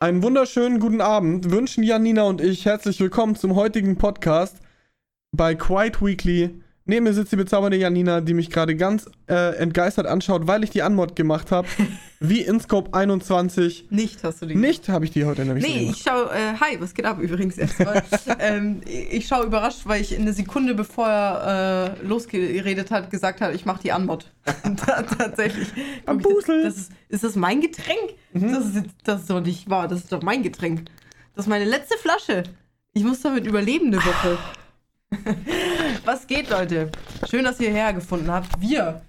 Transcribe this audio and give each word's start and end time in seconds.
Einen 0.00 0.22
wunderschönen 0.22 0.78
guten 0.78 1.00
Abend 1.00 1.50
wünschen 1.50 1.82
Janina 1.82 2.22
und 2.22 2.40
ich 2.40 2.66
herzlich 2.66 3.00
willkommen 3.00 3.34
zum 3.34 3.56
heutigen 3.56 3.98
Podcast 3.98 4.58
bei 5.32 5.56
Quiet 5.56 6.00
Weekly. 6.00 6.62
Neben 6.90 7.04
mir 7.04 7.12
sitzt 7.12 7.30
die 7.32 7.36
bezaubernde 7.36 7.76
Janina, 7.76 8.22
die 8.22 8.32
mich 8.32 8.48
gerade 8.48 8.74
ganz 8.74 9.10
äh, 9.28 9.54
entgeistert 9.56 10.06
anschaut, 10.06 10.46
weil 10.46 10.64
ich 10.64 10.70
die 10.70 10.80
Anmod 10.82 11.14
gemacht 11.16 11.50
habe. 11.50 11.68
wie 12.20 12.40
InScope 12.40 12.94
21. 12.94 13.88
Nicht 13.90 14.24
hast 14.24 14.40
du 14.40 14.46
die 14.46 14.54
Nicht 14.54 14.88
habe 14.88 15.04
ich 15.04 15.10
die 15.10 15.26
heute 15.26 15.44
nämlich 15.44 15.64
Nee, 15.66 15.80
gemacht. 15.80 15.96
ich 15.98 16.02
schau, 16.02 16.24
äh, 16.24 16.54
hi, 16.58 16.80
was 16.80 16.94
geht 16.94 17.04
ab 17.04 17.20
übrigens 17.20 17.58
erstmal? 17.58 18.02
ähm, 18.40 18.80
ich 18.86 19.28
schaue 19.28 19.44
überrascht, 19.44 19.82
weil 19.84 20.00
ich 20.00 20.12
in 20.16 20.24
der 20.24 20.32
Sekunde, 20.32 20.74
bevor 20.74 21.06
er 21.06 21.96
äh, 22.00 22.06
losgeredet 22.06 22.90
hat, 22.90 23.10
gesagt 23.10 23.42
hat, 23.42 23.54
ich 23.54 23.66
mache 23.66 23.82
die 23.82 23.92
Anmod. 23.92 24.32
Ta- 24.44 25.02
Tatsächlich. 25.02 25.68
Am 26.06 26.18
ich 26.18 26.24
das- 26.24 26.32
Busel. 26.32 26.62
Das 26.64 26.76
ist, 26.76 26.92
ist 27.10 27.22
das 27.22 27.36
mein 27.36 27.60
Getränk? 27.60 28.14
Mhm. 28.32 28.50
Das, 28.52 28.64
ist, 28.66 28.84
das 29.04 29.20
ist 29.20 29.30
doch 29.30 29.40
nicht 29.42 29.68
wahr, 29.68 29.88
das 29.88 30.00
ist 30.00 30.10
doch 30.12 30.22
mein 30.22 30.42
Getränk. 30.42 30.86
Das 31.36 31.44
ist 31.44 31.50
meine 31.50 31.66
letzte 31.66 31.98
Flasche. 31.98 32.44
Ich 32.94 33.04
muss 33.04 33.20
damit 33.20 33.46
überleben 33.46 33.88
eine 33.88 33.98
Woche. 33.98 34.38
Was 36.04 36.26
geht, 36.26 36.50
Leute? 36.50 36.90
Schön, 37.28 37.44
dass 37.44 37.60
ihr 37.60 37.70
hergefunden 37.70 38.30
habt. 38.30 38.60
Wir 38.60 39.02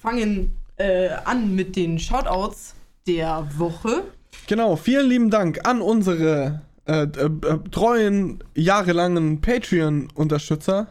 fangen 0.00 0.56
äh, 0.76 1.08
an 1.24 1.54
mit 1.54 1.76
den 1.76 1.98
Shoutouts 1.98 2.74
der 3.06 3.48
Woche. 3.56 4.04
Genau, 4.46 4.76
vielen 4.76 5.08
lieben 5.08 5.30
Dank 5.30 5.66
an 5.66 5.80
unsere 5.80 6.62
äh, 6.86 7.02
äh, 7.02 7.24
äh, 7.24 7.58
treuen, 7.70 8.44
jahrelangen 8.54 9.40
Patreon-Unterstützer. 9.40 10.88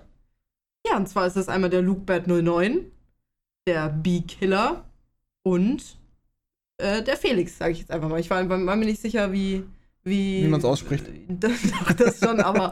Ja, 0.87 0.97
und 0.97 1.07
zwar 1.07 1.27
ist 1.27 1.35
das 1.35 1.47
einmal 1.47 1.69
der 1.69 1.81
LukeBert09, 1.81 2.85
der 3.67 3.89
B-Killer 3.89 4.85
und 5.43 5.97
äh, 6.77 7.01
der 7.01 7.17
Felix, 7.17 7.57
sage 7.57 7.71
ich 7.71 7.79
jetzt 7.79 7.91
einfach 7.91 8.09
mal. 8.09 8.19
Ich 8.19 8.29
war, 8.29 8.47
war 8.49 8.75
mir 8.75 8.85
nicht 8.85 9.01
sicher, 9.01 9.31
wie. 9.31 9.63
Wie, 10.07 10.43
Wie 10.43 10.47
man's 10.47 10.65
ausspricht. 10.65 11.07
Doch, 11.27 11.91
das 11.93 12.19
schon, 12.19 12.39
aber 12.39 12.69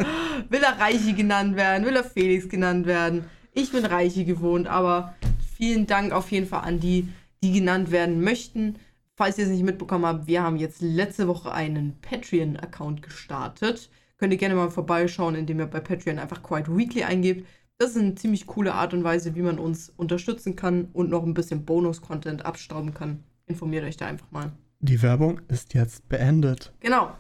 will 0.50 0.62
er 0.62 0.80
Reichi 0.80 1.14
genannt 1.14 1.56
werden, 1.56 1.86
will 1.86 1.96
er 1.96 2.04
Felix 2.04 2.48
genannt 2.48 2.86
werden? 2.86 3.26
Ich 3.54 3.72
bin 3.72 3.86
Reichi 3.86 4.24
gewohnt, 4.24 4.68
aber 4.68 5.16
vielen 5.58 5.88
Dank 5.88 6.12
auf 6.12 6.32
jeden 6.32 6.48
Fall 6.48 6.62
an 6.62 6.80
die, 6.80 7.08
die 7.42 7.52
genannt 7.52 7.92
werden 7.92 8.24
möchten. 8.24 8.76
Falls 9.16 9.40
ihr 9.40 9.46
es 9.46 9.50
nicht 9.52 9.64
mitbekommen 9.64 10.06
habt, 10.06 10.28
wir 10.28 10.44
haben 10.44 10.58
jetzt 10.58 10.82
letzte 10.82 11.28
Woche 11.28 11.52
einen 11.52 12.00
Patreon-Account 12.02 13.02
gestartet. 13.02 13.90
Könnt 14.18 14.32
ihr 14.32 14.40
gerne 14.40 14.56
mal 14.56 14.70
vorbeischauen, 14.70 15.34
indem 15.34 15.60
ihr 15.60 15.66
bei 15.66 15.80
Patreon 15.80 16.20
einfach 16.20 16.44
Quiet 16.44 16.68
Weekly 16.68 17.04
eingebt. 17.04 17.48
Das 17.80 17.92
ist 17.92 17.98
eine 17.98 18.14
ziemlich 18.14 18.46
coole 18.46 18.76
Art 18.76 18.94
und 18.94 19.04
Weise, 19.04 19.34
wie 19.34 19.42
man 19.42 19.58
uns 19.58 19.90
unterstützen 19.90 20.56
kann 20.56 20.90
und 20.94 21.10
noch 21.10 21.24
ein 21.24 21.34
bisschen 21.34 21.66
Bonus-Content 21.66 22.46
abstauben 22.46 22.94
kann. 22.94 23.24
Informiert 23.48 23.84
euch 23.86 23.98
da 23.98 24.06
einfach 24.06 24.30
mal. 24.32 24.52
Die 24.80 25.02
Werbung 25.02 25.42
ist 25.48 25.74
jetzt 25.74 26.08
beendet. 26.10 26.74
Genau. 26.80 27.12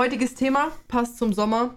Heutiges 0.00 0.34
Thema 0.34 0.72
passt 0.88 1.18
zum 1.18 1.32
Sommer. 1.32 1.76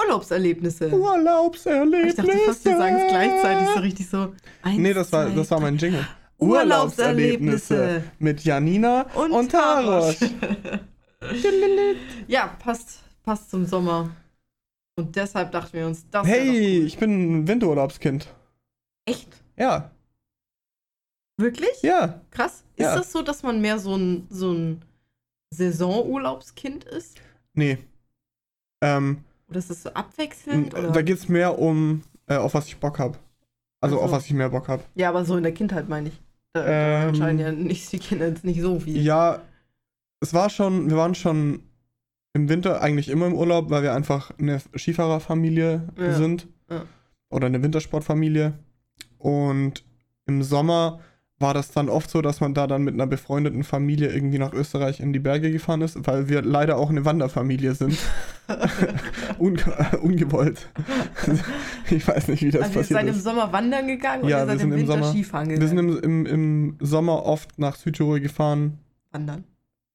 Urlaubserlebnisse. 0.00 0.90
Urlaubserlebnisse. 0.90 2.08
Ich 2.08 2.14
dachte 2.26 2.38
fast, 2.46 2.64
wir 2.64 2.76
sagen 2.76 2.96
es 2.96 3.08
gleichzeitig 3.08 3.68
so 3.74 3.80
richtig 3.80 4.08
so. 4.08 4.34
Eins, 4.62 4.78
Nee, 4.78 4.94
das 4.94 5.12
war, 5.12 5.26
zwei, 5.26 5.34
das 5.34 5.50
war 5.50 5.60
mein 5.60 5.76
Jingle. 5.76 6.06
Urlaubserlebnisse. 6.38 8.04
mit 8.18 8.42
Janina 8.42 9.02
und, 9.14 9.30
und 9.32 9.52
Taros. 9.52 10.18
ja, 12.26 12.48
passt, 12.58 13.00
passt 13.22 13.50
zum 13.50 13.66
Sommer. 13.66 14.10
Und 14.96 15.14
deshalb 15.14 15.52
dachten 15.52 15.72
wir 15.74 15.86
uns, 15.86 16.08
das 16.10 16.26
Hey, 16.26 16.80
doch 16.80 16.86
ich 16.86 16.98
bin 16.98 17.42
ein 17.42 17.48
Winterurlaubskind. 17.48 18.26
cool. 18.28 19.12
Echt? 19.14 19.28
Ja, 19.56 19.90
Wirklich? 21.38 21.82
ja. 21.82 22.20
Krass. 22.30 22.64
Ist 22.76 22.84
Ja. 22.84 22.96
das 22.96 23.12
so, 23.12 23.22
dass 23.22 23.42
man 23.42 23.60
mehr 23.60 23.78
so 23.78 23.96
ein, 23.96 24.26
so 24.30 24.52
ein 24.52 24.82
Saisonurlaubskind 25.54 26.84
ist? 26.84 27.18
Nee. 27.54 27.78
Ähm, 28.82 29.18
Oder 29.48 29.58
ist 29.58 29.70
das 29.70 29.82
so 29.82 29.90
abwechselnd? 29.92 30.74
Oder? 30.74 30.90
da 30.90 31.02
geht's 31.02 31.28
mehr 31.28 31.58
um, 31.58 32.02
äh, 32.26 32.36
auf 32.36 32.54
was 32.54 32.66
ich 32.66 32.76
Bock 32.78 32.98
hab. 32.98 33.18
Also 33.80 33.96
Ach 33.96 34.00
so. 34.00 34.04
auf 34.06 34.12
was 34.12 34.26
ich 34.26 34.32
mehr 34.32 34.48
Bock 34.50 34.68
hab. 34.68 34.80
ja, 34.94 35.08
aber 35.08 35.24
so 35.24 35.36
in 35.36 35.42
der 35.42 35.52
Kindheit 35.52 35.88
meine 35.88 36.08
ich. 36.08 36.20
Da, 36.54 36.66
Ähm, 36.66 37.08
entscheiden 37.08 37.38
ja 37.38 37.50
nicht 37.52 37.90
die 37.92 37.98
Kinder 37.98 38.28
jetzt 38.28 38.44
nicht 38.44 38.60
so 38.60 38.78
viel. 38.80 39.00
Ja, 39.00 39.40
es 40.20 40.34
war 40.34 40.50
schon, 40.50 40.88
wir 40.90 40.96
waren 40.96 41.14
schon 41.14 41.62
im 42.34 42.48
Winter 42.48 42.80
eigentlich 42.80 43.08
immer 43.08 43.26
im 43.26 43.34
Urlaub, 43.34 43.70
weil 43.70 43.82
wir 43.82 43.94
einfach 43.94 44.30
eine 44.38 44.60
Skifahrerfamilie 44.76 45.88
Ja. 45.98 46.12
sind. 46.14 46.46
Ja. 46.70 46.84
Oder 47.30 47.46
eine 47.46 47.62
Wintersportfamilie. 47.62 48.52
Und 49.18 49.84
im 50.26 50.42
Sommer 50.42 51.00
war 51.42 51.52
das 51.52 51.70
dann 51.72 51.88
oft 51.90 52.08
so, 52.08 52.22
dass 52.22 52.40
man 52.40 52.54
da 52.54 52.66
dann 52.66 52.82
mit 52.82 52.94
einer 52.94 53.06
befreundeten 53.06 53.64
Familie 53.64 54.10
irgendwie 54.12 54.38
nach 54.38 54.52
Österreich 54.54 55.00
in 55.00 55.12
die 55.12 55.18
Berge 55.18 55.50
gefahren 55.52 55.82
ist, 55.82 55.98
weil 56.06 56.28
wir 56.28 56.40
leider 56.42 56.78
auch 56.78 56.88
eine 56.88 57.04
Wanderfamilie 57.04 57.74
sind. 57.74 57.98
Unge 59.38 59.60
ungewollt. 60.00 60.68
ich 61.90 62.06
weiß 62.06 62.28
nicht, 62.28 62.42
wie 62.42 62.50
das 62.50 62.62
also 62.62 62.72
ihr 62.74 62.80
passiert 62.80 63.00
seid 63.00 63.08
im 63.08 63.14
ist. 63.14 63.24
Sommer 63.24 63.52
wandern 63.52 63.86
gegangen 63.86 64.28
Ja, 64.28 64.42
und 64.42 64.48
wir 64.48 64.54
ihr 64.54 64.58
seid 64.58 64.58
sind 64.60 64.68
im 64.68 64.72
im 64.74 64.78
Winter 64.80 64.92
Sommer- 64.94 65.10
Skifahren 65.10 65.48
Wir 65.50 65.58
gegangen? 65.58 65.90
sind 65.92 66.04
im, 66.04 66.26
im, 66.26 66.26
im 66.26 66.76
Sommer 66.80 67.24
oft 67.26 67.58
nach 67.58 67.76
Südtirol 67.76 68.20
gefahren, 68.20 68.78
wandern. 69.10 69.44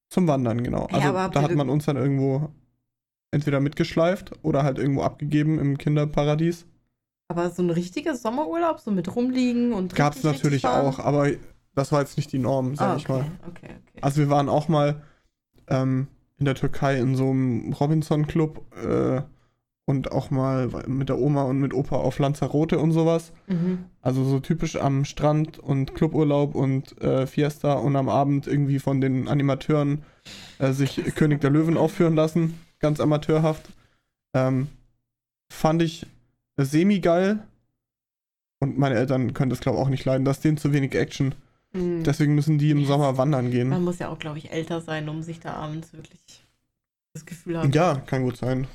zum 0.10 0.28
Wandern, 0.28 0.64
genau. 0.64 0.88
Ja, 0.92 0.98
Also 0.98 1.18
habt 1.20 1.36
da 1.36 1.40
ihr 1.42 1.44
hat 1.46 1.56
man 1.56 1.70
uns 1.70 1.86
dann 1.86 1.98
irgendwo 1.98 2.50
entweder 3.32 3.60
mitgeschleift 3.60 4.32
oder 4.42 4.64
halt 4.64 4.78
irgendwo 4.80 5.04
abgegeben 5.04 5.60
im 5.60 5.78
Kinderparadies. 5.78 6.66
Aber 7.30 7.50
so 7.50 7.62
ein 7.62 7.70
richtiger 7.70 8.16
Sommerurlaub, 8.16 8.80
so 8.80 8.92
mit 8.92 9.14
rumliegen 9.16 9.74
und 9.74 9.96
Gab 9.96 10.16
es 10.16 10.24
natürlich 10.24 10.66
auch, 10.66 11.00
aber 11.00 11.30
das 11.76 11.92
war 11.92 12.02
jetzt 12.02 12.18
nicht 12.18 12.32
die 12.32 12.40
Norm, 12.40 12.76
sag 12.76 12.90
ah, 12.90 12.96
ich 12.96 13.10
okay, 13.10 13.20
mal. 13.20 13.32
okay, 13.48 13.66
okay. 13.66 14.00
Also 14.02 14.20
wir 14.20 14.30
waren 14.30 14.50
auch 14.50 14.68
mal 14.68 15.02
ähm, 15.68 16.08
in 16.38 16.46
der 16.46 16.56
Türkei 16.56 16.98
in 16.98 17.16
so 17.16 17.30
einem 17.30 17.74
Robinson-Club 17.74 18.62
äh, 18.84 19.22
und 19.86 20.12
auch 20.12 20.30
mal 20.32 20.68
mit 20.88 21.10
der 21.10 21.18
Oma 21.18 21.44
und 21.44 21.60
mit 21.60 21.74
Opa 21.74 21.96
auf 21.96 22.20
Lanzarote 22.20 22.78
und 22.78 22.92
sowas. 22.92 23.32
Mhm. 23.48 23.86
Also 24.02 24.24
so 24.26 24.40
typisch 24.40 24.76
am 24.76 25.06
Strand 25.06 25.60
und 25.60 25.96
Cluburlaub 25.96 26.56
und 26.56 27.02
äh, 27.02 27.26
Fiesta 27.26 27.74
und 27.74 27.96
am 27.96 28.10
Abend 28.10 28.48
irgendwie 28.48 28.80
von 28.80 29.00
den 29.00 29.28
Animateuren 29.28 30.04
äh, 30.60 30.74
sich 30.74 31.02
König 31.16 31.42
der 31.42 31.52
Löwen 31.52 31.78
aufführen 31.78 32.16
lassen. 32.16 32.60
Ganz 32.80 33.00
amateurhaft. 33.00 33.70
Ähm, 34.34 34.68
fand 35.52 35.82
ich 35.82 36.06
semi-geil. 36.66 37.40
Und 38.60 38.78
meine 38.78 38.96
Eltern 38.96 39.34
können 39.34 39.50
das, 39.50 39.60
glaube 39.60 39.78
ich, 39.78 39.84
auch 39.84 39.90
nicht 39.90 40.06
leiden. 40.06 40.26
Das 40.26 40.38
ist 40.38 40.44
denen 40.44 40.58
zu 40.58 40.74
wenig 40.74 40.96
Action. 40.96 41.36
Mhm. 41.74 42.04
Deswegen 42.04 42.34
müssen 42.36 42.58
die 42.58 42.72
im 42.72 42.80
Yes. 42.80 42.88
Sommer 42.88 43.18
wandern 43.18 43.52
gehen. 43.52 43.70
Man 43.70 43.84
muss 43.84 44.00
ja 44.00 44.10
auch, 44.10 44.20
glaube 44.20 44.40
ich, 44.40 44.52
älter 44.52 44.82
sein, 44.82 45.08
um 45.10 45.22
sich 45.22 45.40
da 45.40 45.54
abends 45.54 45.94
wirklich 45.94 46.46
das 47.14 47.26
Gefühl 47.26 47.60
haben. 47.60 47.72
Ja, 47.72 47.96
kann 47.96 48.24
gut 48.24 48.38
sein. 48.38 48.68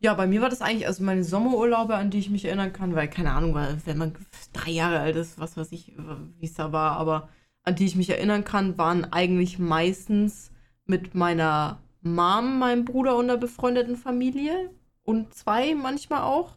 Ja, 0.00 0.14
bei 0.14 0.26
mir 0.26 0.42
war 0.42 0.48
das 0.48 0.62
eigentlich, 0.62 0.86
also 0.88 1.04
meine 1.04 1.22
Sommerurlaube, 1.22 1.94
an 1.94 2.10
die 2.10 2.18
ich 2.18 2.28
mich 2.28 2.44
erinnern 2.44 2.72
kann, 2.72 2.94
weil, 2.94 3.08
keine 3.08 3.30
Ahnung, 3.32 3.54
wenn 3.54 3.98
man 3.98 4.12
drei 4.52 4.70
Jahre 4.70 4.98
alt 4.98 5.14
ist, 5.14 5.38
was 5.38 5.56
weiß 5.56 5.70
ich, 5.70 5.92
wie 6.40 6.46
es 6.46 6.54
da 6.54 6.72
war, 6.72 6.96
aber 6.96 7.28
an 7.62 7.76
die 7.76 7.86
ich 7.86 7.94
mich 7.94 8.10
erinnern 8.10 8.42
kann, 8.42 8.76
waren 8.78 9.04
eigentlich 9.12 9.60
meistens 9.60 10.50
mit 10.84 11.14
meiner 11.14 11.80
Mom, 12.00 12.58
meinem 12.58 12.84
Bruder 12.84 13.16
und 13.16 13.30
einer 13.30 13.38
befreundeten 13.38 13.96
Familie 13.96 14.70
und 15.04 15.32
zwei 15.34 15.74
manchmal 15.76 16.22
auch. 16.22 16.56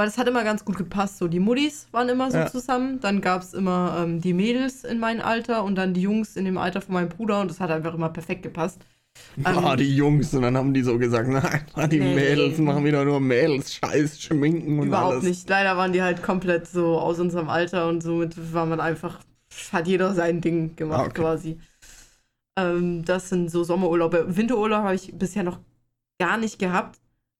Weil 0.00 0.06
das 0.06 0.16
hat 0.16 0.26
immer 0.28 0.44
ganz 0.44 0.64
gut 0.64 0.78
gepasst. 0.78 1.18
So, 1.18 1.28
die 1.28 1.40
Muttis 1.40 1.86
waren 1.92 2.08
immer 2.08 2.30
so 2.30 2.38
Ja. 2.38 2.46
zusammen. 2.46 3.00
Dann 3.00 3.20
gab 3.20 3.42
es 3.42 3.52
immer 3.52 3.98
ähm, 4.02 4.18
die 4.18 4.32
Mädels 4.32 4.82
in 4.82 4.98
meinem 4.98 5.20
Alter 5.20 5.62
und 5.62 5.74
dann 5.74 5.92
die 5.92 6.00
Jungs 6.00 6.36
in 6.36 6.46
dem 6.46 6.56
Alter 6.56 6.80
von 6.80 6.94
meinem 6.94 7.10
Bruder 7.10 7.42
und 7.42 7.50
das 7.50 7.60
hat 7.60 7.70
einfach 7.70 7.92
immer 7.92 8.08
perfekt 8.08 8.42
gepasst. 8.42 8.80
Ah, 9.44 9.76
die 9.76 9.94
Jungs. 9.94 10.32
Und 10.32 10.40
dann 10.40 10.56
haben 10.56 10.72
die 10.72 10.80
so 10.80 10.96
gesagt, 10.96 11.28
nein, 11.76 11.90
die 11.90 11.98
Nee. 11.98 12.14
Mädels 12.14 12.56
machen 12.56 12.82
wieder 12.82 13.04
nur 13.04 13.20
Mädels, 13.20 13.74
Scheiß, 13.74 14.22
Schminken 14.22 14.78
und 14.78 14.86
Überhaupt 14.86 15.12
alles. 15.16 15.24
nicht. 15.24 15.46
Leider 15.50 15.76
waren 15.76 15.92
die 15.92 16.00
halt 16.00 16.22
komplett 16.22 16.66
so 16.66 16.98
aus 16.98 17.20
unserem 17.20 17.50
Alter 17.50 17.86
und 17.86 18.02
somit 18.02 18.54
war 18.54 18.64
man 18.64 18.80
einfach, 18.80 19.20
hat 19.70 19.86
jeder 19.86 20.14
sein 20.14 20.40
Ding 20.40 20.76
gemacht 20.76 21.00
Ah, 21.00 21.04
okay. 21.08 21.20
quasi. 21.20 21.60
Ähm, 22.58 23.04
das 23.04 23.28
sind 23.28 23.50
so 23.50 23.64
Sommerurlaube. 23.64 24.34
Winterurlaub 24.34 24.82
habe 24.82 24.94
ich 24.94 25.12
bisher 25.18 25.42
noch 25.42 25.58
gar 26.18 26.38
nicht 26.38 26.58
gehabt, 26.58 26.98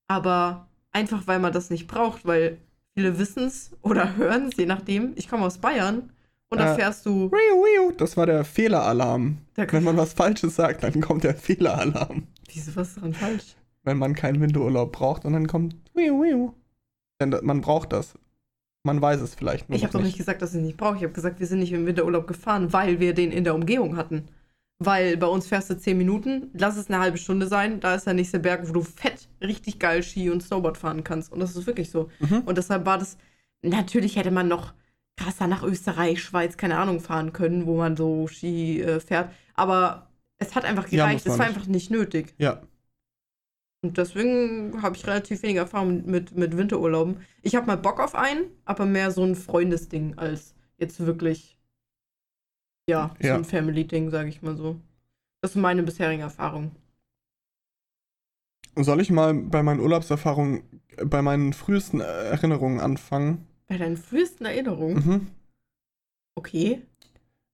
aber 0.08 0.66
einfach 0.92 1.26
weil 1.26 1.38
man 1.38 1.52
das 1.52 1.70
nicht 1.70 1.87
braucht, 1.87 2.25
weil 2.26 2.58
viele 2.94 3.19
wissen 3.19 3.44
es 3.44 3.70
oder 3.82 4.16
hören 4.16 4.48
es, 4.48 4.56
je 4.56 4.66
nachdem. 4.66 5.12
Ich 5.16 5.28
komme 5.28 5.44
aus 5.44 5.58
Bayern 5.58 6.10
und 6.50 6.58
da 6.58 6.72
Äh, 6.72 6.76
fährst 6.76 7.06
du. 7.06 7.31
Das 7.96 8.16
war 8.16 8.26
der 8.26 8.44
Fehleralarm. 8.44 9.38
Da, 9.54 9.70
Wenn 9.72 9.84
man 9.84 9.96
was 9.96 10.12
Falsches 10.12 10.56
sagt, 10.56 10.82
dann 10.82 11.00
kommt 11.00 11.25
der 11.25 11.34
Fehleralarm. 11.34 12.26
wieso 12.52 12.75
was 12.76 12.88
ist 12.88 13.00
dran 13.00 13.14
falsch? 13.14 13.54
Wenn 13.82 13.98
man 13.98 14.14
keinen 14.14 14.40
Winterurlaub 14.40 14.92
braucht 14.92 15.25
und 15.25 15.32
dann 15.32 15.46
kommt. 15.46 15.75
Denn 17.20 17.31
da- 17.31 17.40
man 17.42 17.60
braucht 17.60 17.92
das. 17.92 18.14
Man 18.82 19.00
weiß 19.02 19.20
es 19.20 19.34
vielleicht 19.34 19.69
nur 19.69 19.76
Ich 19.76 19.84
habe 19.84 19.92
doch 19.92 20.02
nicht 20.02 20.16
gesagt, 20.16 20.40
dass 20.42 20.52
ich 20.54 20.60
es 20.60 20.64
nicht 20.66 20.76
brauche. 20.78 20.96
Ich 20.96 21.02
habe 21.02 21.12
gesagt, 21.12 21.38
wir 21.38 21.46
sind 21.46 21.58
nicht 21.60 21.72
im 21.72 21.87
Winterurlaub 21.87 22.26
gefahren, 22.26 22.72
weil 22.72 22.98
wir 22.98 23.12
den 23.14 23.31
in 23.31 23.44
der 23.44 23.54
Umgebung 23.54 23.96
hatten. 23.96 24.28
Weil 24.82 25.18
bei 25.18 25.26
uns 25.26 25.46
fährst 25.46 25.68
du 25.68 25.76
10 25.78 25.98
Minuten, 25.98 26.50
lass 26.54 26.76
es 26.78 26.88
eine 26.88 27.00
halbe 27.00 27.18
Stunde 27.18 27.46
sein, 27.46 27.80
da 27.80 27.94
ist 27.94 28.06
der 28.06 28.14
nächste 28.14 28.38
Berg, 28.40 28.66
wo 28.66 28.72
du 28.72 28.82
fett 28.82 29.28
richtig 29.42 29.78
geil 29.78 30.02
Ski 30.02 30.30
und 30.30 30.42
Snowboard 30.42 30.78
fahren 30.78 31.04
kannst. 31.04 31.30
Und 31.32 31.40
das 31.40 31.54
ist 31.54 31.66
wirklich 31.66 31.90
so. 31.90 32.08
Mhm. 32.20 32.40
Und 32.46 32.56
deshalb 32.56 32.86
war 32.86 32.96
das, 32.96 33.18
natürlich 33.62 34.16
hätte 34.16 34.30
man 34.30 34.48
noch 34.48 34.72
krasser 35.18 35.46
nach 35.46 35.62
Österreich, 35.62 36.22
Schweiz, 36.22 36.56
keine 36.56 36.78
Ahnung, 36.78 37.00
fahren 37.00 37.34
können, 37.34 37.66
wo 37.66 37.76
man 37.76 37.94
so 37.94 38.26
Ski 38.26 38.80
äh, 38.80 39.00
fährt. 39.00 39.30
Aber 39.54 40.10
Es 40.38 40.54
hat 40.54 40.64
einfach 40.64 40.88
Ja, 40.88 41.04
gereicht, 41.04 41.26
muss 41.26 41.34
es 41.34 41.38
war 41.38 41.46
nicht. 41.46 41.56
einfach 41.58 41.68
nicht 41.68 41.90
nötig. 41.90 42.34
Ja. 42.38 42.62
Und 43.82 43.98
deswegen 43.98 44.80
habe 44.82 44.96
ich 44.96 45.06
relativ 45.06 45.42
wenig 45.42 45.56
Erfahrung 45.56 46.04
mit, 46.06 46.34
mit 46.36 46.56
Winterurlauben. 46.56 47.18
Ich 47.42 47.54
habe 47.54 47.66
mal 47.66 47.76
Bock 47.76 48.00
auf 48.00 48.14
einen, 48.14 48.44
aber 48.64 48.86
mehr 48.86 49.10
so 49.10 49.24
ein 49.24 49.34
Freundesding 49.36 50.16
als 50.16 50.54
jetzt 50.78 51.00
wirklich, 51.04 51.58
ja, 52.90 53.14
so 53.20 53.26
Ja. 53.28 53.34
ein 53.37 53.44
Family-Ding, 53.44 54.10
sage 54.10 54.28
ich 54.28 54.42
mal 54.42 54.56
so. 54.56 54.76
Das 55.42 55.52
sind 55.54 55.62
meine 55.62 55.82
bisherigen 55.82 56.22
Erfahrungen. 56.22 56.72
Soll 58.76 59.00
ich 59.00 59.10
mal 59.10 59.34
bei 59.34 59.62
meinen 59.62 59.81
Urlaubserfahrungen, 59.81 60.62
bei 61.04 61.22
meinen 61.22 61.52
frühesten 61.52 62.00
Erinnerungen 62.00 62.81
anfangen? 62.81 63.46
Bei 63.66 63.78
deinen 63.78 63.96
frühesten 63.96 64.44
Erinnerungen? 64.46 64.94
Mhm. 64.96 65.26
Okay. 66.37 66.82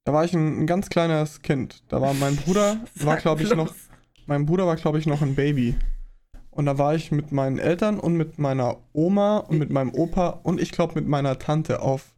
Da 0.05 0.13
war 0.13 0.25
ich 0.25 0.35
ein, 0.35 0.61
ein 0.63 0.67
ganz 0.67 0.89
kleines 0.89 1.43
Kind. 1.43 1.83
Da 1.89 2.01
war 2.01 2.15
mein 2.15 2.37
Bruder, 2.37 2.79
war 2.97 3.17
glaube 3.17 3.43
ich 3.43 3.55
noch, 3.55 3.75
mein 4.27 4.47
Bruder 4.47 4.67
war 4.67 4.77
glaube 4.77 4.99
ich 4.99 5.07
noch 5.07 5.23
ein 5.23 5.35
Baby. 5.35 5.75
Und 6.51 6.67
da 6.67 6.79
war 6.79 6.95
ich 6.95 7.11
mit 7.13 7.33
meinen 7.33 7.59
Eltern 7.59 7.99
und 8.01 8.17
mit 8.17 8.39
meiner 8.39 8.79
Oma 8.93 9.39
und 9.39 9.59
mit 9.59 9.71
meinem 9.71 9.93
Opa 9.93 10.41
und 10.43 10.61
ich 10.61 10.73
glaube 10.73 10.95
mit 10.95 11.07
meiner 11.07 11.39
Tante 11.39 11.83
auf 11.83 12.15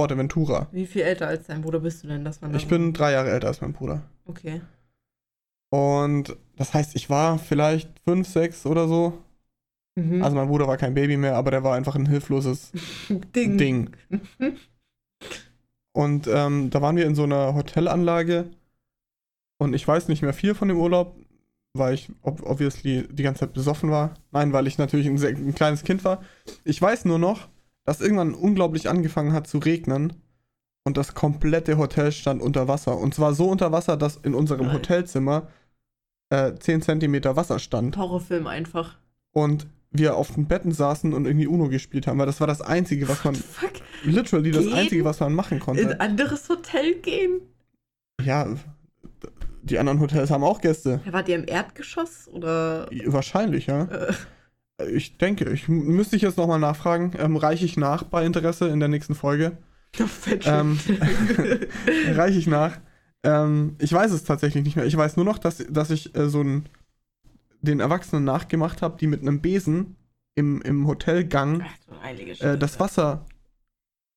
Forteventura. 0.00 0.66
Wie 0.72 0.86
viel 0.86 1.02
älter 1.02 1.28
als 1.28 1.46
dein 1.46 1.60
Bruder 1.60 1.80
bist 1.80 2.02
du 2.02 2.08
denn, 2.08 2.24
dass 2.24 2.40
man 2.40 2.54
Ich 2.54 2.66
bin 2.66 2.94
drei 2.94 3.12
Jahre 3.12 3.30
älter 3.30 3.48
als 3.48 3.60
mein 3.60 3.74
Bruder. 3.74 4.00
Okay. 4.24 4.62
Und 5.70 6.36
das 6.56 6.72
heißt, 6.72 6.96
ich 6.96 7.10
war 7.10 7.38
vielleicht 7.38 8.00
fünf, 8.00 8.26
sechs 8.26 8.64
oder 8.64 8.88
so. 8.88 9.12
Mhm. 9.96 10.22
Also 10.22 10.36
mein 10.36 10.48
Bruder 10.48 10.66
war 10.66 10.78
kein 10.78 10.94
Baby 10.94 11.18
mehr, 11.18 11.36
aber 11.36 11.50
der 11.50 11.62
war 11.64 11.74
einfach 11.74 11.96
ein 11.96 12.06
hilfloses 12.06 12.72
Ding. 13.36 13.58
Ding. 13.58 13.90
Und 15.92 16.26
ähm, 16.28 16.70
da 16.70 16.80
waren 16.80 16.96
wir 16.96 17.04
in 17.04 17.14
so 17.14 17.24
einer 17.24 17.54
Hotelanlage 17.54 18.46
und 19.58 19.74
ich 19.74 19.86
weiß 19.86 20.08
nicht 20.08 20.22
mehr 20.22 20.32
viel 20.32 20.54
von 20.54 20.68
dem 20.68 20.78
Urlaub, 20.78 21.14
weil 21.74 21.92
ich 21.92 22.10
ob 22.22 22.42
obviously 22.42 23.06
die 23.10 23.22
ganze 23.22 23.40
Zeit 23.40 23.52
besoffen 23.52 23.90
war. 23.90 24.14
Nein, 24.32 24.54
weil 24.54 24.66
ich 24.66 24.78
natürlich 24.78 25.06
ein, 25.06 25.18
sehr, 25.18 25.36
ein 25.36 25.54
kleines 25.54 25.84
Kind 25.84 26.04
war. 26.04 26.22
Ich 26.64 26.80
weiß 26.80 27.04
nur 27.04 27.18
noch, 27.18 27.48
dass 27.90 28.00
irgendwann 28.00 28.34
unglaublich 28.34 28.88
angefangen 28.88 29.32
hat 29.32 29.48
zu 29.48 29.58
regnen 29.58 30.12
und 30.84 30.96
das 30.96 31.14
komplette 31.14 31.76
Hotel 31.76 32.12
stand 32.12 32.40
unter 32.40 32.68
Wasser. 32.68 32.96
Und 32.96 33.16
zwar 33.16 33.34
so 33.34 33.50
unter 33.50 33.72
Wasser, 33.72 33.96
dass 33.96 34.14
in 34.14 34.32
unserem 34.32 34.66
Geil. 34.66 34.74
Hotelzimmer 34.74 35.48
äh, 36.28 36.54
10 36.54 36.82
Zentimeter 36.82 37.34
Wasser 37.34 37.58
stand 37.58 37.96
Horrorfilm 37.96 38.46
einfach. 38.46 38.96
und 39.32 39.66
wir 39.90 40.14
auf 40.14 40.32
den 40.32 40.46
Betten 40.46 40.70
saßen 40.70 41.12
und 41.12 41.24
irgendwie 41.24 41.48
Uno 41.48 41.68
gespielt 41.68 42.06
haben, 42.06 42.20
weil 42.20 42.26
das 42.26 42.38
war 42.38 42.46
das 42.46 42.62
Einzige, 42.62 43.08
was 43.08 43.24
man, 43.24 43.34
Fuck. 43.34 43.72
literally 44.04 44.52
das 44.52 44.66
Gehen? 44.66 44.74
Einzige, 44.74 45.04
was 45.04 45.18
man 45.18 45.34
machen 45.34 45.58
konnte. 45.58 45.82
In 45.82 45.88
ein 45.88 45.98
anderes 45.98 46.48
Hotel 46.48 46.94
gehen? 47.00 47.40
Ja, 48.22 48.46
die 49.64 49.80
anderen 49.80 49.98
Hotels 49.98 50.30
haben 50.30 50.44
auch 50.44 50.60
Gäste. 50.60 51.00
Wart 51.10 51.28
ihr 51.28 51.34
im 51.34 51.48
Erdgeschoss 51.48 52.28
oder? 52.28 52.88
Wahrscheinlich, 53.06 53.66
ja. 53.66 53.86
Äh, 53.86 54.12
Ich 54.92 55.18
denke, 55.18 55.50
ich 55.50 55.68
müsste 55.68 56.16
ich 56.16 56.22
jetzt 56.22 56.36
nochmal 56.36 56.58
nachfragen. 56.58 57.12
Ähm, 57.18 57.36
reiche 57.36 57.64
ich 57.64 57.76
nach 57.76 58.04
bei 58.04 58.24
Interesse 58.24 58.68
in 58.68 58.80
der 58.80 58.88
nächsten 58.88 59.14
Folge? 59.14 59.58
Ähm, 60.44 60.78
reiche 62.14 62.38
ich 62.38 62.46
nach. 62.46 62.78
Ähm, 63.22 63.76
ich 63.78 63.92
weiß 63.92 64.12
es 64.12 64.24
tatsächlich 64.24 64.64
nicht 64.64 64.76
mehr. 64.76 64.86
Ich 64.86 64.96
weiß 64.96 65.16
nur 65.16 65.24
noch, 65.24 65.38
dass, 65.38 65.64
dass 65.68 65.90
ich 65.90 66.14
äh, 66.16 66.28
so 66.28 66.40
einen, 66.40 66.68
den 67.60 67.80
Erwachsenen 67.80 68.24
nachgemacht 68.24 68.82
habe, 68.82 68.96
die 68.98 69.06
mit 69.06 69.20
einem 69.20 69.40
Besen 69.40 69.96
im, 70.34 70.62
im 70.62 70.86
Hotelgang 70.86 71.64
Ach, 71.64 72.40
äh, 72.40 72.56
das 72.56 72.80
Wasser 72.80 73.26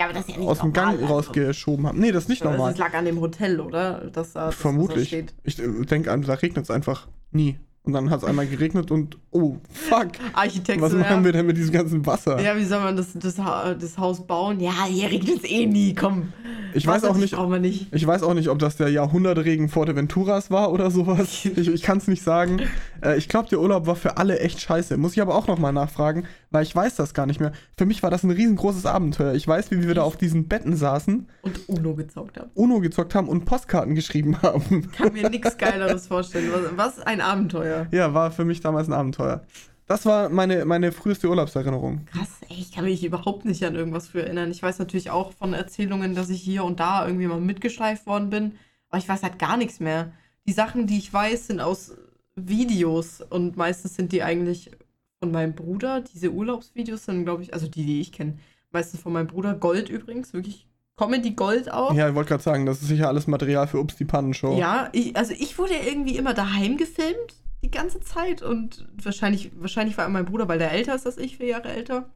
ja, 0.02 0.12
das 0.12 0.28
ja 0.28 0.38
aus 0.38 0.60
dem 0.60 0.74
Gang 0.74 1.02
also. 1.02 1.06
rausgeschoben 1.06 1.88
haben. 1.88 2.00
Nee, 2.00 2.12
das 2.12 2.24
ist 2.24 2.30
nicht 2.30 2.44
normal. 2.44 2.72
Das 2.72 2.80
lag 2.80 2.94
an 2.94 3.06
dem 3.06 3.20
Hotel, 3.20 3.60
oder? 3.60 4.10
Dass 4.12 4.34
da 4.34 4.48
das 4.48 4.56
Vermutlich. 4.56 5.14
Ich 5.44 5.60
äh, 5.60 5.86
denke 5.86 6.12
an, 6.12 6.22
da 6.22 6.34
regnet 6.34 6.66
es 6.66 6.72
einfach 6.72 7.08
nie. 7.32 7.58
Und 7.86 7.92
dann 7.92 8.10
hat 8.10 8.20
es 8.20 8.24
einmal 8.24 8.48
geregnet 8.48 8.92
und 8.92 9.18
oh, 9.32 9.58
fuck. 9.70 10.12
Architekt, 10.32 10.80
Was 10.80 10.94
machen 10.94 11.18
ja. 11.18 11.24
wir 11.26 11.34
denn 11.34 11.46
mit 11.46 11.58
diesem 11.58 11.74
ganzen 11.74 12.06
Wasser? 12.06 12.42
Ja, 12.42 12.56
wie 12.56 12.64
soll 12.64 12.80
man 12.80 12.96
das, 12.96 13.12
das, 13.14 13.36
das 13.36 13.98
Haus 13.98 14.26
bauen? 14.26 14.62
Ja, 14.62 14.86
hier 14.88 15.10
regnet 15.10 15.44
es 15.44 15.52
eh 15.52 15.66
nie, 15.66 15.94
komm. 15.94 16.32
ich 16.74 16.88
weiß 16.88 17.04
auch 17.04 17.18
nicht, 17.18 17.38
nicht. 17.60 17.88
ich 17.92 18.08
weiß 18.08 18.24
auch 18.24 18.36
nicht, 18.36 18.48
ob 18.48 18.60
das 18.60 18.78
der 18.78 18.88
Jahrhundertregen 18.88 19.68
Forteventuras 19.68 20.50
war 20.50 20.72
oder 20.72 20.92
sowas. 20.92 21.44
Ich, 21.56 21.68
ich 21.68 21.82
kann 21.82 21.98
es 21.98 22.08
nicht 22.08 22.24
sagen. 22.24 22.62
Äh, 23.04 23.18
ich 23.18 23.30
glaube, 23.30 23.50
der 23.50 23.60
Urlaub 23.60 23.86
war 23.86 23.96
für 23.96 24.18
alle 24.18 24.40
echt 24.40 24.62
scheiße. 24.62 24.98
Muss 24.98 25.14
ich 25.14 25.22
aber 25.22 25.36
auch 25.36 25.48
nochmal 25.48 25.74
nachfragen, 25.74 26.26
weil 26.52 26.64
ich 26.64 26.76
weiß 26.76 26.96
das 26.96 27.14
gar 27.14 27.26
nicht 27.26 27.40
mehr. 27.40 27.52
Für 27.78 27.86
mich 27.86 28.02
war 28.04 28.10
das 28.10 28.24
ein 28.24 28.32
riesengroßes 28.32 28.86
Abenteuer. 28.86 29.34
Ich 29.34 29.48
weiß, 29.48 29.72
wie 29.72 29.86
wir 29.88 29.94
da 29.94 30.04
auf 30.04 30.18
diesen 30.18 30.48
Betten 30.48 30.76
saßen, 30.76 31.28
Und 31.42 31.70
Uno 31.70 31.96
gezockt 31.96 32.38
haben. 32.38 32.52
Uno 32.54 32.80
gezockt 32.80 33.16
haben 33.16 33.28
und 33.28 33.46
Postkarten 33.46 33.96
geschrieben 33.96 34.42
haben. 34.42 34.92
Kann 34.92 35.14
mir 35.14 35.30
nichts 35.30 35.58
Geileres 35.58 36.08
vorstellen. 36.08 36.52
Was, 36.52 36.98
was 36.98 37.06
ein 37.06 37.22
Abenteuer. 37.22 37.88
Ja, 37.92 38.14
war 38.14 38.32
für 38.32 38.46
mich 38.46 38.62
damals 38.62 38.88
ein 38.88 38.94
Abenteuer. 38.94 39.44
Das 39.86 40.06
war 40.06 40.30
meine, 40.30 40.64
meine 40.64 40.94
früheste 40.94 41.30
Urlaubserinnerung. 41.30 42.06
Krass, 42.06 42.30
ey, 42.48 42.58
ich 42.58 42.72
kann 42.72 42.86
mich 42.86 43.04
überhaupt 43.04 43.44
nicht 43.44 43.66
an 43.66 43.76
irgendwas 43.76 44.08
für 44.08 44.24
erinnern. 44.24 44.50
Ich 44.50 44.64
weiß 44.64 44.80
natürlich 44.80 45.12
auch 45.12 45.34
von 45.34 45.54
Erzählungen, 45.54 46.16
dass 46.16 46.30
ich 46.30 46.42
hier 46.42 46.64
und 46.64 46.80
da 46.80 47.06
irgendwie 47.06 47.28
mal 47.28 47.42
mitgeschleift 47.42 48.06
worden 48.08 48.30
bin, 48.30 48.54
aber 48.90 49.00
ich 49.00 49.10
weiß 49.10 49.24
halt 49.24 49.40
gar 49.40 49.58
nichts 49.58 49.82
mehr. 49.82 50.14
Die 50.48 50.54
Sachen, 50.54 50.88
die 50.88 50.98
ich 50.98 51.12
weiß, 51.12 51.48
sind 51.48 51.60
aus 51.60 51.92
Videos 52.36 53.22
und 53.22 53.58
meistens 53.58 53.96
sind 53.96 54.12
die 54.12 54.24
eigentlich 54.24 54.72
von 55.20 55.32
meinem 55.32 55.54
Bruder. 55.54 56.02
Diese 56.02 56.32
Urlaubsvideos 56.32 57.06
sind, 57.06 57.24
glaube 57.24 57.44
ich, 57.44 57.54
also 57.54 57.68
die, 57.68 57.86
die 57.86 58.02
ich 58.02 58.12
kenne, 58.12 58.38
meistens 58.72 59.02
von 59.02 59.14
meinem 59.14 59.28
Bruder. 59.28 59.54
Gold 59.54 59.90
übrigens, 59.90 60.34
wirklich 60.34 60.68
Comedy 60.96 61.32
Gold 61.32 61.72
auch. 61.72 61.94
Ja, 61.94 62.10
ich 62.10 62.16
wollte 62.16 62.30
gerade 62.30 62.44
sagen, 62.44 62.66
das 62.66 62.82
ist 62.82 62.88
sicher 62.88 63.08
alles 63.08 63.28
Material 63.28 63.68
für 63.68 63.80
Ups 63.80 63.96
die 63.96 64.06
Pannenshow. 64.06 64.58
Ja, 64.58 64.90
ich, 64.92 65.16
also 65.16 65.34
ich 65.34 65.58
wurde 65.58 65.74
irgendwie 65.74 66.18
immer 66.18 66.34
daheim 66.34 66.78
gefilmt, 66.78 67.36
die 67.64 67.72
ganze 67.72 68.00
Zeit. 68.02 68.42
Und 68.42 68.88
wahrscheinlich, 69.02 69.52
wahrscheinlich 69.56 69.98
war 69.98 70.08
mein 70.10 70.26
Bruder, 70.26 70.48
weil 70.48 70.60
der 70.60 70.72
älter 70.72 70.96
ist 70.96 71.06
als 71.06 71.18
ich, 71.18 71.38
vier 71.38 71.48
Jahre 71.48 71.70
älter. 71.70 72.10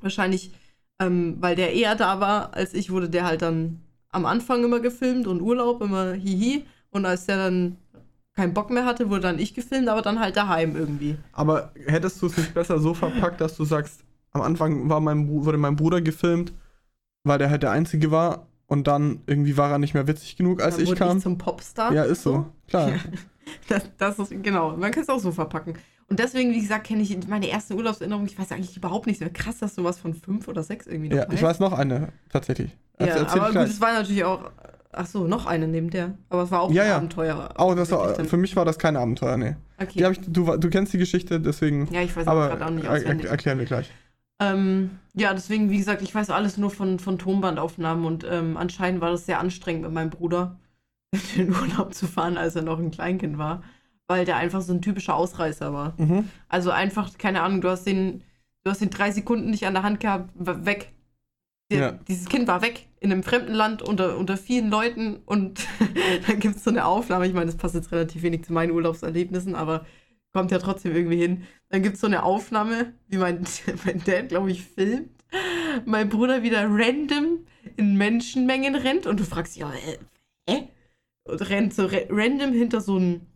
Wahrscheinlich, 0.00 0.52
ähm, 1.00 1.36
weil 1.40 1.56
der 1.56 1.72
eher 1.72 1.94
da 1.94 2.20
war 2.20 2.54
als 2.54 2.74
ich, 2.74 2.90
wurde 2.90 3.08
der 3.08 3.24
halt 3.24 3.42
dann 3.42 3.80
am 4.10 4.26
Anfang 4.26 4.64
immer 4.64 4.80
gefilmt 4.80 5.26
und 5.26 5.40
Urlaub 5.40 5.80
immer 5.80 6.12
hihi. 6.12 6.66
Und 6.90 7.06
als 7.06 7.26
der 7.26 7.36
dann 7.36 7.76
keinen 8.38 8.54
Bock 8.54 8.70
mehr 8.70 8.84
hatte, 8.84 9.10
wurde 9.10 9.22
dann 9.22 9.38
ich 9.40 9.52
gefilmt, 9.54 9.88
aber 9.88 10.00
dann 10.00 10.20
halt 10.20 10.36
daheim 10.36 10.76
irgendwie. 10.76 11.16
Aber 11.32 11.72
hättest 11.86 12.22
du 12.22 12.26
es 12.26 12.36
nicht 12.36 12.54
besser 12.54 12.78
so 12.78 12.94
verpackt, 12.94 13.40
dass 13.40 13.56
du 13.56 13.64
sagst, 13.64 14.04
am 14.32 14.42
Anfang 14.42 14.88
war 14.88 15.00
mein, 15.00 15.28
wurde 15.28 15.58
mein 15.58 15.74
Bruder 15.76 16.00
gefilmt, 16.00 16.52
weil 17.24 17.38
der 17.38 17.50
halt 17.50 17.62
der 17.64 17.72
Einzige 17.72 18.10
war 18.12 18.46
und 18.68 18.86
dann 18.86 19.22
irgendwie 19.26 19.56
war 19.56 19.70
er 19.72 19.78
nicht 19.78 19.94
mehr 19.94 20.06
witzig 20.06 20.36
genug, 20.36 20.62
als 20.62 20.76
dann 20.76 20.84
ich 20.84 20.90
wurde 20.90 20.98
kam. 20.98 21.16
Ich 21.16 21.22
zum 21.24 21.36
Popstar. 21.36 21.92
ja, 21.92 22.04
ist 22.04 22.22
so, 22.22 22.46
klar. 22.68 22.92
Das, 23.66 23.82
das 23.96 24.18
ist, 24.18 24.30
genau, 24.42 24.76
man 24.76 24.90
kann 24.90 25.02
es 25.02 25.08
auch 25.08 25.18
so 25.18 25.32
verpacken. 25.32 25.72
Und 26.10 26.18
deswegen, 26.18 26.50
wie 26.52 26.60
gesagt, 26.60 26.86
kenne 26.86 27.00
ich 27.02 27.16
meine 27.28 27.46
erste 27.48 27.74
Urlaubserinnerung, 27.74 28.26
ich 28.26 28.38
weiß 28.38 28.52
eigentlich 28.52 28.76
überhaupt 28.76 29.06
nichts 29.06 29.20
mehr. 29.20 29.30
Krass, 29.30 29.56
dass 29.58 29.74
du 29.74 29.84
was 29.84 29.98
von 29.98 30.12
fünf 30.12 30.48
oder 30.48 30.62
sechs 30.62 30.86
irgendwie 30.86 31.08
noch 31.08 31.16
Ja, 31.16 31.26
ich 31.32 31.42
weiß 31.42 31.58
noch 31.58 31.72
eine, 31.72 32.12
tatsächlich. 32.30 32.76
Ja, 33.00 33.06
Erzähl- 33.06 33.22
erzähl 33.22 33.40
aber 33.40 33.52
gut, 33.54 33.62
es 33.70 33.80
war 33.80 33.94
natürlich 33.94 34.22
auch, 34.24 34.50
ach 34.92 35.06
so, 35.06 35.26
noch 35.26 35.46
eine 35.46 35.68
neben 35.68 35.90
der. 35.90 36.14
Aber 36.30 36.42
es 36.42 36.50
war 36.50 36.60
auch 36.62 36.70
Ja, 36.72 36.82
ein 36.82 36.88
ja. 36.88 36.96
Abenteuer. 36.96 37.50
Oh, 37.58 37.74
das 37.74 37.90
war, 37.90 38.14
für 38.14 38.36
mich 38.36 38.56
war 38.56 38.64
das 38.64 38.78
kein 38.78 38.96
Abenteuer, 38.96 39.36
nee. 39.36 39.56
Okay. 39.78 39.92
Die 39.98 40.04
hab 40.04 40.12
ich, 40.12 40.20
du, 40.20 40.56
du 40.56 40.70
kennst 40.70 40.92
die 40.92 40.98
Geschichte, 40.98 41.40
deswegen. 41.40 41.88
ja, 41.92 42.02
ich 42.02 42.14
weiß 42.16 42.26
aber 42.26 42.48
gerade 42.48 42.66
auch 42.66 42.70
nicht 42.70 42.84
er, 42.84 42.92
auswendig. 42.92 43.28
erklären 43.30 43.58
wir 43.58 43.66
gleich. 43.66 43.90
Ähm, 44.40 44.90
ja, 45.14 45.34
deswegen, 45.34 45.68
wie 45.70 45.78
gesagt, 45.78 46.00
ich 46.02 46.14
weiß 46.14 46.30
alles 46.30 46.58
nur 46.58 46.70
von, 46.70 46.98
von 47.00 47.18
Tonbandaufnahmen 47.18 48.04
und 48.04 48.24
ähm, 48.28 48.56
anscheinend 48.56 49.00
war 49.00 49.10
das 49.10 49.26
sehr 49.26 49.40
anstrengend 49.40 49.82
mit 49.82 49.92
meinem 49.92 50.10
Bruder, 50.10 50.56
in 51.36 51.46
den 51.46 51.54
Urlaub 51.54 51.94
zu 51.94 52.06
fahren, 52.06 52.36
als 52.36 52.54
er 52.56 52.62
noch 52.62 52.78
ein 52.78 52.90
Kleinkind 52.90 53.36
war, 53.38 53.62
weil 54.06 54.24
der 54.24 54.36
einfach 54.36 54.60
so 54.62 54.72
ein 54.72 54.82
typischer 54.82 55.14
Ausreißer 55.16 55.72
war. 55.72 55.94
Mhm. 55.96 56.28
Also 56.48 56.70
einfach, 56.70 57.16
keine 57.18 57.42
Ahnung, 57.42 57.60
du 57.60 57.68
hast 57.68 57.84
den, 57.84 58.22
du 58.62 58.70
hast 58.70 58.80
den 58.80 58.90
drei 58.90 59.10
Sekunden 59.10 59.50
nicht 59.50 59.66
an 59.66 59.74
der 59.74 59.82
Hand 59.82 60.00
gehabt, 60.00 60.30
weg. 60.36 60.92
Der, 61.70 61.78
Ja. 61.78 61.92
Dieses 62.08 62.28
Kind 62.28 62.48
war 62.48 62.62
weg 62.62 62.86
in 63.00 63.12
einem 63.12 63.22
fremden 63.22 63.52
Land 63.54 63.82
unter, 63.82 64.16
unter 64.18 64.36
vielen 64.36 64.70
Leuten 64.70 65.16
und 65.24 65.66
dann 66.26 66.40
gibt 66.40 66.56
es 66.56 66.64
so 66.64 66.70
eine 66.70 66.84
Aufnahme. 66.86 67.26
Ich 67.26 67.34
meine, 67.34 67.46
das 67.46 67.56
passt 67.56 67.74
jetzt 67.74 67.92
relativ 67.92 68.22
wenig 68.22 68.44
zu 68.44 68.52
meinen 68.52 68.72
Urlaubserlebnissen, 68.72 69.54
aber 69.54 69.86
kommt 70.32 70.50
ja 70.50 70.58
trotzdem 70.58 70.94
irgendwie 70.94 71.16
hin. 71.16 71.44
Dann 71.68 71.82
gibt 71.82 71.94
es 71.96 72.00
so 72.00 72.06
eine 72.06 72.22
Aufnahme, 72.22 72.94
wie 73.08 73.18
mein, 73.18 73.44
mein 73.84 74.02
Dad, 74.04 74.28
glaube 74.28 74.50
ich, 74.50 74.64
filmt. 74.64 75.10
Mein 75.84 76.08
Bruder 76.08 76.42
wieder 76.42 76.66
random 76.68 77.44
in 77.76 77.96
Menschenmengen 77.96 78.74
rennt 78.74 79.06
und 79.06 79.20
du 79.20 79.24
fragst 79.24 79.54
dich, 79.54 79.60
ja, 79.60 79.72
äh, 79.72 79.98
hä? 80.48 80.68
Und 81.24 81.48
rennt 81.50 81.74
so 81.74 81.84
ra 81.84 81.98
random 82.08 82.52
hinter 82.52 82.80
so 82.80 82.98
ein 82.98 83.26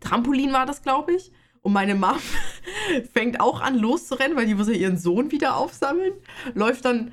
Trampolin 0.00 0.52
war 0.52 0.66
das, 0.66 0.82
glaube 0.82 1.14
ich. 1.14 1.30
Und 1.62 1.72
meine 1.72 1.94
Mom 1.94 2.16
fängt 3.12 3.38
auch 3.40 3.60
an 3.60 3.78
loszurennen, 3.78 4.36
weil 4.36 4.46
die 4.46 4.54
muss 4.54 4.68
ja 4.68 4.74
ihren 4.74 4.96
Sohn 4.96 5.30
wieder 5.30 5.56
aufsammeln. 5.56 6.14
Läuft 6.54 6.84
dann 6.84 7.12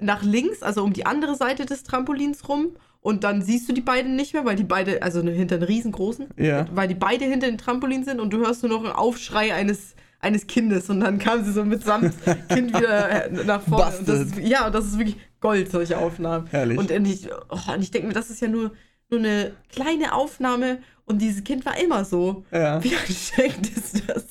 nach 0.00 0.22
links, 0.22 0.62
also 0.62 0.82
um 0.84 0.92
die 0.92 1.06
andere 1.06 1.34
Seite 1.36 1.66
des 1.66 1.82
Trampolins 1.84 2.48
rum. 2.48 2.76
Und 3.00 3.22
dann 3.22 3.40
siehst 3.40 3.68
du 3.68 3.72
die 3.72 3.80
beiden 3.82 4.16
nicht 4.16 4.32
mehr, 4.34 4.44
weil 4.44 4.56
die 4.56 4.64
beide, 4.64 5.00
also 5.02 5.22
hinter 5.22 5.58
den 5.58 5.64
riesengroßen, 5.68 6.26
Ja. 6.36 6.66
weil 6.74 6.88
die 6.88 6.94
beide 6.96 7.24
hinter 7.24 7.46
dem 7.46 7.56
Trampolin 7.58 8.04
sind 8.04 8.18
und 8.20 8.30
du 8.32 8.38
hörst 8.38 8.62
nur 8.64 8.72
noch 8.72 8.84
einen 8.84 8.92
Aufschrei 8.94 9.54
eines, 9.54 9.94
eines 10.18 10.48
Kindes. 10.48 10.90
Und 10.90 11.00
dann 11.00 11.18
kam 11.18 11.44
sie 11.44 11.52
so 11.52 11.64
mitsamt 11.64 12.14
Kind 12.48 12.76
wieder 12.76 13.26
äh, 13.30 13.44
nach 13.44 13.62
vorne. 13.62 13.96
Und 13.98 14.08
ist, 14.08 14.38
ja, 14.38 14.66
und 14.66 14.74
das 14.74 14.86
ist 14.86 14.98
wirklich 14.98 15.18
Gold, 15.40 15.70
solche 15.70 15.98
Aufnahmen. 15.98 16.48
Herrlich. 16.48 16.78
Und 16.78 16.90
ich, 16.90 17.28
oh, 17.50 17.72
und 17.72 17.82
ich 17.82 17.92
denke 17.92 18.08
mir, 18.08 18.14
das 18.14 18.28
ist 18.30 18.40
ja 18.40 18.48
nur, 18.48 18.72
nur 19.08 19.20
eine 19.20 19.52
kleine 19.70 20.12
Aufnahme 20.12 20.78
und 21.04 21.22
dieses 21.22 21.44
Kind 21.44 21.64
war 21.64 21.78
immer 21.80 22.04
so. 22.04 22.44
Ja, 22.50 22.82
Wie 22.82 22.96
anstrengend 22.96 23.70
ist 23.76 24.02
das? 24.08 24.24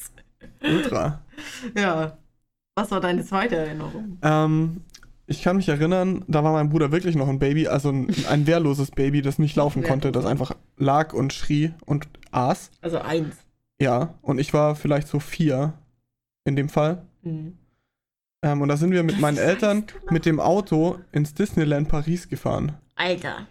ultra. 0.61 1.21
Ja. 1.77 2.17
Was 2.75 2.91
war 2.91 2.99
deine 2.99 3.23
zweite 3.23 3.55
Erinnerung? 3.55 4.17
Ähm, 4.21 4.81
ich 5.27 5.41
kann 5.41 5.57
mich 5.57 5.69
erinnern, 5.69 6.23
da 6.27 6.43
war 6.43 6.53
mein 6.53 6.69
Bruder 6.69 6.91
wirklich 6.91 7.15
noch 7.15 7.27
ein 7.27 7.39
Baby, 7.39 7.67
also 7.67 7.89
ein, 7.89 8.13
ein 8.29 8.45
wehrloses 8.45 8.91
Baby, 8.91 9.21
das 9.21 9.39
nicht 9.39 9.55
laufen 9.55 9.83
konnte, 9.83 10.11
das 10.11 10.25
einfach 10.25 10.55
lag 10.77 11.13
und 11.13 11.33
schrie 11.33 11.71
und 11.85 12.07
aß. 12.31 12.71
Also 12.81 12.99
eins. 12.99 13.35
Ja, 13.79 14.13
und 14.21 14.39
ich 14.39 14.53
war 14.53 14.75
vielleicht 14.75 15.07
so 15.07 15.19
vier 15.19 15.73
in 16.43 16.55
dem 16.55 16.69
Fall. 16.69 17.01
Mhm. 17.23 17.57
Ähm, 18.43 18.61
und 18.61 18.69
da 18.69 18.77
sind 18.77 18.91
wir 18.91 19.03
mit 19.03 19.15
Das 19.15 19.21
meinen 19.21 19.37
Eltern 19.37 19.85
mit 20.11 20.25
dem 20.25 20.39
Auto 20.39 20.99
ins 21.11 21.33
Disneyland 21.33 21.89
Paris 21.89 22.29
gefahren. 22.29 22.73
Alter. 22.95 23.47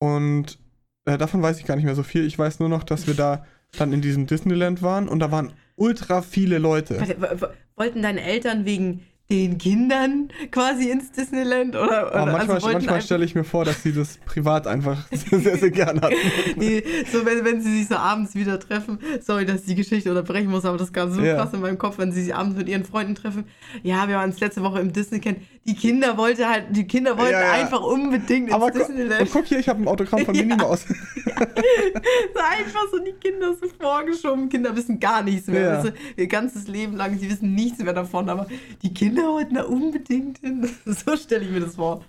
Und 0.00 0.58
äh, 1.04 1.16
davon 1.16 1.40
weiß 1.42 1.58
ich 1.58 1.66
gar 1.66 1.76
nicht 1.76 1.84
mehr 1.84 1.94
so 1.94 2.02
viel. 2.02 2.26
Ich 2.26 2.38
weiß 2.38 2.58
nur 2.58 2.68
noch, 2.68 2.82
dass 2.82 3.06
wir 3.06 3.14
da 3.14 3.46
dann 3.78 3.92
in 3.92 4.00
diesem 4.00 4.26
Disneyland 4.26 4.82
waren 4.82 5.08
und 5.08 5.20
da 5.20 5.30
waren 5.30 5.52
ultra 5.76 6.22
viele 6.22 6.58
Leute. 6.58 7.00
Warte, 7.00 7.54
wollten 7.76 8.02
deine 8.02 8.22
Eltern 8.22 8.64
wegen 8.64 9.06
den 9.30 9.58
Kindern 9.58 10.28
quasi 10.50 10.90
ins 10.90 11.12
Disneyland? 11.12 11.76
Oder, 11.76 12.08
oder 12.08 12.14
Aber 12.14 12.32
manchmal, 12.32 12.56
also 12.56 12.68
manchmal 12.72 13.00
stelle 13.02 13.24
ich 13.24 13.34
mir 13.34 13.44
vor, 13.44 13.64
dass 13.64 13.82
sie 13.82 13.92
das 13.92 14.18
privat 14.26 14.66
einfach 14.66 15.06
sehr, 15.12 15.56
sehr 15.56 15.70
gern 15.70 16.00
hatten. 16.00 16.14
Nee, 16.56 16.82
so 17.10 17.24
wenn, 17.24 17.44
wenn 17.44 17.60
sie 17.62 17.78
sich 17.78 17.88
so 17.88 17.94
abends 17.96 18.34
wieder 18.34 18.58
treffen, 18.58 18.98
sorry, 19.20 19.46
dass 19.46 19.60
ich 19.60 19.66
die 19.66 19.74
Geschichte 19.76 20.10
unterbrechen 20.10 20.50
muss, 20.50 20.64
aber 20.64 20.76
das 20.78 20.92
kam 20.92 21.12
so 21.12 21.20
Ja. 21.22 21.36
krass 21.36 21.52
in 21.54 21.60
meinem 21.60 21.78
Kopf, 21.78 21.98
wenn 21.98 22.12
sie 22.12 22.22
sich 22.24 22.34
abends 22.34 22.56
mit 22.56 22.68
ihren 22.68 22.84
Freunden 22.84 23.14
treffen. 23.14 23.44
Ja, 23.82 24.08
wir 24.08 24.16
waren 24.16 24.30
uns 24.30 24.40
letzte 24.40 24.62
Woche 24.62 24.80
im 24.80 24.92
Disneyland. 24.92 25.38
Die 25.66 25.74
Kinder 25.74 26.16
wollte 26.16 26.48
halt, 26.48 26.64
die 26.70 26.86
Kinder 26.86 27.16
wollten 27.18 27.32
Ja, 27.32 27.40
ja. 27.42 27.52
einfach 27.52 27.80
unbedingt 27.82 28.46
ins 28.48 28.52
Aber 28.54 28.70
Disneyland. 28.70 29.20
und 29.22 29.30
guck 29.32 29.44
hier, 29.46 29.58
ich 29.58 29.68
habe 29.68 29.80
ein 29.82 29.88
Autogramm 29.88 30.24
von 30.24 30.34
Ja. 30.40 30.42
Minnie 30.42 30.56
Maus. 30.56 30.84
so 30.88 32.40
einfach 32.40 32.84
so 32.90 32.98
die 32.98 33.12
Kinder 33.12 33.54
so 33.54 33.66
vorgeschoben. 33.78 34.48
Kinder 34.48 34.74
wissen 34.74 34.98
gar 34.98 35.22
nichts 35.22 35.46
mehr. 35.46 35.60
Ja. 35.60 35.82
Du, 35.82 35.92
ihr 36.16 36.26
ganzes 36.26 36.66
Leben 36.68 36.96
lang, 36.96 37.18
sie 37.18 37.30
wissen 37.30 37.54
nichts 37.54 37.78
mehr 37.82 37.92
davon, 37.92 38.28
aber 38.28 38.46
die 38.82 38.92
Kinder 38.92 39.19
wollten 39.24 39.54
da 39.54 39.64
unbedingt 39.64 40.38
hin. 40.38 40.68
So 40.84 41.16
stelle 41.16 41.44
ich 41.44 41.50
mir 41.50 41.60
das 41.60 41.76
vor. 41.76 42.04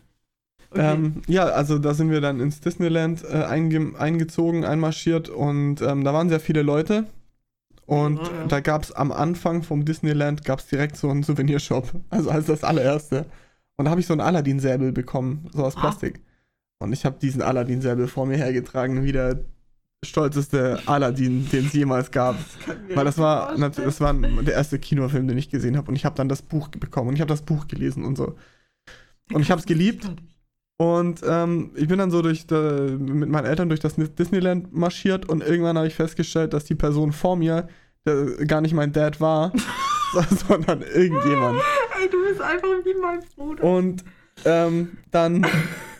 Okay. 0.72 0.94
Ähm, 0.94 1.22
ja, 1.28 1.46
also 1.46 1.78
da 1.80 1.94
sind 1.94 2.12
wir 2.12 2.22
dann 2.22 2.40
ins 2.40 2.62
Disneyland 2.62 3.24
äh, 3.26 3.44
einge 3.44 3.94
eingezogen, 4.00 4.64
einmarschiert 4.64 5.28
und 5.30 5.82
ähm, 5.82 6.04
da 6.04 6.14
waren 6.14 6.30
sehr 6.30 6.40
viele 6.40 6.62
Leute. 6.62 7.08
Und 7.86 8.18
Ja, 8.20 8.24
ja. 8.24 8.46
da 8.48 8.60
gab 8.62 8.84
es 8.84 8.92
am 8.94 9.12
Anfang 9.12 9.64
vom 9.64 9.84
Disneyland 9.84 10.46
gab's 10.46 10.68
direkt 10.68 10.96
so 10.96 11.10
einen 11.10 11.24
Souvenirshop. 11.24 11.92
Also 12.10 12.30
als 12.30 12.46
das 12.46 12.64
allererste. 12.64 13.26
Und 13.76 13.86
da 13.86 13.92
habe 13.92 14.00
ich 14.00 14.08
so 14.08 14.14
einen 14.14 14.22
Aladdin-Säbel 14.22 14.92
bekommen, 14.94 15.50
so 15.54 15.66
aus 15.66 15.76
Ah. 15.76 15.82
Plastik. 15.82 16.22
Und 16.80 16.94
ich 16.94 17.04
habe 17.06 17.18
diesen 17.20 17.42
Aladdin-Säbel 17.42 18.08
vor 18.08 18.26
mir 18.26 18.38
hergetragen, 18.38 19.04
wie 19.04 19.12
der 19.12 19.44
stolzeste 20.04 20.82
Aladdin, 20.86 21.48
den 21.50 21.68
es 21.68 21.74
jemals 21.74 22.12
gab. 22.12 22.36
Weil 22.94 23.06
das 23.06 23.18
war, 23.18 23.56
das 23.56 24.02
war 24.02 24.14
der 24.14 24.54
erste 24.54 24.80
Kinofilm, 24.80 25.28
den 25.28 25.38
ich 25.38 25.50
gesehen 25.50 25.78
habe. 25.78 25.90
Und 25.90 25.96
ich 25.96 26.06
habe 26.06 26.16
dann 26.16 26.30
das 26.30 26.42
Buch 26.42 26.70
bekommen 26.70 27.10
und 27.10 27.16
ich 27.16 27.22
habe 27.22 27.30
das 27.30 27.44
Buch 27.44 27.68
gelesen 27.68 28.04
und 28.04 28.18
so. 28.18 28.36
Und 29.32 29.42
ich 29.42 29.52
habe 29.52 29.60
es 29.60 29.66
geliebt. 29.66 30.10
Und 30.78 31.22
ähm, 31.28 31.72
ich 31.76 31.88
bin 31.88 32.00
dann 32.00 32.10
so 32.10 32.24
durch 32.24 32.48
de, 32.48 32.98
mit 32.98 33.30
meinen 33.30 33.46
Eltern 33.46 33.70
durch 33.70 33.80
das 33.80 33.96
Disneyland 33.96 34.74
marschiert 34.74 35.30
und 35.30 35.44
irgendwann 35.44 35.78
habe 35.78 35.86
ich 35.86 35.94
festgestellt, 35.94 36.54
dass 36.54 36.66
die 36.66 36.74
Person 36.74 37.12
vor 37.12 37.36
mir 37.36 37.68
gar 38.48 38.62
nicht 38.62 38.74
mein 38.74 38.92
Dad 38.92 39.22
war, 39.22 39.54
sondern 40.48 40.82
irgendjemand. 40.82 41.62
Ey, 42.00 42.10
du 42.10 42.24
bist 42.24 42.42
einfach 42.42 42.68
wie 42.84 42.94
mein 43.00 43.20
Bruder. 43.36 43.64
Und 43.64 44.04
ähm, 44.46 44.98
dann 45.12 45.46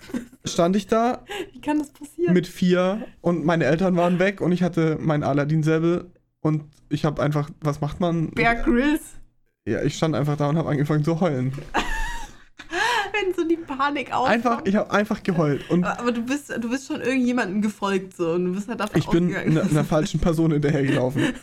stand 0.46 0.76
ich 0.76 0.88
da 0.88 1.24
Wie 1.54 1.62
kann 1.62 1.80
das 1.80 1.92
passieren? 1.92 2.34
mit 2.34 2.48
vier 2.48 3.06
und 3.22 3.46
meine 3.46 3.66
Eltern 3.66 3.96
waren 3.96 4.20
weg 4.20 4.42
und 4.42 4.52
ich 4.52 4.64
hatte 4.64 4.98
mein 5.00 5.24
Aladdin-Säbel 5.24 6.12
und 6.42 6.64
ich 6.90 7.06
habe 7.06 7.22
einfach, 7.22 7.50
was 7.62 7.82
macht 7.82 8.00
man? 8.00 8.32
Bear 8.32 8.56
Grylls. 8.56 9.02
Ja, 9.66 9.84
ich 9.84 9.96
stand 9.96 10.16
einfach 10.16 10.38
da 10.38 10.50
und 10.50 10.58
habe 10.58 10.70
angefangen 10.70 11.04
zu 11.04 11.20
heulen. 11.20 11.54
Wenn 13.14 13.34
so 13.36 13.48
die 13.48 13.58
Panik 13.58 14.12
aufkommt. 14.12 14.34
Einfach, 14.34 14.62
ich 14.66 14.76
habe 14.76 14.90
einfach 14.92 15.22
geheult 15.22 15.70
und 15.70 15.84
Aber 15.84 16.12
du 16.12 16.24
bist, 16.24 16.50
du 16.50 16.70
bist 16.70 16.88
schon 16.88 17.02
irgendjemandem 17.02 17.62
gefolgt 17.62 18.16
so 18.16 18.32
und 18.32 18.46
du 18.46 18.54
bist 18.54 18.68
halt 18.68 18.80
davon 18.80 19.00
ich 19.00 19.08
bin 19.08 19.36
einer 19.36 19.64
einer 19.64 19.84
falschen 19.84 20.20
Person 20.20 20.52
hinterhergelaufen. 20.52 21.24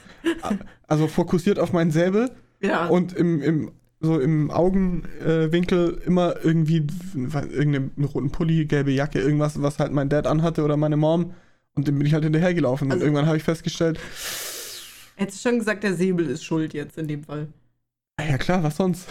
Also 0.88 1.06
fokussiert 1.06 1.58
auf 1.58 1.72
meinen 1.72 1.90
Säbel 1.90 2.30
ja. 2.60 2.86
und 2.86 3.12
im, 3.12 3.40
im, 3.40 3.70
so 4.00 4.20
im 4.20 4.50
Augenwinkel 4.50 6.00
immer 6.06 6.36
irgendwie 6.44 6.86
irgendeinen 7.32 7.90
roten 8.04 8.30
Pulli, 8.30 8.64
gelbe 8.66 8.92
Jacke, 8.92 9.20
irgendwas, 9.20 9.60
was 9.60 9.78
halt 9.78 9.92
mein 9.92 10.08
Dad 10.08 10.26
anhatte 10.26 10.62
oder 10.64 10.76
meine 10.76 10.96
Mom. 10.96 11.34
Und 11.74 11.86
dem 11.88 11.98
bin 11.98 12.06
ich 12.06 12.14
halt 12.14 12.24
hinterhergelaufen. 12.24 12.90
Also- 12.90 13.00
und 13.00 13.02
irgendwann 13.06 13.26
habe 13.26 13.36
ich 13.36 13.42
festgestellt, 13.42 13.98
Hättest 15.16 15.44
du 15.44 15.48
schon 15.48 15.58
gesagt, 15.58 15.82
der 15.82 15.94
Säbel 15.94 16.26
ist 16.30 16.44
schuld 16.44 16.74
jetzt 16.74 16.96
in 16.96 17.08
dem 17.08 17.24
Fall. 17.24 17.48
ah 18.20 18.24
ja 18.24 18.38
klar, 18.38 18.62
was 18.62 18.76
sonst? 18.76 19.08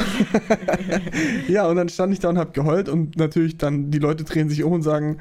ja, 1.50 1.67
und 1.67 1.75
dann 1.75 1.89
stand 1.89 2.13
ich 2.13 2.20
da 2.20 2.29
und 2.29 2.38
habe 2.38 2.51
geheult 2.51 2.88
und 2.89 3.17
natürlich 3.17 3.58
dann 3.58 3.91
die 3.91 4.00
Leute 4.00 4.24
drehen 4.24 4.50
sich 4.50 4.63
um 4.63 4.72
und 4.74 4.84
sagen, 4.84 5.20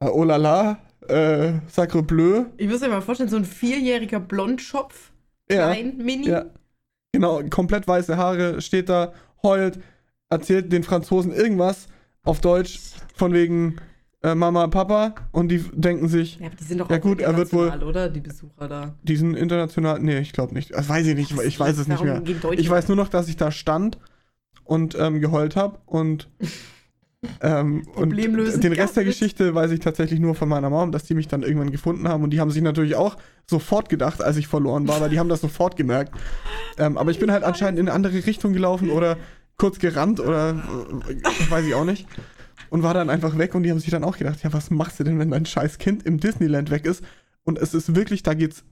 äh, 0.00 0.06
oh 0.08 0.24
la 0.24 0.36
la, 0.36 0.78
äh, 1.08 1.54
sacre 1.68 2.02
bleu. 2.02 2.46
Ich 2.56 2.68
muss 2.68 2.80
mir 2.80 2.88
mal 2.88 3.00
vorstellen, 3.02 3.30
so 3.30 3.36
ein 3.36 3.44
vierjähriger 3.44 4.18
Blondschopf, 4.20 5.12
Ja, 5.50 5.72
klein, 5.72 5.96
mini. 5.98 6.28
ja. 6.28 6.46
Genau, 7.16 7.42
komplett 7.50 7.88
weiße 7.88 8.16
Haare, 8.16 8.60
steht 8.60 8.88
da, 8.88 9.12
heult, 9.42 9.78
erzählt 10.28 10.72
den 10.72 10.82
Franzosen 10.82 11.32
irgendwas 11.32 11.86
auf 12.24 12.40
Deutsch 12.40 12.80
von 13.14 13.32
wegen 13.32 13.76
äh, 14.22 14.34
Mama, 14.34 14.66
Papa 14.66 15.14
und 15.32 15.48
die 15.48 15.64
denken 15.72 16.08
sich, 16.08 16.38
Ja, 16.40 16.48
die 16.48 16.64
sind 16.64 16.78
doch 16.78 16.90
Ja 16.90 16.98
gut, 16.98 17.20
er 17.20 17.36
wird 17.36 17.52
wohl- 17.52 17.70
oder? 17.82 18.08
Die 18.08 18.20
Besucher 18.20 18.68
da. 18.68 18.94
die 19.02 19.16
sind 19.16 19.34
international, 19.34 20.00
nee, 20.00 20.18
ich 20.18 20.32
glaube 20.32 20.52
nicht, 20.54 20.74
das 20.74 20.88
weiß 20.88 21.06
ich 21.06 21.14
nicht, 21.14 21.30
ich 21.30 21.58
weiß 21.60 21.78
es 21.78 21.88
nicht 21.88 22.02
mehr. 22.02 22.22
Ich 22.52 22.68
weiß 22.68 22.88
nur 22.88 22.96
noch, 22.96 23.08
dass 23.08 23.28
ich 23.28 23.36
da 23.36 23.50
stand 23.50 23.98
und 24.64 24.94
ähm, 24.98 25.20
geheult 25.20 25.56
habe 25.56 25.78
und 25.86 26.28
ähm, 27.40 27.82
und 27.88 27.94
Problemlösend 28.10 28.64
den 28.64 28.72
Rest 28.72 28.96
der. 28.96 29.04
Geschichte 29.04 29.54
weiß 29.54 29.70
ich 29.70 29.80
tatsächlich 29.80 30.20
nur 30.20 30.34
von 30.34 30.48
meiner 30.48 30.70
Mom, 30.70 30.92
dass 30.92 31.04
die 31.04 31.14
mich 31.14 31.28
dann 31.28 31.42
irgendwann 31.42 31.70
gefunden 31.70 32.08
haben 32.08 32.22
und 32.24 32.30
die 32.30 32.40
haben 32.40 32.50
sich 32.50 32.62
natürlich 32.62 32.94
auch 32.96 33.16
sofort 33.46 33.88
gedacht, 33.88 34.22
als 34.22 34.36
ich 34.36 34.46
verloren 34.48 34.88
war, 34.88 35.00
weil 35.00 35.10
die 35.10 35.18
haben 35.18 35.28
das 35.28 35.40
sofort 35.40 35.76
gemerkt. 35.76 36.12
Ähm, 36.78 36.98
aber 36.98 37.10
ich 37.10 37.18
bin 37.18 37.30
halt 37.30 37.44
anscheinend 37.44 37.78
in 37.80 37.88
eine 37.88 37.94
andere 37.94 38.26
Richtung 38.26 38.52
gelaufen 38.52 38.90
oder 38.90 39.16
kurz 39.58 39.78
gerannt 39.78 40.20
oder 40.20 40.50
äh, 41.08 41.50
weiß 41.50 41.64
ich 41.66 41.74
auch 41.74 41.84
nicht 41.84 42.06
und 42.70 42.82
war 42.82 42.94
dann 42.94 43.10
einfach 43.10 43.38
weg 43.38 43.54
und 43.54 43.62
die 43.62 43.70
haben 43.70 43.78
sich 43.80 43.90
dann 43.90 44.04
auch 44.04 44.18
gedacht, 44.18 44.42
ja, 44.42 44.52
was 44.52 44.70
machst 44.70 44.98
du 45.00 45.04
denn, 45.04 45.18
wenn 45.18 45.30
dein 45.30 45.46
scheiß 45.46 45.78
Kind 45.78 46.04
im 46.04 46.18
Disneyland 46.20 46.70
weg 46.70 46.84
ist? 46.86 47.02
Und 47.44 47.58
es 47.58 47.74
ist 47.74 47.94
wirklich, 47.94 48.22
da 48.24 48.34
geht's 48.34 48.64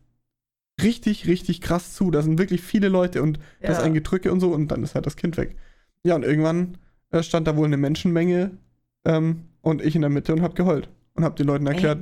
richtig, 0.83 1.27
richtig 1.29 1.61
krass 1.61 1.95
zu. 1.95 2.11
Da 2.11 2.23
sind 2.23 2.39
wirklich 2.39 2.61
viele 2.63 2.89
Leute 2.89 3.23
und 3.23 3.39
da 3.61 3.69
ist 3.73 3.79
Ja. 3.79 3.85
ein 3.85 3.95
Gedrücke 3.95 4.33
und 4.33 4.41
so 4.41 4.51
und 4.53 4.69
dann 4.69 4.83
ist 4.83 4.95
halt 4.97 5.07
das 5.07 5.17
Kind 5.17 5.37
weg. 5.37 5.57
Ja, 6.03 6.17
und 6.17 6.25
irgendwann 6.25 6.77
äh, 7.15 7.23
stand 7.23 7.47
da 7.47 7.57
wohl 7.57 7.67
eine 7.67 7.77
Menschenmenge 7.77 8.51
ähm, 9.05 9.43
und 9.63 9.81
ich 9.83 9.95
in 9.95 10.01
der 10.01 10.11
Mitte 10.11 10.33
und 10.33 10.43
hab 10.43 10.57
geheult. 10.57 10.89
Und 11.17 11.23
hab 11.23 11.37
den 11.37 11.47
Leuten 11.47 11.65
erklärt, 11.69 12.01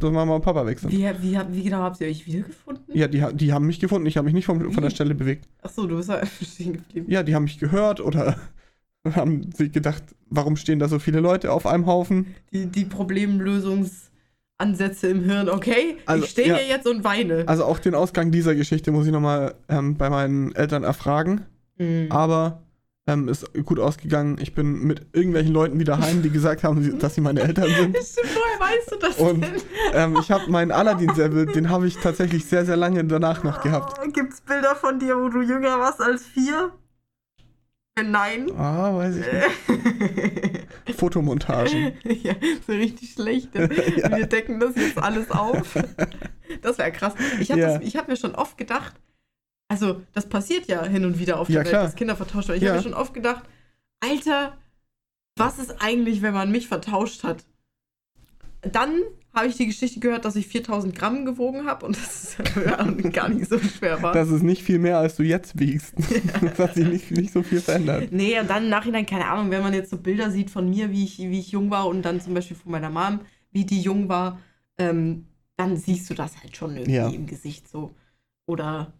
dass 0.00 0.10
Mama 0.10 0.34
und 0.34 0.42
Papa 0.42 0.66
weg 0.66 0.80
sind. 0.80 0.90
Wie, 0.90 1.08
wie, 1.22 1.38
wie 1.50 1.62
genau 1.62 1.78
habt 1.78 2.00
ihr 2.00 2.08
euch 2.08 2.26
wiedergefunden? 2.26 2.82
Ja, 2.92 3.06
die, 3.06 3.24
die 3.34 3.52
haben 3.52 3.66
mich 3.66 3.78
gefunden, 3.78 4.04
ich 4.06 4.16
habe 4.16 4.24
mich 4.24 4.34
nicht 4.34 4.46
von, 4.46 4.72
von 4.72 4.82
der 4.82 4.90
Stelle 4.90 5.14
bewegt. 5.14 5.46
Achso, 5.62 5.86
du 5.86 5.96
bist 5.96 6.08
halt 6.08 6.26
stehen 6.42 6.72
geblieben. 6.72 7.06
Ja, 7.08 7.22
die 7.22 7.36
haben 7.36 7.44
mich 7.44 7.60
gehört 7.60 8.00
oder 8.00 8.34
haben 9.14 9.52
sich 9.52 9.70
gedacht, 9.70 10.02
warum 10.28 10.56
stehen 10.56 10.80
da 10.80 10.88
so 10.88 10.98
viele 10.98 11.20
Leute 11.20 11.52
auf 11.52 11.66
einem 11.66 11.86
Haufen? 11.86 12.34
Die, 12.52 12.66
die 12.66 12.84
Problemlösungsansätze 12.84 15.06
im 15.06 15.22
Hirn, 15.22 15.48
okay? 15.48 15.98
Also, 16.04 16.24
ich 16.24 16.30
stehe 16.30 16.48
ja. 16.48 16.56
hier 16.56 16.66
jetzt 16.66 16.88
und 16.88 17.04
weine. 17.04 17.46
Also 17.46 17.64
auch 17.64 17.78
den 17.78 17.94
Ausgang 17.94 18.32
dieser 18.32 18.56
Geschichte 18.56 18.90
muss 18.90 19.06
ich 19.06 19.12
nochmal 19.12 19.54
ähm, 19.68 19.96
bei 19.96 20.10
meinen 20.10 20.52
Eltern 20.56 20.82
erfragen. 20.82 21.42
Mhm. 21.78 22.08
Aber 22.10 22.64
ähm, 23.08 23.26
ist 23.28 23.50
gut 23.64 23.80
ausgegangen. 23.80 24.36
Ich 24.40 24.54
bin 24.54 24.82
mit 24.84 25.06
irgendwelchen 25.12 25.52
Leuten 25.52 25.80
wieder 25.80 25.98
heim, 25.98 26.22
die 26.22 26.30
gesagt 26.30 26.62
haben, 26.62 26.98
dass 26.98 27.14
sie 27.14 27.20
meine 27.20 27.40
Eltern 27.40 27.68
sind. 27.68 27.96
Stimmt, 28.04 28.28
woher 28.34 28.68
weißt 28.70 28.92
du 28.92 28.96
das 28.98 29.16
Und 29.16 29.40
denn? 29.40 29.62
ähm, 29.94 30.16
ich 30.20 30.30
habe 30.30 30.48
meinen 30.50 30.70
Aladdin-Säbel, 30.70 31.46
den 31.46 31.70
habe 31.70 31.86
ich 31.88 31.96
tatsächlich 31.96 32.44
sehr, 32.44 32.64
sehr 32.66 32.76
lange 32.76 33.02
danach 33.04 33.42
noch 33.42 33.62
gehabt. 33.62 33.98
Gibt's 34.12 34.40
Bilder 34.42 34.76
von 34.76 34.98
dir, 34.98 35.16
wo 35.16 35.28
du 35.30 35.40
jünger 35.40 35.78
warst 35.80 36.00
als 36.00 36.22
vier? 36.24 36.70
Wenn 37.96 38.10
Nein. 38.12 38.50
Ah, 38.56 38.94
weiß 38.94 39.16
ich 39.16 39.26
nicht. 39.32 40.96
Fotomontagen. 40.98 41.92
ja, 42.04 42.34
so 42.66 42.72
richtig 42.72 43.12
schlecht. 43.12 43.52
Wir 43.54 44.26
decken 44.26 44.60
das 44.60 44.76
jetzt 44.76 44.98
alles 44.98 45.30
auf. 45.30 45.76
Das 46.62 46.78
wäre 46.78 46.92
krass. 46.92 47.14
Ich 47.40 47.50
habe 47.50 47.60
Ja. 47.60 47.80
hab 47.80 48.08
mir 48.08 48.16
schon 48.16 48.34
oft 48.34 48.56
gedacht, 48.56 48.94
also 49.68 50.02
das 50.12 50.28
passiert 50.28 50.66
ja 50.66 50.84
hin 50.84 51.04
und 51.04 51.18
wieder 51.18 51.38
auf 51.38 51.46
der 51.48 51.56
Ja, 51.56 51.60
Welt, 51.60 51.68
klar. 51.70 51.82
dass 51.84 51.94
Kinder 51.94 52.16
vertauscht 52.16 52.48
werden. 52.48 52.58
Ich 52.58 52.64
Ja. 52.64 52.70
habe 52.70 52.78
mir 52.78 52.82
schon 52.82 52.94
oft 52.94 53.14
gedacht, 53.14 53.44
Alter, 54.00 54.56
was 55.36 55.58
ist 55.58 55.80
eigentlich, 55.80 56.22
wenn 56.22 56.34
man 56.34 56.50
mich 56.50 56.68
vertauscht 56.68 57.22
hat? 57.24 57.44
Dann 58.62 59.02
habe 59.32 59.46
ich 59.46 59.56
die 59.56 59.66
Geschichte 59.66 60.00
gehört, 60.00 60.24
dass 60.24 60.34
ich 60.34 60.48
4000 60.48 60.94
Gramm 60.96 61.24
gewogen 61.24 61.66
habe 61.66 61.86
und 61.86 61.96
das 62.00 62.36
ist 62.38 63.12
gar 63.12 63.28
nicht 63.28 63.48
so 63.48 63.58
schwer 63.60 64.02
war. 64.02 64.12
Das 64.12 64.30
ist 64.30 64.42
nicht 64.42 64.62
viel 64.64 64.78
mehr, 64.80 64.98
als 64.98 65.14
du 65.16 65.22
jetzt 65.22 65.58
wiegst. 65.60 65.94
Das 66.40 66.58
hat 66.58 66.74
sich 66.74 66.86
nicht, 66.86 67.10
nicht 67.12 67.32
so 67.32 67.42
viel 67.42 67.60
verändert. 67.60 68.10
Nee, 68.10 68.38
und 68.40 68.48
dann 68.50 68.64
im 68.64 68.70
Nachhinein, 68.70 69.06
keine 69.06 69.26
Ahnung, 69.28 69.50
wenn 69.50 69.62
man 69.62 69.74
jetzt 69.74 69.90
so 69.90 69.96
Bilder 69.98 70.30
sieht 70.30 70.50
von 70.50 70.68
mir, 70.68 70.90
wie 70.90 71.04
ich, 71.04 71.18
wie 71.18 71.38
ich 71.38 71.50
jung 71.52 71.70
war 71.70 71.86
und 71.86 72.02
dann 72.02 72.20
zum 72.20 72.34
Beispiel 72.34 72.56
von 72.56 72.72
meiner 72.72 72.90
Mom, 72.90 73.20
wie 73.52 73.64
die 73.64 73.80
jung 73.80 74.08
war, 74.08 74.40
ähm, 74.78 75.26
dann 75.56 75.76
siehst 75.76 76.08
du 76.10 76.14
das 76.14 76.40
halt 76.42 76.56
schon 76.56 76.72
irgendwie 76.76 76.92
Ja. 76.94 77.08
im 77.08 77.26
Gesicht 77.26 77.68
so. 77.68 77.94
Oder 78.46 78.92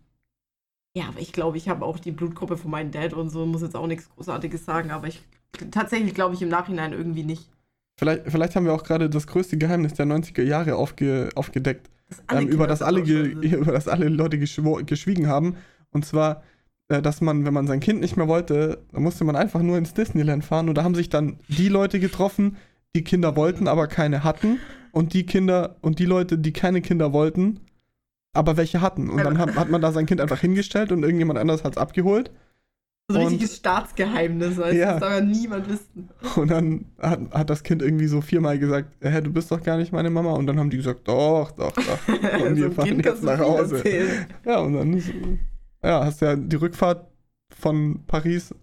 ja, 0.97 1.09
aber 1.09 1.21
ich 1.21 1.33
glaube, 1.33 1.57
ich 1.57 1.69
habe 1.69 1.85
auch 1.85 1.99
die 1.99 2.13
Blutgruppe 2.13 2.57
von 2.57 2.71
meinem 2.71 2.91
Dad 2.91 3.13
und 3.13 3.31
so, 3.31 3.47
muss 3.47 3.63
jetzt 3.63 3.77
auch 3.77 3.87
nichts 3.87 4.09
Großartiges 4.11 4.65
sagen, 4.65 4.91
aber 4.91 5.07
ich 5.07 5.23
tatsächlich 5.71 6.15
glaube 6.15 6.35
ich 6.35 6.43
im 6.43 6.49
Nachhinein 6.49 6.93
irgendwie 6.93 7.25
nicht. 7.25 7.49
Vielleicht, 7.99 8.31
vielleicht 8.31 8.55
haben 8.55 8.65
wir 8.65 8.75
auch 8.75 8.85
gerade 8.85 9.11
das 9.11 9.27
größte 9.27 9.59
Geheimnis 9.59 9.95
der 9.95 10.07
90er 10.07 10.43
Jahre 10.43 10.77
aufge, 10.77 11.31
aufgedeckt, 11.35 11.91
alle 12.27 12.43
ähm, 12.43 12.49
über, 12.49 12.67
das 12.67 12.83
alle 12.83 13.01
über 13.03 13.73
das 13.73 13.89
alle 13.89 14.09
Leute 14.09 14.39
geschwiegen 14.39 15.27
haben. 15.27 15.57
Und 15.91 16.05
zwar, 16.05 16.43
äh, 16.89 17.03
dass 17.03 17.21
man, 17.21 17.45
wenn 17.45 17.55
man 17.55 17.67
sein 17.67 17.81
Kind 17.81 18.01
nicht 18.01 18.17
mehr 18.17 18.29
wollte, 18.29 18.85
dann 18.93 19.03
musste 19.03 19.25
man 19.25 19.37
einfach 19.37 19.63
nur 19.63 19.79
ins 19.79 19.95
Disneyland 19.95 20.45
fahren. 20.45 20.69
Und 20.69 20.77
da 20.77 20.85
haben 20.85 20.95
sich 20.95 21.09
dann 21.09 21.39
die 21.49 21.69
Leute 21.69 21.99
getroffen, 22.01 22.57
die 22.95 23.05
Kinder 23.05 23.37
wollten, 23.37 23.69
aber 23.69 23.89
keine 23.89 24.25
hatten. 24.25 24.59
Und 24.93 25.13
die 25.13 25.27
Kinder 25.27 25.77
und 25.81 25.99
die 25.99 26.07
Leute, 26.07 26.39
die 26.39 26.53
keine 26.53 26.81
Kinder 26.81 27.13
wollten, 27.13 27.61
aber 28.39 28.57
welche 28.57 28.81
hatten. 28.81 29.11
Und 29.11 29.25
dann 29.25 29.37
hat, 29.39 29.57
hat 29.57 29.69
man 29.71 29.81
da 29.81 29.93
sein 29.93 30.07
Kind 30.07 30.21
einfach 30.21 30.41
hingestellt 30.41 30.93
und 30.93 31.03
irgendjemand 31.03 31.39
anders 31.39 31.65
hat 31.65 31.73
es 31.73 31.79
abgeholt. 31.79 32.31
So 33.11 33.19
ein 33.19 33.25
und- 33.25 33.33
richtiges 33.33 33.57
Staatsgeheimnis, 33.57 34.59
weißt 34.59 34.77
Ja. 34.77 34.93
das 34.93 35.01
darf 35.01 35.13
ja 35.15 35.21
niemand 35.23 35.69
wissen. 35.69 36.11
Und 36.37 36.51
dann 36.51 36.85
hat, 37.01 37.21
hat 37.33 37.49
das 37.51 37.63
Kind 37.63 37.81
irgendwie 37.83 38.07
so 38.07 38.21
viermal 38.21 38.59
gesagt, 38.59 38.89
hä, 39.01 39.21
du 39.23 39.33
bist 39.33 39.51
doch 39.51 39.63
gar 39.63 39.79
nicht 39.79 39.93
meine 39.93 40.11
Mama. 40.11 40.33
Und 40.33 40.47
dann 40.47 40.59
haben 40.59 40.69
die 40.71 40.77
gesagt, 40.77 41.09
doch, 41.09 41.51
doch, 41.53 41.73
doch. 41.73 42.09
Und 42.47 42.57
wir 42.57 42.69
So 42.69 42.71
fahren 42.73 42.89
Kind 42.89 43.05
jetzt 43.07 43.23
nach 43.23 43.39
Hause. 43.39 43.77
erzählen. 43.79 44.27
Ja, 44.45 44.59
und 44.61 44.75
dann 44.75 44.93
ist, 44.93 45.11
ja, 45.83 46.05
hast 46.05 46.21
ja 46.21 46.37
die 46.37 46.57
Rückfahrt 46.57 47.07
von 47.59 48.01
Paris 48.07 48.55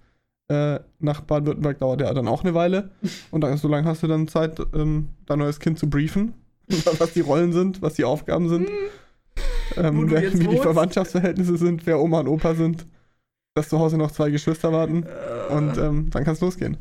äh, 0.47 0.79
nach 0.99 1.21
Baden-Württemberg 1.21 1.79
dauert 1.79 2.01
ja 2.01 2.13
dann 2.13 2.27
auch 2.27 2.43
eine 2.43 2.53
Weile. 2.53 2.91
Und 3.31 3.41
dann, 3.41 3.57
so 3.57 3.67
lange 3.67 3.87
hast 3.87 4.03
du 4.03 4.07
dann 4.07 4.27
Zeit, 4.27 4.59
ähm, 4.75 5.09
dein 5.25 5.39
neues 5.39 5.59
Kind 5.59 5.79
zu 5.79 5.89
briefen, 5.89 6.35
was 6.99 7.13
die 7.13 7.21
Rollen 7.21 7.51
sind, 7.51 7.81
was 7.81 7.95
die 7.95 8.03
Aufgaben 8.05 8.47
sind, 8.47 8.69
Wo 8.69 8.73
ähm, 9.77 10.09
wer, 10.09 10.33
wie 10.33 10.39
die 10.39 10.45
wohnst. 10.47 10.61
Verwandtschaftsverhältnisse 10.63 11.57
sind, 11.57 11.85
wer 11.85 11.99
Oma 11.99 12.19
und 12.21 12.27
Opa 12.27 12.55
sind, 12.55 12.85
dass 13.55 13.69
zu 13.69 13.79
Hause 13.79 13.97
noch 13.97 14.11
zwei 14.11 14.29
Geschwister 14.29 14.71
warten. 14.71 15.03
Äh, 15.03 15.53
Und 15.53 15.77
ähm, 15.77 16.09
dann 16.11 16.23
kann 16.23 16.33
es 16.33 16.41
losgehen. 16.41 16.77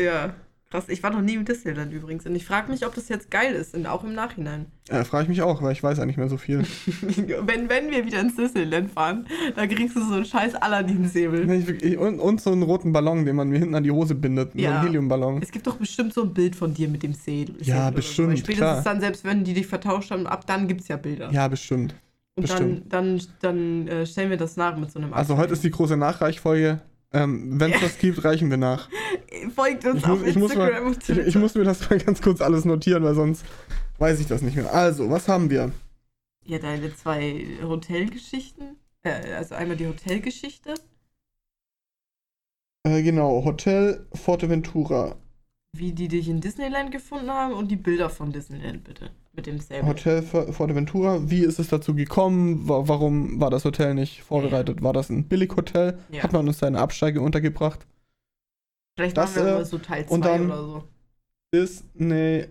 ja, 0.00 0.34
krass. 0.70 0.84
Ich 0.88 1.02
war 1.02 1.10
noch 1.10 1.22
nie 1.22 1.34
im 1.34 1.44
Disneyland 1.44 1.92
übrigens. 1.92 2.26
Und 2.26 2.34
ich 2.34 2.44
frage 2.44 2.70
mich, 2.70 2.86
ob 2.86 2.94
das 2.94 3.08
jetzt 3.08 3.30
geil 3.30 3.54
ist, 3.54 3.74
und 3.74 3.86
auch 3.86 4.04
im 4.04 4.14
Nachhinein. 4.14 4.66
Äh, 4.88 5.04
Frage 5.04 5.24
ich 5.24 5.28
mich 5.28 5.42
auch, 5.42 5.62
weil 5.62 5.72
ich 5.72 5.82
weiß 5.82 5.98
ja 5.98 6.06
nicht 6.06 6.16
mehr 6.16 6.28
so 6.28 6.36
viel. 6.36 6.58
wenn, 7.44 7.68
wenn 7.68 7.90
wir 7.90 8.04
wieder 8.06 8.20
ins 8.20 8.36
Disneyland 8.36 8.90
fahren, 8.90 9.26
dann 9.54 9.68
kriegst 9.68 9.96
du 9.96 10.00
so 10.06 10.14
einen 10.14 10.24
scheiß 10.24 10.54
Aladdin-Säbel. 10.56 11.96
Und, 11.98 12.20
und 12.20 12.40
so 12.40 12.52
einen 12.52 12.62
roten 12.62 12.92
Ballon, 12.92 13.24
den 13.24 13.36
man 13.36 13.48
mir 13.48 13.58
hinten 13.58 13.74
an 13.74 13.82
die 13.84 13.90
Hose 13.90 14.14
bindet. 14.14 14.52
So 14.52 14.58
Ja. 14.58 14.76
einen 14.78 14.86
Heliumballon. 14.86 15.42
Es 15.42 15.50
gibt 15.50 15.66
doch 15.66 15.76
bestimmt 15.76 16.12
so 16.14 16.22
ein 16.22 16.32
Bild 16.34 16.54
von 16.56 16.74
dir 16.74 16.88
mit 16.88 17.02
dem 17.02 17.14
Säbel. 17.14 17.56
Ja, 17.62 17.90
bestimmt, 17.90 18.30
So. 18.30 18.36
Spätestens 18.44 18.58
klar. 18.58 18.82
dann, 18.84 19.00
selbst 19.00 19.24
wenn 19.24 19.44
die 19.44 19.54
dich 19.54 19.66
vertauscht 19.66 20.10
haben, 20.10 20.26
ab 20.26 20.46
dann 20.46 20.68
gibt 20.68 20.82
es 20.82 20.88
ja 20.88 20.96
Bilder. 20.96 21.30
Ja, 21.32 21.48
bestimmt. 21.48 21.94
Und 22.38 22.50
dann, 22.50 22.58
bestimmt. 22.58 22.92
dann, 22.92 23.20
dann 23.40 23.88
äh, 23.88 24.06
stellen 24.06 24.28
wir 24.30 24.36
das 24.36 24.56
nach 24.56 24.76
mit 24.76 24.90
so 24.92 24.98
einem 24.98 25.14
Also 25.14 25.36
heute 25.38 25.54
ist 25.54 25.64
die 25.64 25.70
große 25.70 25.96
Nachreichfolge. 25.96 26.80
Ähm, 27.12 27.60
Wenn 27.60 27.72
es 27.72 27.80
das 27.80 27.98
gibt, 28.00 28.24
reichen 28.24 28.50
wir 28.50 28.56
nach. 28.56 28.88
Folgt 29.54 29.86
uns 29.86 30.00
Ich 30.02 30.06
muss, 30.06 30.20
auf 30.20 30.26
ich, 30.26 30.36
muss 30.36 30.54
mal, 30.54 30.68
Instagram 30.68 30.86
und 30.86 30.96
ich, 30.98 31.04
Twitter. 31.04 31.26
ich 31.26 31.34
muss 31.36 31.54
mir 31.54 31.64
das 31.64 31.88
mal 31.88 31.98
ganz 31.98 32.20
kurz 32.22 32.40
alles 32.40 32.64
notieren, 32.64 33.04
weil 33.04 33.14
sonst 33.14 33.44
weiß 33.98 34.20
ich 34.20 34.26
das 34.26 34.42
nicht 34.42 34.56
mehr. 34.56 34.72
Also, 34.72 35.08
was 35.10 35.28
haben 35.28 35.50
wir? 35.50 35.72
Ja, 36.44 36.58
deine 36.58 36.94
zwei 36.94 37.46
Hotelgeschichten. 37.62 38.76
Äh, 39.02 39.32
also 39.34 39.54
einmal 39.54 39.76
die 39.76 39.86
Hotelgeschichte. 39.86 40.74
Äh, 42.84 43.02
genau, 43.02 43.44
Hotel 43.44 44.06
Forteventura. 44.14 45.16
Wie 45.72 45.92
die 45.92 46.08
dich 46.08 46.28
in 46.28 46.40
Disneyland 46.40 46.90
gefunden 46.92 47.30
haben 47.30 47.52
und 47.52 47.68
die 47.70 47.76
Bilder 47.76 48.10
von 48.10 48.32
Disneyland, 48.32 48.84
bitte. 48.84 49.10
Mit 49.36 49.46
dem 49.46 49.60
Säbel. 49.60 49.86
Hotel 49.86 50.22
For- 50.22 50.50
Forteventura. 50.52 51.20
Wie 51.30 51.44
ist 51.44 51.58
es 51.58 51.68
dazu 51.68 51.94
gekommen? 51.94 52.66
Wa 52.68 52.88
warum 52.88 53.38
war 53.38 53.50
das 53.50 53.64
Hotel 53.66 53.94
nicht 53.94 54.22
vorbereitet? 54.22 54.82
War 54.82 54.94
das 54.94 55.10
ein 55.10 55.28
Billighotel? 55.28 55.98
Ja. 56.10 56.22
Hat 56.22 56.32
man 56.32 56.48
uns 56.48 56.58
da 56.58 56.66
eine 56.66 56.78
Absteige 56.80 57.20
untergebracht? 57.20 57.86
Vielleicht 58.96 59.16
das, 59.16 59.34
machen 59.36 59.46
wir 59.46 59.58
äh, 59.58 59.64
so 59.66 59.76
Teil 59.78 60.06
und 60.08 60.22
2 60.24 60.28
dann- 60.38 60.46
oder 60.46 60.62
so. 60.62 60.84
Disneyland 61.54 62.48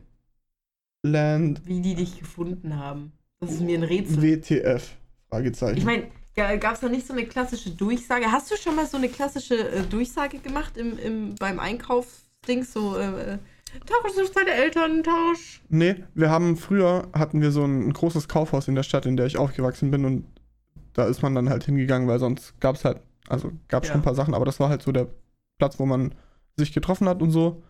Wie 1.65 1.81
die 1.81 1.95
dich 1.95 2.19
gefunden 2.19 2.77
haben. 2.77 3.11
Das 3.39 3.51
ist 3.51 3.61
mir 3.61 3.77
ein 3.77 3.83
Rätsel. 3.83 4.21
WTF? 4.21 4.95
Fragezeichen. 5.29 5.77
Ich 5.77 5.85
meine, 5.85 6.07
gab 6.35 6.75
es 6.75 6.79
da 6.81 6.89
nicht 6.89 7.05
so 7.07 7.13
eine 7.13 7.25
klassische 7.25 7.71
Durchsage? 7.71 8.31
Hast 8.31 8.49
du 8.51 8.55
schon 8.57 8.75
mal 8.75 8.85
so 8.85 8.97
eine 8.97 9.09
klassische 9.09 9.55
äh, 9.69 9.81
Durchsage 9.83 10.37
gemacht 10.39 10.77
im, 10.77 10.97
im, 10.99 11.35
beim 11.35 11.59
Einkaufsding? 11.59 12.63
So, 12.63 12.97
äh, 12.97 13.33
äh, 13.33 13.37
Tausch 13.85 14.15
durch 14.15 14.31
deine 14.31 14.51
Eltern, 14.51 15.03
Tausch. 15.03 15.61
Nee, 15.69 15.95
wir 16.13 16.29
haben 16.29 16.57
früher 16.57 17.07
hatten 17.13 17.41
wir 17.41 17.51
so 17.51 17.63
ein, 17.63 17.91
großes 17.93 18.27
Kaufhaus 18.27 18.67
in 18.67 18.75
der 18.75 18.83
Stadt, 18.83 19.05
in 19.05 19.17
der 19.17 19.25
ich 19.25 19.37
aufgewachsen 19.37 19.91
bin 19.91 20.05
und 20.05 20.25
da 20.93 21.05
ist 21.05 21.21
man 21.21 21.35
dann 21.35 21.49
halt 21.49 21.63
hingegangen, 21.65 22.07
weil 22.07 22.19
sonst 22.19 22.59
gab 22.61 22.75
es 22.75 22.85
halt, 22.85 22.99
also 23.27 23.51
gab 23.67 23.83
es 23.83 23.89
Ja. 23.89 23.93
schon 23.93 24.01
ein 24.01 24.05
paar 24.05 24.15
Sachen, 24.15 24.33
aber 24.33 24.45
das 24.45 24.59
war 24.59 24.69
halt 24.69 24.81
so 24.81 24.91
der 24.91 25.07
Platz, 25.59 25.79
wo 25.79 25.85
man 25.85 26.13
sich 26.57 26.73
getroffen 26.73 27.09
hat 27.09 27.21
und 27.21 27.31
so. 27.31 27.63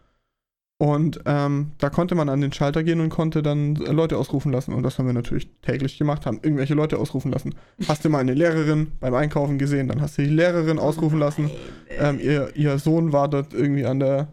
Und 0.78 1.22
ähm, 1.26 1.72
da 1.78 1.90
konnte 1.90 2.16
man 2.16 2.28
an 2.28 2.42
den 2.42 2.52
Schalter 2.52 2.84
gehen 2.84 3.00
und 3.00 3.08
konnte 3.10 3.42
dann 3.42 3.76
Leute 3.76 4.18
ausrufen 4.18 4.52
lassen. 4.52 4.74
Und 4.74 4.84
das 4.84 5.00
haben 5.00 5.06
wir 5.06 5.14
natürlich 5.14 5.50
täglich 5.62 5.98
gemacht, 5.98 6.26
haben 6.26 6.40
irgendwelche 6.44 6.74
Leute 6.74 6.98
ausrufen 6.98 7.32
lassen. 7.32 7.56
Hast 7.88 8.04
du 8.04 8.10
mal 8.10 8.20
eine 8.20 8.34
Lehrerin 8.34 8.92
beim 9.00 9.14
Einkaufen 9.14 9.58
gesehen, 9.58 9.88
dann 9.88 10.02
hast 10.02 10.18
du 10.18 10.24
die 10.24 10.30
Lehrerin 10.30 10.78
ausrufen 10.78 11.18
lassen. 11.18 11.50
Äh, 11.88 12.10
Ähm, 12.10 12.20
ihr, 12.20 12.54
ihr 12.58 12.78
Sohn 12.78 13.14
war 13.14 13.30
dort 13.30 13.54
irgendwie 13.54 13.86
an 13.86 14.00
der 14.02 14.28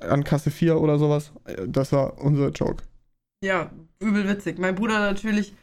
an 0.00 0.24
Kasse 0.24 0.50
4 0.50 0.80
oder 0.80 0.98
sowas. 0.98 1.32
Das 1.66 1.92
war 1.92 2.18
unser 2.22 2.50
Joke. 2.50 2.84
Ja, 3.42 3.70
übel 3.98 4.28
witzig. 4.28 4.58
Mein 4.58 4.74
Bruder 4.74 4.98
natürlich, 5.00 5.54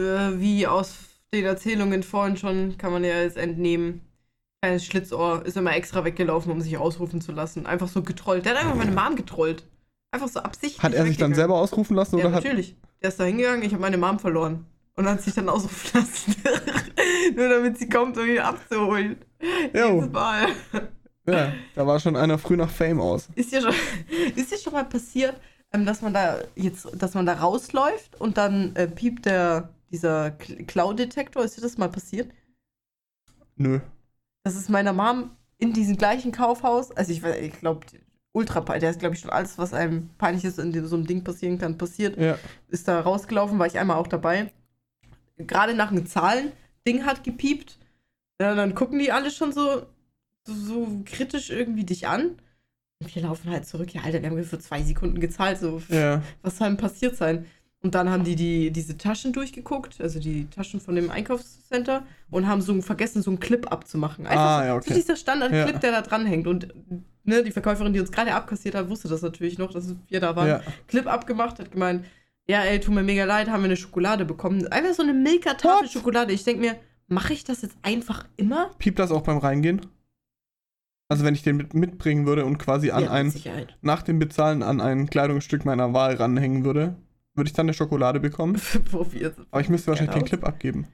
äh, 0.00 0.04
wie 0.38 0.66
aus 0.66 0.94
den 1.34 1.44
Erzählungen 1.44 2.02
vorhin 2.02 2.36
schon, 2.36 2.78
kann 2.78 2.92
man 2.92 3.04
ja 3.04 3.20
jetzt 3.20 3.36
entnehmen. 3.36 4.00
Kleines 4.62 4.84
Schlitzohr 4.86 5.44
ist 5.44 5.56
immer 5.56 5.74
extra 5.76 6.04
weggelaufen, 6.04 6.50
um 6.52 6.60
sich 6.60 6.78
ausrufen 6.78 7.20
zu 7.20 7.32
lassen. 7.32 7.66
Einfach 7.66 7.88
so 7.88 8.02
getrollt. 8.02 8.44
Der 8.46 8.54
hat 8.54 8.60
einfach 8.60 8.74
meine 8.76 8.92
Mom 8.92 9.16
getrollt. 9.16 9.64
Einfach 10.12 10.28
so 10.28 10.40
absichtlich. 10.40 10.82
Hat 10.82 10.94
er 10.94 11.04
sich 11.04 11.18
dann 11.18 11.34
selber 11.34 11.56
ausrufen 11.56 11.94
lassen 11.96 12.18
Ja, 12.18 12.26
oder 12.26 12.34
hat. 12.36 12.44
natürlich. 12.44 12.76
Der 13.02 13.10
ist 13.10 13.20
da 13.20 13.24
hingegangen, 13.24 13.62
ich 13.62 13.72
habe 13.72 13.82
meine 13.82 13.98
Mom 13.98 14.18
verloren. 14.18 14.66
Und 14.94 15.06
hat 15.06 15.20
sich 15.20 15.34
dann 15.34 15.48
ausrufen 15.50 15.90
lassen. 16.00 16.34
Nur 17.36 17.48
damit 17.50 17.76
sie 17.78 17.88
kommt, 17.88 18.16
um 18.16 18.26
ihn 18.26 18.38
abzuholen. 18.38 19.16
Jo. 19.74 19.96
Jedes 19.96 20.10
Mal. 20.10 20.46
Ja, 21.26 21.52
da 21.74 21.86
war 21.86 21.98
schon 22.00 22.16
einer 22.16 22.38
früh 22.38 22.56
nach 22.56 22.70
Fame 22.70 23.00
aus. 23.00 23.28
Ist 23.34 23.52
dir 23.52 23.60
schon, 23.60 23.74
ist 24.36 24.52
dir 24.52 24.58
schon 24.58 24.72
mal 24.72 24.84
passiert, 24.84 25.34
ähm, 25.72 25.84
dass 25.84 26.02
man 26.02 26.14
da 26.14 26.38
jetzt, 26.54 26.88
dass 26.94 27.14
man 27.14 27.26
da 27.26 27.34
rausläuft 27.34 28.20
und 28.20 28.36
dann 28.36 28.74
äh, 28.76 28.86
piept 28.86 29.26
der, 29.26 29.70
dieser 29.90 30.30
Cloud-Detektor? 30.30 31.44
Ist 31.44 31.56
dir 31.56 31.62
das 31.62 31.78
mal 31.78 31.88
passiert? 31.88 32.30
Nö. 33.56 33.80
Das 34.44 34.54
ist 34.54 34.68
meiner 34.68 34.92
Mom 34.92 35.30
in 35.58 35.72
diesem 35.72 35.96
gleichen 35.96 36.32
Kaufhaus, 36.32 36.92
also 36.92 37.12
ich, 37.12 37.24
ich 37.24 37.58
glaube, 37.58 37.80
ultra 38.32 38.60
peinlich, 38.60 38.82
der 38.82 38.90
ist, 38.90 39.00
glaube 39.00 39.14
ich, 39.14 39.20
schon 39.22 39.30
alles, 39.30 39.56
was 39.58 39.72
einem 39.72 40.10
peinlich 40.18 40.44
ist, 40.44 40.58
in 40.58 40.86
so 40.86 40.96
einem 40.96 41.06
Ding 41.06 41.24
passieren 41.24 41.58
kann, 41.58 41.78
passiert. 41.78 42.18
Ja. 42.18 42.38
Ist 42.68 42.86
da 42.86 43.00
rausgelaufen, 43.00 43.58
war 43.58 43.66
ich 43.66 43.78
einmal 43.78 43.96
auch 43.96 44.06
dabei. 44.06 44.52
Gerade 45.38 45.74
nach 45.74 45.90
einem 45.90 46.06
Zahlen-Ding 46.06 47.06
hat 47.06 47.24
gepiept. 47.24 47.78
Ja, 48.40 48.54
dann 48.54 48.74
gucken 48.74 48.98
die 48.98 49.10
alle 49.10 49.30
schon 49.30 49.52
so, 49.52 49.86
so, 50.46 50.54
so 50.54 51.02
kritisch 51.04 51.50
irgendwie 51.50 51.84
dich 51.84 52.06
an. 52.06 52.36
Und 53.02 53.14
wir 53.14 53.22
laufen 53.22 53.50
halt 53.50 53.66
zurück. 53.66 53.92
Ja, 53.92 54.02
Alter, 54.02 54.22
wir 54.22 54.30
haben 54.30 54.42
für 54.44 54.58
zwei 54.58 54.82
Sekunden 54.82 55.20
gezahlt. 55.20 55.58
So, 55.58 55.82
Ja. 55.88 56.22
was 56.42 56.56
soll 56.58 56.68
denn 56.68 56.76
passiert 56.78 57.16
sein? 57.16 57.44
Und 57.82 57.94
dann 57.94 58.08
haben 58.10 58.24
die, 58.24 58.36
die 58.36 58.70
diese 58.70 58.96
Taschen 58.96 59.32
durchgeguckt, 59.34 60.00
also 60.00 60.18
die 60.18 60.46
Taschen 60.48 60.80
von 60.80 60.94
dem 60.94 61.10
Einkaufscenter, 61.10 62.04
und 62.30 62.46
haben 62.48 62.62
so 62.62 62.80
vergessen, 62.80 63.20
so 63.22 63.30
einen 63.30 63.38
Clip 63.38 63.70
abzumachen. 63.70 64.26
Einfach 64.26 64.42
Ah, 64.44 64.58
so, 64.60 64.64
ja, 64.64 64.70
so 64.72 64.76
okay. 64.78 64.94
dieser 64.94 65.16
Standardclip, 65.16 65.74
Ja. 65.74 65.78
der 65.78 65.92
da 65.92 66.02
dranhängt. 66.02 66.46
Und 66.46 66.68
ne, 67.24 67.44
die 67.44 67.50
Verkäuferin, 67.52 67.92
die 67.92 68.00
uns 68.00 68.10
gerade 68.10 68.32
abkassiert 68.34 68.74
hat, 68.74 68.88
wusste 68.88 69.08
das 69.08 69.20
natürlich 69.22 69.58
noch, 69.58 69.70
dass 69.72 69.94
wir 70.08 70.20
da 70.20 70.34
waren. 70.34 70.48
Ja. 70.48 70.62
Clip 70.88 71.06
abgemacht, 71.06 71.58
hat 71.58 71.70
gemeint, 71.70 72.06
ja, 72.48 72.62
ey, 72.62 72.80
tut 72.80 72.94
mir 72.94 73.02
mega 73.02 73.24
leid, 73.24 73.48
haben 73.50 73.60
wir 73.60 73.66
eine 73.66 73.76
Schokolade 73.76 74.24
bekommen. 74.24 74.66
Einfach 74.68 74.94
so 74.94 75.02
eine 75.02 75.12
Milka-Tafel 75.12 75.84
What? 75.84 75.92
Schokolade. 75.92 76.32
Ich 76.32 76.44
denke 76.44 76.60
mir, 76.62 76.76
mache 77.08 77.34
ich 77.34 77.44
das 77.44 77.60
jetzt 77.62 77.76
einfach 77.82 78.26
immer? 78.36 78.70
Piept 78.78 78.98
das 78.98 79.10
auch 79.10 79.22
beim 79.22 79.38
Reingehen? 79.38 79.82
Also 81.08 81.24
wenn 81.24 81.34
ich 81.34 81.42
den 81.42 81.56
mit, 81.56 81.74
mitbringen 81.74 82.26
würde 82.26 82.44
und 82.44 82.58
quasi 82.58 82.90
an 82.90 83.04
ja, 83.04 83.10
ein, 83.10 83.30
Sicherheit. 83.30 83.76
nach 83.80 84.02
dem 84.02 84.18
Bezahlen 84.18 84.62
an 84.62 84.80
ein 84.80 85.08
Kleidungsstück 85.08 85.64
meiner 85.64 85.92
Wahl 85.92 86.16
ranhängen 86.16 86.64
würde, 86.64 86.96
würde 87.34 87.48
ich 87.48 87.54
dann 87.54 87.66
eine 87.66 87.74
Schokolade 87.74 88.18
bekommen. 88.18 88.60
Aber 89.50 89.60
ich 89.60 89.68
müsste 89.68 89.88
wahrscheinlich 89.88 90.14
den 90.14 90.22
aus. 90.24 90.28
Clip 90.28 90.44
abgeben. 90.44 90.88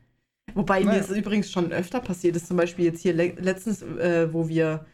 Wobei 0.55 0.81
mir 0.81 0.87
Naja. 0.87 1.01
es 1.01 1.11
übrigens 1.11 1.51
schon 1.51 1.73
öfter 1.73 2.01
passiert 2.01 2.37
ist, 2.37 2.49
zum 2.49 2.57
Beispiel 2.57 2.85
jetzt 2.85 3.01
hier 3.01 3.15
le 3.15 3.35
letztens, 3.39 3.81
äh, 3.83 4.33
wo 4.33 4.49
wir 4.49 4.85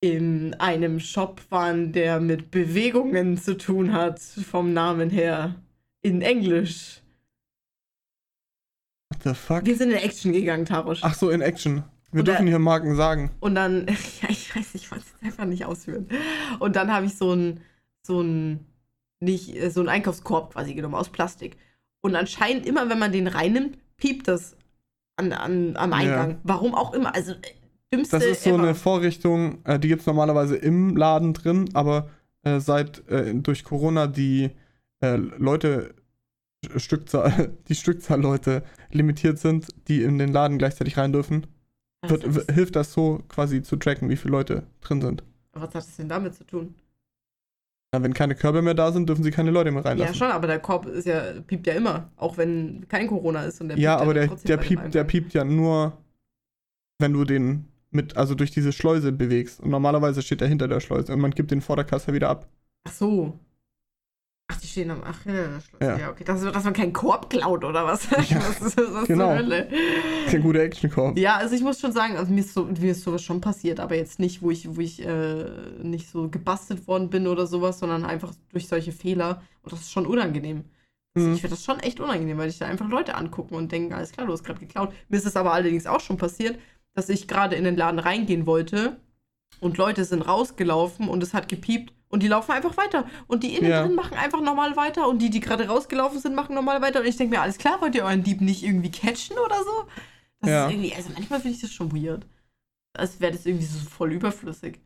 in 0.00 0.54
einem 0.54 1.00
Shop 1.00 1.42
waren, 1.50 1.92
der 1.92 2.20
mit 2.20 2.50
Bewegungen 2.50 3.36
zu 3.36 3.56
tun 3.56 3.92
hat, 3.92 4.20
vom 4.20 4.72
Namen 4.72 5.10
her, 5.10 5.56
in 6.02 6.22
Englisch. 6.22 7.02
What 9.10 9.22
the 9.24 9.34
fuck? 9.34 9.66
Wir 9.66 9.76
sind 9.76 9.90
in 9.90 9.96
Action 9.96 10.32
gegangen, 10.32 10.64
Tarosch. 10.64 11.00
Ach 11.02 11.14
so, 11.14 11.30
in 11.30 11.40
Action. 11.40 11.82
Wir 12.10 12.22
dürfen 12.22 12.46
hier 12.46 12.58
Marken 12.58 12.96
sagen. 12.96 13.30
Und 13.40 13.54
dann, 13.54 13.86
ja, 14.22 14.28
ich 14.30 14.54
weiß, 14.54 14.74
ich 14.74 14.90
wollte 14.90 15.04
es 15.04 15.12
jetzt 15.12 15.22
einfach 15.22 15.44
nicht 15.44 15.64
ausführen. 15.64 16.08
Und 16.58 16.76
dann 16.76 16.92
habe 16.92 17.06
ich 17.06 17.16
so 17.16 17.32
ein, 17.32 17.60
so 18.02 18.20
ein, 18.22 18.66
nicht, 19.20 19.54
so 19.72 19.80
ein 19.80 19.88
Einkaufskorb 19.88 20.52
quasi 20.52 20.74
genommen 20.74 20.94
aus 20.94 21.10
Plastik. 21.10 21.56
Und 22.00 22.14
anscheinend 22.14 22.66
immer, 22.66 22.88
wenn 22.88 22.98
man 22.98 23.12
den 23.12 23.26
reinnimmt, 23.26 23.78
piept 23.96 24.28
das 24.28 24.56
an, 25.16 25.32
an, 25.32 25.76
am 25.76 25.92
Eingang. 25.92 26.30
Ja. 26.30 26.38
Warum 26.44 26.74
auch 26.74 26.94
immer. 26.94 27.14
Also, 27.14 27.32
äh, 27.32 27.36
dümmste 27.92 28.18
Das 28.18 28.24
ist 28.24 28.44
so 28.44 28.50
ever. 28.50 28.62
eine 28.62 28.74
Vorrichtung, 28.74 29.64
äh, 29.64 29.78
die 29.78 29.88
gibt 29.88 30.00
es 30.00 30.06
normalerweise 30.06 30.56
im 30.56 30.96
Laden 30.96 31.34
drin, 31.34 31.70
aber 31.74 32.08
äh, 32.42 32.60
seit 32.60 33.06
äh, 33.08 33.34
durch 33.34 33.64
Corona 33.64 34.06
die 34.06 34.50
äh, 35.00 35.16
Leute, 35.16 35.94
Stückzahl, 36.76 37.52
die 37.68 37.74
Stückzahl 37.74 38.20
Leute 38.20 38.62
limitiert 38.90 39.38
sind, 39.38 39.68
die 39.88 40.02
in 40.02 40.18
den 40.18 40.32
Laden 40.32 40.58
gleichzeitig 40.58 40.96
rein 40.96 41.12
dürfen, 41.12 41.46
wird, 42.02 42.24
hat 42.26 42.36
das- 42.48 42.54
hilft 42.54 42.76
das 42.76 42.92
so 42.92 43.22
quasi 43.28 43.62
zu 43.62 43.76
tracken, 43.76 44.08
wie 44.08 44.16
viele 44.16 44.32
Leute 44.32 44.62
drin 44.80 45.00
sind. 45.00 45.22
Was 45.52 45.62
hat 45.62 45.74
das 45.74 45.96
denn 45.96 46.08
damit 46.08 46.34
zu 46.34 46.44
tun? 46.44 46.74
Ja, 47.94 48.02
wenn 48.02 48.12
keine 48.12 48.34
Körbe 48.34 48.60
mehr 48.60 48.74
da 48.74 48.92
sind, 48.92 49.08
dürfen 49.08 49.24
sie 49.24 49.30
keine 49.30 49.50
Leute 49.50 49.70
mehr 49.70 49.82
Ja, 49.82 49.88
reinlassen. 49.88 50.14
schon, 50.14 50.30
aber 50.30 50.46
der 50.46 50.58
Korb 50.60 50.86
ist 50.86 51.06
ja, 51.06 51.40
piept 51.46 51.66
ja 51.66 51.72
immer. 51.74 52.10
Auch 52.16 52.36
wenn 52.36 52.86
kein 52.88 53.06
Corona 53.06 53.44
ist 53.44 53.60
und 53.62 53.68
der 53.68 53.78
Ja, 53.78 53.96
aber 53.96 54.12
dann 54.14 54.28
der, 54.28 54.36
der, 54.36 54.56
piept, 54.58 54.94
der 54.94 55.04
piept 55.04 55.32
ja 55.32 55.42
nur, 55.44 55.96
wenn 56.98 57.14
du 57.14 57.24
den 57.24 57.64
mit, 57.90 58.14
also 58.18 58.34
durch 58.34 58.50
diese 58.50 58.72
Schleuse 58.72 59.10
bewegst. 59.10 59.60
Und 59.60 59.70
normalerweise 59.70 60.20
steht 60.20 60.42
er 60.42 60.48
hinter 60.48 60.68
der 60.68 60.80
Schleuse 60.80 61.12
und 61.14 61.20
man 61.20 61.30
gibt 61.30 61.50
den 61.50 61.62
vor 61.62 61.76
der 61.76 61.86
Kasse 61.86 62.12
wieder 62.12 62.28
ab. 62.28 62.46
Ach 62.86 62.92
so. 62.92 63.38
Ach, 64.50 64.58
die 64.60 64.66
stehen 64.66 64.90
am. 64.90 65.02
Ach, 65.04 65.24
ja, 65.26 65.48
das. 65.48 65.98
Ja. 66.00 66.10
Okay. 66.10 66.24
Das, 66.24 66.40
dass 66.42 66.64
man 66.64 66.72
keinen 66.72 66.92
Korb 66.92 67.28
klaut 67.28 67.64
oder 67.64 67.84
was? 67.84 68.08
Ja, 68.28 68.38
was 68.38 68.60
ist 68.60 68.78
das 68.78 69.06
genau. 69.06 69.30
Hölle? 69.30 69.68
Kein 70.30 70.42
guter 70.42 70.60
Actionkorb. 70.60 71.18
Ja, 71.18 71.36
also 71.36 71.54
ich 71.54 71.62
muss 71.62 71.80
schon 71.80 71.92
sagen, 71.92 72.16
also 72.16 72.32
mir 72.32 72.40
ist, 72.40 72.54
so, 72.54 72.64
mir 72.64 72.92
ist 72.92 73.02
sowas 73.02 73.22
schon 73.22 73.40
passiert, 73.40 73.78
aber 73.78 73.94
jetzt 73.96 74.18
nicht, 74.18 74.40
wo 74.42 74.50
ich, 74.50 74.74
wo 74.74 74.80
ich 74.80 75.04
äh, 75.04 75.44
nicht 75.82 76.10
so 76.10 76.28
gebastelt 76.28 76.86
worden 76.88 77.10
bin 77.10 77.26
oder 77.26 77.46
sowas, 77.46 77.78
sondern 77.78 78.04
einfach 78.04 78.32
durch 78.52 78.68
solche 78.68 78.92
Fehler. 78.92 79.42
Und 79.62 79.72
das 79.72 79.80
ist 79.80 79.92
schon 79.92 80.06
unangenehm. 80.06 80.64
Also 81.14 81.28
Mhm. 81.28 81.34
Ich 81.34 81.40
finde 81.40 81.56
das 81.56 81.64
schon 81.64 81.80
echt 81.80 82.00
unangenehm, 82.00 82.38
weil 82.38 82.48
ich 82.48 82.58
da 82.58 82.66
einfach 82.66 82.88
Leute 82.88 83.14
angucken 83.16 83.54
und 83.54 83.72
denken, 83.72 83.92
alles 83.92 84.12
klar, 84.12 84.26
du 84.26 84.32
hast 84.32 84.44
gerade 84.44 84.60
geklaut. 84.60 84.92
Mir 85.08 85.16
ist 85.16 85.26
es 85.26 85.36
aber 85.36 85.52
allerdings 85.52 85.86
auch 85.86 86.00
schon 86.00 86.16
passiert, 86.16 86.58
dass 86.94 87.08
ich 87.08 87.28
gerade 87.28 87.56
in 87.56 87.64
den 87.64 87.76
Laden 87.76 87.98
reingehen 87.98 88.46
wollte 88.46 88.96
und 89.60 89.76
Leute 89.78 90.04
sind 90.04 90.22
rausgelaufen 90.22 91.08
und 91.08 91.22
es 91.22 91.34
hat 91.34 91.48
gepiept 91.48 91.92
und 92.08 92.22
die 92.22 92.28
laufen 92.28 92.52
einfach 92.52 92.76
weiter. 92.76 93.04
Und 93.26 93.42
die 93.42 93.54
innen 93.56 93.70
Ja. 93.70 93.82
drin 93.82 93.94
machen 93.94 94.16
einfach 94.16 94.40
normal 94.40 94.76
weiter 94.76 95.08
und 95.08 95.18
die, 95.20 95.30
die 95.30 95.40
gerade 95.40 95.68
rausgelaufen 95.68 96.18
sind, 96.20 96.34
machen 96.34 96.54
normal 96.54 96.80
weiter. 96.82 97.00
Und 97.00 97.06
ich 97.06 97.16
denke 97.16 97.36
mir, 97.36 97.42
alles 97.42 97.58
klar, 97.58 97.80
wollt 97.80 97.94
ihr 97.94 98.04
euren 98.04 98.22
Dieb 98.22 98.40
nicht 98.40 98.62
irgendwie 98.62 98.90
catchen 98.90 99.36
oder 99.38 99.56
so? 99.64 99.88
Das 100.40 100.50
Ja. 100.50 100.66
ist 100.66 100.72
irgendwie, 100.72 100.94
also 100.94 101.10
manchmal 101.14 101.40
finde 101.40 101.56
ich 101.56 101.62
das 101.62 101.72
schon 101.72 101.92
weird. 101.92 102.26
Als 102.96 103.20
wäre 103.20 103.32
das 103.32 103.44
irgendwie 103.46 103.66
so 103.66 103.78
voll 103.88 104.12
überflüssig. 104.12 104.80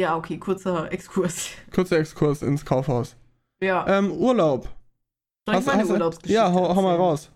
Ja, 0.00 0.16
okay, 0.16 0.38
kurzer 0.38 0.92
Exkurs. 0.92 1.48
Kurzer 1.74 1.98
Exkurs 1.98 2.42
ins 2.42 2.64
Kaufhaus. 2.64 3.16
Ja, 3.62 3.86
Ähm, 3.88 4.12
Urlaub. 4.12 4.68
soll 5.46 5.58
ich 5.58 5.66
meine 5.66 5.82
du- 5.84 5.92
Urlaubsgeschichte 5.92 6.34
Ja, 6.34 6.52
hau, 6.52 6.74
hau 6.76 6.82
mal 6.82 6.96
raus. 6.96 7.30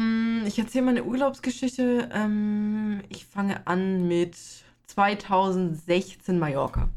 Hm, 0.00 0.44
Ich 0.46 0.58
erzähle 0.58 0.84
meine 0.84 1.04
Urlaubsgeschichte. 1.04 2.08
Ähm, 2.12 3.02
ich 3.08 3.26
fange 3.26 3.66
an 3.66 4.06
mit 4.06 4.36
2016 4.86 6.38
Mallorca. 6.38 6.88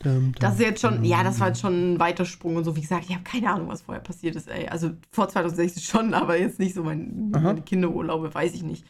Das 0.00 0.54
ist 0.54 0.60
jetzt 0.60 0.80
schon, 0.80 1.04
ja, 1.04 1.24
das 1.24 1.40
war 1.40 1.48
jetzt 1.48 1.60
schon 1.60 1.94
ein 1.94 2.00
weiter 2.00 2.24
Sprung 2.24 2.56
und 2.56 2.64
so. 2.64 2.76
Wie 2.76 2.80
gesagt, 2.80 3.06
ich 3.08 3.14
habe 3.14 3.24
keine 3.24 3.50
Ahnung, 3.50 3.68
was 3.68 3.82
vorher 3.82 4.02
passiert 4.02 4.36
ist, 4.36 4.48
ey. 4.48 4.68
Also 4.68 4.90
vor 5.10 5.28
2016 5.28 5.82
schon, 5.82 6.14
aber 6.14 6.38
jetzt 6.38 6.58
nicht 6.58 6.74
so 6.74 6.84
mein, 6.84 7.32
Aha. 7.34 7.42
meine 7.42 7.62
Kinderurlaube, 7.62 8.32
weiß 8.32 8.54
ich 8.54 8.62
nicht. 8.62 8.84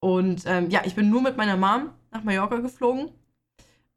Und 0.00 0.44
ähm, 0.46 0.70
ja, 0.70 0.82
ich 0.84 0.94
bin 0.94 1.10
nur 1.10 1.22
mit 1.22 1.36
meiner 1.36 1.56
Mom 1.56 1.90
nach 2.10 2.24
Mallorca 2.24 2.56
geflogen. 2.56 3.10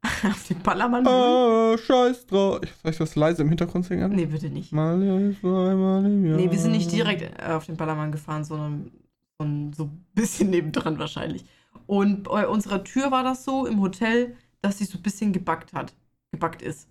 Auf 0.22 0.46
den 0.48 0.60
Ballermann. 0.60 1.06
Ah, 1.06 1.76
scheiß 1.78 2.26
drauf. 2.26 2.60
Soll 2.82 2.92
ich 2.92 2.98
das 2.98 3.16
leise 3.16 3.42
im 3.42 3.48
Hintergrund 3.48 3.86
singen? 3.86 4.12
Nee, 4.14 4.26
bitte 4.26 4.50
nicht. 4.50 4.70
Mal 4.70 4.94
einmal 4.94 6.04
im 6.04 6.26
Jahr. 6.26 6.36
Nee, 6.36 6.50
wir 6.50 6.58
sind 6.58 6.72
nicht 6.72 6.92
direkt 6.92 7.22
äh, 7.22 7.52
auf 7.52 7.66
den 7.66 7.76
Ballermann 7.76 8.12
gefahren, 8.12 8.44
sondern 8.44 8.90
von 9.38 9.72
so 9.72 9.84
ein 9.84 10.04
bisschen 10.14 10.50
nebendran 10.50 10.98
wahrscheinlich. 10.98 11.44
Und 11.86 12.24
bei 12.24 12.46
unserer 12.46 12.84
Tür 12.84 13.10
war 13.10 13.24
das 13.24 13.44
so 13.44 13.66
im 13.66 13.80
Hotel, 13.80 14.36
dass 14.60 14.78
sie 14.78 14.84
so 14.84 14.98
ein 14.98 15.02
bisschen 15.02 15.32
gebackt 15.32 15.72
hat. 15.72 15.94
Gebackt 16.34 16.62
ist. 16.62 16.88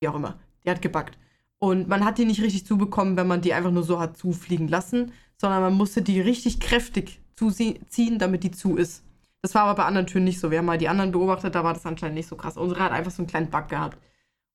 Wie 0.00 0.08
auch 0.08 0.14
immer. 0.14 0.38
Die 0.64 0.70
hat 0.70 0.82
gebackt. 0.82 1.16
Und 1.58 1.88
man 1.88 2.04
hat 2.04 2.18
die 2.18 2.24
nicht 2.24 2.42
richtig 2.42 2.66
zubekommen, 2.66 3.16
wenn 3.16 3.26
man 3.26 3.42
die 3.42 3.52
einfach 3.52 3.70
nur 3.70 3.82
so 3.82 4.00
hat 4.00 4.16
zufliegen 4.16 4.66
lassen, 4.66 5.12
sondern 5.36 5.60
man 5.62 5.74
musste 5.74 6.02
die 6.02 6.20
richtig 6.20 6.58
kräftig 6.58 7.20
zuziehen, 7.36 8.18
damit 8.18 8.44
die 8.44 8.50
zu 8.50 8.76
ist. 8.76 9.04
Das 9.42 9.54
war 9.54 9.62
aber 9.62 9.74
bei 9.82 9.84
anderen 9.84 10.06
Türen 10.06 10.24
nicht 10.24 10.40
so. 10.40 10.50
Wir 10.50 10.58
haben 10.58 10.66
mal 10.66 10.78
die 10.78 10.88
anderen 10.88 11.12
beobachtet, 11.12 11.54
da 11.54 11.64
war 11.64 11.74
das 11.74 11.86
anscheinend 11.86 12.16
nicht 12.16 12.28
so 12.28 12.36
krass. 12.36 12.56
Unsere 12.56 12.82
hat 12.82 12.92
einfach 12.92 13.10
so 13.10 13.22
einen 13.22 13.26
kleinen 13.28 13.50
Bug 13.50 13.68
gehabt. 13.68 13.98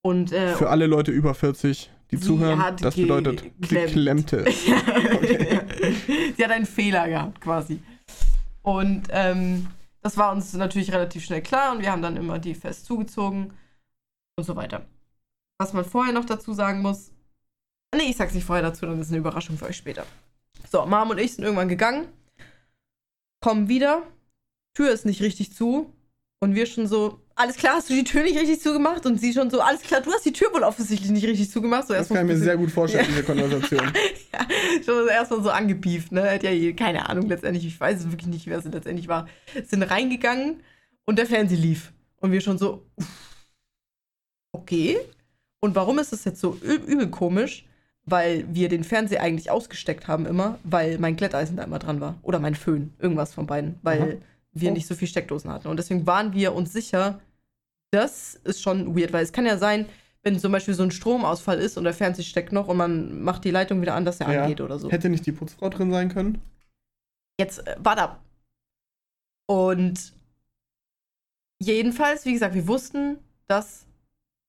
Und 0.02 0.32
äh, 0.32 0.56
Für 0.56 0.70
alle 0.70 0.86
Leute 0.86 1.12
über 1.12 1.34
40, 1.34 1.92
die 2.12 2.20
zuhören, 2.20 2.62
das 2.80 2.96
bedeutet 2.96 3.44
geklemmt. 3.60 3.88
geklemmte. 3.88 4.46
Sie 4.52 6.44
hat 6.44 6.52
einen 6.52 6.68
Fehler 6.68 7.08
gehabt, 7.08 7.42
quasi. 7.42 7.80
Und 8.62 9.08
ähm, 9.12 9.68
das 10.02 10.18
war 10.18 10.32
uns 10.32 10.54
natürlich 10.54 10.92
relativ 10.92 11.24
schnell 11.24 11.42
klar 11.42 11.72
und 11.72 11.82
wir 11.82 11.92
haben 11.92 12.04
dann 12.04 12.18
immer 12.18 12.38
die 12.38 12.54
fest 12.54 12.86
zugezogen 12.86 13.54
und 14.36 14.44
so 14.44 14.56
weiter. 14.56 14.86
Was 15.58 15.74
man 15.74 15.86
vorher 15.86 16.14
noch 16.14 16.26
dazu 16.26 16.54
sagen 16.54 16.82
muss, 16.82 17.12
nee, 17.96 18.10
ich 18.10 18.18
sag's 18.18 18.34
nicht 18.34 18.46
vorher 18.46 18.64
dazu, 18.64 18.86
dann 18.86 19.00
ist 19.00 19.10
eine 19.10 19.18
Überraschung 19.20 19.58
für 19.58 19.66
euch 19.66 19.78
später. 19.78 20.06
So, 20.70 20.86
Mom 20.86 21.10
und 21.10 21.18
ich 21.20 21.34
sind 21.34 21.44
irgendwann 21.44 21.70
gegangen, 21.70 22.08
kommen 23.42 23.68
wieder, 23.70 24.04
Tür 24.76 24.92
ist 24.92 25.06
nicht 25.06 25.22
richtig 25.22 25.54
zu 25.54 25.94
und 26.42 26.56
wir 26.56 26.66
schon 26.66 26.88
so, 26.88 27.22
alles 27.36 27.56
klar, 27.56 27.76
hast 27.76 27.90
du 27.90 27.94
die 27.94 28.04
Tür 28.04 28.24
nicht 28.24 28.38
richtig 28.38 28.62
zugemacht? 28.62 29.06
Und 29.06 29.18
sie 29.20 29.34
schon 29.34 29.50
so, 29.50 29.62
alles 29.62 29.82
klar, 29.82 30.02
du 30.02 30.12
hast 30.12 30.26
die 30.26 30.34
Tür 30.34 30.54
wohl 30.54 30.64
offensichtlich 30.64 31.12
nicht 31.12 31.26
richtig 31.26 31.50
zugemacht. 31.52 31.88
So 31.88 31.94
Das 31.94 32.08
kann 32.10 32.18
ich 32.30 32.34
mir 32.34 32.38
sehr 32.38 32.58
gut 32.58 32.72
vorstellen, 32.72 33.06
Ja. 33.10 33.12
diese 33.12 33.24
Konversation. 33.24 33.94
ja, 34.34 34.48
schon 34.84 35.08
erstmal 35.08 35.44
so 35.44 35.50
angebieft, 35.50 36.12
ne? 36.12 36.30
Hat 36.32 36.44
ja 36.44 36.52
je- 36.52 36.74
keine 36.74 37.08
Ahnung 37.10 37.28
letztendlich, 37.28 37.66
ich 37.66 37.80
weiß 37.80 38.00
es 38.00 38.06
wirklich 38.12 38.28
nicht, 38.28 38.48
wer 38.48 38.58
es 38.58 38.66
letztendlich 38.66 39.08
war. 39.08 39.28
Sind 39.66 39.84
reingegangen 39.84 40.62
und 41.06 41.18
der 41.18 41.26
Fernseher 41.26 41.58
lief. 41.58 41.94
Und 42.18 42.32
wir 42.32 42.42
schon 42.42 42.58
so, 42.58 42.86
uff, 42.96 43.25
okay. 44.56 44.98
Und 45.60 45.76
warum 45.76 46.00
ist 46.00 46.12
das 46.12 46.26
jetzt 46.26 46.40
so 46.42 46.56
übel 46.56 47.10
komisch? 47.10 47.66
Weil 48.08 48.46
wir 48.54 48.70
den 48.70 48.84
Fernseher 48.84 49.22
eigentlich 49.22 49.50
ausgesteckt 49.50 50.08
haben 50.08 50.26
immer, 50.28 50.60
weil 50.64 51.00
mein 51.00 51.16
Glätteisen 51.16 51.58
da 51.58 51.64
immer 51.64 51.80
dran 51.80 52.02
war. 52.02 52.16
Oder 52.22 52.40
mein 52.40 52.54
Föhn, 52.54 52.94
irgendwas 53.00 53.34
von 53.34 53.48
beiden. 53.48 53.80
Weil 53.82 54.02
Aha. 54.02 54.12
wir 54.54 54.70
Oh. 54.72 54.74
nicht 54.74 54.86
so 54.88 54.94
viel 54.94 55.08
Steckdosen 55.08 55.50
hatten. 55.52 55.68
Und 55.68 55.78
deswegen 55.78 56.06
waren 56.06 56.34
wir 56.34 56.54
uns 56.54 56.72
sicher, 56.72 57.20
das 57.92 58.36
ist 58.44 58.62
schon 58.62 58.96
weird, 58.96 59.12
weil 59.12 59.24
es 59.24 59.34
kann 59.34 59.46
ja 59.48 59.58
sein, 59.58 59.88
wenn 60.22 60.38
zum 60.40 60.52
Beispiel 60.52 60.74
so 60.76 60.84
ein 60.84 60.92
Stromausfall 60.92 61.60
ist 61.60 61.78
und 61.78 61.84
der 61.84 61.94
Fernseher 61.94 62.26
steckt 62.26 62.52
noch 62.52 62.68
und 62.68 62.78
man 62.78 63.22
macht 63.24 63.44
die 63.44 63.52
Leitung 63.52 63.82
wieder 63.82 63.96
an, 63.96 64.06
dass 64.06 64.20
er 64.22 64.32
Ja. 64.32 64.44
angeht 64.44 64.62
oder 64.62 64.78
so. 64.78 64.92
Hätte 64.92 65.10
nicht 65.10 65.26
die 65.26 65.32
Putzfrau 65.32 65.70
drin 65.70 65.92
sein 65.92 66.10
können? 66.10 66.42
Jetzt, 67.40 67.66
äh, 67.68 67.76
warte 67.80 68.02
ab. 68.04 68.24
Und 69.48 70.14
jedenfalls, 71.60 72.26
wie 72.26 72.34
gesagt, 72.34 72.54
wir 72.56 72.68
wussten, 72.68 73.18
das 73.48 73.85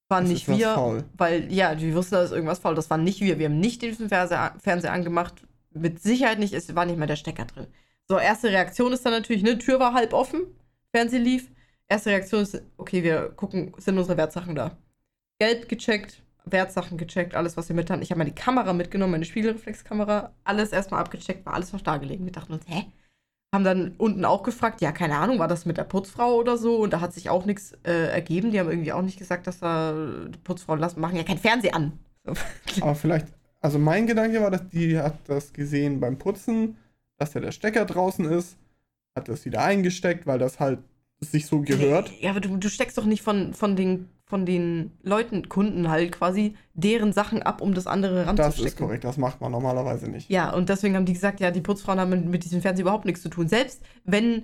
waren 0.08 0.24
Es 0.24 0.30
nicht 0.30 0.48
wir, 0.48 0.74
faul. 0.74 1.04
weil, 1.16 1.52
ja, 1.52 1.78
wir 1.80 1.94
wussten, 1.94 2.14
da 2.14 2.22
ist 2.22 2.32
irgendwas 2.32 2.60
faul. 2.60 2.74
Das 2.74 2.90
waren 2.90 3.04
nicht 3.04 3.20
wir. 3.20 3.38
Wir 3.38 3.46
haben 3.46 3.58
nicht 3.58 3.82
diesen 3.82 4.08
Fernseher, 4.08 4.54
Fernseher 4.58 4.92
angemacht. 4.92 5.34
Mit 5.72 6.00
Sicherheit 6.00 6.38
nicht, 6.38 6.54
es 6.54 6.74
war 6.74 6.86
nicht 6.86 6.96
mehr 6.96 7.06
der 7.06 7.16
Stecker 7.16 7.44
drin. 7.44 7.66
So, 8.08 8.18
erste 8.18 8.48
Reaktion 8.50 8.92
ist 8.92 9.04
dann 9.04 9.12
natürlich, 9.12 9.42
ne, 9.42 9.58
Tür 9.58 9.80
war 9.80 9.92
halb 9.92 10.12
offen, 10.12 10.42
Fernseher 10.94 11.20
lief. 11.20 11.50
Erste 11.88 12.10
Reaktion 12.10 12.42
ist, 12.42 12.62
okay, 12.76 13.02
wir 13.02 13.30
gucken, 13.30 13.72
sind 13.78 13.98
unsere 13.98 14.16
Wertsachen 14.16 14.54
da? 14.54 14.76
Geld 15.38 15.68
gecheckt, 15.68 16.22
Wertsachen 16.44 16.96
gecheckt, 16.98 17.34
alles, 17.34 17.56
was 17.56 17.68
wir 17.68 17.76
mit 17.76 17.90
hatten. 17.90 18.02
Ich 18.02 18.10
habe 18.10 18.18
meine 18.18 18.32
Kamera 18.32 18.72
mitgenommen, 18.72 19.12
meine 19.12 19.24
Spiegelreflexkamera, 19.24 20.32
alles 20.44 20.72
erstmal 20.72 21.00
abgecheckt, 21.00 21.44
war 21.44 21.54
alles 21.54 21.72
noch 21.72 21.82
da 21.82 21.96
gelegen. 21.98 22.24
Wir 22.24 22.32
dachten 22.32 22.54
uns, 22.54 22.64
hä? 22.68 22.86
Haben 23.54 23.64
dann 23.64 23.94
unten 23.96 24.24
auch 24.24 24.42
gefragt, 24.42 24.80
ja, 24.80 24.92
keine 24.92 25.16
Ahnung, 25.16 25.38
war 25.38 25.48
das 25.48 25.66
mit 25.66 25.76
der 25.76 25.84
Putzfrau 25.84 26.34
oder 26.34 26.58
so? 26.58 26.76
Und 26.76 26.92
da 26.92 27.00
hat 27.00 27.14
sich 27.14 27.30
auch 27.30 27.46
nichts 27.46 27.72
äh, 27.84 28.08
ergeben. 28.08 28.50
Die 28.50 28.60
haben 28.60 28.68
irgendwie 28.68 28.92
auch 28.92 29.02
nicht 29.02 29.18
gesagt, 29.18 29.46
dass 29.46 29.60
da 29.60 29.94
die 30.28 30.38
Putzfrau 30.38 30.74
lassen, 30.74 31.00
machen 31.00 31.16
ja 31.16 31.22
kein 31.22 31.38
Fernseher 31.38 31.74
an. 31.74 31.92
Aber 32.80 32.94
vielleicht, 32.94 33.28
also 33.60 33.78
mein 33.78 34.06
Gedanke 34.06 34.40
war, 34.40 34.50
dass 34.50 34.68
die 34.68 34.98
hat 34.98 35.18
das 35.26 35.52
gesehen 35.52 36.00
beim 36.00 36.18
Putzen, 36.18 36.76
dass 37.18 37.32
da 37.32 37.40
der 37.40 37.52
Stecker 37.52 37.84
draußen 37.84 38.24
ist, 38.26 38.56
hat 39.14 39.28
das 39.28 39.44
wieder 39.44 39.62
eingesteckt, 39.62 40.26
weil 40.26 40.38
das 40.38 40.60
halt 40.60 40.80
sich 41.20 41.46
so 41.46 41.60
gehört. 41.60 42.10
Ja, 42.20 42.30
aber 42.30 42.40
du, 42.40 42.56
du 42.56 42.68
steckst 42.68 42.98
doch 42.98 43.06
nicht 43.06 43.22
von, 43.22 43.54
von, 43.54 43.74
den, 43.74 44.08
von 44.28 44.44
den 44.44 44.90
Leuten, 45.02 45.48
Kunden 45.48 45.88
halt 45.88 46.10
quasi, 46.12 46.56
deren 46.74 47.12
Sachen 47.12 47.42
ab, 47.42 47.60
um 47.60 47.74
das 47.74 47.86
andere 47.86 48.26
ranzustecken. 48.26 48.64
Das 48.64 48.72
ist 48.72 48.76
korrekt, 48.78 49.04
das 49.04 49.16
macht 49.16 49.40
man 49.40 49.52
normalerweise 49.52 50.08
nicht. 50.08 50.28
Ja, 50.28 50.52
und 50.52 50.68
deswegen 50.68 50.96
haben 50.96 51.06
die 51.06 51.12
gesagt, 51.12 51.38
ja, 51.40 51.52
die 51.52 51.60
Putzfrauen 51.60 52.00
haben 52.00 52.10
mit, 52.10 52.26
mit 52.26 52.44
diesem 52.44 52.60
Fernseher 52.60 52.82
überhaupt 52.82 53.04
nichts 53.04 53.22
zu 53.22 53.28
tun. 53.28 53.46
Selbst 53.48 53.82
wenn 54.04 54.42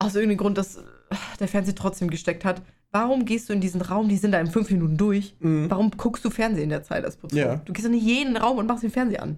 aus 0.00 0.16
irgendeinem 0.16 0.38
Grund 0.38 0.58
das, 0.58 0.82
der 1.38 1.46
Fernseher 1.46 1.76
trotzdem 1.76 2.10
gesteckt 2.10 2.44
hat, 2.44 2.62
warum 2.90 3.24
gehst 3.24 3.48
du 3.48 3.52
in 3.52 3.60
diesen 3.60 3.80
Raum, 3.80 4.08
die 4.08 4.16
sind 4.16 4.32
da 4.32 4.40
in 4.40 4.48
fünf 4.48 4.68
Minuten 4.70 4.96
durch, 4.96 5.36
Mhm. 5.38 5.70
warum 5.70 5.92
guckst 5.92 6.24
du 6.24 6.30
Fernsehen 6.30 6.64
in 6.64 6.70
der 6.70 6.82
Zeit 6.82 7.04
als 7.04 7.16
Putzfrau? 7.16 7.38
Ja. 7.38 7.56
Du 7.64 7.72
gehst 7.72 7.88
nicht 7.88 8.04
jeden 8.04 8.36
Raum 8.36 8.58
und 8.58 8.66
machst 8.66 8.82
den 8.82 8.90
Fernseher 8.90 9.22
an. 9.22 9.36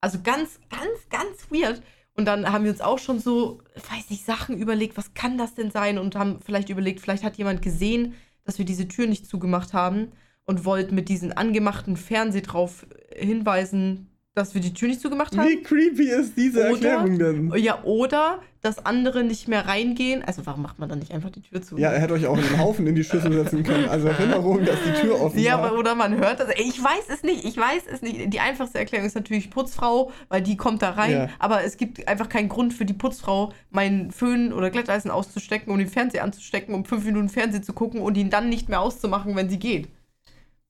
Also 0.00 0.20
ganz, 0.24 0.58
ganz, 0.70 1.08
ganz 1.10 1.50
weird. 1.50 1.82
Und 2.14 2.24
dann 2.24 2.50
haben 2.50 2.64
wir 2.64 2.70
uns 2.72 2.80
auch 2.80 2.98
schon 2.98 3.20
so, 3.20 3.60
weiß 3.74 4.08
nicht, 4.10 4.24
Sachen 4.24 4.56
überlegt, 4.56 4.96
was 4.96 5.12
kann 5.14 5.36
das 5.38 5.54
denn 5.54 5.70
sein? 5.70 5.98
Und 5.98 6.16
haben 6.16 6.38
vielleicht 6.44 6.70
überlegt, 6.70 7.00
vielleicht 7.00 7.22
hat 7.22 7.36
jemand 7.36 7.62
gesehen, 7.62 8.14
dass 8.48 8.58
wir 8.58 8.64
diese 8.64 8.88
Tür 8.88 9.06
nicht 9.06 9.26
zugemacht 9.26 9.74
haben 9.74 10.10
und 10.46 10.64
wollte 10.64 10.94
mit 10.94 11.10
diesem 11.10 11.32
angemachten 11.36 11.98
Fernseher 11.98 12.40
drauf 12.40 12.86
hinweisen, 13.14 14.08
dass 14.38 14.54
wir 14.54 14.60
die 14.60 14.72
Tür 14.72 14.88
nicht 14.88 15.00
zugemacht 15.00 15.36
haben. 15.36 15.48
Wie 15.48 15.62
creepy 15.62 16.08
ist 16.10 16.36
diese 16.36 16.60
Oder- 16.60 16.68
Erklärung 16.70 17.18
denn? 17.18 17.52
Ja, 17.56 17.82
oder 17.84 18.40
dass 18.60 18.84
andere 18.84 19.22
nicht 19.22 19.46
mehr 19.46 19.66
reingehen. 19.68 20.24
Also 20.24 20.44
warum 20.46 20.62
macht 20.62 20.78
man 20.80 20.88
dann 20.88 20.98
nicht 20.98 21.12
einfach 21.12 21.30
die 21.30 21.42
Tür 21.42 21.62
zu? 21.62 21.76
Ja, 21.78 21.90
er 21.92 22.00
hätte 22.00 22.14
euch 22.14 22.26
auch 22.26 22.36
einen 22.36 22.58
Haufen 22.58 22.86
in 22.88 22.94
die 22.96 23.04
Schüssel 23.04 23.32
setzen 23.32 23.62
können. 23.62 23.88
Also 23.88 24.08
Erinnerung, 24.08 24.64
dass 24.64 24.76
die 24.84 25.00
Tür 25.00 25.20
offen 25.20 25.38
Ja, 25.38 25.58
war. 25.60 25.68
aber, 25.70 25.78
oder 25.78 25.94
man 25.94 26.16
hört 26.16 26.40
das. 26.40 26.48
Ich 26.56 26.82
weiß 26.82 27.04
es 27.12 27.22
nicht. 27.22 27.44
Ich 27.44 27.56
weiß 27.56 27.82
es 27.92 28.02
nicht. 28.02 28.32
Die 28.32 28.40
einfachste 28.40 28.78
Erklärung 28.78 29.06
ist 29.06 29.14
natürlich 29.14 29.50
Putzfrau, 29.50 30.10
weil 30.28 30.42
die 30.42 30.56
kommt 30.56 30.82
da 30.82 30.90
rein. 30.90 31.12
Ja. 31.12 31.28
Aber 31.38 31.62
es 31.62 31.76
gibt 31.76 32.08
einfach 32.08 32.28
keinen 32.28 32.48
Grund 32.48 32.74
für 32.74 32.84
die 32.84 32.94
Putzfrau, 32.94 33.52
meinen 33.70 34.10
Föhn 34.10 34.52
oder 34.52 34.70
Glätteisen 34.70 35.10
auszustecken 35.10 35.72
und 35.72 35.78
den 35.78 35.88
Fernseher 35.88 36.24
anzustecken, 36.24 36.74
um 36.74 36.84
fünf 36.84 37.04
Minuten 37.04 37.28
Fernsehen 37.28 37.62
zu 37.62 37.72
gucken 37.72 38.00
und 38.00 38.16
ihn 38.16 38.30
dann 38.30 38.48
nicht 38.48 38.68
mehr 38.68 38.80
auszumachen, 38.80 39.36
wenn 39.36 39.48
sie 39.48 39.58
geht. 39.58 39.88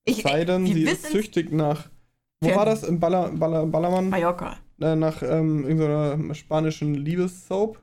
Ich, 0.05 0.23
Sei 0.23 0.45
denn, 0.45 0.67
sie 0.67 0.83
ist 0.85 1.07
süchtig 1.11 1.53
nach. 1.53 1.89
Wo 2.41 2.55
war 2.55 2.67
das? 2.67 2.85
Im 2.85 3.01
Baller, 3.01 3.29
Baller, 3.31 3.67
Ballermann? 3.67 4.11
Mallorca. 4.11 4.57
Äh, 4.81 4.95
nach 4.95 5.23
ähm, 5.23 5.65
irgendeiner 5.67 6.35
spanischen 6.35 6.95
Liebessoap? 6.95 7.81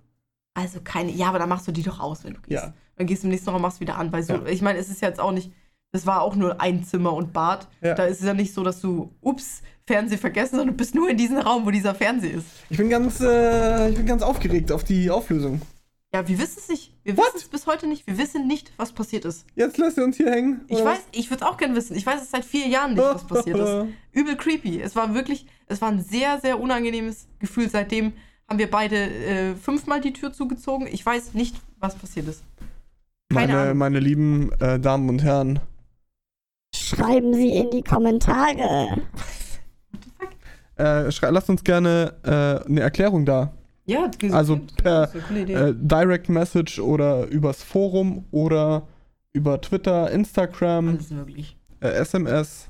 Also 0.54 0.80
keine. 0.82 1.12
Ja, 1.12 1.28
aber 1.28 1.40
dann 1.40 1.50
machst 1.50 1.68
du 1.68 1.72
die 1.74 1.84
doch 1.84 2.00
aus, 2.00 2.24
wenn 2.24 2.36
du 2.36 2.42
gehst. 2.42 2.64
Ja. 2.64 2.74
Dann 2.96 3.08
gehst 3.08 3.24
du 3.24 3.28
im 3.28 3.32
nächsten 3.32 3.50
Raum, 3.50 3.62
machst 3.62 3.82
wieder 3.82 3.98
an. 3.98 4.14
Weil 4.14 4.24
so, 4.24 4.34
Ja. 4.34 4.46
ich 4.46 4.62
meine, 4.62 4.80
es 4.80 4.90
ist 4.90 5.02
jetzt 5.02 5.20
auch 5.20 5.32
nicht. 5.32 5.52
Das 5.92 6.06
war 6.06 6.22
auch 6.22 6.36
nur 6.36 6.60
ein 6.62 6.84
Zimmer 6.84 7.14
und 7.14 7.34
Bad. 7.34 7.68
Ja. 7.82 7.96
Da 7.96 8.06
ist 8.06 8.20
es 8.22 8.26
ja 8.26 8.34
nicht 8.34 8.54
so, 8.54 8.64
dass 8.64 8.82
du, 8.82 9.12
ups, 9.22 9.62
Fernseh 9.88 10.18
vergessen, 10.18 10.56
sondern 10.58 10.70
du 10.70 10.74
bist 10.78 10.96
nur 10.96 11.10
in 11.10 11.16
diesem 11.18 11.38
Raum, 11.38 11.66
wo 11.66 11.72
dieser 11.72 11.94
Fernseher 11.94 12.36
ist. 12.36 12.48
Ich 12.70 12.78
bin 12.78 12.90
ganz, 12.90 13.20
äh, 13.22 13.90
ich 13.90 13.96
bin 13.96 14.06
ganz 14.06 14.22
aufgeregt 14.24 14.72
auf 14.72 14.84
die 14.84 15.10
Auflösung. 15.12 15.62
Ja, 16.16 16.26
wir 16.26 16.40
wissen 16.40 16.60
es 16.60 16.70
nicht. 16.70 16.94
Wir 17.04 17.18
What? 17.18 17.26
wissen 17.26 17.38
es 17.40 17.48
bis 17.50 17.68
heute 17.68 17.88
nicht. 17.88 18.08
Wir 18.08 18.18
wissen 18.18 18.48
nicht, 18.48 18.72
was 18.78 18.94
passiert 18.94 19.26
ist. 19.26 19.46
Jetzt 19.56 19.78
lässt 19.78 19.98
ihr 19.98 20.06
uns 20.06 20.16
hier 20.16 20.32
hängen. 20.32 20.62
Ich 20.70 20.78
oder 20.78 20.86
weiß, 20.86 21.00
ich 21.12 21.30
würde 21.30 21.44
es 21.44 21.52
auch 21.52 21.58
gerne 21.58 21.76
wissen. 21.76 21.94
Ich 21.94 22.06
weiß 22.06 22.22
es 22.22 22.32
seit 22.32 22.46
vier 22.46 22.68
Jahren 22.68 22.94
nicht, 22.94 23.04
was 23.04 23.28
passiert 23.28 23.58
ist. 23.58 23.86
Übel 24.14 24.38
creepy. 24.38 24.80
Es 24.80 24.96
war 24.96 25.14
wirklich, 25.14 25.46
es 25.68 25.82
war 25.82 25.92
ein 25.92 26.02
sehr, 26.02 26.40
sehr 26.40 26.58
unangenehmes 26.58 27.28
Gefühl. 27.40 27.70
Seitdem 27.70 28.14
haben 28.48 28.60
wir 28.60 28.72
beide 28.72 28.96
äh, 28.96 29.56
fünfmal 29.56 30.00
die 30.00 30.14
Tür 30.14 30.32
zugezogen. 30.32 30.88
Ich 30.90 31.06
weiß 31.06 31.34
nicht, 31.34 31.58
was 31.80 31.96
passiert 31.96 32.30
ist. 32.30 32.46
Keine 33.30 33.48
Meine, 33.48 33.60
Ahnung. 33.60 33.78
meine 33.78 34.00
lieben 34.00 34.54
äh, 34.62 34.80
Damen 34.80 35.10
und 35.10 35.22
Herren. 35.22 35.60
Schreiben 36.74 37.34
Sie 37.34 37.50
in 37.50 37.72
die 37.72 37.84
Kommentare. 37.84 39.02
Äh, 40.78 41.10
lasst 41.30 41.50
uns 41.50 41.64
gerne 41.66 42.14
äh, 42.24 42.70
eine 42.70 42.80
Erklärung 42.80 43.26
da. 43.26 43.52
Ja, 43.86 44.10
Also 44.32 44.60
per. 44.78 45.12
Äh, 45.36 45.74
Direct 45.76 46.30
Message 46.30 46.80
oder 46.80 47.28
übers 47.28 47.62
Forum 47.64 48.26
oder 48.32 48.88
über 49.34 49.62
Twitter, 49.62 50.10
Instagram, 50.12 50.90
Alles 50.90 51.10
möglich. 51.12 51.56
äh, 51.82 51.90
SMS, 51.90 52.70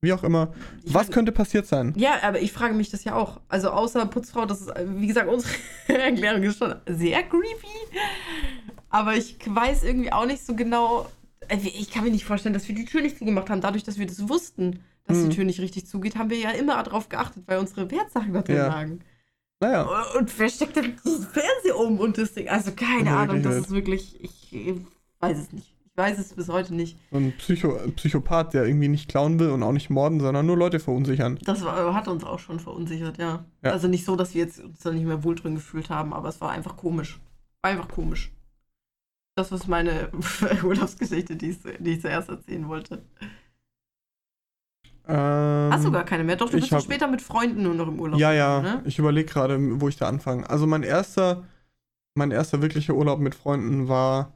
wie 0.00 0.12
auch 0.12 0.22
immer. 0.22 0.54
Ich 0.84 0.94
Was 0.94 1.10
könnte 1.10 1.32
passiert 1.32 1.66
sein? 1.66 1.92
Ja, 1.96 2.12
aber 2.22 2.40
ich 2.40 2.52
frage 2.52 2.72
mich 2.74 2.90
das 2.90 3.04
ja 3.04 3.14
auch. 3.14 3.40
Also 3.48 3.70
außer 3.70 4.06
Putzfrau, 4.06 4.46
das 4.46 4.60
ist, 4.62 4.68
äh, 4.68 4.86
wie 4.96 5.06
gesagt, 5.06 5.28
unsere 5.28 5.52
Erklärung 5.88 6.42
ist 6.44 6.58
schon 6.58 6.74
sehr 6.86 7.22
creepy. 7.24 7.66
Aber 8.90 9.16
ich 9.16 9.36
weiß 9.46 9.82
irgendwie 9.84 10.12
auch 10.12 10.26
nicht 10.26 10.44
so 10.46 10.54
genau. 10.54 11.06
Also 11.50 11.66
Ich 11.66 11.90
kann 11.90 12.04
mir 12.04 12.10
nicht 12.10 12.24
vorstellen, 12.24 12.54
dass 12.54 12.68
wir 12.68 12.74
die 12.74 12.84
Tür 12.86 13.02
nicht 13.02 13.18
zugemacht 13.18 13.50
haben. 13.50 13.60
Dadurch, 13.60 13.82
dass 13.84 13.98
wir 13.98 14.06
das 14.06 14.28
wussten, 14.28 14.80
dass 15.06 15.18
Hm. 15.18 15.28
die 15.28 15.36
Tür 15.36 15.44
nicht 15.44 15.60
richtig 15.60 15.86
zugeht, 15.86 16.16
haben 16.16 16.30
wir 16.30 16.38
ja 16.38 16.50
immer 16.50 16.82
darauf 16.82 17.08
geachtet, 17.10 17.42
weil 17.46 17.58
unsere 17.58 17.90
Wertsachen 17.90 18.32
da 18.32 18.40
drin 18.42 18.56
Ja. 18.56 18.68
lagen. 18.68 19.00
Naja, 19.66 20.04
Und 20.18 20.38
wer 20.38 20.48
steckt 20.48 20.76
denn 20.76 20.96
dieses 21.04 21.26
Fernseher 21.26 21.78
um 21.78 21.98
und 22.00 22.18
das 22.18 22.32
Ding? 22.34 22.48
Also 22.48 22.72
keine 22.72 23.06
Ja, 23.10 23.18
Ahnung, 23.22 23.42
das 23.42 23.54
wild. 23.54 23.64
ist 23.66 23.70
wirklich. 23.72 24.22
Ich 24.22 24.52
äh, 24.54 24.74
weiß 25.20 25.38
es 25.38 25.52
nicht. 25.52 25.70
Ich 25.86 25.96
weiß 25.96 26.18
es 26.18 26.32
bis 26.34 26.48
heute 26.48 26.74
nicht. 26.74 26.98
so 27.12 27.18
ein, 27.18 27.32
Psycho 27.38 27.78
Psychopath, 27.94 28.52
der 28.52 28.66
irgendwie 28.66 28.88
nicht 28.88 29.08
klauen 29.08 29.38
will 29.38 29.50
und 29.50 29.62
auch 29.62 29.70
nicht 29.72 29.90
morden, 29.90 30.18
sondern 30.20 30.44
nur 30.44 30.56
Leute 30.56 30.80
verunsichern. 30.80 31.38
Das 31.44 31.64
war, 31.64 31.94
hat 31.94 32.08
uns 32.08 32.24
auch 32.24 32.40
schon 32.40 32.58
verunsichert, 32.58 33.16
ja. 33.18 33.44
Ja. 33.62 33.70
Also 33.70 33.86
nicht 33.86 34.04
so, 34.04 34.16
dass 34.16 34.34
wir 34.34 34.42
jetzt 34.42 34.58
uns 34.58 34.80
da 34.80 34.90
nicht 34.90 35.04
mehr 35.06 35.22
wohl 35.22 35.36
drin 35.36 35.54
gefühlt 35.54 35.90
haben, 35.90 36.12
aber 36.12 36.28
es 36.28 36.40
war 36.40 36.50
einfach 36.50 36.76
komisch. 36.76 37.20
War 37.62 37.70
einfach 37.70 37.88
komisch. 37.88 38.32
Das 39.36 39.52
ist 39.52 39.68
meine 39.68 40.10
Urlaubsgeschichte, 40.64 41.36
die 41.36 41.50
ich, 41.50 41.58
die 41.78 41.92
ich 41.92 42.00
zuerst 42.00 42.28
erzählen 42.28 42.68
wollte. 42.68 43.04
Ähm, 45.06 45.70
Hast 45.72 45.84
du 45.84 45.92
gar 45.92 46.04
keine 46.04 46.24
mehr? 46.24 46.36
Doch, 46.36 46.48
du 46.50 46.58
bist 46.58 46.72
hab- 46.72 46.82
später 46.82 47.06
mit 47.08 47.20
Freunden 47.20 47.62
nur 47.62 47.74
noch 47.74 47.88
im 47.88 48.00
Urlaub. 48.00 48.18
Ja, 48.18 48.32
ja. 48.32 48.62
Ne? 48.62 48.82
Ich 48.86 48.98
überlege 48.98 49.30
gerade, 49.30 49.58
wo 49.80 49.88
ich 49.88 49.96
da 49.96 50.08
anfange. 50.08 50.48
Also 50.48 50.66
mein 50.66 50.82
erster, 50.82 51.44
mein 52.14 52.30
erster 52.30 52.62
wirklicher 52.62 52.94
Urlaub 52.94 53.20
mit 53.20 53.34
Freunden 53.34 53.88
war, 53.88 54.32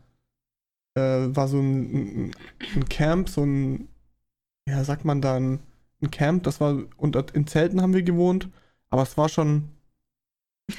äh, 0.95 1.01
war 1.01 1.49
so 1.49 1.59
ein, 1.59 2.33
ein 2.77 2.89
Camp, 2.89 3.29
so 3.29 3.43
ein, 3.45 3.89
ja, 4.69 4.85
sagt 4.85 5.05
man 5.07 5.23
da, 5.23 5.37
ein, 5.37 5.61
ein 6.03 6.11
Camp. 6.11 6.43
Das 6.43 6.61
war, 6.61 6.77
unter, 6.97 7.25
in 7.35 7.47
Zelten 7.47 7.81
haben 7.81 7.95
wir 7.95 8.03
gewohnt, 8.03 8.49
aber 8.91 9.03
es 9.03 9.17
war 9.17 9.29
schon, 9.31 9.71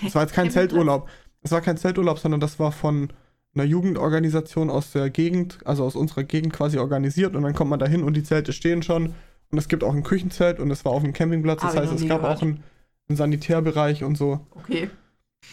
es 0.05 0.13
war 0.13 0.21
jetzt 0.21 0.33
kein 0.33 0.45
Campingplatz. 0.51 0.73
Urlaub. 0.77 1.09
Es 1.41 1.51
war 1.51 1.61
kein 1.61 1.77
Zelturlaub, 1.77 2.19
sondern 2.19 2.41
das 2.41 2.59
war 2.59 2.71
von 2.71 3.09
einer 3.55 3.63
Jugendorganisation 3.63 4.69
aus 4.69 4.91
der 4.91 5.09
Gegend, 5.09 5.57
also 5.65 5.83
aus 5.83 5.95
unserer 5.95 6.23
Gegend 6.23 6.53
quasi 6.53 6.77
organisiert 6.77 7.35
und 7.35 7.41
dann 7.41 7.55
kommt 7.55 7.71
man 7.71 7.79
da 7.79 7.87
hin 7.87 8.03
und 8.03 8.13
die 8.15 8.23
Zelte 8.23 8.53
stehen 8.53 8.83
schon 8.83 9.15
und 9.51 9.57
es 9.57 9.67
gibt 9.67 9.83
auch 9.83 9.93
ein 9.93 10.03
Küchenzelt 10.03 10.59
und 10.59 10.69
es 10.71 10.85
war 10.85 10.91
auf 10.91 11.03
dem 11.03 11.13
Campingplatz, 11.13 11.61
das 11.61 11.69
Hab 11.69 11.73
ich 11.75 11.79
heißt, 11.81 11.91
noch 11.91 11.95
es 11.97 12.03
nie 12.03 12.09
gab 12.09 12.21
gehört. 12.21 12.37
auch 12.37 12.41
einen, 12.41 12.63
einen 13.07 13.15
Sanitärbereich 13.17 14.03
und 14.03 14.17
so. 14.17 14.45
Okay. 14.51 14.89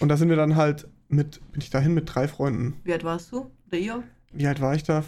Und 0.00 0.08
da 0.08 0.16
sind 0.16 0.28
wir 0.28 0.36
dann 0.36 0.56
halt 0.56 0.88
mit, 1.08 1.40
bin 1.52 1.60
ich 1.60 1.70
dahin 1.70 1.94
mit 1.94 2.12
drei 2.14 2.28
Freunden. 2.28 2.80
Wie 2.84 2.92
alt 2.92 3.04
warst 3.04 3.32
du? 3.32 3.50
Oder 3.68 3.78
ihr? 3.78 4.02
Wie 4.32 4.46
alt 4.46 4.60
war 4.60 4.74
ich 4.74 4.82
da? 4.82 5.04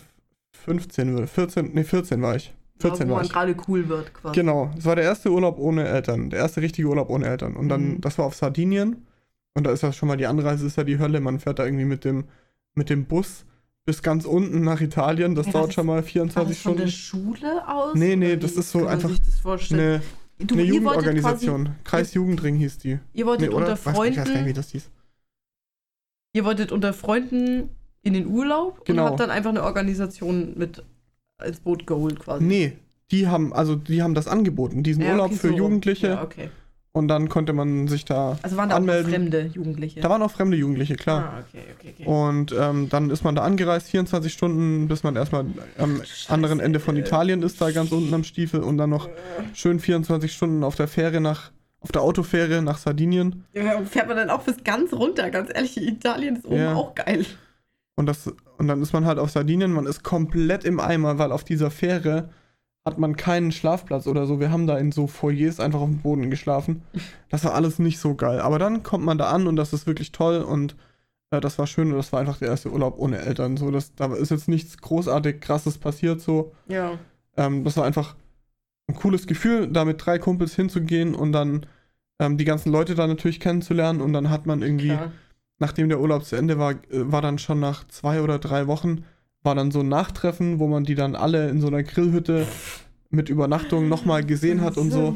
15 0.64 1.14
oder 1.16 1.27
14, 1.27 1.72
nee, 1.74 1.85
14 1.85 2.22
war 2.22 2.37
ich. 2.37 2.55
14 2.81 3.07
wo 3.09 3.12
war 3.12 3.16
man 3.18 3.27
ich. 3.27 3.33
gerade 3.33 3.57
cool 3.66 3.88
wird, 3.88 4.14
quasi. 4.14 4.35
Genau, 4.40 4.70
es 4.79 4.85
war 4.85 4.94
der 4.96 5.05
erste 5.05 5.31
Urlaub 5.33 5.59
ohne 5.59 5.87
Eltern, 5.87 6.31
der 6.31 6.38
erste 6.40 6.62
richtige 6.62 6.88
Urlaub 6.88 7.11
ohne 7.11 7.27
Eltern. 7.27 7.57
Und 7.57 7.68
dann, 7.68 7.94
Mhm. 7.94 8.01
das 8.01 8.18
war 8.18 8.24
auf 8.27 8.35
Sardinien. 8.37 9.05
Und 9.55 9.64
da 9.66 9.72
ist 9.72 9.83
das 9.83 9.96
schon 9.96 10.07
mal, 10.09 10.16
die 10.16 10.27
Anreise 10.27 10.64
ist 10.66 10.77
ja 10.77 10.85
die 10.85 10.98
Hölle. 11.01 11.20
Man 11.20 11.40
fährt 11.40 11.59
da 11.59 11.64
irgendwie 11.64 11.85
mit 11.85 12.05
dem, 12.05 12.24
mit 12.74 12.88
dem 12.90 13.07
Bus 13.07 13.44
bis 13.88 14.03
ganz 14.03 14.27
unten 14.27 14.61
nach 14.61 14.83
Italien. 14.83 15.35
Das 15.35 15.46
Ja, 15.46 15.53
dauert 15.53 15.68
das- 15.68 15.74
schon 15.77 15.87
mal 15.87 15.94
War 15.96 16.03
24 16.03 16.57
das 16.59 16.62
von 16.62 16.77
der 16.77 16.88
Stunden. 16.88 17.37
Schule 17.38 17.66
aus? 17.68 17.94
Nee, 17.94 18.16
nee, 18.16 18.37
das 18.37 18.53
ist 18.53 18.70
so 18.70 18.87
einfach? 18.87 19.09
Eine, 19.70 20.03
Du, 20.38 20.55
eine 20.55 20.62
Jugendorganisation. 20.64 21.70
Kreisjugendring 21.85 22.57
hieß 22.57 22.79
die. 22.79 22.96
Quasi, 22.96 23.03
ihr 23.14 23.27
wolltet 23.27 23.48
Nee, 23.48 23.55
unter 23.57 23.72
Ich 23.72 23.87
weiß 23.87 23.87
nicht, 23.87 24.18
wie 24.18 24.31
Freunden, 24.33 24.55
das 24.55 24.68
hieß. 24.72 24.90
ihr 26.35 26.44
wolltet 26.44 26.70
unter 26.70 26.92
Freunden 26.92 27.70
in 28.03 28.12
den 28.12 28.27
Urlaub 28.27 28.85
Genau. 28.85 29.05
und 29.05 29.09
habt 29.09 29.20
dann 29.20 29.31
einfach 29.31 29.51
eine 29.51 29.62
Organisation 29.64 30.53
mit 30.59 30.85
ins 31.42 31.61
Boot 31.61 31.87
geholt 31.87 32.20
quasi. 32.20 32.44
Nee, 32.44 32.77
die 33.11 33.27
haben, 33.27 33.55
also 33.55 33.74
die 33.74 34.03
haben 34.03 34.14
das 34.14 34.29
angeboten, 34.29 34.83
diesen 34.83 35.03
Ja, 35.03 35.12
Urlaub 35.12 35.29
okay, 35.29 35.37
für 35.37 35.48
so. 35.48 35.57
Jugendliche. 35.57 36.09
Ja, 36.09 36.22
okay. 36.22 36.51
Und 36.98 37.06
dann 37.08 37.28
konnte 37.28 37.52
man 37.52 37.87
sich 37.87 38.04
da 38.04 38.38
Also 38.42 38.56
waren 38.56 38.68
da 38.70 38.74
auch 38.74 38.80
anmelden. 38.80 39.12
fremde 39.12 39.42
Jugendliche. 39.42 40.00
Da 40.00 40.11
waren 40.11 40.20
auch 40.20 40.32
fremde 40.32 40.56
Jugendliche, 40.56 40.96
klar. 40.96 41.32
Ah, 41.37 41.38
okay, 41.48 41.62
okay, 41.78 41.94
okay. 41.96 42.04
Und 42.06 42.52
ähm, 42.58 42.88
dann 42.88 43.11
ist 43.11 43.22
man 43.22 43.37
da 43.37 43.42
angereist, 43.42 43.88
24 43.90 44.32
Stunden, 44.32 44.88
bis 44.88 45.04
man 45.04 45.14
erstmal 45.14 45.46
am 45.78 45.98
Scheiße, 45.98 46.32
anderen 46.32 46.58
Ende 46.58 46.80
von. 46.80 46.96
Italien 46.96 47.42
ist, 47.42 47.61
da 47.61 47.70
ganz 47.70 47.92
unten 47.92 48.12
am 48.12 48.24
Stiefel 48.24 48.61
und 48.61 48.78
dann 48.78 48.90
noch 48.90 49.08
schön 49.54 49.78
24 49.78 50.32
Stunden 50.32 50.64
auf 50.64 50.74
der 50.74 50.88
Fähre 50.88 51.20
nach, 51.20 51.52
auf 51.80 51.92
der 51.92 52.02
Autofähre 52.02 52.61
nach 52.62 52.78
Sardinien. 52.78 53.44
Ja, 53.52 53.80
fährt 53.84 54.08
man 54.08 54.16
dann 54.16 54.30
auch 54.30 54.42
bis 54.42 54.56
ganz 54.64 54.92
runter, 54.92 55.30
ganz 55.30 55.50
ehrlich, 55.54 55.76
Italien 55.76 56.34
ist 56.37 56.46
oben 56.46 56.56
Ja. 56.56 56.74
auch 56.74 56.96
geil. 56.96 57.24
Und, 57.94 58.06
das, 58.06 58.32
und 58.58 58.66
dann 58.66 58.82
ist 58.82 58.92
man 58.92 59.04
halt 59.06 59.18
auf 59.20 59.30
Sardinien, 59.30 59.70
man 59.72 59.87
ist 59.87 60.02
komplett 60.02 60.64
im 60.64 60.80
Eimer, 60.80 61.18
weil 61.18 61.30
auf 61.30 61.44
dieser 61.44 61.70
Fähre 61.70 62.30
hat 62.88 62.98
man 62.98 63.16
keinen 63.16 63.53
Schlafplatz 63.53 64.07
oder 64.07 64.27
so. 64.27 64.40
Wir 64.40 64.51
haben 64.51 64.66
da 64.66 64.77
in 64.79 64.92
so 64.92 65.07
Foyers 65.07 65.61
einfach 65.61 65.81
auf 65.81 65.88
dem 65.88 65.98
Boden 65.98 66.31
geschlafen. 66.31 66.83
Das 67.31 67.44
war 67.44 67.55
alles 67.55 67.79
nicht 67.79 67.98
so 67.98 68.14
geil. 68.14 68.40
Aber 68.40 68.59
dann 68.59 68.83
kommt 68.83 69.05
man 69.05 69.18
da 69.18 69.31
an 69.31 69.46
und 69.46 69.57
das 69.57 69.72
ist 69.72 69.87
wirklich 69.87 70.12
toll 70.12 70.40
und 70.40 70.74
äh, 71.31 71.40
das 71.40 71.59
war 71.59 71.66
schön 71.66 71.90
und 71.90 71.96
das 71.98 72.12
war 72.12 72.20
einfach 72.20 72.38
der 72.38 72.48
erste 72.48 72.72
Urlaub 72.72 72.98
ohne 72.98 73.18
Eltern. 73.18 73.57
So, 73.57 73.70
das, 73.70 73.94
da 73.94 74.12
ist 74.14 74.31
jetzt 74.31 74.48
nichts 74.48 74.79
großartig 74.79 75.40
krasses 75.40 75.79
passiert 75.79 76.20
so. 76.20 76.53
Ja. 76.68 76.98
Ähm, 77.37 77.64
das 77.64 77.77
war 77.77 77.85
einfach 77.85 78.16
ein 78.88 78.94
cooles 78.94 79.27
Gefühl, 79.27 79.68
da 79.68 79.85
mit 79.85 80.05
drei 80.05 80.18
Kumpels 80.18 80.57
hinzugehen 80.57 81.14
und 81.14 81.33
dann 81.33 81.66
ähm, 82.18 82.38
die 82.38 82.44
ganzen 82.44 82.72
Leute 82.72 82.94
da 82.94 83.07
natürlich 83.07 83.40
kennenzulernen 83.40 84.01
und 84.01 84.12
dann 84.12 84.31
hat 84.31 84.46
man 84.46 84.62
irgendwie 84.62 84.88
Klar. 84.88 85.12
nachdem 85.59 85.88
der 85.88 86.01
Urlaub 86.01 86.24
zu 86.24 86.37
Ende 86.37 86.59
war, 86.59 86.72
äh, 86.72 87.12
war 87.12 87.22
dann 87.22 87.38
schon 87.38 87.61
nach 87.61 87.87
zwei 87.88 88.22
oder 88.22 88.38
drei 88.38 88.66
Wochen, 88.66 89.05
war 89.42 89.55
dann 89.55 89.70
so 89.70 89.81
ein 89.81 89.88
Nachtreffen, 89.88 90.59
wo 90.59 90.66
man 90.66 90.85
die 90.85 90.94
dann 90.94 91.14
alle 91.16 91.48
in 91.48 91.61
so 91.61 91.68
einer 91.68 91.83
Grillhütte 91.83 92.46
mit 93.11 93.29
Übernachtung 93.29 93.88
nochmal 93.88 94.24
gesehen 94.24 94.61
hat 94.61 94.77
und 94.77 94.90
so. 94.90 95.14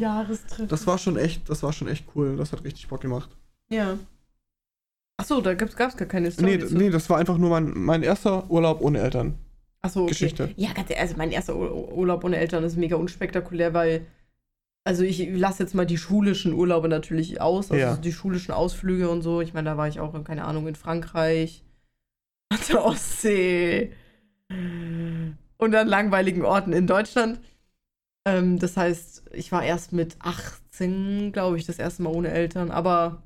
Das 0.69 0.87
war 0.87 0.99
schon 0.99 1.17
echt, 1.17 1.49
das 1.51 1.63
war 1.63 1.73
schon 1.73 1.89
echt 1.89 2.07
cool. 2.15 2.37
Das 2.37 2.53
hat 2.53 2.65
richtig 2.65 2.89
Bock 2.89 3.01
gemacht. 3.01 3.31
Ja. 3.71 3.99
Achso, 5.19 5.41
da 5.41 5.55
gab 5.55 5.69
es 5.69 5.77
gar 5.77 5.91
keine 5.91 6.31
Story. 6.31 6.57
Nee, 6.59 6.65
nee, 6.71 6.91
das 6.91 7.09
war 7.11 7.19
einfach 7.19 7.37
nur 7.39 7.51
mein, 7.51 7.73
mein 7.77 8.03
erster 8.03 8.51
Urlaub 8.51 8.81
ohne 8.81 8.99
Eltern. 9.01 9.35
Achso, 9.83 10.01
okay. 10.03 10.09
Geschichte. 10.11 10.51
Ja, 10.57 10.73
ganz 10.73 10.89
ehrlich, 10.91 11.01
also 11.03 11.17
mein 11.17 11.31
erster 11.33 11.55
Ur- 11.57 11.93
Urlaub 11.93 12.25
ohne 12.25 12.37
Eltern 12.39 12.65
ist 12.65 12.77
mega 12.77 12.97
unspektakulär, 12.97 13.75
weil. 13.75 14.07
Also 14.85 15.05
ich 15.05 15.29
lasse 15.31 15.63
jetzt 15.63 15.77
mal 15.77 15.87
die 15.87 15.97
schulischen 15.99 16.55
Urlaube 16.55 16.89
natürlich 16.89 17.41
aus, 17.41 17.71
also 17.71 17.81
Ja. 17.81 17.97
die 17.97 18.13
schulischen 18.13 18.53
Ausflüge 18.53 19.09
und 19.11 19.23
so. 19.23 19.41
Ich 19.41 19.55
meine, 19.55 19.71
da 19.71 19.77
war 19.77 19.87
ich 19.87 20.01
auch, 20.01 20.13
in, 20.15 20.25
keine 20.25 20.43
Ahnung, 20.45 20.67
in 20.67 20.75
Frankreich, 20.75 21.63
an 22.49 22.59
der 22.69 22.85
Ostsee 22.85 23.93
und 25.59 25.75
an 25.75 25.89
langweiligen 25.89 26.45
Orten 26.45 26.73
in 26.73 26.87
Deutschland. 26.87 27.41
Ähm, 28.25 28.59
das 28.59 28.77
heißt, 28.77 29.25
ich 29.33 29.53
war 29.53 29.63
erst 29.65 29.93
mit 29.93 30.17
18, 30.21 31.33
glaube 31.33 31.57
ich, 31.59 31.67
das 31.67 31.79
erste 31.79 32.03
Mal 32.03 32.11
ohne 32.11 32.31
Eltern. 32.31 32.71
Aber 32.71 33.23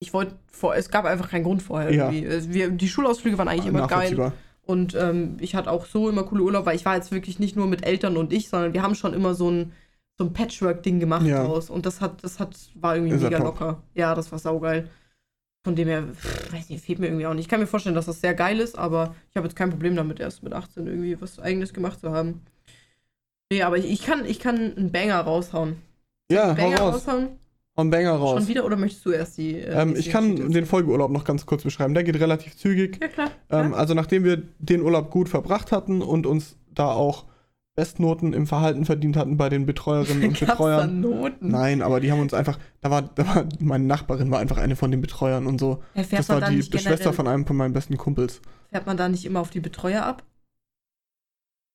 ich 0.00 0.12
wollte 0.12 0.36
vor, 0.50 0.74
es 0.74 0.90
gab 0.90 1.04
einfach 1.04 1.30
keinen 1.30 1.44
Grund 1.44 1.62
vorher. 1.62 1.92
Ja. 1.92 2.10
irgendwie. 2.10 2.52
Wir, 2.54 2.70
die 2.70 2.88
Schulausflüge 2.88 3.38
waren 3.38 3.48
eigentlich 3.48 3.66
immer 3.66 3.86
geil. 3.86 4.32
Und 4.64 4.94
ähm, 4.94 5.36
ich 5.40 5.54
hatte 5.56 5.70
auch 5.70 5.86
so 5.86 6.08
immer 6.08 6.22
coole 6.22 6.44
Urlaub, 6.44 6.66
weil 6.66 6.76
ich 6.76 6.84
war 6.84 6.94
jetzt 6.94 7.10
wirklich 7.10 7.40
nicht 7.40 7.56
nur 7.56 7.66
mit 7.66 7.84
Eltern 7.84 8.16
und 8.16 8.32
ich, 8.32 8.48
sondern 8.48 8.72
wir 8.72 8.82
haben 8.82 8.94
schon 8.94 9.12
immer 9.12 9.34
so 9.34 9.50
ein, 9.50 9.72
so 10.16 10.24
ein 10.24 10.32
Patchwork-Ding 10.32 11.00
gemacht 11.00 11.26
Ja. 11.26 11.44
draus. 11.44 11.68
Und 11.68 11.84
das 11.84 12.00
hat, 12.00 12.22
das 12.22 12.38
hat, 12.38 12.56
war 12.76 12.94
irgendwie 12.94 13.14
Ist 13.16 13.22
mega 13.22 13.38
locker. 13.38 13.82
Ja, 13.94 14.14
das 14.14 14.30
war 14.30 14.38
saugeil. 14.38 14.88
Von 15.64 15.76
dem 15.76 15.86
her, 15.88 16.04
pff, 16.12 16.52
weiß 16.52 16.70
nicht, 16.70 16.84
fehlt 16.84 16.98
mir 16.98 17.06
irgendwie 17.06 17.26
auch 17.26 17.34
nicht. 17.34 17.44
Ich 17.44 17.48
kann 17.48 17.60
mir 17.60 17.66
vorstellen, 17.68 17.94
dass 17.94 18.06
das 18.06 18.20
sehr 18.20 18.34
geil 18.34 18.58
ist, 18.58 18.76
aber 18.76 19.14
ich 19.30 19.36
habe 19.36 19.46
jetzt 19.46 19.56
kein 19.56 19.70
Problem 19.70 19.94
damit, 19.94 20.18
erst 20.18 20.42
mit 20.42 20.52
18 20.52 20.86
irgendwie 20.86 21.20
was 21.20 21.38
eigenes 21.38 21.72
gemacht 21.72 22.00
zu 22.00 22.10
haben. 22.10 22.42
Nee, 23.52 23.62
aber 23.62 23.78
ich, 23.78 23.84
ich 23.90 24.02
kann, 24.02 24.24
ich 24.24 24.40
kann 24.40 24.76
einen 24.76 24.90
Banger 24.90 25.20
raushauen. 25.20 25.76
Ja, 26.30 26.50
hau 26.50 26.54
Banger 26.54 26.78
raus. 26.80 26.94
raushauen? 26.94 27.28
Hau 27.76 27.80
einen 27.82 27.90
Banger 27.90 28.12
raus. 28.12 28.40
Schon 28.40 28.48
wieder 28.48 28.64
oder 28.64 28.76
möchtest 28.76 29.04
du 29.06 29.10
erst 29.12 29.38
die. 29.38 29.56
äh, 29.60 29.82
Ähm, 29.82 29.94
ich 29.96 30.10
kann 30.10 30.50
den 30.50 30.66
Folgeurlaub 30.66 31.10
noch 31.10 31.24
ganz 31.24 31.46
kurz 31.46 31.62
beschreiben. 31.62 31.94
Der 31.94 32.02
geht 32.02 32.18
relativ 32.18 32.56
zügig. 32.56 32.98
Ja, 33.00 33.08
klar. 33.08 33.30
Ähm, 33.50 33.70
Ja. 33.72 33.76
also 33.76 33.94
nachdem 33.94 34.24
wir 34.24 34.42
den 34.58 34.82
Urlaub 34.82 35.10
gut 35.10 35.28
verbracht 35.28 35.70
hatten 35.70 36.02
und 36.02 36.26
uns 36.26 36.56
da 36.74 36.90
auch 36.90 37.26
Bestnoten 37.74 38.34
im 38.34 38.46
Verhalten 38.46 38.84
verdient 38.84 39.16
hatten 39.16 39.36
bei 39.38 39.48
den 39.48 39.64
Betreuerinnen 39.64 40.24
und 40.28 40.30
Gab's 40.40 40.40
da 40.40 40.46
Betreuern. 40.52 41.00
Noten? 41.00 41.48
Nein, 41.48 41.80
aber 41.80 42.00
die 42.00 42.12
haben 42.12 42.20
uns 42.20 42.34
einfach, 42.34 42.58
da 42.82 42.90
war, 42.90 43.02
da 43.02 43.26
war, 43.26 43.46
meine 43.60 43.84
Nachbarin 43.84 44.30
war 44.30 44.40
einfach 44.40 44.58
eine 44.58 44.76
von 44.76 44.90
den 44.90 45.00
Betreuern 45.00 45.46
und 45.46 45.58
so. 45.58 45.82
Ja, 45.94 46.02
fährt 46.02 46.20
Das 46.20 46.28
war 46.28 46.40
da 46.40 46.50
die 46.50 46.56
nicht 46.56 46.78
Schwester 46.78 47.12
von 47.14 47.26
einem 47.26 47.46
von 47.46 47.56
meinen 47.56 47.72
besten 47.72 47.96
Kumpels. 47.96 48.42
Fährt 48.70 48.86
man 48.86 48.96
da 48.98 49.08
nicht 49.08 49.24
immer 49.24 49.40
auf 49.40 49.50
die 49.50 49.60
Betreuer 49.60 50.04
ab? 50.04 50.22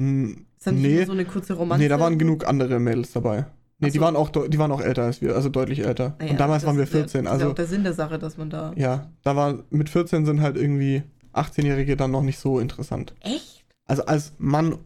Hm, 0.01 0.45
Ist 0.57 0.67
da 0.67 0.71
nicht 0.71 0.81
nee, 0.83 1.05
so 1.05 1.11
eine 1.13 1.25
kurze 1.25 1.53
Romanze? 1.55 1.81
nee, 1.83 1.89
da 1.89 1.99
waren 1.99 2.19
genug 2.19 2.47
andere 2.47 2.79
Mädels 2.79 3.11
dabei. 3.13 3.47
Nee, 3.79 3.87
Ach 3.87 3.91
die 3.91 3.97
so. 3.97 4.03
waren 4.03 4.15
auch, 4.15 4.29
die 4.29 4.57
waren 4.59 4.71
auch 4.71 4.81
älter 4.81 5.03
als 5.03 5.21
wir, 5.21 5.35
also 5.35 5.49
deutlich 5.49 5.79
älter. 5.85 6.15
Naja, 6.19 6.31
und 6.31 6.39
damals 6.39 6.61
das 6.61 6.67
waren 6.67 6.77
wir 6.77 6.83
ist 6.83 6.93
ja- 6.93 6.99
14, 6.99 7.25
Das 7.25 7.33
ist 7.33 7.39
ja 7.39 7.45
also 7.45 7.51
auch 7.51 7.55
der 7.55 7.65
Sinn 7.67 7.83
der 7.83 7.93
Sache, 7.93 8.19
dass 8.19 8.37
man 8.37 8.49
da. 8.51 8.71
ja, 8.75 9.09
da 9.23 9.35
war, 9.35 9.63
mit 9.71 9.89
14 9.89 10.25
sind 10.27 10.41
halt 10.41 10.57
irgendwie 10.57 11.01
18-Jährige 11.33 11.95
dann 11.97 12.11
noch 12.11 12.21
nicht 12.23 12.37
so 12.39 12.59
interessant. 12.59 13.13
Echt? 13.21 13.65
Also 13.85 14.05
als 14.05 14.33
Mann 14.37 14.77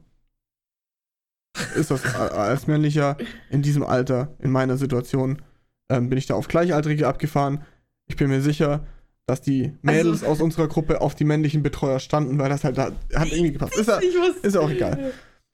ist 1.76 1.92
das, 1.92 2.16
als 2.16 2.68
männlicher 2.68 3.18
in 3.50 3.62
diesem 3.62 3.84
Alter, 3.84 4.34
in 4.40 4.52
meiner 4.52 4.78
Situation, 4.78 5.42
ähm, 5.90 6.10
bin 6.10 6.18
ich 6.18 6.26
da 6.28 6.36
auf 6.36 6.48
Gleichaltrige 6.48 7.08
abgefahren. 7.08 7.62
Ich 8.08 8.16
bin 8.16 8.30
mir 8.30 8.42
sicher, 8.42 8.86
dass 9.28 9.42
die 9.42 9.74
Mädels 9.82 10.24
Also- 10.24 10.28
aus 10.28 10.42
unserer 10.42 10.68
Gruppe 10.68 11.02
auf 11.02 11.16
die 11.16 11.24
männlichen 11.26 11.64
Betreuer 11.64 12.00
standen, 12.00 12.40
weil 12.40 12.50
das 12.50 12.64
halt 12.64 12.78
da 12.78 12.92
hat 13.16 13.32
irgendwie 13.32 13.52
gepasst. 13.54 13.78
Ist 13.78 13.88
ja, 13.88 14.00
ist 14.42 14.56
ja 14.56 14.62
auch 14.62 14.70
egal. 14.70 15.12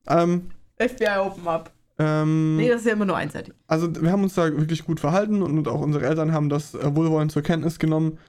ähm, 0.08 0.50
FBI 0.78 1.18
Open 1.20 1.48
Up. 1.48 1.72
ähm, 2.00 2.58
Nee, 2.58 2.70
das 2.70 2.82
ist 2.82 2.88
ja 2.88 2.94
immer 2.94 3.06
nur 3.06 3.18
einseitig. 3.18 3.54
also 3.68 3.90
wir 4.02 4.12
haben 4.12 4.24
uns 4.24 4.36
da 4.36 4.44
wirklich 4.46 4.86
gut 4.86 5.00
verhalten 5.00 5.42
und 5.42 5.68
auch 5.68 5.82
unsere 5.82 6.06
Eltern 6.06 6.32
haben 6.32 6.50
das 6.50 6.76
äh, 6.76 6.96
wohlwollend 6.96 7.32
zur 7.32 7.42
Kenntnis 7.42 7.80
genommen. 7.80 8.20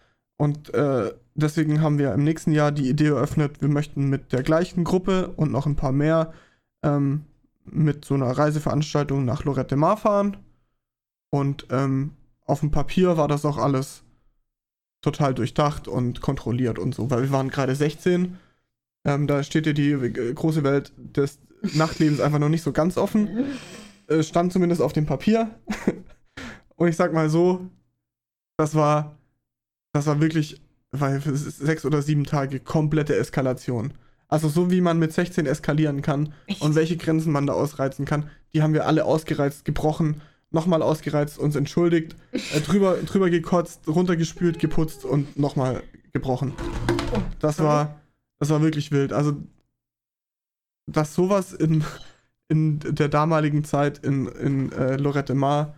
Und 0.41 0.73
äh, 0.73 1.13
deswegen 1.35 1.81
haben 1.83 1.99
wir 1.99 2.13
im 2.15 2.23
nächsten 2.25 2.53
Jahr 2.53 2.71
die 2.73 2.89
Idee 2.89 3.09
eröffnet, 3.09 3.61
wir 3.61 3.69
möchten 3.69 4.09
mit 4.09 4.33
der 4.33 4.43
gleichen 4.43 4.85
Gruppe 4.85 5.29
und 5.37 5.51
noch 5.53 5.67
ein 5.67 5.77
paar 5.77 5.93
mehr 5.93 6.33
ähm, 6.85 7.25
mit 7.73 8.05
so 8.05 8.15
einer 8.15 8.31
Reiseveranstaltung 8.31 9.25
nach 9.25 9.45
Lorette 9.45 9.77
Mar 9.77 9.97
fahren. 9.97 10.37
Und 11.31 11.67
ähm, 11.71 12.13
auf 12.45 12.61
dem 12.61 12.71
Papier 12.71 13.17
war 13.17 13.29
das 13.29 13.45
auch 13.45 13.59
alles 13.59 14.03
total 15.03 15.35
durchdacht 15.35 15.87
und 15.89 16.21
kontrolliert 16.21 16.79
und 16.79 16.95
so, 16.95 17.11
weil 17.11 17.23
wir 17.23 17.31
waren 17.31 17.51
gerade 17.51 17.75
16. 17.75 18.39
Ähm, 19.05 19.27
da 19.27 19.43
steht 19.43 19.67
dir 19.67 19.75
die 19.75 19.91
äh, 19.91 20.33
große 20.33 20.65
Welt 20.65 20.93
des 20.97 21.39
Nachtlebens 21.75 22.21
einfach 22.21 22.39
noch 22.39 22.49
nicht 22.49 22.63
so 22.63 22.73
ganz 22.73 22.97
offen 22.97 23.47
äh, 24.09 24.23
stand 24.23 24.53
zumindest 24.53 24.83
auf 24.83 24.93
dem 24.93 25.07
Papier. 25.07 25.51
Und 26.77 26.89
ich 26.89 26.97
sag 26.97 27.13
mal 27.13 27.29
so, 27.29 27.69
das 28.57 28.75
war, 28.75 29.19
das 29.93 30.07
war 30.07 30.21
wirklich, 30.21 30.61
weil 30.91 31.21
sechs 31.21 31.85
oder 31.85 32.03
sieben 32.03 32.25
Tage 32.25 32.61
komplette 32.61 33.17
Eskalation. 33.17 33.93
Also 34.29 34.49
so 34.49 34.71
wie 34.71 34.83
man 34.83 34.99
mit 34.99 35.13
16 35.13 35.47
eskalieren 35.47 36.03
kann 36.03 36.35
Echt? 36.47 36.61
und 36.61 36.75
welche 36.75 36.99
Grenzen 36.99 37.33
man 37.33 37.47
da 37.47 37.55
ausreizen 37.55 38.05
kann, 38.05 38.31
die 38.53 38.63
haben 38.63 38.75
wir 38.75 38.87
alle 38.87 39.05
ausgereizt, 39.05 39.65
gebrochen, 39.65 40.21
nochmal 40.51 40.83
ausgereizt, 40.83 41.39
uns 41.39 41.57
entschuldigt, 41.57 42.15
äh, 42.33 42.61
drüber, 42.61 42.97
drüber 43.07 43.31
gekotzt, 43.31 43.89
runtergespült, 43.89 44.59
geputzt 44.59 45.05
und 45.05 45.39
nochmal 45.39 45.83
gebrochen. 46.13 46.53
Das 47.41 47.57
sorry. 47.57 47.69
war, 47.69 48.01
das 48.39 48.51
war 48.51 48.63
wirklich 48.63 48.93
wild. 48.93 49.13
Also, 49.13 49.37
dass 50.87 51.15
sowas 51.15 51.53
in, 51.53 51.85
in 52.49 52.81
der 52.81 53.09
damaligen 53.09 53.65
Zeit 53.65 53.99
in, 53.99 54.27
in 54.27 54.73
äh, 54.73 54.97
Lorette 54.97 55.35
Mar 55.35 55.75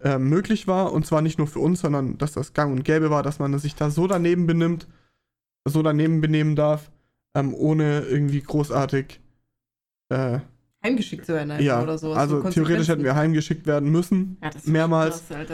äh, 0.00 0.18
möglich 0.18 0.66
war, 0.66 0.92
und 0.92 1.06
zwar 1.06 1.22
nicht 1.22 1.38
nur 1.38 1.46
für 1.46 1.60
uns, 1.60 1.80
sondern 1.80 2.18
dass 2.18 2.32
das 2.32 2.52
gang 2.52 2.72
und 2.72 2.84
gäbe 2.84 3.10
war, 3.10 3.22
dass 3.22 3.38
man 3.38 3.58
sich 3.58 3.74
da 3.74 3.90
so 3.90 4.06
daneben 4.06 4.46
benimmt, 4.46 4.86
so 5.64 5.82
daneben 5.82 6.20
benehmen 6.20 6.56
darf, 6.56 6.90
ähm, 7.34 7.54
ohne 7.54 8.00
irgendwie 8.00 8.40
großartig, 8.40 9.20
äh, 10.08 10.38
Heimgeschickt 10.84 11.24
zu 11.24 11.32
werden 11.32 11.60
ja, 11.62 11.82
oder 11.82 11.96
sowas. 11.96 12.18
also 12.18 12.42
so 12.42 12.50
theoretisch 12.50 12.88
hätten 12.88 13.04
wir 13.04 13.14
heimgeschickt 13.16 13.66
werden 13.66 13.90
müssen. 13.90 14.36
ja, 14.42 14.50
das 14.50 14.66
mehrmals. 14.66 15.22
Krass. 15.28 15.46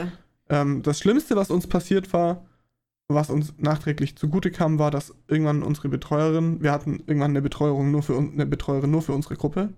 Ähm, 0.49 0.83
das 0.83 0.99
Schlimmste, 0.99 1.37
was 1.37 1.49
uns 1.49 1.67
passiert 1.67 2.11
war, 2.11 2.45
was 3.07 3.29
uns 3.29 3.53
nachträglich 3.57 4.17
zugute 4.17 4.51
kam, 4.51 4.77
war, 4.77 4.91
dass 4.91 5.13
irgendwann 5.27 5.63
unsere 5.63 5.87
Betreuerin, 5.87 6.61
wir 6.61 6.73
hatten 6.73 7.01
irgendwann 7.07 7.31
eine 7.31 7.41
Betreuerin 7.41 7.91
nur 7.91 8.03
für 8.03 8.17
eine 8.17 8.45
Betreuerin 8.45 8.91
nur 8.91 9.01
für 9.01 9.13
unsere 9.13 9.35
Gruppe. 9.35 9.69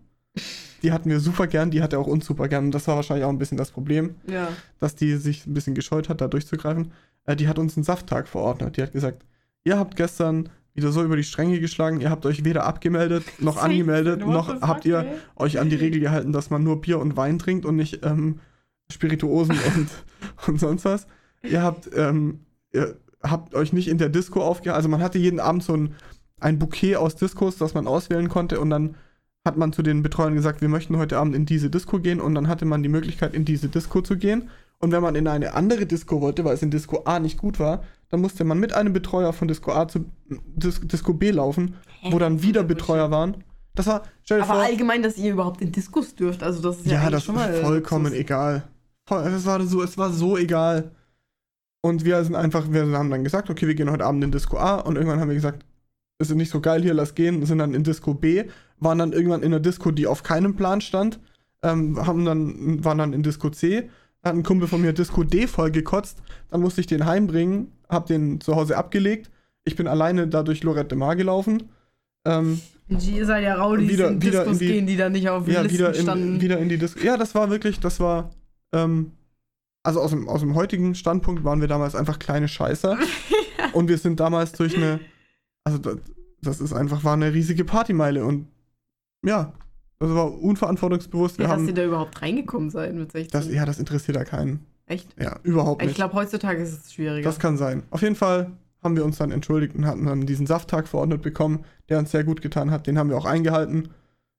Die 0.82 0.92
hatten 0.92 1.10
wir 1.12 1.20
super 1.20 1.46
gern, 1.46 1.70
die 1.70 1.84
hatte 1.84 2.00
auch 2.00 2.08
uns 2.08 2.26
super 2.26 2.48
gern. 2.48 2.72
Das 2.72 2.88
war 2.88 2.96
wahrscheinlich 2.96 3.26
auch 3.26 3.30
ein 3.30 3.38
bisschen 3.38 3.58
das 3.58 3.70
Problem, 3.72 4.16
Ja. 4.28 4.50
dass 4.80 4.96
die 4.96 5.16
sich 5.18 5.46
ein 5.46 5.54
bisschen 5.54 5.76
gescheut 5.76 6.10
hat, 6.10 6.22
da 6.22 6.28
durchzugreifen. 6.28 6.92
Äh, 7.26 7.36
die 7.36 7.48
hat 7.48 7.60
uns 7.60 7.78
einen 7.78 7.84
Safttag 7.84 8.28
verordnet. 8.28 8.78
Die 8.78 8.82
hat 8.82 8.92
gesagt, 8.94 9.24
ihr 9.64 9.78
habt 9.78 9.96
gestern 9.96 10.50
wieder 10.74 10.92
so 10.92 11.04
über 11.04 11.16
die 11.16 11.24
Stränge 11.24 11.60
geschlagen, 11.60 12.02
ihr 12.02 12.10
habt 12.10 12.26
euch 12.26 12.44
weder 12.44 12.66
abgemeldet 12.66 13.24
noch 13.40 13.58
angemeldet, 13.58 14.26
noch 14.26 14.62
habt 14.62 14.86
ihr 14.86 15.06
euch 15.36 15.60
an 15.60 15.70
die 15.70 15.76
Regel 15.76 16.00
gehalten, 16.00 16.32
dass 16.32 16.50
man 16.50 16.64
nur 16.64 16.82
Bier 16.82 17.00
und 17.00 17.16
Wein 17.16 17.40
trinkt 17.40 17.66
und 17.66 17.76
nicht 17.76 18.04
ähm, 18.04 18.40
Spirituosen 18.92 19.58
und, 19.76 19.90
und 20.48 20.60
sonst 20.60 20.86
was. 20.86 21.08
Ihr 21.44 21.62
habt, 21.62 21.90
ähm, 21.96 22.40
ihr 22.72 22.96
habt 23.22 23.54
euch 23.54 23.74
nicht 23.74 23.88
in 23.88 23.98
der 23.98 24.10
Disco 24.10 24.42
aufgehalten. 24.42 24.78
Also 24.78 24.90
man 24.90 25.02
hatte 25.02 25.20
jeden 25.20 25.40
Abend 25.40 25.64
so 25.64 25.76
ein, 25.76 25.96
ein 26.40 26.60
Bouquet 26.60 26.96
aus 26.96 27.16
Diskos, 27.16 27.58
das 27.58 27.74
man 27.74 27.88
auswählen 27.88 28.30
konnte 28.30 28.60
und 28.60 28.70
dann 28.70 28.96
hat 29.46 29.58
man 29.58 29.74
zu 29.74 29.82
den 29.84 30.04
Betreuern 30.04 30.36
gesagt, 30.36 30.62
wir 30.62 30.70
möchten 30.70 30.98
heute 30.98 31.18
Abend 31.18 31.36
in 31.36 31.46
diese 31.46 31.70
Disco 31.70 32.00
gehen 32.00 32.22
und 32.22 32.34
dann 32.34 32.48
hatte 32.48 32.66
man 32.66 32.82
die 32.82 32.90
Möglichkeit, 32.90 33.34
in 33.34 33.44
diese 33.44 33.68
Disco 33.68 34.02
zu 34.02 34.18
gehen. 34.18 34.50
Und 34.80 34.92
wenn 34.92 35.02
man 35.02 35.16
in 35.16 35.28
eine 35.28 35.54
andere 35.54 35.86
Disco 35.86 36.22
wollte, 36.22 36.46
weil 36.46 36.56
es 36.56 36.62
in 36.62 36.72
Disco 36.72 37.04
A 37.06 37.20
nicht 37.20 37.38
gut 37.38 37.60
war, 37.60 37.84
dann 38.14 38.22
musste 38.22 38.44
man 38.44 38.60
mit 38.60 38.74
einem 38.74 38.94
Betreuer 38.94 39.34
von 39.34 39.48
Disco 39.48 39.72
A 39.72 39.88
zu 39.88 40.06
Dis 40.30 40.80
Disco 40.82 41.16
B 41.16 41.32
laufen, 41.32 41.74
wo 42.12 42.20
dann 42.20 42.38
Hä? 42.38 42.44
wieder 42.44 42.64
Betreuer 42.64 43.10
waren. 43.10 43.44
Das 43.74 43.88
war, 43.88 44.04
stell 44.22 44.38
dir 44.38 44.44
Aber 44.44 44.54
vor, 44.54 44.64
allgemein, 44.64 45.02
dass 45.02 45.18
ihr 45.18 45.32
überhaupt 45.32 45.62
in 45.62 45.72
Diskus 45.72 46.14
dürft, 46.14 46.44
also 46.44 46.62
das 46.62 46.82
ist 46.82 46.86
ja, 46.86 47.02
ja, 47.02 47.10
das 47.10 47.24
schon 47.24 47.34
mal 47.34 47.52
ist 47.52 47.62
vollkommen 47.62 48.14
egal. 48.14 48.66
Es, 49.10 49.48
war 49.48 49.60
so, 49.64 49.82
es 49.82 49.98
war 49.98 50.12
so 50.12 50.38
egal. 50.38 50.92
Und 51.82 52.06
wir 52.06 52.24
sind 52.24 52.36
einfach, 52.36 52.72
wir 52.72 52.86
haben 52.86 53.10
dann 53.10 53.24
gesagt, 53.24 53.50
okay, 53.50 53.66
wir 53.66 53.74
gehen 53.74 53.90
heute 53.90 54.06
Abend 54.06 54.24
in 54.24 54.32
Disco 54.32 54.58
A 54.58 54.76
und 54.76 54.96
irgendwann 54.96 55.20
haben 55.20 55.30
wir 55.30 55.36
gesagt, 55.36 55.66
es 56.20 56.30
ist 56.30 56.36
nicht 56.36 56.52
so 56.52 56.62
geil 56.62 56.84
hier, 56.84 56.94
lass 56.94 57.16
gehen, 57.16 57.44
sind 57.48 57.58
dann 57.58 57.74
in 57.74 57.84
Disco 57.84 58.14
B, 58.14 58.44
waren 58.78 59.00
dann 59.00 59.12
irgendwann 59.12 59.42
in 59.42 59.50
der 59.50 59.60
Disco, 59.60 59.90
die 59.90 60.06
auf 60.06 60.22
keinem 60.22 60.56
Plan 60.56 60.82
stand, 60.82 61.20
ähm, 61.64 61.98
haben 62.06 62.26
dann, 62.26 62.86
waren 62.86 63.00
dann 63.00 63.12
in 63.12 63.24
Disco 63.24 63.50
C, 63.50 63.90
da 64.22 64.30
hat 64.30 64.36
ein 64.36 64.44
Kumpel 64.44 64.68
von 64.68 64.82
mir 64.82 64.94
Disco 64.94 65.24
D 65.24 65.48
voll 65.48 65.72
gekotzt, 65.72 66.22
dann 66.52 66.62
musste 66.62 66.80
ich 66.80 66.88
den 66.88 67.08
heimbringen, 67.08 67.72
hab 67.94 68.08
den 68.08 68.42
zu 68.42 68.56
Hause 68.56 68.78
abgelegt, 68.78 69.30
ich 69.64 69.76
bin 69.76 69.88
alleine 69.88 70.28
da 70.28 70.44
durch 70.44 70.64
Lorette 70.64 70.90
de 70.90 70.98
Mar 70.98 71.16
gelaufen, 71.16 71.70
ähm, 72.26 72.60
Ihr 72.90 73.26
seid 73.26 73.44
ja 73.44 73.56
Raudis 73.56 73.90
Wieder- 73.90 74.10
in 74.10 74.22
wieder 74.22 74.40
Diskus 74.44 74.54
in 74.62 74.68
die- 74.68 74.74
gehen, 74.74 74.86
die 74.88 74.98
da 74.98 75.10
nicht 75.10 75.30
auf 75.30 75.48
ja, 75.48 75.62
Listen 75.62 75.78
wieder 75.78 75.94
standen. 75.94 76.36
in, 76.36 76.42
wieder 76.42 76.60
in 76.60 76.68
die 76.70 76.78
Disco. 76.78 77.00
Ja, 77.00 77.16
das 77.18 77.34
war 77.34 77.50
wirklich, 77.50 77.80
das 77.80 78.00
war, 78.02 78.30
ähm, 78.74 79.12
also 79.84 80.02
aus 80.02 80.12
dem, 80.12 80.28
aus 80.28 80.42
dem 80.42 80.54
heutigen 80.56 80.94
Standpunkt 80.94 81.44
waren 81.46 81.62
wir 81.62 81.68
damals 81.70 81.96
einfach 81.96 82.20
kleine 82.20 82.48
Scheißer. 82.50 82.98
Und 83.74 83.88
wir 83.88 83.98
sind 83.98 84.20
damals 84.20 84.52
durch 84.52 84.76
eine, 84.76 85.00
also 85.64 85.80
das, 85.80 85.98
das 86.42 86.60
ist 86.62 86.74
einfach, 86.74 87.04
war 87.06 87.14
eine 87.14 87.34
riesige 87.34 87.64
Partymeile 87.66 88.26
und 88.26 88.48
ja, 89.26 89.54
das 90.00 90.10
war 90.14 90.32
unverantwortungsbewusst. 90.42 91.38
Wir 91.40 91.46
ja, 91.46 91.52
dass 91.52 91.62
ihr 91.62 91.68
haben, 91.68 91.76
da 91.76 91.86
überhaupt 91.86 92.22
reingekommen 92.22 92.70
seid 92.70 92.94
mit 92.94 93.12
16. 93.14 93.32
das, 93.32 93.50
ja, 93.52 93.66
das 93.66 93.80
interessiert 93.80 94.18
da 94.18 94.26
keinen. 94.26 94.66
Echt? 94.86 95.08
Ja, 95.20 95.40
überhaupt 95.44 95.82
Ich 95.82 95.88
nicht. 95.90 95.96
glaube, 95.96 96.14
heutzutage 96.14 96.62
ist 96.62 96.86
es 96.86 96.94
schwieriger. 96.94 97.24
Das 97.28 97.40
kann 97.40 97.58
sein. 97.58 97.84
Auf 97.90 98.02
jeden 98.02 98.16
Fall 98.16 98.52
haben 98.84 98.96
wir 98.98 99.06
uns 99.06 99.18
dann 99.18 99.32
entschuldigt 99.32 99.76
und 99.76 99.86
hatten 99.86 100.06
dann 100.06 100.26
diesen 100.26 100.46
Safttag 100.46 100.88
verordnet 100.88 101.22
bekommen, 101.22 101.64
der 101.90 102.00
uns 102.00 102.12
sehr 102.12 102.24
gut 102.26 102.42
getan 102.42 102.70
hat. 102.72 102.86
Den 102.88 102.98
haben 102.98 103.10
wir 103.10 103.18
auch 103.18 103.26
eingehalten. 103.26 103.90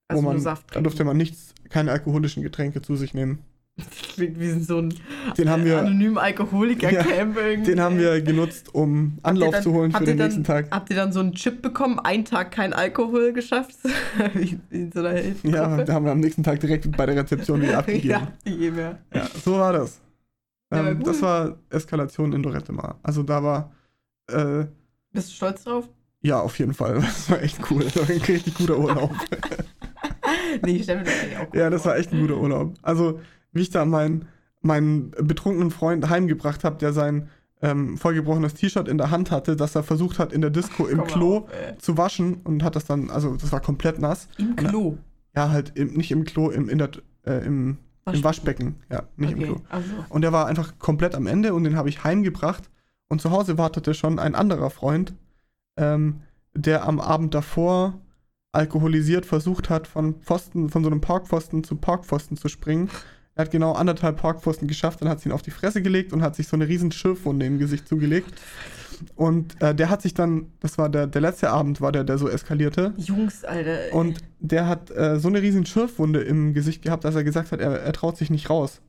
also 0.09 0.23
wo 0.23 0.29
man, 0.33 0.43
da 0.43 0.81
durfte 0.83 1.05
man 1.05 1.17
nichts, 1.17 1.55
keine 1.71 1.93
alkoholischen 1.93 2.43
Getränke 2.43 2.83
zu 2.83 2.95
sich 2.97 3.15
nehmen. 3.15 3.39
Klingt 4.15 4.39
wie 4.39 4.51
so 4.61 4.79
ein 4.79 4.95
Den 5.37 5.49
haben 5.49 5.65
wir, 5.65 5.81
anonymen 5.81 6.19
Alkoholiker-Camp 6.19 7.37
irgendwie. 7.45 7.71
den 7.73 7.81
haben 7.81 7.99
wir 7.99 8.21
genutzt, 8.21 8.73
um 8.75 9.19
Anlauf 9.23 9.51
dann- 9.55 9.63
zu 9.65 9.73
holen 9.73 9.91
für 9.91 10.05
den 10.05 10.17
ihr 10.19 10.25
nächsten 10.25 10.43
dann, 10.45 10.65
Tag. 10.65 10.71
Habt 10.71 10.91
ihr 10.91 10.97
dann 10.97 11.13
so 11.13 11.21
einen 11.21 11.33
Chip 11.33 11.61
bekommen, 11.63 11.99
einen 11.99 12.25
Tag 12.25 12.53
kein 12.53 12.73
Alkohol 12.73 13.33
geschafft? 13.33 13.75
wie 14.35 14.61
in 14.71 14.93
so 14.93 15.01
einer 15.01 15.21
Ja, 15.43 15.83
da 15.83 15.93
haben 15.95 16.05
wir 16.05 16.13
am 16.13 16.21
nächsten 16.21 16.43
Tag 16.45 16.61
direkt 16.61 16.95
bei 16.97 17.07
der 17.07 17.17
Rezeption 17.17 17.63
wieder 17.63 17.79
abgegeben. 17.79 18.09
ja, 18.11 18.29
je 18.45 18.71
mehr. 18.71 18.99
Ja, 19.13 19.27
so 19.45 19.55
war 19.59 19.73
das. 19.73 20.01
Ähm, 20.71 20.99
gut. 20.99 21.07
das 21.07 21.23
war 21.23 21.59
Eskalation 21.71 22.33
in 22.33 22.43
Lorette 22.43 22.73
Mar. 22.73 22.99
Also 23.03 23.23
da 23.23 23.43
war, 23.43 23.73
äh, 24.29 24.65
Bist 25.13 25.31
du 25.31 25.35
stolz 25.35 25.65
drauf? 25.65 25.89
ja, 26.23 26.41
auf 26.41 26.59
jeden 26.59 26.75
Fall. 26.75 26.95
Das 27.01 27.31
war 27.31 27.43
echt 27.43 27.59
cool. 27.71 27.85
Das 27.85 27.97
war 27.97 28.09
ein 28.09 28.21
richtig 28.21 28.55
guter 28.55 28.79
Urlaub. 28.79 29.13
Nee, 30.63 30.77
ich 30.77 30.85
stelle 30.85 31.01
mir 31.01 31.05
das 31.05 31.15
auch 31.41 31.47
gut 31.47 31.55
ja, 31.55 31.71
das 31.71 31.85
war 31.85 31.97
echt 31.97 32.13
ein 32.13 32.21
guter 32.21 32.39
Urlaub. 32.39 32.75
Also, 32.83 33.21
wie 33.53 33.63
ich 33.63 33.71
da 33.71 33.85
meinen, 33.85 34.27
meinen 34.63 35.11
betrunkenen 35.11 35.71
Freund 35.71 36.09
heimgebracht 36.09 36.65
habe, 36.65 36.77
der 36.77 36.93
sein 36.93 37.29
ähm, 37.63 37.97
vollgebrochenes 37.97 38.55
T-Shirt 38.55 38.89
in 38.89 38.99
der 38.99 39.11
Hand 39.11 39.31
hatte, 39.31 39.57
das 39.57 39.75
er 39.75 39.83
versucht 39.83 40.19
hat, 40.19 40.33
in 40.33 40.41
der 40.41 40.51
Disco 40.51 40.87
im 40.87 40.99
Komm 40.99 41.07
mal 41.07 41.13
Klo 41.13 41.37
auf, 41.37 41.79
zu 41.79 41.97
waschen 41.97 42.41
und 42.45 42.63
hat 42.63 42.77
das 42.77 42.85
dann, 42.85 43.11
also 43.11 43.37
das 43.37 43.53
war 43.53 43.61
komplett 43.61 43.99
nass. 43.99 44.29
Im 44.39 44.57
Klo. 44.57 44.99
Ja, 45.35 45.51
halt 45.51 45.73
im, 45.77 45.95
nicht 45.95 46.11
im 46.11 46.25
Klo, 46.25 46.51
im, 46.51 46.69
in 46.69 46.79
der, 46.79 46.91
äh, 47.27 47.45
im, 47.45 47.79
im 48.07 48.25
Waschbecken. 48.25 48.25
Waschbecken. 48.25 48.77
Ja, 48.91 49.03
nicht 49.17 49.33
im 49.33 49.39
okay. 49.39 49.47
Klo. 49.47 49.61
Also, 49.69 49.91
Und 50.09 50.23
der 50.23 50.33
war 50.33 50.47
einfach 50.47 50.79
komplett 50.79 51.15
am 51.15 51.27
Ende 51.27 51.55
und 51.55 51.65
den 51.65 51.77
habe 51.77 51.89
ich 51.89 52.05
heimgebracht. 52.05 52.71
Und 53.09 53.21
zu 53.21 53.31
Hause 53.31 53.59
wartete 53.59 53.95
schon 53.95 54.19
ein 54.19 54.35
anderer 54.35 54.71
Freund, 54.71 55.15
ähm, 55.77 56.23
der 56.55 56.87
am 56.87 57.01
Abend 57.01 57.35
davor 57.35 58.01
alkoholisiert 58.53 59.27
versucht 59.27 59.69
hat, 59.69 59.87
von 59.87 60.15
Pfosten, 60.21 60.71
von 60.71 60.83
so 60.83 60.91
einem 60.91 61.01
Parkpfosten 61.01 61.65
zu 61.65 61.77
Parkpfosten 61.77 62.37
zu 62.37 62.49
springen. 62.49 62.89
Er 63.35 63.45
hat 63.45 63.51
genau 63.51 63.73
anderthalb 63.73 64.21
Parkpfosten 64.21 64.69
geschafft, 64.69 65.01
dann 65.01 65.09
hat 65.09 65.21
sie 65.21 65.29
ihn 65.29 65.33
auf 65.33 65.43
die 65.43 65.51
Fresse 65.51 65.83
gelegt 65.83 66.13
und 66.13 66.23
hat 66.23 66.37
sich 66.37 66.47
so 66.47 66.57
eine 66.57 66.69
riesen 66.69 66.93
Schürfwunde 66.93 67.47
im 67.47 67.59
Gesicht 67.59 67.89
zugelegt. 67.89 68.33
Und 69.17 69.61
äh, 69.63 69.75
der 69.75 69.91
hat 69.91 70.03
sich 70.03 70.15
dann, 70.15 70.47
das 70.61 70.79
war 70.79 70.89
der, 70.89 71.07
der 71.07 71.21
letzte 71.21 71.51
Abend, 71.51 71.81
war 71.81 71.93
der, 71.93 72.05
der 72.05 72.19
so 72.19 72.29
eskalierte. 72.29 72.93
Jungs, 72.97 73.45
Alter. 73.45 73.93
Und 73.95 74.19
der 74.41 74.67
hat 74.67 74.91
äh, 74.91 75.19
so 75.19 75.29
eine 75.29 75.41
riesen 75.43 75.67
Schürfwunde 75.67 76.21
im 76.21 76.55
Gesicht 76.55 76.83
gehabt, 76.83 77.05
dass 77.05 77.15
er 77.15 77.25
gesagt 77.25 77.53
hat, 77.53 77.61
er, 77.61 77.81
er 77.81 77.93
traut 77.93 78.17
sich 78.17 78.31
nicht 78.31 78.51
raus. 78.51 78.81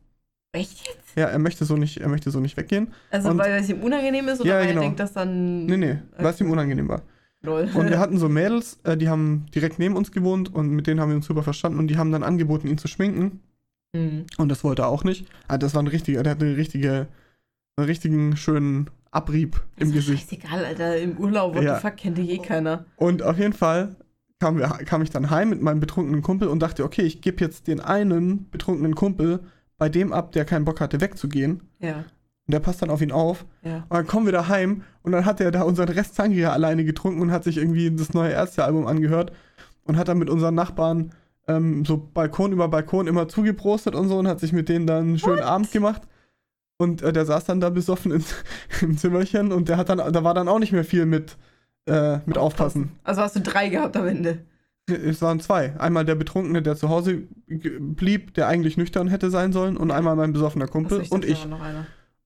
Echt 0.53 0.87
jetzt? 0.87 1.15
Ja, 1.17 1.25
er 1.27 1.39
möchte 1.39 1.65
so 1.65 1.75
nicht, 1.77 1.97
er 1.97 2.07
möchte 2.07 2.31
so 2.31 2.39
nicht 2.39 2.55
weggehen. 2.57 2.93
Also, 3.11 3.29
Und- 3.29 3.37
weil 3.37 3.53
es 3.53 3.69
ihm 3.69 3.81
unangenehm 3.83 4.27
ist 4.29 4.39
oder 4.41 4.49
Ja, 4.49 4.59
weil 4.59 4.67
genau. 4.67 4.81
er 4.81 4.83
denkt, 4.85 4.99
dass 4.99 5.13
dann. 5.13 5.65
Nee, 5.65 5.77
nee, 5.77 5.97
weil 6.17 6.27
es 6.33 6.39
ihm 6.41 6.49
unangenehm 6.51 6.87
war. 6.87 7.01
Lol. 7.41 7.69
Und 7.73 7.89
wir 7.89 7.99
hatten 7.99 8.17
so 8.17 8.29
Mädels, 8.29 8.79
äh, 8.83 8.95
die 8.97 9.09
haben 9.09 9.45
direkt 9.53 9.79
neben 9.79 9.95
uns 9.95 10.11
gewohnt 10.11 10.53
und 10.53 10.69
mit 10.69 10.87
denen 10.87 10.99
haben 10.99 11.09
wir 11.09 11.15
uns 11.17 11.25
super 11.25 11.43
verstanden 11.43 11.77
und 11.79 11.87
die 11.87 11.97
haben 11.97 12.11
dann 12.11 12.23
angeboten, 12.23 12.67
ihn 12.67 12.77
zu 12.77 12.87
schminken. 12.87 13.41
Hm. 13.95 14.25
Und 14.37 14.49
das 14.49 14.63
wollte 14.63 14.83
er 14.83 14.87
auch 14.87 15.03
nicht. 15.03 15.27
Ah, 15.47 15.57
das 15.57 15.73
war 15.73 15.83
ein 15.83 15.87
richtiger, 15.87 16.23
der 16.23 16.31
hatte 16.31 16.45
eine 16.45 16.57
richtige, 16.57 17.07
einen 17.77 17.85
richtigen 17.87 18.35
schönen 18.37 18.89
Abrieb 19.15 19.61
im 19.77 19.87
Ist 19.87 19.89
doch 19.91 19.95
Gesicht. 19.95 20.29
Scheißegal, 20.29 20.65
Alter. 20.65 20.97
Im 20.97 21.17
Urlaub, 21.17 21.55
what 21.55 21.63
Ja. 21.63 21.75
the 21.75 21.81
fuck, 21.81 21.97
kennt 21.97 22.19
eh 22.19 22.37
keiner. 22.37 22.85
Und 22.97 23.23
auf 23.23 23.37
jeden 23.37 23.53
Fall 23.53 23.95
kam, 24.39 24.57
wir, 24.57 24.67
kam 24.67 25.01
ich 25.01 25.09
dann 25.09 25.29
heim 25.29 25.49
mit 25.49 25.61
meinem 25.61 25.79
betrunkenen 25.79 26.21
Kumpel 26.21 26.47
und 26.49 26.59
dachte, 26.59 26.83
okay, 26.83 27.03
ich 27.03 27.21
gebe 27.21 27.43
jetzt 27.43 27.67
den 27.67 27.79
einen 27.79 28.49
betrunkenen 28.51 28.93
Kumpel 28.95 29.39
bei 29.77 29.89
dem 29.89 30.13
ab, 30.13 30.31
der 30.33 30.45
keinen 30.45 30.65
Bock 30.65 30.81
hatte, 30.81 30.99
wegzugehen. 31.01 31.61
Ja, 31.79 31.97
Und 32.47 32.53
der 32.53 32.59
passt 32.59 32.81
dann 32.81 32.89
auf 32.89 33.01
ihn 33.01 33.11
auf. 33.11 33.45
ja. 33.63 33.77
Und 33.89 33.91
dann 33.97 34.07
kommen 34.07 34.25
wir 34.25 34.33
da 34.33 34.47
heim 34.47 34.83
und 35.03 35.11
dann 35.13 35.25
hat 35.25 35.39
er 35.41 35.51
da 35.51 35.63
unseren 35.63 35.89
Rest 35.89 36.15
Sangria 36.15 36.51
alleine 36.51 36.83
getrunken 36.85 37.21
und 37.21 37.31
hat 37.31 37.43
sich 37.43 37.57
irgendwie 37.57 37.89
das 37.95 38.13
neue 38.13 38.31
Ärztealbum 38.31 38.85
angehört 38.87 39.31
und 39.83 39.97
hat 39.97 40.07
dann 40.07 40.17
mit 40.17 40.29
unseren 40.29 40.55
Nachbarn 40.55 41.11
ähm, 41.47 41.85
so 41.85 41.97
Balkon 41.97 42.51
über 42.51 42.67
Balkon 42.67 43.07
immer 43.07 43.27
zugeprostet 43.27 43.95
und 43.95 44.07
so 44.09 44.17
und 44.17 44.27
hat 44.27 44.39
sich 44.39 44.51
mit 44.51 44.67
denen 44.67 44.87
dann 44.87 45.03
einen 45.03 45.19
schönen 45.19 45.43
Abend 45.43 45.71
gemacht. 45.71 46.01
Und 46.77 47.01
äh, 47.01 47.13
der 47.13 47.25
saß 47.25 47.45
dann 47.45 47.61
da 47.61 47.69
besoffen 47.69 48.11
in, 48.11 48.23
im 48.81 48.97
Zimmerchen 48.97 49.51
und 49.51 49.69
der 49.69 49.77
hat 49.77 49.89
dann, 49.89 49.97
da 49.97 50.23
war 50.23 50.33
dann 50.33 50.47
auch 50.47 50.59
nicht 50.59 50.71
mehr 50.71 50.83
viel 50.83 51.05
mit, 51.05 51.37
äh, 51.85 52.19
mit 52.25 52.37
aufpassen. 52.37 52.91
Also 53.03 53.21
hast 53.21 53.35
du 53.35 53.41
drei 53.41 53.69
gehabt 53.69 53.95
am 53.95 54.07
Ende. 54.07 54.39
Es 54.87 55.21
waren 55.21 55.39
zwei. 55.39 55.79
Einmal 55.79 56.05
der 56.05 56.15
Betrunkene, 56.15 56.61
der 56.61 56.75
zu 56.75 56.89
Hause 56.89 57.23
blieb, 57.47 58.35
der 58.35 58.47
eigentlich 58.47 58.77
nüchtern 58.77 59.07
hätte 59.07 59.31
sein 59.31 59.51
sollen, 59.51 59.77
und 59.77 59.89
einmal 59.89 60.15
mein 60.15 60.31
besoffener 60.31 60.67
Kumpel 60.67 61.01
Achso, 61.01 61.15
und 61.15 61.25
ich. 61.25 61.47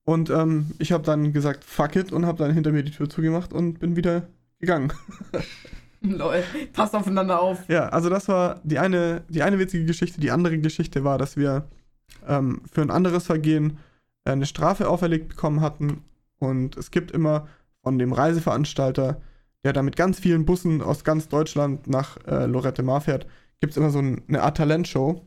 Und 0.03 0.29
ähm, 0.29 0.71
ich 0.77 0.91
habe 0.91 1.03
dann 1.03 1.31
gesagt, 1.31 1.63
fuck 1.63 1.95
it, 1.95 2.11
und 2.11 2.25
habe 2.25 2.39
dann 2.39 2.53
hinter 2.53 2.71
mir 2.71 2.83
die 2.83 2.91
Tür 2.91 3.09
zugemacht 3.09 3.53
und 3.53 3.79
bin 3.79 3.95
wieder 3.95 4.27
gegangen. 4.59 4.91
Lol. 6.01 6.43
Passt 6.73 6.95
aufeinander 6.95 7.41
auf. 7.41 7.67
Ja, 7.69 7.89
also 7.89 8.09
das 8.09 8.27
war 8.27 8.59
die 8.63 8.79
eine, 8.79 9.23
die 9.29 9.43
eine 9.43 9.59
witzige 9.59 9.85
Geschichte. 9.85 10.19
Die 10.19 10.31
andere 10.31 10.57
Geschichte 10.57 11.03
war, 11.03 11.17
dass 11.17 11.37
wir 11.37 11.67
ähm, 12.27 12.61
für 12.71 12.81
ein 12.81 12.91
anderes 12.91 13.25
Vergehen 13.25 13.77
eine 14.25 14.45
Strafe 14.45 14.89
auferlegt 14.89 15.29
bekommen 15.29 15.61
hatten. 15.61 16.03
Und 16.39 16.77
es 16.77 16.91
gibt 16.91 17.11
immer 17.11 17.47
von 17.83 17.97
dem 17.97 18.13
Reiseveranstalter, 18.13 19.21
der 19.63 19.73
da 19.73 19.81
mit 19.81 19.95
ganz 19.95 20.19
vielen 20.19 20.45
Bussen 20.45 20.81
aus 20.81 21.03
ganz 21.03 21.27
Deutschland 21.27 21.87
nach 21.87 22.17
äh, 22.27 22.45
Lorette 22.45 22.83
Mar 22.83 23.01
fährt, 23.01 23.27
gibt 23.59 23.71
es 23.71 23.77
immer 23.77 23.89
so 23.89 23.99
ein, 23.99 24.23
eine 24.27 24.41
Art 24.43 24.57
Talentshow 24.57 25.25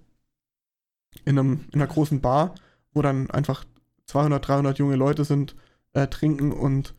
in, 1.24 1.38
einem, 1.38 1.64
in 1.72 1.80
einer 1.80 1.86
großen 1.86 2.20
Bar, 2.20 2.55
wo 2.93 3.03
dann 3.03 3.30
einfach 3.30 3.64
200, 4.07 4.47
300 4.47 4.78
junge 4.78 4.97
Leute 4.97 5.24
sind, 5.24 5.55
äh, 5.93 6.07
trinken 6.07 6.53
und 6.53 6.95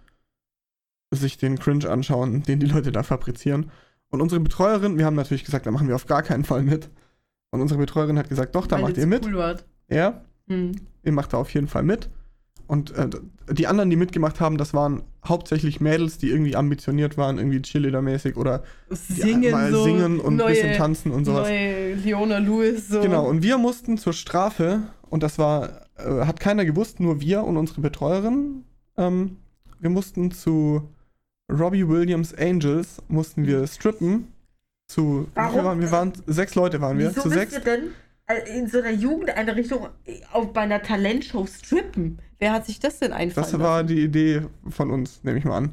sich 1.12 1.38
den 1.38 1.58
Cringe 1.58 1.89
anschauen, 1.89 2.44
den 2.44 2.60
die 2.60 2.68
Leute 2.68 2.91
da 2.91 3.04
fabrizieren. 3.04 3.72
Und 4.10 4.22
unsere 4.22 4.41
Betreuerin, 4.41 4.98
wir 4.98 5.06
haben 5.06 5.16
natürlich 5.16 5.44
gesagt, 5.44 5.66
da 5.66 5.72
machen 5.72 5.88
wir 5.88 5.96
auf 5.96 6.06
gar 6.06 6.22
keinen 6.22 6.44
Fall 6.44 6.62
mit. 6.64 6.89
Und 7.50 7.62
unsere 7.62 7.80
Betreuerin 7.80 8.18
hat 8.18 8.30
gesagt, 8.30 8.56
doch, 8.56 8.68
da 8.68 8.76
Weil 8.76 8.84
macht 8.84 8.98
ihr 8.98 9.08
mit. 9.08 9.26
Cool 9.26 9.38
wart. 9.38 9.66
Ja, 9.89 10.24
Hm. 10.48 10.74
Ihr 11.04 11.12
macht 11.12 11.34
da 11.34 11.38
auf 11.38 11.54
jeden 11.54 11.68
Fall 11.68 11.84
mit. 11.84 12.10
Und 12.66 12.95
äh, 12.95 13.10
die 13.51 13.68
anderen, 13.68 13.89
die 13.89 13.95
mitgemacht 13.95 14.39
haben, 14.39 14.58
das 14.58 14.74
waren 14.74 15.04
hauptsächlich 15.26 15.82
Mädels, 15.82 16.18
die 16.18 16.30
irgendwie 16.30 16.56
ambitioniert 16.56 17.18
waren, 17.18 17.38
irgendwie 17.38 17.60
Cheerleader-mäßig 17.60 18.36
oder 18.38 18.64
Singen 18.89 19.51
mal 19.51 19.72
so. 19.72 19.84
singen 19.84 20.20
und 20.20 20.41
ein 20.41 20.47
bisschen 20.47 20.74
tanzen 20.74 21.12
und 21.12 21.26
sowas. 21.26 21.47
Neue 21.47 21.95
Leona 21.95 22.38
Lewis 22.38 22.88
so. 22.88 23.01
Genau, 23.01 23.28
und 23.28 23.43
wir 23.43 23.58
mussten 23.58 23.97
zur 23.97 24.14
Strafe, 24.14 24.84
und 25.10 25.24
das 25.24 25.38
war, 25.38 25.88
äh, 25.97 26.26
hat 26.26 26.39
keiner 26.39 26.66
gewusst, 26.66 26.99
nur 26.99 27.20
wir 27.22 27.43
und 27.43 27.58
unsere 27.58 27.82
Betreuerin, 27.82 28.64
ähm, 28.97 29.38
wir 29.80 29.89
mussten 29.89 30.32
zu 30.32 30.89
Robbie 31.51 31.88
Williams 31.88 32.34
Angels, 32.34 33.01
mussten 33.08 33.45
wir 33.45 33.68
strippen. 33.68 34.30
Zu, 34.88 35.28
Warum? 35.34 35.54
viel 35.54 35.64
waren, 35.64 35.82
wir 35.82 35.91
waren, 35.91 36.14
sechs 36.28 36.56
Leute 36.56 36.82
waren 36.82 36.97
wir, 36.97 37.10
Wieso 37.10 37.22
zu 37.22 37.28
müsst 37.28 37.39
sechs. 37.39 37.54
ihr 37.54 37.60
denn 37.60 37.84
in 38.55 38.67
so 38.67 38.80
einer 38.80 38.91
Jugendeinrichtung 38.91 39.88
äh, 40.05 40.21
auf, 40.32 40.53
bei 40.53 40.61
einer 40.61 40.82
Talentshow 40.82 41.45
strippen? 41.45 42.19
Wer 42.39 42.53
hat 42.53 42.65
sich 42.65 42.80
das 42.80 42.99
denn 42.99 43.13
einfallen 43.13 43.45
Das 43.45 43.59
war 43.59 43.84
lassen? 43.84 43.88
die 43.88 44.03
Idee 44.03 44.41
von 44.69 44.91
uns, 44.91 45.24
nehme 45.24 45.38
ich 45.38 45.45
mal 45.45 45.57
an. 45.57 45.71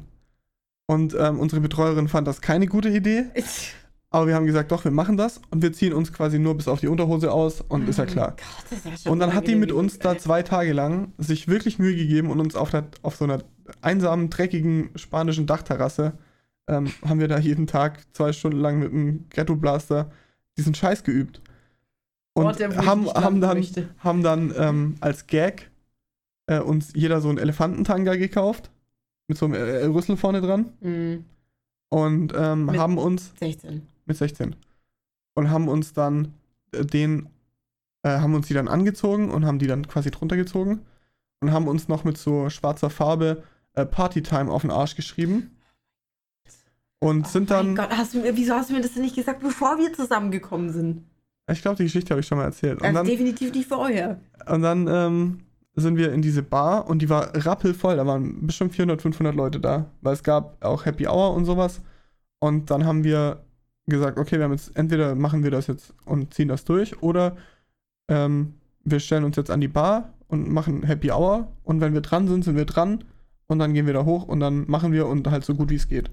Und 0.87 1.15
ähm, 1.17 1.39
unsere 1.39 1.61
Betreuerin 1.61 2.07
fand 2.07 2.27
das 2.27 2.41
keine 2.41 2.67
gute 2.67 2.89
Idee, 2.89 3.25
Ich, 3.33 3.73
aber 4.09 4.27
wir 4.27 4.35
haben 4.35 4.45
gesagt, 4.45 4.71
doch, 4.71 4.83
wir 4.83 4.91
machen 4.91 5.15
das 5.15 5.39
und 5.49 5.61
wir 5.61 5.71
ziehen 5.71 5.93
uns 5.93 6.11
quasi 6.11 6.37
nur 6.37 6.55
bis 6.55 6.67
auf 6.67 6.81
die 6.81 6.87
Unterhose 6.87 7.31
aus 7.31 7.61
und 7.61 7.87
ist 7.87 7.97
ja 7.97 8.05
klar. 8.05 8.35
Gott, 8.35 8.77
ist 8.77 9.05
ja 9.05 9.11
Und 9.11 9.19
dann 9.19 9.33
hat 9.33 9.47
die 9.47 9.55
mit 9.55 9.71
uns 9.71 9.99
da 9.99 10.17
zwei 10.17 10.43
Tage 10.43 10.73
lang 10.73 11.13
sich 11.17 11.47
wirklich 11.47 11.79
Mühe 11.79 11.95
gegeben 11.95 12.29
und 12.29 12.41
uns 12.41 12.55
auf, 12.55 12.71
der, 12.71 12.87
auf 13.03 13.15
so 13.15 13.23
einer 13.23 13.43
einsamen, 13.81 14.29
dreckigen 14.29 14.89
spanischen 14.95 15.47
Dachterrasse 15.47 16.13
ähm, 16.67 16.91
haben 17.07 17.19
wir 17.19 17.27
da 17.27 17.37
jeden 17.39 17.67
Tag 17.67 17.99
zwei 18.13 18.33
Stunden 18.33 18.59
lang 18.59 18.79
mit 18.79 18.91
einem 18.91 19.25
Ghetto-Blaster 19.29 20.11
diesen 20.57 20.75
Scheiß 20.75 21.03
geübt. 21.03 21.41
Und 22.41 22.47
Ort, 22.47 22.59
der, 22.59 22.75
wo 22.75 22.81
ich 22.81 22.87
haben, 22.87 23.07
haben 23.07 23.41
dann, 23.41 23.65
haben 23.99 24.23
dann 24.23 24.53
ähm, 24.57 24.95
als 24.99 25.27
Gag 25.27 25.71
äh, 26.47 26.59
uns 26.59 26.91
jeder 26.93 27.21
so 27.21 27.29
einen 27.29 27.37
Elefantentanga 27.37 28.15
gekauft. 28.15 28.71
Mit 29.27 29.37
so 29.37 29.45
einem 29.45 29.55
äh, 29.55 29.85
Rüssel 29.85 30.17
vorne 30.17 30.41
dran. 30.41 30.73
Hm, 30.81 31.25
Und 31.89 32.33
ähm, 32.35 32.77
haben 32.77 32.97
uns 32.97 33.33
16. 33.39 33.87
mit 34.05 34.17
16. 34.17 34.55
Und 35.35 35.49
haben 35.49 35.67
uns 35.67 35.93
dann 35.93 36.33
äh, 36.73 36.85
den, 36.85 37.29
äh, 38.03 38.09
haben 38.19 38.35
uns 38.35 38.47
die 38.47 38.53
dann 38.53 38.67
angezogen 38.67 39.31
und 39.31 39.45
haben 39.45 39.59
die 39.59 39.67
dann 39.67 39.87
quasi 39.87 40.11
drunter 40.11 40.35
gezogen 40.35 40.81
und 41.39 41.51
haben 41.51 41.67
uns 41.67 41.87
noch 41.87 42.03
mit 42.03 42.17
so 42.17 42.49
schwarzer 42.49 42.89
Farbe 42.89 43.43
äh, 43.73 43.85
Partytime 43.85 44.51
auf 44.51 44.61
den 44.61 44.71
Arsch 44.71 44.95
geschrieben. 44.95 45.57
Und 46.99 47.27
sind 47.27 47.49
oh 47.51 47.55
mein 47.55 47.75
dann, 47.75 47.89
Gott, 47.89 47.97
hast 47.97 48.13
du, 48.13 48.23
wieso 48.35 48.53
hast 48.53 48.69
du 48.69 48.73
mir 48.73 48.81
das 48.81 48.93
denn 48.93 49.03
nicht 49.03 49.15
gesagt, 49.15 49.41
bevor 49.41 49.79
wir 49.79 49.91
zusammengekommen 49.93 50.71
sind? 50.71 51.03
Ich 51.49 51.61
glaube, 51.61 51.77
die 51.77 51.83
Geschichte 51.83 52.11
habe 52.11 52.21
ich 52.21 52.27
schon 52.27 52.37
mal 52.37 52.45
erzählt. 52.45 52.79
Und 52.79 52.85
Also 52.85 52.97
dann, 52.97 53.05
definitiv 53.07 53.53
nicht 53.53 53.67
vorher. 53.67 54.19
und 54.47 54.61
dann 54.61 54.87
ähm, 54.87 55.39
sind 55.75 55.97
wir 55.97 56.11
in 56.13 56.21
diese 56.21 56.43
Bar 56.43 56.87
und 56.87 57.01
die 57.01 57.09
war 57.09 57.33
rappelvoll. 57.33 57.95
Da 57.95 58.05
waren 58.05 58.45
bestimmt 58.45 58.73
400, 58.75 59.01
500 59.01 59.35
Leute 59.35 59.59
da, 59.59 59.91
weil 60.01 60.13
es 60.13 60.23
gab 60.23 60.63
auch 60.63 60.85
Happy 60.85 61.07
Hour 61.07 61.33
und 61.33 61.45
sowas. 61.45 61.81
Und 62.39 62.71
dann 62.71 62.85
haben 62.85 63.03
wir 63.03 63.43
gesagt, 63.87 64.17
okay, 64.17 64.37
wir 64.37 64.45
haben 64.45 64.51
jetzt 64.51 64.75
entweder 64.75 65.15
machen 65.15 65.43
wir 65.43 65.51
das 65.51 65.67
jetzt 65.67 65.93
und 66.05 66.33
ziehen 66.33 66.47
das 66.47 66.65
durch 66.65 67.01
oder 67.01 67.35
ähm, 68.07 68.55
wir 68.83 68.99
stellen 68.99 69.23
uns 69.23 69.35
jetzt 69.35 69.51
an 69.51 69.61
die 69.61 69.67
Bar 69.67 70.13
und 70.27 70.49
machen 70.49 70.83
Happy 70.83 71.11
Hour 71.11 71.51
und 71.63 71.81
wenn 71.81 71.93
wir 71.93 72.01
dran 72.01 72.27
sind, 72.27 72.43
sind 72.43 72.55
wir 72.55 72.65
dran 72.65 73.03
und 73.47 73.59
dann 73.59 73.73
gehen 73.73 73.85
wir 73.85 73.93
da 73.93 74.05
hoch 74.05 74.27
und 74.27 74.39
dann 74.39 74.65
machen 74.69 74.91
wir 74.93 75.07
und 75.07 75.29
halt 75.29 75.43
so 75.43 75.55
gut 75.55 75.69
wie 75.69 75.75
es 75.75 75.87
geht. 75.89 76.09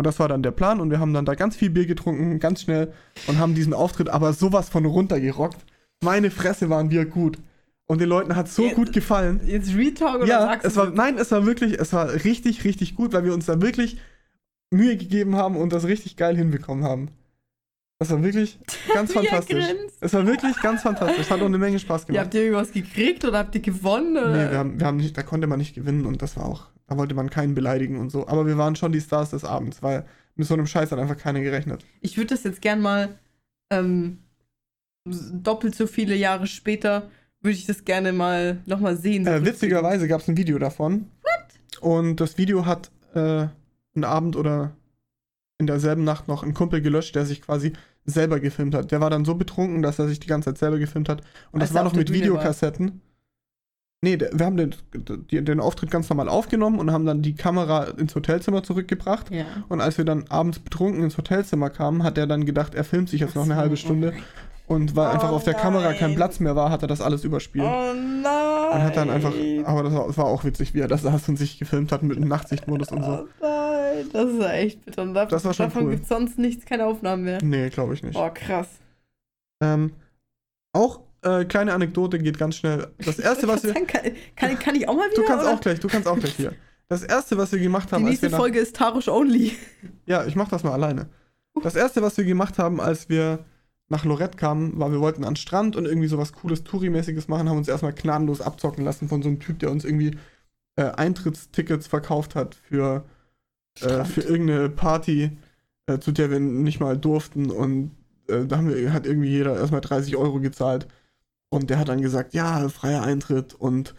Und 0.00 0.06
das 0.06 0.18
war 0.18 0.28
dann 0.28 0.42
der 0.42 0.50
Plan 0.52 0.80
und 0.80 0.90
wir 0.90 0.98
haben 0.98 1.12
dann 1.12 1.26
da 1.26 1.34
ganz 1.34 1.56
viel 1.56 1.68
Bier 1.68 1.84
getrunken, 1.84 2.38
ganz 2.38 2.62
schnell 2.62 2.90
und 3.26 3.38
haben 3.38 3.54
diesen 3.54 3.74
Auftritt 3.74 4.08
aber 4.08 4.32
sowas 4.32 4.70
von 4.70 4.86
runtergerockt. 4.86 5.58
Meine 6.02 6.30
Fresse 6.30 6.70
waren 6.70 6.90
wir 6.90 7.04
gut. 7.04 7.36
Und 7.86 8.00
den 8.00 8.08
Leuten 8.08 8.34
hat 8.34 8.48
so 8.48 8.62
Jetzt- 8.62 8.76
gut 8.76 8.94
gefallen. 8.94 9.42
Jetzt 9.44 9.76
Retalk 9.76 10.22
oder 10.22 10.26
Ja, 10.26 10.40
sagst 10.40 10.64
es 10.64 10.76
war, 10.76 10.88
nein, 10.88 11.18
es 11.18 11.30
war 11.32 11.44
wirklich, 11.44 11.78
es 11.78 11.92
war 11.92 12.14
richtig, 12.24 12.64
richtig 12.64 12.94
gut, 12.94 13.12
weil 13.12 13.26
wir 13.26 13.34
uns 13.34 13.44
da 13.44 13.60
wirklich 13.60 13.98
Mühe 14.70 14.96
gegeben 14.96 15.36
haben 15.36 15.54
und 15.54 15.70
das 15.70 15.84
richtig 15.84 16.16
geil 16.16 16.34
hinbekommen 16.34 16.82
haben. 16.82 17.08
Das 18.00 18.10
war 18.10 18.22
wirklich 18.22 18.58
ganz 18.94 19.12
fantastisch. 19.12 19.64
Es 20.00 20.14
war 20.14 20.26
wirklich 20.26 20.56
ganz 20.62 20.80
fantastisch. 20.82 21.28
Hat 21.30 21.40
auch 21.40 21.44
eine 21.46 21.58
Menge 21.58 21.78
Spaß 21.78 22.02
Ja, 22.02 22.06
gemacht. 22.06 22.24
habt 22.24 22.34
ihr 22.34 22.42
irgendwas 22.44 22.72
gekriegt 22.72 23.24
oder 23.26 23.38
habt 23.38 23.54
ihr 23.54 23.60
gewonnen? 23.60 24.16
Oder? 24.16 24.30
Nee, 24.46 24.50
wir 24.50 24.58
haben, 24.58 24.80
wir 24.80 24.86
haben 24.86 24.96
nicht, 24.96 25.16
da 25.16 25.22
konnte 25.22 25.46
man 25.46 25.58
nicht 25.58 25.74
gewinnen 25.74 26.06
und 26.06 26.22
das 26.22 26.36
war 26.38 26.46
auch, 26.46 26.68
da 26.88 26.96
wollte 26.96 27.14
man 27.14 27.28
keinen 27.28 27.54
beleidigen 27.54 27.98
und 27.98 28.10
so. 28.10 28.26
Aber 28.26 28.46
wir 28.46 28.56
waren 28.56 28.74
schon 28.74 28.90
die 28.90 29.00
Stars 29.02 29.30
des 29.30 29.44
Abends, 29.44 29.82
weil 29.82 30.06
mit 30.34 30.46
so 30.48 30.54
einem 30.54 30.66
Scheiß 30.66 30.90
hat 30.90 30.98
einfach 30.98 31.18
keiner 31.18 31.40
gerechnet. 31.40 31.84
Ich 32.00 32.16
würde 32.16 32.28
das 32.28 32.42
jetzt 32.44 32.62
gern 32.62 32.80
mal 32.80 33.18
ähm, 33.70 34.18
doppelt 35.06 35.74
so 35.74 35.86
viele 35.86 36.14
Jahre 36.16 36.46
später, 36.46 37.10
würde 37.42 37.56
ich 37.56 37.66
das 37.66 37.84
gerne 37.84 38.14
mal 38.14 38.60
nochmal 38.64 38.96
sehen. 38.96 39.26
so 39.26 39.30
Äh, 39.30 39.44
witzigerweise 39.44 40.08
gab 40.08 40.22
es 40.22 40.28
ein 40.28 40.38
Video 40.38 40.58
davon. 40.58 41.06
Und 41.80 42.16
das 42.16 42.38
Video 42.38 42.64
hat 42.64 42.90
äh, 43.14 43.46
einen 43.94 44.04
Abend 44.04 44.36
oder 44.36 44.72
in 45.58 45.66
derselben 45.66 46.04
Nacht 46.04 46.28
noch 46.28 46.42
ein 46.42 46.54
Kumpel 46.54 46.80
gelöscht, 46.80 47.14
der 47.14 47.26
sich 47.26 47.42
quasi 47.42 47.72
selber 48.10 48.40
gefilmt 48.40 48.74
hat. 48.74 48.90
Der 48.90 49.00
war 49.00 49.10
dann 49.10 49.24
so 49.24 49.34
betrunken, 49.34 49.82
dass 49.82 49.98
er 49.98 50.08
sich 50.08 50.20
die 50.20 50.28
ganze 50.28 50.50
Zeit 50.50 50.58
selber 50.58 50.78
gefilmt 50.78 51.08
hat. 51.08 51.22
Und 51.52 51.60
Als 51.60 51.70
das 51.70 51.76
war 51.76 51.84
noch 51.84 51.94
mit 51.94 52.06
Bühne 52.06 52.18
war. 52.18 52.24
Videokassetten. 52.26 53.00
Nee, 54.02 54.18
wir 54.18 54.46
haben 54.46 54.56
den, 54.56 54.74
den 55.44 55.60
Auftritt 55.60 55.90
ganz 55.90 56.08
normal 56.08 56.30
aufgenommen 56.30 56.78
und 56.78 56.90
haben 56.90 57.04
dann 57.04 57.20
die 57.20 57.34
Kamera 57.34 57.84
ins 57.84 58.14
Hotelzimmer 58.14 58.62
zurückgebracht. 58.62 59.30
Ja. 59.30 59.44
Und 59.68 59.82
als 59.82 59.98
wir 59.98 60.06
dann 60.06 60.24
abends 60.30 60.58
betrunken 60.58 61.04
ins 61.04 61.18
Hotelzimmer 61.18 61.68
kamen, 61.68 62.02
hat 62.02 62.16
er 62.16 62.26
dann 62.26 62.46
gedacht, 62.46 62.74
er 62.74 62.84
filmt 62.84 63.10
sich 63.10 63.20
jetzt 63.20 63.34
noch 63.34 63.44
eine 63.44 63.56
halbe 63.56 63.76
Stunde. 63.76 64.14
Und 64.70 64.94
weil 64.94 65.08
Oh 65.08 65.10
einfach 65.10 65.30
auf 65.30 65.42
der 65.42 65.54
Kamera 65.54 65.92
kein 65.94 66.10
nein. 66.10 66.14
Platz 66.16 66.38
mehr 66.38 66.54
war, 66.54 66.70
hat 66.70 66.82
er 66.82 66.86
das 66.88 67.00
alles 67.00 67.24
überspielt. 67.24 67.64
Oh 67.66 67.92
nein. 67.92 68.72
Und 68.72 68.82
hat 68.84 68.96
dann 68.96 69.10
einfach, 69.10 69.32
aber 69.64 69.82
das 69.82 69.92
war, 69.92 70.06
das 70.06 70.16
war 70.16 70.26
auch 70.26 70.44
witzig, 70.44 70.74
wie 70.74 70.80
er 70.80 70.86
das 70.86 71.02
saß 71.02 71.28
und 71.28 71.36
sich 71.36 71.58
gefilmt 71.58 71.90
hat 71.90 72.04
mit 72.04 72.16
dem 72.16 72.28
Nachtsichtmodus 72.28 72.92
und 72.92 73.02
Oh 73.02 73.04
so. 73.04 73.28
nein, 73.42 74.04
das 74.12 74.26
ist 74.30 74.40
ja 74.40 74.52
echt 74.52 74.84
bitter. 74.84 75.02
Und 75.02 75.14
da- 75.14 75.26
Das 75.26 75.44
war 75.44 75.54
schon 75.54 75.66
davon 75.66 75.86
cool. 75.86 75.90
gibt 75.96 76.06
sonst 76.06 76.38
nichts, 76.38 76.64
keine 76.66 76.86
Aufnahmen 76.86 77.24
mehr. 77.24 77.38
Nee, 77.42 77.68
glaube 77.70 77.94
ich 77.94 78.04
nicht. 78.04 78.16
Oh, 78.16 78.30
krass. 78.32 78.68
Ähm, 79.60 79.92
auch 80.72 81.00
äh, 81.22 81.44
kleine 81.46 81.74
Anekdote 81.74 82.20
geht 82.20 82.38
ganz 82.38 82.54
schnell. 82.54 82.86
Das 83.04 83.18
erste, 83.18 83.48
was 83.48 83.64
wir. 83.64 83.74
Kann, 83.86 83.86
kann, 84.36 84.56
kann 84.58 84.74
ich 84.76 84.88
auch 84.88 84.94
mal 84.96 85.10
wieder? 85.10 85.20
Du 85.22 85.26
kannst 85.26 85.44
oder? 85.46 85.54
auch 85.54 85.60
gleich, 85.60 85.80
du 85.80 85.88
kannst 85.88 86.06
auch 86.06 86.16
gleich 86.18 86.34
hier. 86.36 86.52
Das 86.88 87.02
erste, 87.02 87.36
was 87.36 87.50
wir 87.50 87.58
gemacht 87.58 87.90
Die 87.90 87.94
haben, 87.96 88.02
als 88.04 88.10
nächste 88.10 88.26
wir 88.28 88.30
nach, 88.30 88.38
Folge 88.38 88.60
ist 88.60 88.76
Tarosch 88.76 89.08
Only. 89.08 89.52
Ja, 90.06 90.24
ich 90.26 90.36
mach 90.36 90.48
das 90.48 90.62
mal 90.62 90.72
alleine. 90.74 91.06
Das 91.62 91.74
erste, 91.74 92.02
was 92.02 92.16
wir 92.16 92.24
gemacht 92.24 92.56
haben, 92.58 92.80
als 92.80 93.08
wir 93.08 93.40
nach 93.90 94.04
Lorette 94.04 94.36
kamen, 94.36 94.78
war, 94.78 94.92
wir 94.92 95.00
wollten 95.00 95.24
an 95.24 95.32
den 95.32 95.36
Strand 95.36 95.76
und 95.76 95.84
irgendwie 95.84 96.08
sowas 96.08 96.32
cooles 96.32 96.64
Touri-mäßiges 96.64 97.28
machen, 97.28 97.48
haben 97.48 97.58
uns 97.58 97.68
erstmal 97.68 97.92
gnadenlos 97.92 98.40
abzocken 98.40 98.84
lassen 98.84 99.08
von 99.08 99.20
so 99.20 99.28
einem 99.28 99.40
Typ, 99.40 99.58
der 99.58 99.70
uns 99.70 99.84
irgendwie 99.84 100.16
äh, 100.76 100.84
Eintrittstickets 100.84 101.88
verkauft 101.88 102.34
hat 102.34 102.54
für, 102.54 103.04
äh, 103.80 104.04
für 104.04 104.22
irgendeine 104.22 104.70
Party, 104.70 105.36
äh, 105.86 105.98
zu 105.98 106.12
der 106.12 106.30
wir 106.30 106.40
nicht 106.40 106.80
mal 106.80 106.96
durften 106.96 107.50
und 107.50 107.90
äh, 108.28 108.46
da 108.46 108.58
haben 108.58 108.68
wir, 108.68 108.92
hat 108.92 109.06
irgendwie 109.06 109.30
jeder 109.30 109.56
erstmal 109.56 109.80
30 109.80 110.16
Euro 110.16 110.40
gezahlt 110.40 110.86
und 111.50 111.68
der 111.68 111.78
hat 111.78 111.88
dann 111.88 112.00
gesagt, 112.00 112.32
ja, 112.32 112.68
freier 112.68 113.02
Eintritt 113.02 113.54
und? 113.54 113.94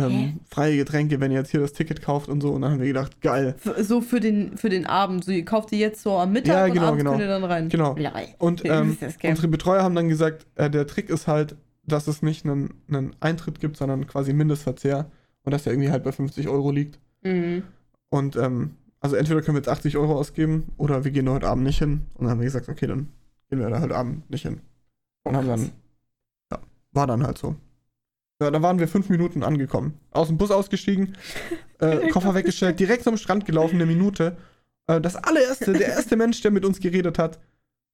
Ähm, 0.00 0.40
freie 0.50 0.76
Getränke, 0.76 1.20
wenn 1.20 1.30
ihr 1.30 1.38
jetzt 1.38 1.50
hier 1.50 1.60
das 1.60 1.72
Ticket 1.72 2.02
kauft 2.02 2.28
und 2.28 2.40
so 2.40 2.50
und 2.50 2.62
dann 2.62 2.72
haben 2.72 2.80
wir 2.80 2.86
gedacht, 2.88 3.20
geil. 3.20 3.54
F- 3.64 3.86
So 3.86 4.00
für 4.00 4.20
den, 4.20 4.56
für 4.56 4.68
den 4.68 4.86
Abend. 4.86 5.24
So, 5.24 5.32
ihr 5.32 5.44
kauft 5.44 5.70
die 5.70 5.78
jetzt 5.78 6.02
so 6.02 6.12
am 6.18 6.32
Mittag 6.32 6.54
Ja, 6.54 6.64
und 6.66 6.72
genau, 6.72 6.86
abends 6.86 6.98
genau. 6.98 7.10
könnt 7.12 7.22
ihr 7.22 7.28
dann 7.28 7.44
rein. 7.44 7.68
Genau. 7.68 7.96
Und 8.38 8.64
ähm, 8.64 8.96
unsere 9.24 9.48
Betreuer 9.48 9.82
haben 9.82 9.94
dann 9.94 10.08
gesagt, 10.08 10.46
äh, 10.56 10.68
der 10.70 10.86
Trick 10.86 11.08
ist 11.10 11.26
halt, 11.26 11.56
dass 11.86 12.06
es 12.08 12.22
nicht 12.22 12.44
einen, 12.44 12.74
einen 12.88 13.16
Eintritt 13.20 13.60
gibt, 13.60 13.76
sondern 13.76 14.06
quasi 14.06 14.32
Mindestverzehr 14.32 15.10
und 15.44 15.52
dass 15.52 15.64
der 15.64 15.72
irgendwie 15.72 15.90
halt 15.90 16.04
bei 16.04 16.12
50 16.12 16.48
Euro 16.48 16.70
liegt. 16.70 16.98
Mhm. 17.22 17.62
Und 18.10 18.36
ähm, 18.36 18.76
also 19.00 19.16
entweder 19.16 19.40
können 19.42 19.56
wir 19.56 19.60
jetzt 19.60 19.68
80 19.68 19.96
Euro 19.96 20.14
ausgeben 20.18 20.64
oder 20.76 21.04
wir 21.04 21.10
gehen 21.10 21.26
da 21.26 21.32
heute 21.32 21.48
Abend 21.48 21.64
nicht 21.64 21.78
hin. 21.78 22.02
Und 22.14 22.22
dann 22.24 22.30
haben 22.30 22.40
wir 22.40 22.44
gesagt, 22.44 22.68
okay, 22.68 22.86
dann 22.86 23.08
gehen 23.48 23.58
wir 23.60 23.70
da 23.70 23.80
heute 23.80 23.96
Abend 23.96 24.28
nicht 24.30 24.42
hin. 24.42 24.60
Und 25.24 25.36
haben 25.36 25.48
dann, 25.48 25.70
ja, 26.52 26.58
war 26.92 27.06
dann 27.06 27.22
halt 27.26 27.38
so. 27.38 27.56
Ja, 28.40 28.50
da 28.50 28.62
waren 28.62 28.78
wir 28.78 28.88
fünf 28.88 29.08
Minuten 29.10 29.42
angekommen. 29.42 29.94
Aus 30.12 30.28
dem 30.28 30.38
Bus 30.38 30.50
ausgestiegen, 30.50 31.16
äh, 31.78 32.08
Koffer 32.08 32.34
weggestellt, 32.34 32.80
direkt 32.80 33.04
zum 33.04 33.16
Strand 33.16 33.44
gelaufen, 33.44 33.74
eine 33.76 33.86
Minute. 33.86 34.36
Äh, 34.86 35.00
das 35.00 35.16
allererste, 35.16 35.72
der 35.72 35.88
erste 35.88 36.16
Mensch, 36.16 36.40
der 36.40 36.50
mit 36.50 36.64
uns 36.64 36.80
geredet 36.80 37.18
hat, 37.18 37.38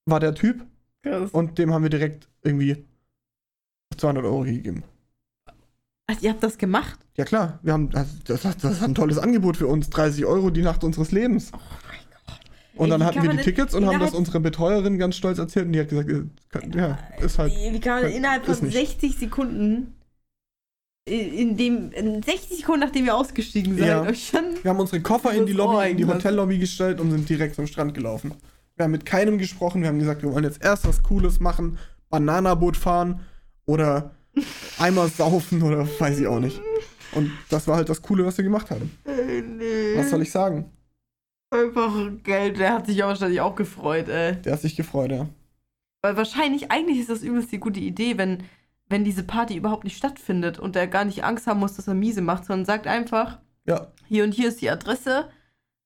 war 0.06 0.20
der 0.20 0.34
Typ. 0.34 0.64
Krass. 1.02 1.30
Und 1.32 1.58
dem 1.58 1.74
haben 1.74 1.82
wir 1.82 1.90
direkt 1.90 2.28
irgendwie 2.42 2.84
200 3.96 4.24
Euro 4.24 4.42
gegeben. 4.42 4.84
Also, 6.08 6.22
ihr 6.24 6.30
habt 6.30 6.42
das 6.44 6.56
gemacht? 6.56 7.00
Ja 7.16 7.24
klar, 7.24 7.58
wir 7.62 7.72
haben, 7.72 7.90
das, 7.90 8.06
das, 8.24 8.42
das 8.42 8.64
ist 8.64 8.82
ein 8.82 8.94
tolles 8.94 9.18
Angebot 9.18 9.56
für 9.56 9.66
uns. 9.66 9.90
30 9.90 10.24
Euro 10.26 10.50
die 10.50 10.62
Nacht 10.62 10.84
unseres 10.84 11.10
Lebens. 11.10 11.50
Oh 11.52 11.58
mein 11.88 11.98
Gott. 12.26 12.40
Und 12.76 12.90
dann 12.90 13.04
hatten 13.04 13.22
wir 13.22 13.30
die 13.30 13.38
Tickets 13.38 13.74
und 13.74 13.86
haben 13.86 13.98
das 13.98 14.14
unserer 14.14 14.38
Betreuerin 14.38 14.98
ganz 14.98 15.16
stolz 15.16 15.38
erzählt 15.38 15.66
und 15.66 15.72
die 15.72 15.80
hat 15.80 15.88
gesagt, 15.88 16.08
äh, 16.08 16.78
ja, 16.78 16.98
ist 17.20 17.40
halt. 17.40 17.52
Wie 17.52 17.80
kann 17.80 17.94
man 17.94 18.02
Kann- 18.04 18.12
innerhalb 18.12 18.46
von 18.46 18.64
nicht. 18.64 18.76
60 18.76 19.16
Sekunden, 19.16 19.95
in 21.08 21.56
dem, 21.56 21.92
in 21.92 22.22
60 22.22 22.58
Sekunden 22.58 22.80
nachdem 22.80 23.06
ihr 23.06 23.14
ausgestiegen 23.16 23.78
seid, 23.78 23.86
Ja. 23.88 24.02
euch 24.02 24.28
schon. 24.28 24.44
Wir 24.62 24.70
haben 24.70 24.80
unsere 24.80 25.00
Koffer 25.00 25.32
in 25.32 25.46
die 25.46 25.52
Lobby, 25.52 25.90
in 25.92 25.96
die. 25.96 26.04
Hotellobby 26.04 26.58
gestellt 26.58 27.00
und 27.00 27.12
sind 27.12 27.28
direkt 27.28 27.54
zum 27.54 27.66
Strand 27.68 27.94
gelaufen. 27.94 28.34
Wir 28.74 28.84
haben 28.84 28.90
mit 28.92 29.06
keinem 29.06 29.38
gesprochen, 29.38 29.80
wir 29.82 29.88
haben 29.88 29.98
gesagt, 30.00 30.22
wir 30.22 30.32
wollen 30.32 30.44
jetzt 30.44 30.62
erst 30.62 30.86
was 30.86 31.02
Cooles 31.02 31.38
machen, 31.40 31.78
Bananaboot 32.10 32.76
fahren 32.76 33.20
oder 33.66 34.10
Eimer 34.78 35.08
saufen 35.08 35.62
oder 35.62 35.88
weiß 35.98 36.18
ich 36.18 36.26
auch 36.26 36.40
nicht. 36.40 36.60
Und 37.12 37.30
das 37.48 37.68
war 37.68 37.76
halt 37.76 37.88
das 37.88 38.02
Coole, 38.02 38.26
was 38.26 38.36
wir 38.36 38.44
gemacht 38.44 38.70
haben. 38.70 38.90
Nee. 39.06 39.96
Was 39.96 40.10
soll 40.10 40.22
ich 40.22 40.30
sagen? 40.30 40.70
Einfach 41.50 41.94
Geld, 42.24 42.58
der 42.58 42.72
hat 42.74 42.86
sich 42.86 42.96
ja 42.96 43.06
wahrscheinlich 43.06 43.40
auch 43.40 43.54
gefreut, 43.54 44.08
ey. 44.08 44.36
Der 44.42 44.52
hat 44.54 44.60
sich 44.60 44.74
gefreut, 44.74 45.12
ja. 45.12 45.28
Weil 46.02 46.16
wahrscheinlich, 46.16 46.70
eigentlich 46.70 46.98
ist 46.98 47.08
das 47.08 47.22
übelst 47.22 47.52
die 47.52 47.58
gute 47.58 47.80
Idee, 47.80 48.18
wenn, 48.18 48.42
wenn 48.88 49.04
diese 49.04 49.24
Party 49.24 49.56
überhaupt 49.56 49.84
nicht 49.84 49.96
stattfindet 49.96 50.58
und 50.58 50.76
er 50.76 50.86
gar 50.86 51.04
nicht 51.04 51.24
Angst 51.24 51.46
haben 51.46 51.60
muss, 51.60 51.74
dass 51.74 51.88
er 51.88 51.94
miese 51.94 52.22
macht, 52.22 52.44
sondern 52.44 52.64
sagt 52.66 52.86
einfach, 52.86 53.38
Ja, 53.66 53.88
hier 54.06 54.24
und 54.24 54.32
hier 54.32 54.48
ist 54.48 54.60
die 54.60 54.70
Adresse, 54.70 55.28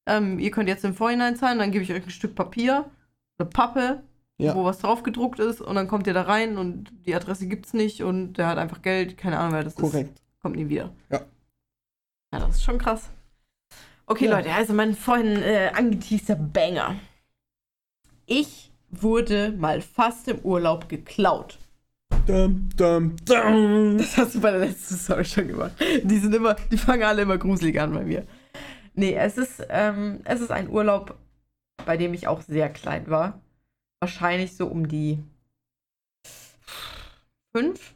ähm, 0.07 0.39
ihr 0.39 0.51
könnt 0.51 0.69
jetzt 0.69 0.85
im 0.85 0.95
Vorhinein 0.95 1.37
zahlen, 1.37 1.59
dann 1.59 1.71
gebe 1.73 1.83
ich 1.85 1.93
euch 1.93 2.05
ein 2.05 2.11
Stück 2.11 2.35
Papier, 2.35 2.91
eine 3.39 3.49
Pappe, 3.49 4.03
Ja. 4.39 4.55
wo 4.55 4.65
was 4.65 4.79
drauf 4.79 5.03
gedruckt 5.03 5.39
ist 5.39 5.61
und 5.61 5.75
dann 5.77 5.89
kommt 5.89 6.07
ihr 6.07 6.15
da 6.15 6.23
rein 6.23 6.59
und 6.59 6.91
die 7.07 7.15
Adresse 7.15 7.47
gibt's 7.47 7.73
nicht 7.75 8.03
und 8.03 8.35
der 8.35 8.47
hat 8.49 8.59
einfach 8.59 8.83
Geld, 8.83 9.17
keine 9.17 9.39
Ahnung, 9.39 9.53
wer 9.55 9.65
das 9.65 9.75
ist, 9.75 9.81
korrekt. 9.81 10.21
kommt 10.41 10.57
nie 10.57 10.69
wieder. 10.69 10.93
Ja. 11.11 11.21
Ja, 12.33 12.39
das 12.41 12.57
ist 12.57 12.65
schon 12.65 12.79
krass. 12.79 13.11
Okay, 14.07 14.27
Ja. 14.27 14.37
Leute, 14.37 14.53
also 14.53 14.73
mein 14.75 14.95
vorhin 14.95 15.43
äh, 15.43 15.71
angeteaster 15.75 16.35
Banger. 16.37 16.97
Ich 18.27 18.71
wurde 18.91 19.53
mal 19.53 19.81
fast 19.81 20.29
im 20.29 20.39
Urlaub 20.41 20.89
geklaut. 20.89 21.59
Dum, 22.27 22.69
dum, 22.77 23.17
dum. 23.25 23.99
Das 23.99 24.17
hast 24.17 24.35
du 24.35 24.41
bei 24.41 24.51
der 24.51 24.61
letzten 24.61 24.97
Story 24.97 25.25
schon 25.25 25.49
gemacht. 25.49 25.73
Die 26.03 26.19
sind 26.19 26.35
immer, 26.35 26.55
die 26.55 26.79
fangen 26.79 27.03
alle 27.03 27.23
immer 27.23 27.39
gruselig 27.39 27.81
an 27.81 27.93
bei 27.93 28.05
mir. 28.05 28.27
Nee, 28.95 29.15
es 29.15 29.39
ist, 29.39 29.67
ähm, 29.69 30.21
es 30.25 30.41
ist 30.41 30.51
ein 30.51 30.69
Urlaub, 30.69 31.19
bei 31.87 31.97
dem 31.97 32.15
ich 32.15 32.29
auch 32.29 32.43
sehr 32.43 32.69
klein 32.69 33.09
war. 33.09 33.41
Wahrscheinlich 34.01 34.57
so 34.57 34.67
um 34.67 34.89
die 34.89 35.19
fünf, 37.53 37.95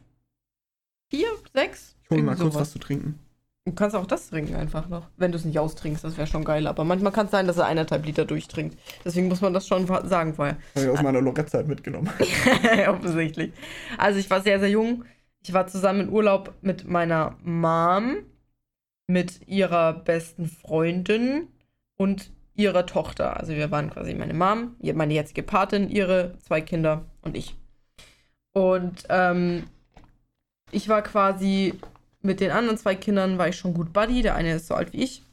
vier, 1.09 1.29
sechs. 1.53 1.95
Ich 2.03 2.09
hole 2.09 2.23
mal 2.23 2.35
kurz 2.35 2.55
was 2.55 2.71
zu 2.71 2.79
trinken. 2.79 3.19
Du 3.67 3.73
kannst 3.73 3.95
auch 3.95 4.05
das 4.05 4.29
trinken 4.29 4.55
einfach 4.55 4.89
noch. 4.89 5.09
Wenn 5.17 5.31
du 5.31 5.39
es 5.39 5.45
nicht 5.45 5.57
austrinkst, 5.57 6.03
das 6.03 6.17
wäre 6.17 6.27
schon 6.27 6.43
geil. 6.43 6.67
Aber 6.67 6.83
manchmal 6.83 7.11
kann 7.11 7.25
es 7.25 7.31
sein, 7.31 7.47
dass 7.47 7.57
er 7.57 7.65
eineinhalb 7.65 8.05
Liter 8.05 8.23
durchtrinkt. 8.23 8.77
Deswegen 9.03 9.27
muss 9.27 9.41
man 9.41 9.53
das 9.53 9.67
schon 9.67 9.87
sagen 9.87 10.35
vorher. 10.35 10.57
Habe 10.75 10.85
ich 10.85 10.91
aus 10.91 11.01
meiner 11.01 11.19
Lorette-Zeit 11.19 11.67
mitgenommen. 11.67 12.11
Offensichtlich. 12.87 13.53
Also 13.97 14.19
ich 14.19 14.29
war 14.29 14.41
sehr, 14.41 14.59
sehr 14.59 14.69
jung. 14.69 15.03
Ich 15.41 15.51
war 15.51 15.65
zusammen 15.65 16.01
in 16.01 16.09
Urlaub 16.09 16.53
mit 16.61 16.87
meiner 16.87 17.37
Mom, 17.41 18.17
mit 19.07 19.47
ihrer 19.47 19.93
besten 19.93 20.45
Freundin 20.47 21.47
und 21.97 22.31
ihrer 22.53 22.85
Tochter. 22.85 23.37
Also 23.37 23.53
wir 23.53 23.71
waren 23.71 23.89
quasi 23.89 24.13
meine 24.13 24.35
Mom, 24.35 24.75
meine 24.79 25.13
jetzige 25.15 25.41
Patin, 25.41 25.89
ihre 25.89 26.37
zwei 26.37 26.61
Kinder 26.61 27.05
und 27.23 27.35
ich. 27.35 27.57
Und 28.53 29.05
ähm, 29.09 29.63
ich 30.71 30.87
war 30.87 31.01
quasi 31.01 31.73
mit 32.25 32.39
den 32.39 32.51
anderen 32.51 32.77
zwei 32.77 32.95
Kindern 32.95 33.37
war 33.37 33.47
ich 33.47 33.55
schon 33.57 33.73
gut 33.73 33.93
Buddy. 33.93 34.21
Der 34.21 34.35
eine 34.35 34.55
ist 34.55 34.67
so 34.67 34.73
alt 34.73 34.93
wie 34.93 35.03
ich, 35.03 35.23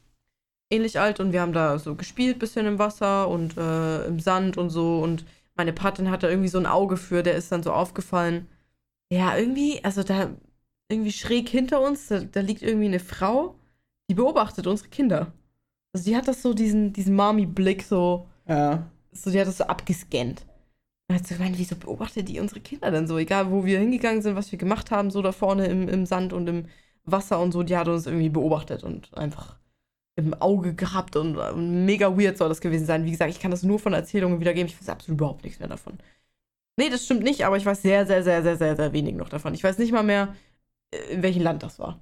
ähnlich 0.71 1.01
alt 1.01 1.21
und 1.21 1.33
wir 1.33 1.41
haben 1.41 1.53
da 1.53 1.79
so 1.79 1.95
gespielt, 1.95 2.39
bisschen 2.39 2.67
im 2.67 2.79
Wasser 2.79 3.29
und 3.29 3.57
äh, 3.57 4.05
im 4.07 4.21
Sand 4.21 4.59
und 4.59 4.71
so 4.71 5.01
und 5.01 5.25
meine 5.55 5.73
Patin 5.73 6.11
hatte 6.11 6.29
irgendwie 6.29 6.49
so 6.49 6.59
ein 6.59 6.67
Auge 6.67 6.97
für, 6.97 7.23
der 7.23 7.35
ist 7.35 7.53
dann 7.53 7.63
so 7.63 7.73
aufgefallen. 7.73 8.49
Ja, 9.13 9.37
irgendwie, 9.37 9.85
also 9.85 10.03
da 10.03 10.31
irgendwie 10.89 11.13
schräg 11.13 11.49
hinter 11.49 11.81
uns, 11.83 12.09
da, 12.09 12.21
da 12.21 12.41
liegt 12.41 12.63
irgendwie 12.63 12.87
eine 12.87 13.01
Frau, 13.01 13.55
die 14.09 14.15
beobachtet 14.15 14.67
unsere 14.67 14.89
Kinder. 14.89 15.33
Also 15.93 16.07
die 16.11 16.17
hat 16.17 16.27
das 16.29 16.41
so 16.43 16.55
diesen 16.55 16.93
diesen 16.93 17.15
Mami 17.15 17.45
Blick 17.47 17.83
so 17.83 18.27
Ja. 18.49 18.87
so, 19.13 19.31
die 19.31 19.39
hat 19.41 19.47
das 19.47 19.59
so 19.59 19.65
abgescannt. 19.65 20.47
Sie 21.09 21.35
gemeint, 21.35 21.59
wieso 21.59 21.77
beobachtet 21.77 22.29
die 22.29 22.41
unsere 22.41 22.61
Kinder 22.61 22.91
denn 22.91 23.07
so? 23.07 23.19
Egal, 23.19 23.51
wo 23.51 23.65
wir 23.65 23.79
hingegangen 23.79 24.23
sind, 24.23 24.35
was 24.35 24.51
wir 24.51 24.59
gemacht 24.59 24.91
haben, 24.91 25.11
so 25.11 25.21
da 25.23 25.33
vorne 25.33 25.67
im, 25.67 25.89
im 25.89 26.07
Sand 26.07 26.33
und 26.33 26.49
im 26.49 26.67
Wasser 27.05 27.41
und 27.41 27.53
so, 27.53 27.63
die 27.63 27.77
hat 27.77 27.89
uns 27.89 28.07
irgendwie 28.07 28.31
beobachtet 28.31 28.83
und 28.83 29.13
einfach 29.17 29.59
im 30.17 30.35
Auge 30.35 30.75
gehabt 30.75 31.17
und, 31.17 31.37
und 31.37 31.85
mega 31.85 32.17
weird 32.19 32.39
soll 32.39 32.49
das 32.49 32.61
gewesen 32.61 32.87
sein. 32.87 33.05
Wie 33.05 33.11
gesagt, 33.11 33.31
ich 33.31 33.41
kann 33.41 33.51
das 33.51 33.63
nur 33.63 33.79
von 33.79 33.93
Erzählungen 33.93 34.41
wiedergeben. 34.41 34.69
Ich 34.69 34.79
weiß 34.81 34.89
absolut 34.89 35.19
überhaupt 35.19 35.45
nichts 35.45 35.59
mehr 35.59 35.69
davon. 35.69 35.99
Nee, 36.79 36.91
das 36.91 37.05
stimmt 37.05 37.23
nicht, 37.23 37.45
aber 37.45 37.57
ich 37.57 37.67
weiß 37.67 37.83
sehr, 37.83 38.07
sehr, 38.07 38.23
sehr, 38.23 38.43
sehr, 38.43 38.57
sehr, 38.57 38.77
sehr 38.77 38.93
wenig 38.93 39.15
noch 39.15 39.29
davon. 39.29 39.55
Ich 39.55 39.65
weiß 39.65 39.79
nicht 39.79 39.93
mal 39.93 40.03
mehr, 40.03 40.35
äh, 40.91 41.15
in 41.15 41.23
welchem 41.23 41.43
Land 41.43 41.63
das 41.63 41.79
war. 41.79 42.01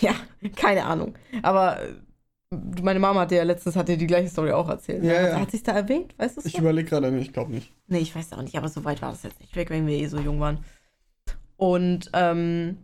Ja, 0.00 0.14
keine 0.56 0.84
Ahnung. 0.84 1.14
Aber 1.42 1.82
äh, 1.82 1.94
meine 2.82 3.00
Mama 3.00 3.20
hat 3.20 3.30
dir 3.30 3.38
ja 3.38 3.44
letztens 3.44 3.76
hat 3.76 3.88
dir 3.88 3.96
die 3.96 4.06
gleiche 4.06 4.28
Story 4.28 4.52
auch 4.52 4.68
erzählt. 4.68 5.02
Ja, 5.02 5.14
hat, 5.14 5.28
ja. 5.28 5.40
hat 5.40 5.50
sich 5.50 5.62
da 5.62 5.72
erwähnt? 5.72 6.14
Weißt 6.18 6.36
du? 6.36 6.42
Ich 6.44 6.58
überlege 6.58 6.88
gerade 6.88 7.10
nicht, 7.10 7.28
ich 7.28 7.32
glaube 7.32 7.52
nicht. 7.52 7.72
Nee, 7.86 7.98
ich 7.98 8.14
weiß 8.14 8.32
auch 8.32 8.42
nicht, 8.42 8.56
aber 8.56 8.68
so 8.68 8.84
weit 8.84 9.02
war 9.02 9.10
das 9.10 9.22
jetzt 9.22 9.40
nicht 9.40 9.56
weg, 9.56 9.70
wenn 9.70 9.86
wir 9.86 9.96
eh 9.96 10.06
so 10.06 10.18
jung 10.18 10.40
waren. 10.40 10.58
Und 11.56 12.10
ähm, 12.12 12.78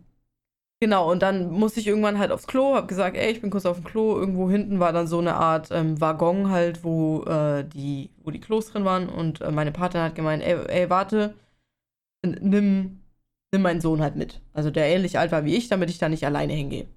genau, 0.79 1.11
und 1.11 1.21
dann 1.21 1.51
musste 1.51 1.79
ich 1.79 1.87
irgendwann 1.87 2.17
halt 2.17 2.31
aufs 2.31 2.47
Klo, 2.47 2.75
hab 2.75 2.87
gesagt, 2.87 3.17
ey, 3.17 3.31
ich 3.31 3.41
bin 3.41 3.49
kurz 3.49 3.65
auf 3.65 3.77
dem 3.77 3.85
Klo. 3.85 4.17
Irgendwo 4.17 4.49
hinten 4.49 4.79
war 4.79 4.93
dann 4.93 5.07
so 5.07 5.19
eine 5.19 5.35
Art 5.35 5.69
ähm, 5.71 5.99
Waggon 6.01 6.49
halt, 6.49 6.83
wo, 6.83 7.23
äh, 7.23 7.63
die, 7.63 8.09
wo 8.23 8.31
die 8.31 8.41
Klos 8.41 8.71
drin 8.71 8.85
waren. 8.85 9.09
Und 9.09 9.41
äh, 9.41 9.51
meine 9.51 9.71
Partnerin 9.71 10.07
hat 10.07 10.15
gemeint, 10.15 10.43
ey, 10.43 10.57
ey, 10.67 10.89
warte, 10.89 11.35
nimm, 12.23 13.01
nimm 13.51 13.61
meinen 13.61 13.81
Sohn 13.81 14.01
halt 14.01 14.15
mit. 14.15 14.41
Also 14.53 14.71
der 14.71 14.87
ähnlich 14.87 15.19
alt 15.19 15.31
war 15.31 15.45
wie 15.45 15.55
ich, 15.55 15.67
damit 15.67 15.89
ich 15.89 15.97
da 15.97 16.09
nicht 16.09 16.25
alleine 16.25 16.53
hingehe. 16.53 16.87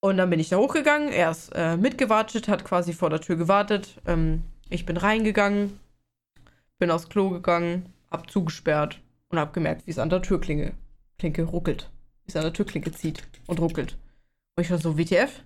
Und 0.00 0.16
dann 0.16 0.30
bin 0.30 0.38
ich 0.38 0.48
da 0.48 0.58
hochgegangen, 0.58 1.08
er 1.08 1.30
ist 1.30 1.50
äh, 1.54 1.76
mitgewartet, 1.76 2.48
hat 2.48 2.64
quasi 2.64 2.92
vor 2.92 3.10
der 3.10 3.20
Tür 3.20 3.36
gewartet. 3.36 4.00
Ähm, 4.06 4.44
ich 4.68 4.86
bin 4.86 4.96
reingegangen, 4.96 5.78
bin 6.78 6.90
aufs 6.90 7.08
Klo 7.08 7.30
gegangen, 7.30 7.92
hab 8.10 8.30
zugesperrt 8.30 9.00
und 9.28 9.38
hab 9.38 9.52
gemerkt, 9.52 9.86
wie 9.86 9.90
es 9.90 9.98
an 9.98 10.10
der 10.10 10.22
Türklinge 10.22 10.74
Klinke 11.18 11.42
ruckelt. 11.42 11.90
Wie 12.24 12.28
es 12.28 12.36
an 12.36 12.42
der 12.42 12.52
Türklinke 12.52 12.92
zieht 12.92 13.22
und 13.46 13.60
ruckelt. 13.60 13.96
Und 14.56 14.64
ich 14.64 14.70
war 14.70 14.78
so, 14.78 14.96
WTF? 14.96 15.42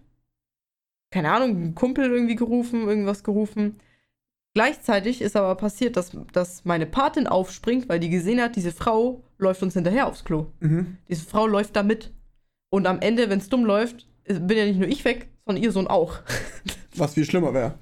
Keine 1.11 1.32
Ahnung, 1.32 1.62
ein 1.62 1.74
Kumpel 1.74 2.11
irgendwie 2.11 2.36
gerufen, 2.36 2.86
irgendwas 2.86 3.24
gerufen. 3.24 3.80
Gleichzeitig 4.55 5.22
ist 5.22 5.34
aber 5.34 5.55
passiert, 5.55 5.96
dass, 5.96 6.12
dass 6.32 6.64
meine 6.66 6.86
Patin 6.86 7.26
aufspringt, 7.26 7.88
weil 7.88 8.00
die 8.00 8.11
gesehen 8.11 8.40
hat, 8.40 8.57
diese 8.57 8.72
Frau 8.72 9.22
läuft 9.38 9.62
uns 9.62 9.74
hinterher 9.74 10.07
aufs 10.07 10.24
Klo. 10.24 10.48
Mhm. 10.61 10.98
Diese 11.09 11.24
Frau 11.24 11.46
läuft 11.46 11.76
da 11.76 11.82
mit. 11.82 12.12
Und 12.70 12.86
am 12.86 13.00
Ende, 13.00 13.30
wenn 13.30 13.38
es 13.38 13.48
dumm 13.48 13.64
läuft, 13.64 14.07
bin 14.27 14.57
ja 14.57 14.64
nicht 14.66 14.79
nur 14.79 14.89
ich 14.89 15.05
weg, 15.05 15.29
sondern 15.47 15.62
ihr 15.62 15.73
Sohn 15.73 15.87
auch. 15.87 16.18
Was 16.97 17.14
viel 17.14 17.25
schlimmer 17.25 17.55
wäre. 17.55 17.75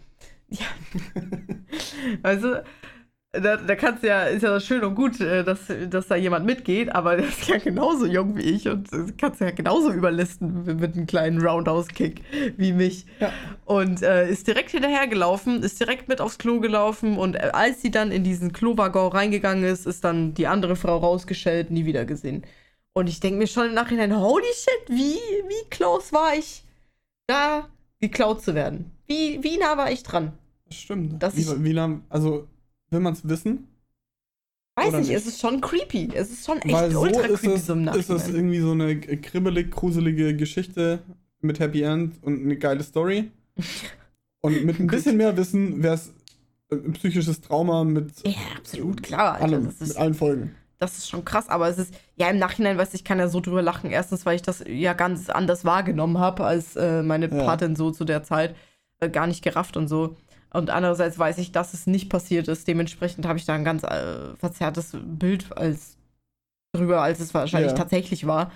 Ja. 0.49 0.67
Also, 2.23 2.57
da, 3.33 3.57
da 3.57 3.77
kannst 3.77 4.03
du 4.03 4.09
ja, 4.09 4.25
ist 4.25 4.43
ja 4.43 4.59
schön 4.59 4.83
und 4.83 4.97
gut, 4.97 5.21
äh, 5.21 5.45
dass, 5.45 5.61
dass 5.89 6.09
da 6.09 6.17
jemand 6.17 6.47
mitgeht, 6.47 6.93
aber 6.93 7.17
der 7.17 7.29
ist 7.29 7.47
ja 7.47 7.59
genauso 7.59 8.07
jung 8.07 8.37
wie 8.37 8.43
ich 8.43 8.69
und 8.69 8.93
äh, 8.93 9.13
kannst 9.19 9.41
ja 9.41 9.53
genauso 9.53 9.93
überlisten 9.93 10.65
mit, 10.65 10.81
mit 10.81 10.97
einem 10.97 11.07
kleinen 11.07 11.41
Roundhouse-Kick 11.41 12.23
wie 12.57 12.73
mich. 12.73 13.07
Ja. 13.21 13.33
Und 13.67 14.03
äh, 14.03 14.29
ist 14.29 14.49
direkt 14.49 14.71
hinterhergelaufen, 14.71 15.63
ist 15.63 15.79
direkt 15.79 16.09
mit 16.09 16.21
aufs 16.21 16.39
Klo 16.39 16.59
gelaufen 16.59 17.19
und 17.19 17.37
äh, 17.37 17.51
als 17.53 17.81
sie 17.83 17.93
dann 17.93 18.11
in 18.11 18.25
diesen 18.25 18.53
Klowaggon 18.53 19.13
reingegangen 19.13 19.63
ist, 19.63 19.87
ist 19.87 20.03
dann 20.03 20.35
die 20.35 20.49
andere 20.49 20.75
Frau 20.75 20.97
rausgeschellt, 20.97 21.71
nie 21.71 21.85
wieder 21.85 22.05
gesehen. 22.05 22.43
Und 22.93 23.09
ich 23.09 23.21
denke 23.21 23.39
mir 23.39 23.47
schon 23.47 23.67
im 23.69 23.75
Nachhinein, 23.75 24.17
holy 24.19 24.45
shit, 24.55 24.89
wie, 24.89 25.15
wie 25.49 25.69
close 25.71 26.13
war 26.13 26.35
ich, 26.37 26.65
da 27.27 27.69
geklaut 28.01 28.43
zu 28.43 28.55
werden? 28.55 28.91
Wie, 29.07 29.43
wie 29.43 29.59
nah 29.59 29.77
war 29.77 29.91
ich 29.93 30.03
dran? 30.03 30.33
Das 30.67 30.77
stimmt. 30.79 31.23
Dass 31.23 31.37
wie, 31.37 31.43
ich- 31.43 31.63
wie 31.65 31.73
lang, 31.73 32.05
also, 32.09 32.49
will 32.91 33.01
man 33.01 33.13
es 33.15 33.29
wissen? 33.29 33.69
Weiß 34.77 34.93
nicht, 34.93 35.09
nicht? 35.09 35.17
es 35.17 35.27
ist 35.27 35.41
schon 35.41 35.61
creepy. 35.61 36.11
Es 36.15 36.31
ist 36.31 36.47
schon 36.47 36.59
echt 36.63 36.73
Weil 36.73 36.91
so 36.91 37.01
ultra 37.01 37.23
ist 37.27 37.41
creepy 37.41 37.55
es, 37.57 37.67
so 37.67 37.73
im 37.75 37.87
ist 37.89 37.97
es 37.97 38.09
Nachhinein. 38.09 38.35
irgendwie 38.35 38.61
so 38.61 38.71
eine 38.73 38.99
kribbelig, 39.01 39.71
gruselige 39.71 40.35
Geschichte 40.37 41.01
mit 41.41 41.59
Happy 41.61 41.83
End 41.83 42.23
und 42.23 42.43
eine 42.43 42.57
geile 42.57 42.83
Story. 42.83 43.31
Und 44.43 44.65
mit 44.65 44.81
ein 44.81 44.87
bisschen 44.87 45.19
mehr 45.19 45.37
Wissen 45.37 45.83
wäre 45.83 45.97
es 45.97 46.15
ein 46.73 46.93
psychisches 46.95 47.43
Trauma 47.43 47.85
mit 47.85 48.27
Ja, 48.27 48.33
absolut, 48.57 49.03
klar. 49.03 49.35
Alter, 49.35 49.45
allem, 49.45 49.75
mit 49.79 49.97
allen 49.99 50.15
Folgen. 50.15 50.55
Das 50.81 50.99
ist 50.99 51.09
schon 51.09 51.25
krass, 51.25 51.49
aber 51.49 51.69
es 51.69 51.79
ist, 51.79 51.95
ja, 52.17 52.29
im 52.29 52.39
Nachhinein, 52.39 52.77
weißt 52.79 52.93
du, 52.93 52.97
ich 52.97 53.05
kann 53.05 53.19
ja 53.21 53.29
so 53.29 53.41
drüber 53.41 53.63
lachen. 53.63 53.91
Erstens, 53.91 54.27
weil 54.27 54.35
ich 54.37 54.43
das 54.43 54.65
ja 54.67 54.95
ganz 54.95 55.31
anders 55.31 55.65
wahrgenommen 55.65 56.19
habe 56.19 56.45
als 56.45 56.75
äh, 56.75 57.03
meine 57.03 57.29
Ja. 57.29 57.45
Patin 57.45 57.77
so 57.77 57.91
zu 57.93 58.05
der 58.05 58.23
Zeit. 58.25 58.57
Äh, 58.99 59.09
gar 59.11 59.27
nicht 59.27 59.43
gerafft 59.45 59.77
und 59.77 59.87
so. 59.89 60.17
Und 60.53 60.71
andererseits 60.71 61.19
weiß 61.19 61.39
ich, 61.39 61.53
dass 61.53 61.75
es 61.75 61.87
nicht 61.87 62.09
passiert 62.11 62.49
ist. 62.49 62.67
Dementsprechend 62.67 63.25
habe 63.27 63.39
ich 63.39 63.45
da 63.45 63.55
ein 63.55 63.65
ganz 63.65 63.85
äh, 63.85 64.35
verzerrtes 64.37 64.97
Bild 65.01 65.57
als 65.57 65.97
drüber, 66.73 67.03
als 67.03 67.21
es 67.21 67.35
wahrscheinlich 67.35 67.73
Ja. 67.73 67.79
tatsächlich 67.79 68.27
war. 68.27 68.51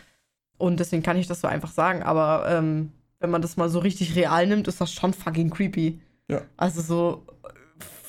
Und 0.56 0.80
deswegen 0.80 1.02
kann 1.02 1.16
ich 1.18 1.26
das 1.28 1.40
so 1.40 1.46
einfach 1.48 1.70
sagen. 1.70 2.02
Aber 2.02 2.46
ähm, 2.48 2.90
wenn 3.20 3.30
man 3.30 3.42
das 3.42 3.56
mal 3.56 3.68
so 3.68 3.78
richtig 3.80 4.16
real 4.16 4.46
nimmt, 4.46 4.66
ist 4.66 4.80
das 4.80 4.92
schon 4.92 5.12
fucking 5.12 5.50
creepy. 5.50 6.00
Ja. 6.28 6.40
Also 6.56 6.80
so, 6.80 7.22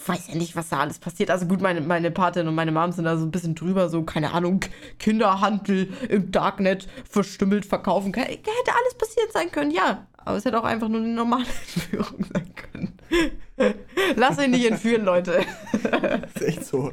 weiß 0.08 0.28
ja 0.30 0.36
nicht, 0.36 0.56
was 0.56 0.70
da 0.70 0.80
alles 0.80 1.00
passiert. 1.00 1.32
Also 1.32 1.46
gut, 1.48 1.62
meine, 1.62 1.82
meine 1.82 2.12
Patin 2.12 2.48
und 2.48 2.56
meine 2.56 2.72
Mom 2.72 2.92
sind 2.92 3.06
da 3.06 3.18
so 3.18 3.26
ein 3.26 3.32
bisschen 3.32 3.56
drüber, 3.56 3.90
so, 3.90 4.04
keine 4.04 4.34
Ahnung, 4.34 4.62
Kinderhandel 5.00 5.90
im 6.10 6.32
Darknet 6.32 6.88
verstümmelt 7.10 7.66
verkaufen. 7.66 8.12
Ke- 8.12 8.22
Hätte 8.22 8.46
alles 8.48 8.96
passiert 8.98 9.32
sein 9.32 9.52
können, 9.52 9.72
ja. 9.72 10.08
Aber 10.18 10.38
es 10.38 10.46
hätte 10.46 10.60
auch 10.60 10.64
einfach 10.66 10.90
nur 10.90 11.02
eine 11.02 11.10
normale 11.14 11.46
Entführung 11.76 12.26
sein 12.34 12.54
können. 12.56 12.94
Lass 14.16 14.42
ihn 14.44 14.52
nicht 14.52 14.66
entführen, 14.70 15.06
Leute. 15.06 15.42
Das 15.84 16.36
ist 16.36 16.42
echt 16.42 16.66
so. 16.66 16.92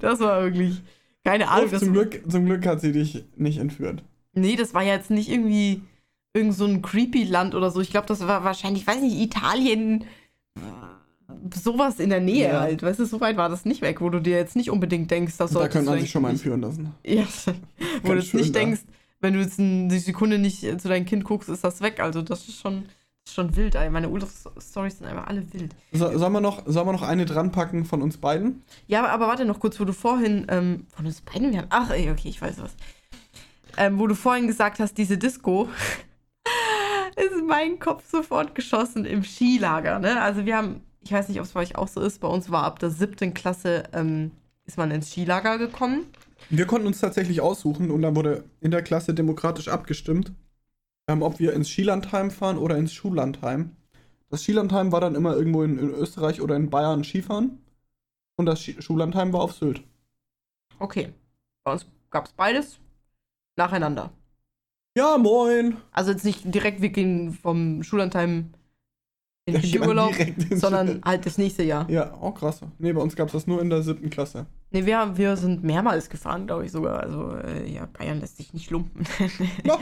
Das 0.00 0.20
war 0.20 0.42
wirklich, 0.42 0.82
keine 1.24 1.48
Ahnung. 1.48 1.70
Das, 1.70 1.80
zum, 1.80 1.92
Glück, 1.92 2.22
zum 2.30 2.46
Glück 2.46 2.66
hat 2.66 2.80
sie 2.80 2.92
dich 2.92 3.24
nicht 3.36 3.58
entführt. 3.58 4.02
nee, 4.32 4.56
das 4.56 4.74
war 4.74 4.82
ja 4.82 4.94
jetzt 4.94 5.10
nicht 5.10 5.28
irgendwie 5.30 5.82
irgend 6.34 6.54
so 6.54 6.64
ein 6.64 6.80
creepy 6.80 7.24
Land 7.24 7.54
oder 7.54 7.70
so. 7.70 7.80
Ich 7.80 7.90
glaube, 7.90 8.06
das 8.06 8.26
war 8.26 8.42
wahrscheinlich, 8.42 8.86
weiß 8.86 9.00
nicht, 9.02 9.16
Italien, 9.20 10.04
sowas 11.54 11.98
in 12.00 12.10
der 12.10 12.20
Nähe 12.20 12.48
Ja. 12.48 12.60
halt. 12.60 12.82
Weißt 12.82 12.98
du, 13.00 13.04
so 13.04 13.20
weit 13.20 13.36
war 13.36 13.48
das 13.48 13.64
nicht 13.64 13.82
weg, 13.82 14.00
wo 14.00 14.10
du 14.10 14.20
dir 14.20 14.36
jetzt 14.36 14.56
nicht 14.56 14.70
unbedingt 14.70 15.10
denkst, 15.10 15.36
dass 15.36 15.50
Da 15.50 15.54
solltest 15.60 15.72
könnte 15.74 15.86
du 15.86 15.90
man 15.92 16.00
sich 16.00 16.10
schon 16.10 16.22
mal 16.22 16.30
entführen 16.30 16.60
lassen. 16.60 16.94
Ja, 17.04 17.24
wo 18.02 18.08
du 18.12 18.18
jetzt 18.18 18.34
nicht 18.34 18.54
da. 18.54 18.60
denkst, 18.60 18.82
wenn 19.20 19.34
du 19.34 19.40
jetzt 19.40 19.58
eine 19.60 19.98
Sekunde 20.00 20.38
nicht 20.38 20.62
äh, 20.64 20.76
zu 20.78 20.88
deinem 20.88 21.04
Kind 21.06 21.24
guckst, 21.24 21.48
ist 21.48 21.62
das 21.64 21.80
weg. 21.80 22.00
Also 22.00 22.22
das 22.22 22.48
ist 22.48 22.60
schon, 22.60 22.82
das 23.24 23.30
ist 23.30 23.34
schon 23.34 23.54
wild. 23.56 23.74
Ey. 23.76 23.88
Meine 23.90 24.08
Urlaubsstories 24.08 24.98
sind 24.98 25.06
einfach 25.06 25.26
alle 25.28 25.44
wild. 25.52 25.74
So, 25.92 26.16
sollen, 26.18 26.32
wir 26.32 26.40
noch, 26.40 26.62
sollen 26.66 26.86
wir 26.88 26.92
noch 26.92 27.02
eine 27.02 27.24
dran 27.24 27.52
packen 27.52 27.84
von 27.84 28.02
uns 28.02 28.16
beiden? 28.16 28.62
Ja, 28.88 28.98
aber, 29.00 29.10
aber 29.10 29.26
warte 29.28 29.44
noch 29.44 29.60
kurz, 29.60 29.78
wo 29.78 29.84
du 29.84 29.92
vorhin, 29.92 30.46
ähm, 30.48 30.86
von 30.94 31.06
uns 31.06 31.20
beiden, 31.20 31.52
wir 31.52 31.66
ach, 31.70 31.90
ey, 31.90 32.10
okay, 32.10 32.28
ich 32.28 32.42
weiß 32.42 32.58
was. 32.60 32.74
Ähm, 33.78 33.98
wo 33.98 34.06
du 34.06 34.14
vorhin 34.14 34.46
gesagt 34.48 34.80
hast, 34.80 34.98
diese 34.98 35.16
Disco, 35.18 35.68
ist 37.16 37.38
in 37.38 37.46
meinen 37.46 37.78
Kopf 37.78 38.10
sofort 38.10 38.54
geschossen 38.54 39.04
im 39.04 39.22
Skilager, 39.22 39.98
ne? 39.98 40.20
Also 40.20 40.44
wir 40.46 40.56
haben, 40.56 40.80
ich 41.04 41.12
weiß 41.12 41.28
nicht, 41.28 41.38
ob 41.38 41.46
es 41.46 41.52
bei 41.52 41.60
euch 41.60 41.76
auch 41.76 41.88
so 41.88 42.00
ist, 42.00 42.20
bei 42.20 42.28
uns 42.28 42.50
war 42.50 42.64
ab 42.64 42.78
der 42.78 42.90
siebten 42.90 43.34
Klasse, 43.34 43.84
ähm, 43.92 44.30
ist 44.64 44.78
man 44.78 44.90
ins 44.90 45.10
Skilager 45.10 45.58
gekommen. 45.58 46.06
Wir 46.50 46.66
konnten 46.66 46.86
uns 46.86 47.00
tatsächlich 47.00 47.40
aussuchen 47.40 47.90
und 47.90 48.02
dann 48.02 48.16
wurde 48.16 48.44
in 48.60 48.70
der 48.70 48.82
Klasse 48.82 49.14
demokratisch 49.14 49.68
abgestimmt, 49.68 50.32
ähm, 51.08 51.22
ob 51.22 51.38
wir 51.38 51.52
ins 51.52 51.68
Skilandheim 51.68 52.30
fahren 52.30 52.58
oder 52.58 52.76
ins 52.76 52.92
Schullandheim. 52.92 53.76
Das 54.28 54.42
Skilandheim 54.42 54.92
war 54.92 55.00
dann 55.00 55.14
immer 55.14 55.36
irgendwo 55.36 55.62
in, 55.62 55.78
in 55.78 55.90
Österreich 55.90 56.40
oder 56.40 56.56
in 56.56 56.70
Bayern 56.70 57.04
Skifahren 57.04 57.58
und 58.36 58.46
das 58.46 58.60
Ski 58.60 58.80
Schullandheim 58.80 59.32
war 59.32 59.42
auf 59.42 59.52
Sylt. 59.52 59.82
Okay. 60.78 61.12
Bei 61.64 61.72
uns 61.72 61.86
gab 62.10 62.26
es 62.26 62.32
beides 62.32 62.78
nacheinander. 63.56 64.10
Ja, 64.96 65.16
moin! 65.16 65.76
Also 65.92 66.10
jetzt 66.10 66.24
nicht 66.24 66.42
direkt, 66.54 66.82
wir 66.82 66.90
gehen 66.90 67.32
vom 67.32 67.82
Schullandheim 67.82 68.52
in 69.44 69.54
den 69.54 69.64
Ich 69.64 69.80
war 69.80 69.88
Urlaub, 69.88 70.12
direkt 70.12 70.50
ins 70.50 70.60
sondern 70.60 71.00
halt 71.04 71.26
das 71.26 71.36
nächste 71.36 71.64
Jahr. 71.64 71.90
Ja, 71.90 72.16
oh 72.20 72.30
krass. 72.30 72.60
Nee, 72.78 72.92
bei 72.92 73.00
uns 73.00 73.16
gab 73.16 73.26
es 73.26 73.32
das 73.32 73.46
nur 73.46 73.60
in 73.60 73.70
der 73.70 73.82
siebten 73.82 74.08
Klasse. 74.08 74.46
Nee, 74.70 74.86
wir, 74.86 75.16
wir 75.16 75.36
sind 75.36 75.64
mehrmals 75.64 76.08
gefahren, 76.08 76.46
glaube 76.46 76.64
ich 76.64 76.72
sogar. 76.72 77.00
Also, 77.00 77.34
äh, 77.36 77.68
ja, 77.68 77.86
Bayern 77.86 78.20
lässt 78.20 78.36
sich 78.36 78.54
nicht 78.54 78.70
lumpen. 78.70 79.04
Ja. 79.64 79.78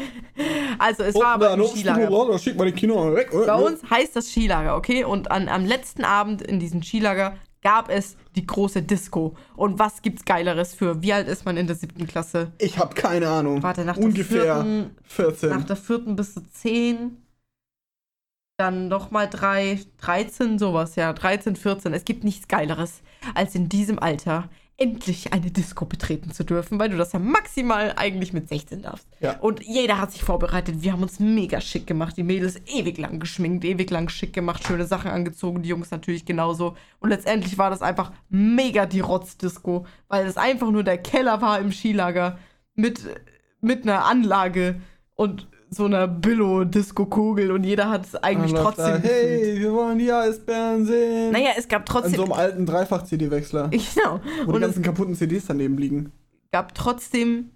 also, 0.78 1.02
es 1.02 1.14
war 1.14 1.34
aber 1.34 1.52
im 1.54 1.64
Skilager. 1.64 2.08
Da 2.08 2.38
schickt 2.38 2.56
mal 2.58 2.64
die 2.66 2.72
Kinder 2.72 3.14
weg. 3.14 3.30
Bei 3.32 3.54
uns 3.54 3.82
heißt 3.88 4.16
das 4.16 4.30
Skilager, 4.30 4.76
okay? 4.76 5.04
Und 5.04 5.30
an, 5.30 5.48
am 5.48 5.64
letzten 5.64 6.04
Abend 6.04 6.42
in 6.42 6.58
diesem 6.58 6.82
Skilager 6.82 7.36
gab 7.62 7.90
es 7.90 8.16
die 8.36 8.46
große 8.46 8.82
Disco. 8.82 9.36
Und 9.56 9.78
was 9.78 10.02
gibt's 10.02 10.24
Geileres 10.24 10.74
für? 10.74 11.02
Wie 11.02 11.12
alt 11.12 11.28
ist 11.28 11.44
man 11.44 11.56
in 11.56 11.66
der 11.66 11.76
siebten 11.76 12.06
Klasse? 12.06 12.52
Ich 12.58 12.78
habe 12.78 12.94
keine 12.94 13.28
Ahnung. 13.28 13.62
Warte, 13.62 13.84
nach 13.84 13.96
der 13.96 14.04
Ungefähr 14.04 14.42
vierten, 14.42 14.96
14. 15.04 15.50
nach 15.50 15.64
der 15.64 15.76
vierten 15.76 16.16
bis 16.16 16.34
zu 16.34 16.48
zehn. 16.50 17.18
Dann 18.60 18.88
nochmal 18.88 19.26
drei, 19.26 19.80
13, 20.02 20.58
sowas, 20.58 20.94
ja, 20.94 21.14
13, 21.14 21.56
14. 21.56 21.94
Es 21.94 22.04
gibt 22.04 22.24
nichts 22.24 22.46
Geileres, 22.46 23.00
als 23.34 23.54
in 23.54 23.70
diesem 23.70 23.98
Alter 23.98 24.50
endlich 24.76 25.32
eine 25.32 25.50
Disco 25.50 25.86
betreten 25.86 26.30
zu 26.30 26.44
dürfen, 26.44 26.78
weil 26.78 26.90
du 26.90 26.98
das 26.98 27.14
ja 27.14 27.20
maximal 27.20 27.94
eigentlich 27.96 28.34
mit 28.34 28.50
16 28.50 28.82
darfst. 28.82 29.08
Ja. 29.20 29.38
Und 29.38 29.62
jeder 29.62 29.98
hat 29.98 30.12
sich 30.12 30.24
vorbereitet. 30.24 30.82
Wir 30.82 30.92
haben 30.92 31.00
uns 31.00 31.20
mega 31.20 31.62
schick 31.62 31.86
gemacht. 31.86 32.18
Die 32.18 32.22
Mädels 32.22 32.60
ewig 32.66 32.98
lang 32.98 33.18
geschminkt, 33.18 33.64
ewig 33.64 33.90
lang 33.90 34.10
schick 34.10 34.34
gemacht, 34.34 34.66
schöne 34.66 34.84
Sachen 34.84 35.10
angezogen, 35.10 35.62
die 35.62 35.70
Jungs 35.70 35.90
natürlich 35.90 36.26
genauso. 36.26 36.76
Und 36.98 37.08
letztendlich 37.08 37.56
war 37.56 37.70
das 37.70 37.80
einfach 37.80 38.12
mega 38.28 38.84
die 38.84 39.00
Rotzdisco, 39.00 39.86
weil 40.08 40.26
es 40.26 40.36
einfach 40.36 40.70
nur 40.70 40.84
der 40.84 40.98
Keller 40.98 41.40
war 41.40 41.60
im 41.60 41.72
Skilager 41.72 42.38
mit, 42.74 43.00
mit 43.62 43.84
einer 43.84 44.04
Anlage 44.04 44.82
und 45.14 45.48
so 45.70 45.84
einer 45.84 46.08
Billo-Disco-Kugel 46.08 47.52
und 47.52 47.62
jeder 47.64 47.88
hat 47.88 48.04
es 48.04 48.16
eigentlich 48.16 48.52
trotzdem. 48.52 48.84
Da, 49.02 49.08
hey, 49.08 49.58
wir 49.60 49.72
wollen 49.72 49.98
die 49.98 50.12
Eisbären 50.12 50.84
sehen. 50.84 51.32
naja, 51.32 51.50
es 51.56 51.68
gab 51.68 51.86
trotzdem. 51.86 52.14
so 52.16 52.24
einem 52.24 52.32
alten 52.32 52.66
Dreifach-CD-Wechsler, 52.66 53.68
genau. 53.94 54.20
wo 54.44 54.46
die 54.46 54.48
Und 54.48 54.54
es 54.56 54.60
ganzen 54.62 54.82
kaputten 54.82 55.14
CDs 55.14 55.46
daneben 55.46 55.78
liegen. 55.78 56.12
gab 56.50 56.74
trotzdem 56.74 57.50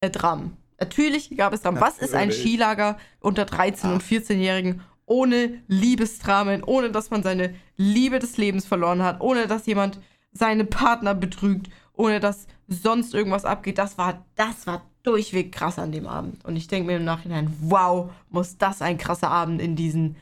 äh, 0.00 0.08
Dramen. 0.10 0.56
Natürlich 0.80 1.36
gab 1.36 1.52
es 1.52 1.62
Dramen. 1.62 1.80
Was 1.80 1.98
ist 1.98 2.14
ein. 2.14 2.32
Skilager 2.32 2.96
unter 3.20 3.44
13- 3.44 3.92
und 3.92 4.02
Ach. 4.02 4.10
14-Jährigen 4.10 4.80
ohne 5.06 5.60
Liebesdramen, 5.68 6.64
ohne 6.64 6.90
dass 6.90 7.10
man 7.10 7.22
seine 7.22 7.54
Liebe 7.76 8.18
des 8.18 8.38
Lebens 8.38 8.64
verloren 8.64 9.02
hat, 9.02 9.20
ohne 9.20 9.46
dass 9.46 9.66
jemand 9.66 10.00
seinen 10.32 10.68
Partner 10.68 11.14
betrügt, 11.14 11.68
ohne 11.92 12.20
dass 12.20 12.46
sonst 12.68 13.12
irgendwas 13.14 13.44
abgeht? 13.44 13.76
Das 13.76 13.98
war, 13.98 14.24
das 14.34 14.66
war 14.66 14.90
durchweg 15.04 15.52
krass 15.52 15.78
an 15.78 15.92
dem 15.92 16.06
Abend. 16.08 16.44
Und 16.44 16.56
ich 16.56 16.66
denke 16.66 16.88
mir 16.88 16.96
im 16.96 17.04
Nachhinein, 17.04 17.56
wow, 17.60 18.10
muss 18.30 18.58
das 18.58 18.82
ein 18.82 18.98
krasser 18.98 19.30
Abend 19.30 19.62
in 19.62 19.76
diesen 19.76 20.16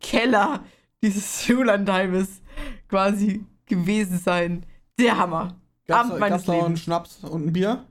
Keller 0.00 0.62
dieses 1.02 1.42
Schullandheimes 1.46 2.42
quasi 2.88 3.44
gewesen 3.66 4.18
sein. 4.18 4.66
Der 4.98 5.16
Hammer. 5.18 5.56
Gab's, 5.86 6.08
Abend 6.10 6.20
meines 6.20 6.30
gab's 6.30 6.44
da 6.46 6.52
auch 6.52 6.56
einen 6.56 6.64
Lebens. 6.66 6.80
Schnaps 6.82 7.24
und 7.24 7.46
ein 7.46 7.52
Bier? 7.52 7.84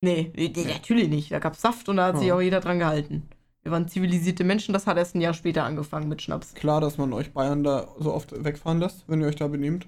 Nee, 0.00 0.32
nee, 0.36 0.52
nee, 0.54 0.64
natürlich 0.64 1.08
nicht. 1.08 1.30
Da 1.32 1.38
gab 1.38 1.54
es 1.54 1.60
Saft 1.62 1.88
und 1.88 1.96
da 1.96 2.06
hat 2.06 2.18
sich 2.18 2.28
Ja. 2.28 2.34
auch 2.36 2.40
jeder 2.40 2.60
dran 2.60 2.78
gehalten. 2.78 3.28
Wir 3.62 3.72
waren 3.72 3.88
zivilisierte 3.88 4.44
Menschen, 4.44 4.74
das 4.74 4.86
hat 4.86 4.98
erst 4.98 5.14
ein 5.14 5.22
Jahr 5.22 5.32
später 5.32 5.64
angefangen 5.64 6.08
mit 6.08 6.20
Schnaps. 6.20 6.52
Klar, 6.52 6.82
dass 6.82 6.98
man 6.98 7.14
euch 7.14 7.32
Bayern 7.32 7.64
da 7.64 7.88
so 7.98 8.12
oft 8.12 8.44
wegfahren 8.44 8.78
lässt, 8.78 9.04
wenn 9.08 9.22
ihr 9.22 9.26
euch 9.26 9.36
da 9.36 9.48
benehmt. 9.48 9.86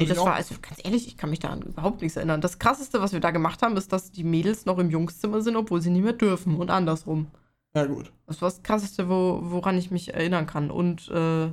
Nee, 0.00 0.06
das 0.06 0.18
war, 0.18 0.34
also 0.34 0.56
ganz 0.60 0.84
ehrlich, 0.84 1.06
ich 1.06 1.16
kann 1.16 1.30
mich 1.30 1.38
daran 1.38 1.62
überhaupt 1.62 2.02
nichts 2.02 2.16
erinnern. 2.16 2.40
Das 2.40 2.58
krasseste, 2.58 3.00
was 3.00 3.12
wir 3.12 3.20
da 3.20 3.30
gemacht 3.30 3.62
haben, 3.62 3.76
ist, 3.76 3.92
dass 3.92 4.10
die 4.10 4.24
Mädels 4.24 4.66
noch 4.66 4.78
im 4.78 4.90
Jungszimmer 4.90 5.40
sind, 5.40 5.54
obwohl 5.56 5.80
sie 5.80 5.90
nicht 5.90 6.02
mehr 6.02 6.12
dürfen 6.12 6.56
und 6.56 6.70
andersrum. 6.70 7.28
Ja, 7.76 7.86
gut. 7.86 8.12
Das 8.26 8.42
war 8.42 8.48
das 8.48 8.62
krasseste, 8.62 9.08
wo, 9.08 9.40
woran 9.42 9.78
ich 9.78 9.92
mich 9.92 10.12
erinnern 10.12 10.46
kann. 10.46 10.70
Und 10.70 11.08
äh, 11.10 11.48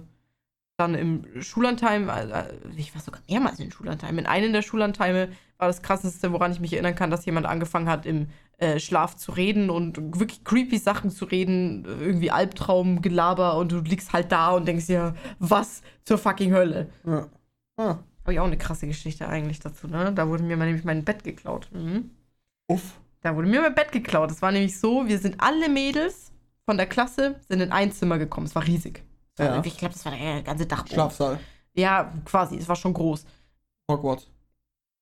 dann 0.78 0.96
im 0.96 1.42
Schullandheim, 1.42 2.10
äh, 2.10 2.46
ich 2.76 2.96
war 2.96 3.02
sogar 3.02 3.22
mehrmals 3.30 3.60
in 3.60 3.72
Schullandheim. 3.72 4.18
In 4.18 4.26
einem 4.26 4.54
der 4.54 4.64
Schullandheime 4.64 5.30
war 5.60 5.68
das 5.68 5.84
krasseste, 5.84 6.32
woran 6.34 6.52
ich 6.52 6.60
mich 6.60 6.74
erinnern 6.74 6.96
kann, 6.96 7.12
dass 7.12 7.26
jemand 7.26 7.46
angefangen 7.46 7.90
hat, 7.90 8.08
im 8.08 8.28
äh, 8.58 8.80
Schlaf 8.80 9.16
zu 9.16 9.32
reden 9.32 9.70
und 9.70 9.98
wirklich 10.20 10.44
creepy 10.44 10.80
Sachen 10.80 11.12
zu 11.12 11.26
reden, 11.26 11.86
irgendwie 11.86 12.32
Albtraum, 12.32 13.04
Gelaber 13.04 13.58
und 13.58 13.72
du 13.72 13.80
liegst 13.82 14.14
halt 14.14 14.32
da 14.32 14.52
und 14.52 14.68
denkst 14.68 14.88
dir, 14.88 15.16
was 15.38 15.84
zur 16.04 16.18
fucking 16.18 16.54
Hölle. 16.54 16.90
Ja. 17.06 17.28
Ah, 17.78 18.00
Habe 18.24 18.34
ich 18.34 18.40
auch 18.40 18.46
eine 18.46 18.58
krasse 18.58 18.88
Geschichte 18.88 19.28
eigentlich 19.28 19.60
dazu, 19.60 19.88
ne? 19.88 20.12
Da 20.14 20.28
wurde 20.28 20.44
mir 20.44 20.58
mal 20.58 20.66
nämlich 20.66 20.86
mein 20.86 21.04
Bett 21.04 21.24
geklaut. 21.24 21.70
Mhm. 21.72 22.12
uff. 22.68 23.00
Da 23.22 23.36
wurde 23.36 23.48
mir 23.48 23.62
mein 23.62 23.76
Bett 23.76 23.92
geklaut. 23.92 24.32
Es 24.32 24.42
war 24.42 24.52
nämlich 24.52 24.80
so, 24.80 25.08
wir 25.08 25.20
sind 25.20 25.40
alle 25.40 25.70
Mädels 25.70 26.32
von 26.66 26.78
der 26.78 26.88
Klasse, 26.88 27.40
sind 27.48 27.62
in 27.62 27.72
ein 27.72 27.92
Zimmer 27.92 28.18
gekommen. 28.18 28.48
Es 28.48 28.56
war 28.56 28.66
riesig. 28.66 29.04
Ja. 29.38 29.64
Ich 29.64 29.78
glaube, 29.78 29.94
das 29.94 30.06
war 30.06 30.16
der 30.16 30.42
ganze 30.42 30.66
Dachboden. 30.66 30.94
Schlafsaal. 30.96 31.40
Ja, 31.74 32.12
quasi. 32.26 32.58
Es 32.58 32.68
war 32.68 32.76
schon 32.76 32.94
groß. 32.94 33.26
Hogwarts. 33.90 34.28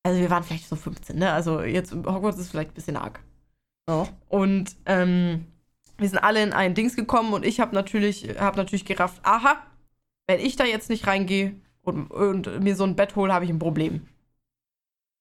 Also 0.04 0.20
wir 0.20 0.30
waren 0.30 0.44
vielleicht 0.44 0.68
so 0.68 0.76
15, 0.76 1.18
ne? 1.18 1.32
Also 1.32 1.62
jetzt 1.62 1.94
Hogwarts 1.94 2.40
ist 2.40 2.50
vielleicht 2.50 2.72
ein 2.72 2.76
bisschen 2.76 2.98
arg. 2.98 3.22
Ja. 3.88 4.08
Und 4.30 4.76
ähm, 4.86 5.46
wir 5.98 6.08
sind 6.08 6.20
alle 6.20 6.42
in 6.44 6.54
ein 6.54 6.74
Dings 6.74 6.96
gekommen 6.96 7.34
und 7.34 7.46
ich 7.46 7.60
habe 7.60 7.76
natürlich, 7.76 8.40
hab 8.40 8.56
natürlich 8.56 8.86
gerafft, 8.86 9.20
aha, 9.24 9.58
wenn 10.28 10.40
ich 10.40 10.56
da 10.56 10.64
jetzt 10.64 10.90
nicht 10.90 11.08
reingehe 11.08 11.56
und, 11.84 12.12
und 12.12 12.64
mir 12.64 12.76
so 12.76 12.84
ein 12.84 12.96
Bett 12.96 13.16
hole, 13.16 13.34
habe 13.34 13.46
ich 13.46 13.52
ein 13.52 13.60
Problem. 13.60 14.08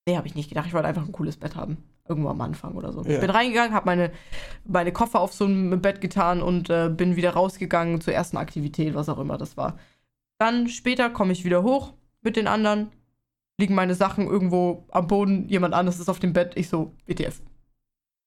Nee, 0.07 0.17
habe 0.17 0.27
ich 0.27 0.35
nicht 0.35 0.49
gedacht. 0.49 0.67
Ich 0.67 0.73
wollte 0.73 0.89
einfach 0.89 1.05
ein 1.05 1.13
cooles 1.13 1.37
Bett 1.37 1.55
haben. 1.55 1.79
Irgendwo 2.09 2.31
am 2.31 2.41
Anfang 2.41 2.75
oder 2.75 2.93
so. 2.93 3.03
Ja. 3.03 3.11
Ich 3.11 3.21
bin 3.21 3.29
reingegangen, 3.29 3.75
habe 3.75 3.85
meine, 3.85 4.11
meine 4.65 4.93
Koffer 4.93 5.21
auf 5.21 5.35
so 5.35 5.45
ein 5.45 5.83
Bett 5.83 6.01
getan 6.01 6.41
und 6.41 6.71
äh, 6.71 6.89
bin 6.89 7.17
wieder 7.17 7.33
rausgegangen 7.33 8.01
zur 8.01 8.15
ersten 8.15 8.39
Aktivität, 8.39 8.95
was 8.95 9.11
auch 9.11 9.19
immer 9.19 9.37
das 9.37 9.59
war. 9.59 9.79
Dann 10.39 10.69
später 10.69 11.11
komme 11.11 11.33
ich 11.33 11.45
wieder 11.45 11.63
hoch 11.63 11.93
mit 12.23 12.37
den 12.37 12.47
anderen, 12.47 12.91
liegen 13.59 13.75
meine 13.75 13.95
Sachen 13.95 14.27
irgendwo 14.27 14.87
am 14.91 15.09
Boden, 15.09 15.47
jemand 15.49 15.75
anderes 15.75 16.01
ist 16.01 16.09
auf 16.09 16.21
dem 16.21 16.33
Bett. 16.33 16.53
Ich 16.57 16.71
so, 16.71 16.95
WTF. 17.07 17.43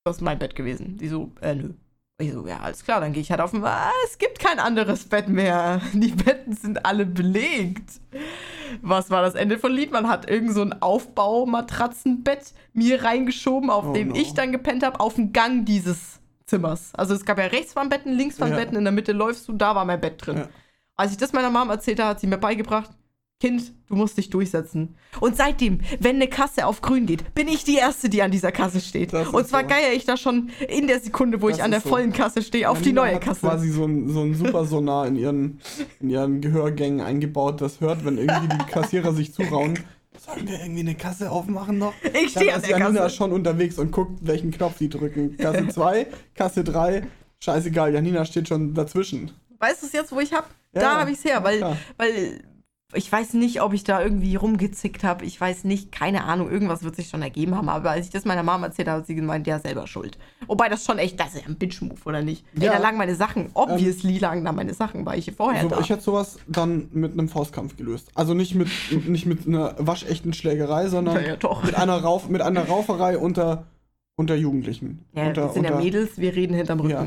Das 0.04 0.16
ist 0.16 0.22
mein 0.22 0.38
Bett 0.38 0.54
gewesen. 0.54 0.98
Die 0.98 1.08
so, 1.08 1.32
äh, 1.40 1.54
nö. 1.56 1.74
Ich 2.18 2.32
so, 2.32 2.46
ja, 2.46 2.60
alles 2.60 2.84
klar, 2.84 3.00
dann 3.00 3.12
gehe 3.12 3.22
ich 3.22 3.30
halt 3.30 3.40
auf 3.40 3.50
den. 3.50 3.64
Ah, 3.64 3.90
es 4.06 4.18
gibt 4.18 4.38
kein 4.38 4.58
anderes 4.60 5.08
Bett 5.08 5.28
mehr. 5.28 5.80
Die 5.92 6.12
Betten 6.12 6.54
sind 6.54 6.84
alle 6.86 7.04
belegt. 7.06 8.00
Was 8.80 9.10
war 9.10 9.22
das 9.22 9.34
Ende 9.34 9.58
von 9.58 9.72
Lied? 9.72 9.90
Man 9.92 10.08
hat 10.08 10.30
irgend 10.30 10.52
so 10.54 10.62
ein 10.62 10.80
Aufbaumatratzenbett 10.80 12.52
mir 12.72 13.02
reingeschoben, 13.04 13.70
auf 13.70 13.86
Oh 13.88 13.92
dem 13.92 14.08
no. 14.08 14.14
ich 14.14 14.34
dann 14.34 14.52
gepennt 14.52 14.84
habe, 14.84 15.00
auf 15.00 15.14
dem 15.14 15.32
Gang 15.32 15.66
dieses 15.66 16.20
Zimmers. 16.46 16.90
Also 16.94 17.14
es 17.14 17.24
gab 17.24 17.38
ja 17.38 17.46
rechts 17.46 17.74
waren 17.76 17.88
Betten, 17.88 18.12
links 18.12 18.40
waren 18.40 18.50
Ja. 18.52 18.56
Betten, 18.58 18.76
in 18.76 18.84
der 18.84 18.92
Mitte 18.92 19.12
läufst 19.12 19.48
du, 19.48 19.52
da 19.54 19.74
war 19.74 19.84
mein 19.84 20.00
Bett 20.00 20.24
drin. 20.24 20.36
Ja. 20.38 20.48
Als 20.96 21.12
ich 21.12 21.18
das 21.18 21.32
meiner 21.32 21.50
Mom 21.50 21.70
erzählt 21.70 21.98
habe, 21.98 22.10
hat 22.10 22.20
sie 22.20 22.26
mir 22.26 22.38
beigebracht, 22.38 22.90
Kind, 23.42 23.72
du 23.88 23.96
musst 23.96 24.16
dich 24.16 24.30
durchsetzen. 24.30 24.94
Und 25.18 25.36
seitdem, 25.36 25.80
wenn 25.98 26.14
eine 26.14 26.28
Kasse 26.28 26.64
auf 26.64 26.80
grün 26.80 27.06
geht, 27.06 27.34
bin 27.34 27.48
ich 27.48 27.64
die 27.64 27.74
Erste, 27.74 28.08
die 28.08 28.22
an 28.22 28.30
dieser 28.30 28.52
Kasse 28.52 28.80
steht. 28.80 29.12
Das 29.12 29.26
Und 29.30 29.48
zwar 29.48 29.62
so. 29.62 29.66
geier 29.66 29.92
ich 29.94 30.04
da 30.04 30.16
schon 30.16 30.50
in 30.68 30.86
der 30.86 31.00
Sekunde, 31.00 31.42
wo 31.42 31.48
Das 31.48 31.58
ich 31.58 31.64
an 31.64 31.72
der 31.72 31.80
so. 31.80 31.88
vollen 31.88 32.12
Kasse 32.12 32.40
stehe, 32.42 32.70
auf 32.70 32.78
die 32.78 32.90
Janina 32.90 33.02
neue 33.02 33.14
hat 33.16 33.22
Kasse. 33.22 33.40
quasi 33.40 33.68
so 33.70 33.84
ein, 33.84 34.08
so 34.08 34.20
ein 34.20 34.36
super 34.36 34.64
Sonar 34.64 35.08
in 35.08 35.16
ihren, 35.16 35.60
in 35.98 36.10
ihren 36.10 36.40
Gehörgängen 36.40 37.00
eingebaut, 37.00 37.60
das 37.60 37.80
hört, 37.80 38.04
wenn 38.04 38.16
irgendwie 38.16 38.56
die 38.56 38.64
Kassierer 38.70 39.12
sich 39.12 39.34
zurauen. 39.34 39.76
Sollen 40.24 40.46
wir 40.46 40.60
irgendwie 40.60 40.80
eine 40.82 40.94
Kasse 40.94 41.28
aufmachen 41.28 41.78
noch? 41.78 41.94
Ich 42.22 42.30
stehe 42.30 42.54
an 42.54 42.60
ist 42.60 42.70
der 42.70 42.78
Janina 42.78 43.00
Kasse. 43.00 43.16
schon 43.16 43.32
unterwegs 43.32 43.76
und 43.80 43.90
guckt, 43.90 44.20
welchen 44.22 44.52
Knopf 44.52 44.78
die 44.78 44.88
drücken. 44.88 45.36
Kasse 45.36 45.66
2, 45.66 46.06
Kasse 46.36 46.62
3, 46.62 47.02
scheißegal, 47.40 47.92
Janina 47.92 48.24
steht 48.24 48.46
schon 48.46 48.72
dazwischen. 48.72 49.32
Weißt 49.58 49.82
du 49.82 49.86
es 49.86 49.92
jetzt, 49.94 50.12
wo 50.12 50.20
ich 50.20 50.32
hab? 50.32 50.48
Ja, 50.74 50.80
da 50.80 51.00
habe 51.00 51.10
ich 51.10 51.18
es 51.18 51.24
her, 51.24 51.42
weil, 51.42 51.76
weil 51.96 52.40
ich 52.94 53.10
weiß 53.10 53.34
nicht, 53.34 53.62
ob 53.62 53.72
ich 53.72 53.84
da 53.84 54.02
irgendwie 54.02 54.36
rumgezickt 54.36 55.02
habe. 55.04 55.24
Ich 55.24 55.40
weiß 55.40 55.64
nicht, 55.64 55.92
keine 55.92 56.24
Ahnung, 56.24 56.50
irgendwas 56.50 56.82
wird 56.82 56.96
sich 56.96 57.08
schon 57.08 57.22
ergeben 57.22 57.54
haben. 57.56 57.68
Aber 57.68 57.90
als 57.90 58.06
ich 58.06 58.12
das 58.12 58.24
meiner 58.24 58.42
Mama 58.42 58.66
erzählt 58.66 58.88
habe, 58.88 58.98
hat 59.00 59.06
sie 59.06 59.14
gemeint, 59.14 59.46
ja, 59.46 59.58
selber 59.58 59.86
schuld. 59.86 60.18
Wobei 60.46 60.68
das 60.68 60.84
schon 60.84 60.98
echt, 60.98 61.18
das 61.18 61.34
ist 61.34 61.42
ja 61.42 61.46
ein 61.48 61.56
Bitch-Move, 61.56 62.00
oder 62.04 62.22
nicht? 62.22 62.44
Ey, 62.58 62.64
Ja. 62.66 62.72
da 62.72 62.78
lagen 62.78 62.98
meine 62.98 63.14
Sachen, 63.14 63.50
obviously 63.54 64.18
lagen 64.18 64.44
da 64.44 64.52
meine 64.52 64.74
Sachen, 64.74 65.04
weil 65.06 65.18
ich 65.18 65.24
hier 65.26 65.34
vorher 65.34 65.62
So, 65.62 65.68
da. 65.68 65.80
ich 65.80 65.90
hätte 65.90 66.02
sowas 66.02 66.38
dann 66.46 66.88
mit 66.92 67.12
einem 67.12 67.28
Faustkampf 67.28 67.76
gelöst. 67.76 68.10
Also 68.14 68.34
nicht 68.34 68.54
mit, 68.54 68.68
nicht 69.08 69.26
mit 69.26 69.46
einer 69.46 69.74
waschechten 69.78 70.32
Schlägerei, 70.32 70.88
sondern 70.88 71.16
Ja, 71.16 71.36
ja, 71.40 71.60
mit 71.64 71.74
einer, 71.74 71.96
Rauf, 72.02 72.28
mit 72.28 72.42
einer 72.42 72.66
Rauferei 72.66 73.16
unter, 73.18 73.64
unter 74.16 74.34
Jugendlichen. 74.34 75.04
ja, 75.14 75.28
unter, 75.28 75.46
wir 75.48 75.52
sind 75.54 75.64
ja 75.64 75.70
unter- 75.70 75.82
Mädels, 75.84 76.18
wir 76.18 76.34
reden 76.36 76.54
hinterm 76.54 76.80
Rücken. 76.80 76.90
Ja. 76.90 77.06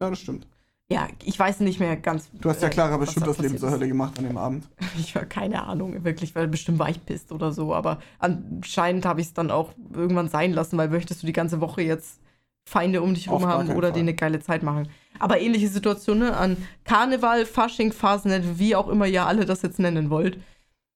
Ja, 0.00 0.10
das 0.10 0.18
stimmt. 0.18 0.46
Ja, 0.88 1.08
ich 1.24 1.36
weiß 1.36 1.60
nicht 1.60 1.80
mehr 1.80 1.96
ganz. 1.96 2.30
Du 2.32 2.48
hast 2.48 2.62
ja 2.62 2.68
äh, 2.68 2.70
Clara 2.70 3.00
was 3.00 3.06
bestimmt 3.06 3.26
da 3.26 3.30
das 3.30 3.38
Leben 3.38 3.58
zur. 3.58 3.70
Hölle 3.70 3.88
gemacht 3.88 4.18
an 4.18 4.24
dem 4.24 4.38
Abend. 4.38 4.68
Ich 4.98 5.14
war 5.14 5.24
keine 5.24 5.64
Ahnung, 5.64 6.04
wirklich, 6.04 6.34
weil 6.34 6.46
bestimmt 6.46 6.78
war 6.78 6.88
ich 6.88 7.04
pisst 7.04 7.32
oder 7.32 7.52
so. 7.52 7.74
Aber 7.74 7.98
anscheinend 8.18 9.04
habe 9.04 9.20
ich 9.20 9.28
es 9.28 9.34
dann 9.34 9.50
auch 9.50 9.72
irgendwann 9.92 10.28
sein 10.28 10.52
lassen, 10.52 10.78
weil 10.78 10.88
möchtest 10.88 11.22
du 11.22 11.26
die 11.26 11.32
ganze 11.32 11.60
Woche 11.60 11.82
jetzt 11.82 12.20
Feinde 12.68 13.02
um 13.02 13.14
dich 13.14 13.30
rum 13.30 13.46
haben 13.46 13.70
oder 13.70 13.90
dir 13.90 14.00
eine 14.00 14.14
geile 14.14 14.40
Zeit 14.40 14.62
machen. 14.62 14.88
Aber 15.18 15.40
ähnliche 15.40 15.68
Situationen 15.68 16.30
ne, 16.30 16.36
an 16.36 16.56
Karneval, 16.84 17.46
Fasching, 17.46 17.92
Fasnet, 17.92 18.58
wie 18.58 18.74
auch 18.74 18.88
immer 18.88 19.06
ihr 19.06 19.26
alle 19.26 19.44
das 19.44 19.62
jetzt 19.62 19.78
nennen 19.78 20.10
wollt. 20.10 20.38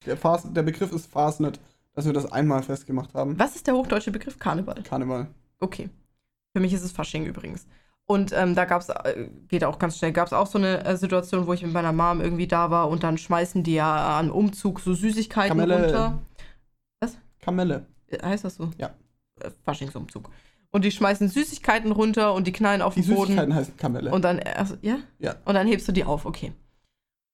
Der, 0.06 0.16
Fas 0.16 0.52
der 0.52 0.62
Begriff 0.62 0.92
ist 0.92 1.06
Fastnet, 1.06 1.60
dass 1.94 2.06
wir 2.06 2.12
das 2.12 2.30
einmal 2.30 2.62
festgemacht 2.62 3.14
haben. 3.14 3.38
Was 3.38 3.56
ist 3.56 3.66
der 3.66 3.74
hochdeutsche 3.74 4.10
Begriff 4.10 4.38
Karneval? 4.38 4.82
Karneval. 4.82 5.28
Okay. 5.60 5.88
Für 6.52 6.60
mich 6.60 6.72
ist 6.72 6.82
es 6.82 6.92
Fasching 6.92 7.26
übrigens. 7.26 7.66
Und 8.10 8.32
ähm, 8.32 8.56
da 8.56 8.64
gab 8.64 8.82
es, 8.82 8.88
äh, 8.88 9.28
geht 9.46 9.62
auch 9.62 9.78
ganz 9.78 9.96
schnell, 9.96 10.10
gab 10.10 10.26
es 10.26 10.32
auch 10.32 10.48
so 10.48 10.58
eine 10.58 10.84
äh, 10.84 10.96
Situation, 10.96 11.46
wo 11.46 11.52
ich 11.52 11.62
mit 11.62 11.72
meiner 11.72 11.92
Mom 11.92 12.20
irgendwie 12.20 12.48
da 12.48 12.68
war 12.68 12.88
und 12.88 13.04
dann 13.04 13.18
schmeißen 13.18 13.62
die 13.62 13.74
ja 13.74 14.18
an 14.18 14.32
Umzug 14.32 14.80
so 14.80 14.94
Süßigkeiten 14.94 15.56
Kamelle. 15.56 15.84
runter. 15.84 16.18
Kamelle. 17.40 17.86
Äh, 18.08 18.20
Heißt 18.20 18.44
das 18.44 18.56
so? 18.56 18.68
Ja. 18.78 18.90
Faschingsumzug. 19.64 20.28
Und 20.72 20.84
die 20.84 20.90
schmeißen 20.90 21.28
Süßigkeiten 21.28 21.92
runter 21.92 22.34
und 22.34 22.48
die 22.48 22.52
knallen 22.52 22.82
auf 22.82 22.94
Die 22.94 23.02
den 23.02 23.14
Boden. 23.14 23.26
Süßigkeiten 23.28 23.54
heißen 23.54 23.76
Kamelle. 23.76 24.10
Und 24.10 24.24
dann, 24.24 24.40
also, 24.40 24.74
ja? 24.82 24.96
Ja. 25.20 25.36
Und 25.44 25.54
dann 25.54 25.68
hebst 25.68 25.86
du 25.86 25.92
die 25.92 26.02
auf, 26.02 26.26
okay. 26.26 26.52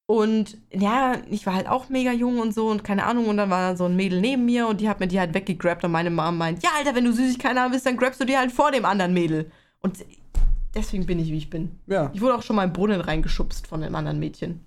Und 0.04 0.58
ja, 0.70 1.14
ich 1.30 1.46
war 1.46 1.54
halt 1.54 1.70
auch 1.70 1.88
mega 1.88 2.12
jung 2.12 2.38
und 2.38 2.52
so 2.52 2.68
und 2.68 2.84
keine 2.84 3.06
Ahnung. 3.06 3.28
Und 3.28 3.38
dann 3.38 3.48
war 3.48 3.66
dann 3.66 3.78
so 3.78 3.86
ein 3.86 3.96
Mädel 3.96 4.20
neben 4.20 4.44
mir 4.44 4.66
und 4.66 4.82
die 4.82 4.90
hat 4.90 5.00
mir 5.00 5.08
die 5.08 5.18
halt 5.18 5.32
weggegrabt 5.32 5.84
und 5.84 5.90
meine 5.90 6.10
Mom 6.10 6.36
meint, 6.36 6.62
ja, 6.62 6.68
Alter, 6.76 6.94
wenn 6.94 7.06
du 7.06 7.12
Süßigkeiten 7.14 7.58
haben 7.58 7.72
willst, 7.72 7.86
dann 7.86 7.96
grabst 7.96 8.20
du 8.20 8.26
die 8.26 8.36
halt 8.36 8.52
vor 8.52 8.72
dem 8.72 8.84
anderen 8.84 9.14
Mädel. 9.14 9.50
Und 9.80 10.04
deswegen 10.76 11.06
bin 11.06 11.18
ich, 11.18 11.30
wie 11.32 11.38
ich 11.38 11.50
bin. 11.50 11.72
ja. 11.86 12.10
Ich 12.14 12.20
wurde 12.20 12.34
auch 12.36 12.42
schon 12.42 12.56
mal 12.56 12.64
im 12.64 12.72
Brunnen 12.72 13.00
reingeschubst 13.00 13.66
von 13.66 13.82
einem 13.82 13.94
anderen 13.94 14.18
Mädchen. 14.20 14.60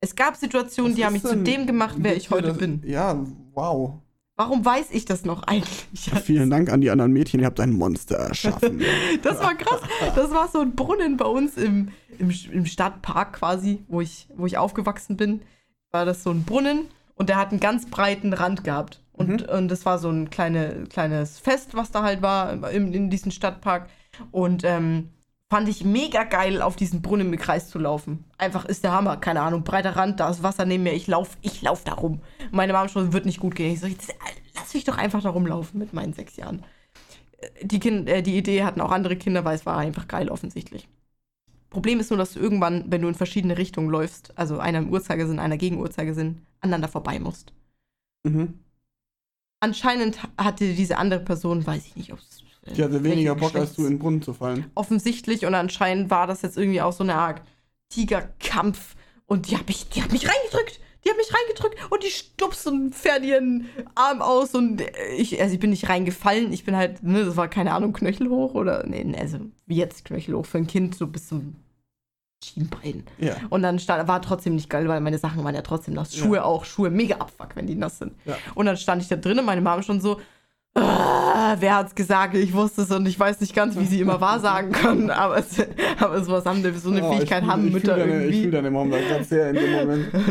Es 0.00 0.16
gab 0.16 0.34
Situationen, 0.36 0.92
Was 0.92 0.96
die 0.96 1.04
haben 1.04 1.12
mich 1.12 1.22
zu 1.22 1.36
dem 1.36 1.66
gemacht, 1.66 1.96
wer 1.98 2.16
ich 2.16 2.30
heute 2.30 2.48
das- 2.48 2.58
bin. 2.58 2.82
Ja, 2.86 3.18
wow. 3.54 3.94
Warum 4.36 4.64
weiß 4.64 4.86
ich 4.92 5.04
das 5.04 5.26
noch 5.26 5.42
eigentlich? 5.42 5.86
Vielen 6.24 6.48
Dank 6.48 6.72
an 6.72 6.80
die 6.80 6.88
anderen 6.90 7.12
Mädchen, 7.12 7.40
ihr 7.40 7.46
habt 7.46 7.60
ein 7.60 7.74
Monster 7.74 8.16
erschaffen. 8.16 8.80
Das 9.22 9.38
war 9.38 9.54
krass. 9.54 9.80
Das 10.16 10.30
war 10.30 10.48
so 10.48 10.60
ein 10.60 10.74
Brunnen 10.74 11.18
bei 11.18 11.26
uns 11.26 11.58
im, 11.58 11.88
im, 12.18 12.30
im 12.50 12.64
Stadtpark 12.64 13.34
quasi, 13.34 13.84
wo 13.88 14.00
ich, 14.00 14.28
wo 14.34 14.46
ich 14.46 14.56
aufgewachsen 14.56 15.18
bin. 15.18 15.42
War 15.90 16.06
das 16.06 16.22
so 16.22 16.30
ein 16.30 16.44
Brunnen 16.44 16.86
und 17.16 17.28
der 17.28 17.36
hat 17.36 17.50
einen 17.50 17.60
ganz 17.60 17.90
breiten 17.90 18.32
Rand 18.32 18.64
gehabt. 18.64 19.02
Und, 19.12 19.46
und 19.50 19.68
das 19.68 19.84
war 19.84 19.98
so 19.98 20.08
ein 20.08 20.30
kleine, 20.30 20.84
kleines 20.88 21.38
Fest, 21.38 21.74
was 21.74 21.90
da 21.90 22.02
halt 22.02 22.22
war 22.22 22.70
in, 22.70 22.94
in 22.94 23.10
diesem 23.10 23.30
Stadtpark. 23.32 23.90
Und 24.30 24.64
ähm, 24.64 25.10
fand 25.50 25.68
ich 25.68 25.84
mega 25.84 26.22
geil, 26.24 26.62
auf 26.62 26.76
diesen 26.76 27.02
Brunnen 27.02 27.32
im 27.32 27.38
Kreis 27.38 27.68
zu 27.68 27.78
laufen. 27.78 28.24
Einfach 28.38 28.64
ist 28.64 28.84
der 28.84 28.92
Hammer. 28.92 29.16
Keine 29.16 29.42
Ahnung, 29.42 29.64
breiter 29.64 29.96
Rand, 29.96 30.20
da 30.20 30.30
ist 30.30 30.42
Wasser 30.42 30.64
neben 30.64 30.84
mir, 30.84 30.94
ich 30.94 31.08
lauf, 31.08 31.36
ich 31.42 31.60
lauf 31.60 31.82
da 31.84 31.94
rum. 31.94 32.20
Meine 32.52 32.72
Mama 32.72 32.88
schon, 32.88 33.12
wird 33.12 33.26
nicht 33.26 33.40
gut 33.40 33.56
gehen. 33.56 33.74
Ich 33.74 33.80
so, 33.80 33.86
jetzt, 33.88 34.14
lass 34.54 34.72
mich 34.72 34.84
doch 34.84 34.96
einfach 34.96 35.22
da 35.22 35.30
rumlaufen 35.30 35.78
mit 35.80 35.92
meinen 35.92 36.12
sechs 36.12 36.36
Jahren. 36.36 36.64
Die, 37.62 37.80
kind, 37.80 38.08
äh, 38.08 38.22
die 38.22 38.36
Idee 38.36 38.62
hatten 38.62 38.80
auch 38.80 38.92
andere 38.92 39.16
Kinder, 39.16 39.44
weil 39.44 39.56
es 39.56 39.66
war 39.66 39.76
einfach 39.76 40.06
geil 40.06 40.28
offensichtlich. 40.28 40.88
Problem 41.68 42.00
ist 42.00 42.10
nur, 42.10 42.18
dass 42.18 42.34
du 42.34 42.40
irgendwann, 42.40 42.84
wenn 42.88 43.02
du 43.02 43.08
in 43.08 43.14
verschiedene 43.14 43.58
Richtungen 43.58 43.90
läufst, 43.90 44.36
also 44.38 44.58
einer 44.58 44.78
im 44.78 44.90
Uhrzeigersinn, 44.90 45.38
einer 45.38 45.56
gegen 45.56 45.78
Uhrzeigersinn, 45.78 46.42
aneinander 46.60 46.88
vorbei 46.88 47.18
musst. 47.18 47.52
mhm. 48.24 48.60
Anscheinend 49.62 50.18
hatte 50.38 50.72
diese 50.72 50.96
andere 50.96 51.20
Person, 51.20 51.66
weiß 51.66 51.86
ich 51.86 51.94
nicht, 51.94 52.12
ob 52.14 52.18
es. 52.18 52.42
Die 52.76 52.82
hatte 52.84 53.02
weniger 53.02 53.34
Bock, 53.34 53.54
als 53.54 53.74
du 53.74 53.82
in 53.82 53.94
den 53.94 53.98
Brunnen 53.98 54.22
zu 54.22 54.34
fallen. 54.34 54.66
Offensichtlich 54.74 55.46
und 55.46 55.54
anscheinend 55.54 56.10
war 56.10 56.26
das 56.26 56.42
jetzt 56.42 56.58
irgendwie 56.58 56.82
auch 56.82 56.92
so 56.92 57.02
eine 57.02 57.14
Art 57.14 57.42
Tigerkampf 57.88 58.94
und 59.26 59.50
die 59.50 59.56
hat 59.56 59.66
mich, 59.68 59.88
die 59.90 60.02
hat 60.02 60.12
mich 60.12 60.28
reingedrückt. 60.28 60.80
Die 61.02 61.08
hat 61.08 61.16
mich 61.16 61.32
reingedrückt 61.32 61.90
und 61.90 62.02
die 62.02 62.10
stupst 62.10 62.66
und 62.66 62.94
fährt 62.94 63.24
ihren 63.24 63.66
Arm 63.94 64.20
aus 64.20 64.54
und 64.54 64.82
ich, 65.16 65.40
also 65.40 65.54
ich 65.54 65.58
bin 65.60 65.70
nicht 65.70 65.88
reingefallen. 65.88 66.52
Ich 66.52 66.64
bin 66.66 66.76
halt, 66.76 67.02
ne, 67.02 67.24
das 67.24 67.38
war 67.38 67.48
keine 67.48 67.72
Ahnung, 67.72 67.94
knöchelhoch 67.94 68.52
oder, 68.52 68.84
nee, 68.86 69.16
also 69.18 69.38
wie 69.64 69.76
jetzt 69.76 70.04
knöchelhoch 70.04 70.44
für 70.44 70.58
ein 70.58 70.66
Kind, 70.66 70.94
so 70.94 71.06
bis 71.06 71.28
zum 71.28 71.56
Schienbein. 72.44 73.04
Ja. 73.16 73.36
Und 73.48 73.62
dann 73.62 73.78
stand, 73.78 74.08
war 74.08 74.20
trotzdem 74.20 74.54
nicht 74.56 74.68
geil, 74.68 74.88
weil 74.88 75.00
meine 75.00 75.16
Sachen 75.16 75.42
waren 75.42 75.54
ja 75.54 75.62
trotzdem 75.62 75.94
nass. 75.94 76.14
Schuhe 76.14 76.36
Ja. 76.36 76.44
auch, 76.44 76.66
Schuhe 76.66 76.90
mega 76.90 77.16
abfuck, 77.16 77.56
wenn 77.56 77.66
die 77.66 77.76
nass 77.76 77.98
sind. 77.98 78.12
Ja. 78.26 78.36
Und 78.54 78.66
dann 78.66 78.76
stand 78.76 79.00
ich 79.00 79.08
da 79.08 79.16
drinnen, 79.16 79.46
meine 79.46 79.62
Mama 79.62 79.82
schon 79.82 80.02
so, 80.02 80.20
ah, 80.74 81.56
wer 81.58 81.76
hat's 81.76 81.94
gesagt? 81.94 82.34
Ich 82.36 82.52
wusste 82.52 82.82
es 82.82 82.90
und 82.90 83.06
ich 83.06 83.18
weiß 83.18 83.40
nicht 83.40 83.54
ganz, 83.54 83.76
wie 83.76 83.84
sie 83.84 84.00
immer 84.00 84.20
wahr 84.20 84.40
sagen 84.40 84.72
können, 84.72 85.10
aber, 85.10 85.38
es, 85.38 85.56
aber 85.98 86.22
sowas 86.22 86.44
haben, 86.46 86.62
so 86.78 86.90
eine 86.90 87.02
Oh, 87.04 87.12
Fähigkeit 87.12 87.42
ich 87.42 87.44
fühl- 87.44 87.52
haben 87.52 87.66
ich 87.66 87.72
Mütter 87.72 87.96
deine, 87.96 88.12
Ich 88.12 88.20
irgendwie. 88.20 88.40
fühle 88.42 88.52
deine 88.52 88.70
Mom 88.70 88.90
da 88.90 88.98
ganz 89.00 89.28
sehr 89.28 89.50
in 89.50 89.56
dem 89.56 89.72
Moment. 89.72 90.14
Und, 90.14 90.24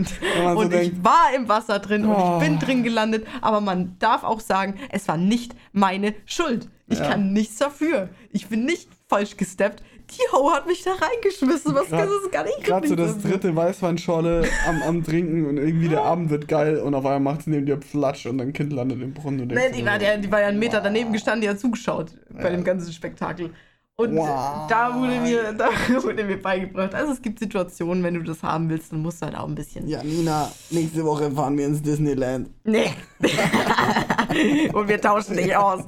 man 0.43 0.53
so 0.55 0.59
und 0.61 0.73
denkt, 0.73 0.93
ich 0.97 1.03
war 1.03 1.33
im 1.35 1.49
Wasser 1.49 1.79
drin 1.79 2.05
und 2.05 2.11
Oh. 2.15 2.39
ich 2.39 2.47
bin 2.47 2.59
drin 2.59 2.83
gelandet, 2.83 3.27
aber 3.41 3.61
man 3.61 3.95
darf 3.99 4.23
auch 4.23 4.39
sagen, 4.39 4.75
es 4.91 5.07
war 5.07 5.17
nicht 5.17 5.53
meine 5.73 6.13
Schuld. 6.25 6.67
Ich 6.87 6.99
Ja. 6.99 7.09
kann 7.09 7.33
nichts 7.33 7.57
dafür. 7.57 8.09
Ich 8.31 8.47
bin 8.47 8.65
nicht 8.65 8.89
falsch 9.07 9.37
gesteppt. 9.37 9.83
Die 10.11 10.35
Ho 10.35 10.51
hat 10.51 10.65
mich 10.67 10.81
da 10.83 10.91
reingeschmissen. 10.91 11.73
Was 11.75 11.87
Grad- 11.89 12.07
das 12.09 12.31
gar 12.31 12.43
nicht 12.43 12.63
Gerade 12.63 12.87
so 12.87 12.95
das 12.95 13.19
dritte 13.19 13.55
Weißweinschorle 13.55 14.43
am, 14.67 14.81
am 14.81 15.03
Trinken 15.03 15.45
und 15.45 15.57
irgendwie 15.57 15.87
der 15.89 16.03
Abend 16.03 16.29
wird 16.29 16.47
geil 16.47 16.79
und 16.79 16.93
auf 16.95 17.05
einmal 17.05 17.19
macht 17.19 17.41
es 17.41 17.47
neben 17.47 17.65
dir 17.65 17.77
Platsch 17.77 18.25
und 18.25 18.37
dein 18.39 18.51
Kind 18.53 18.73
landet 18.73 19.01
im 19.01 19.13
Brunnen. 19.13 19.41
Und 19.41 19.47
Nee, 19.53 19.71
die 19.75 19.85
war, 19.85 19.99
der, 19.99 20.17
die 20.17 20.31
war 20.31 20.41
ja 20.41 20.47
einen 20.47 20.59
Meter 20.59 20.81
daneben 20.81 21.13
gestanden, 21.13 21.41
die 21.41 21.49
hat 21.49 21.59
zugeschaut 21.59 22.13
bei 22.31 22.43
Ja. 22.45 22.49
dem 22.51 22.63
ganzen 22.63 22.91
Spektakel. 22.91 23.51
Und 23.95 24.15
Wow. 24.15 24.65
da, 24.69 24.95
wurde 24.97 25.19
mir, 25.19 25.51
da 25.51 25.67
wurde 26.03 26.23
mir 26.23 26.41
beigebracht. 26.41 26.95
Also 26.95 27.11
es 27.11 27.21
gibt 27.21 27.37
Situationen, 27.37 28.01
wenn 28.01 28.13
du 28.13 28.23
das 28.23 28.41
haben 28.41 28.69
willst, 28.69 28.93
dann 28.93 29.01
musst 29.01 29.21
du 29.21 29.25
halt 29.25 29.35
auch 29.37 29.45
ein 29.47 29.55
bisschen. 29.55 29.87
Ja, 29.89 30.01
Nina, 30.01 30.49
nächste 30.69 31.03
Woche 31.03 31.29
fahren 31.29 31.57
wir 31.57 31.65
ins 31.65 31.81
Disneyland. 31.81 32.49
Nee. 32.63 32.91
Und 34.73 34.87
wir 34.87 35.01
tauschen 35.01 35.35
dich 35.35 35.53
aus. 35.55 35.83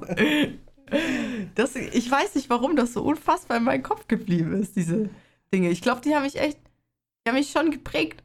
Das, 1.55 1.75
ich 1.75 2.09
weiß 2.09 2.35
nicht, 2.35 2.49
warum 2.49 2.75
das 2.75 2.93
so 2.93 3.01
unfassbar 3.03 3.57
in 3.57 3.63
meinem 3.63 3.83
Kopf 3.83 4.07
geblieben 4.07 4.53
ist, 4.53 4.75
diese 4.75 5.09
Dinge. 5.53 5.69
Ich 5.69 5.81
glaube, 5.81 6.01
die 6.01 6.15
haben 6.15 6.23
mich 6.23 6.39
echt, 6.39 6.57
die 7.25 7.29
haben 7.29 7.37
mich 7.37 7.51
schon 7.51 7.71
geprägt. 7.71 8.23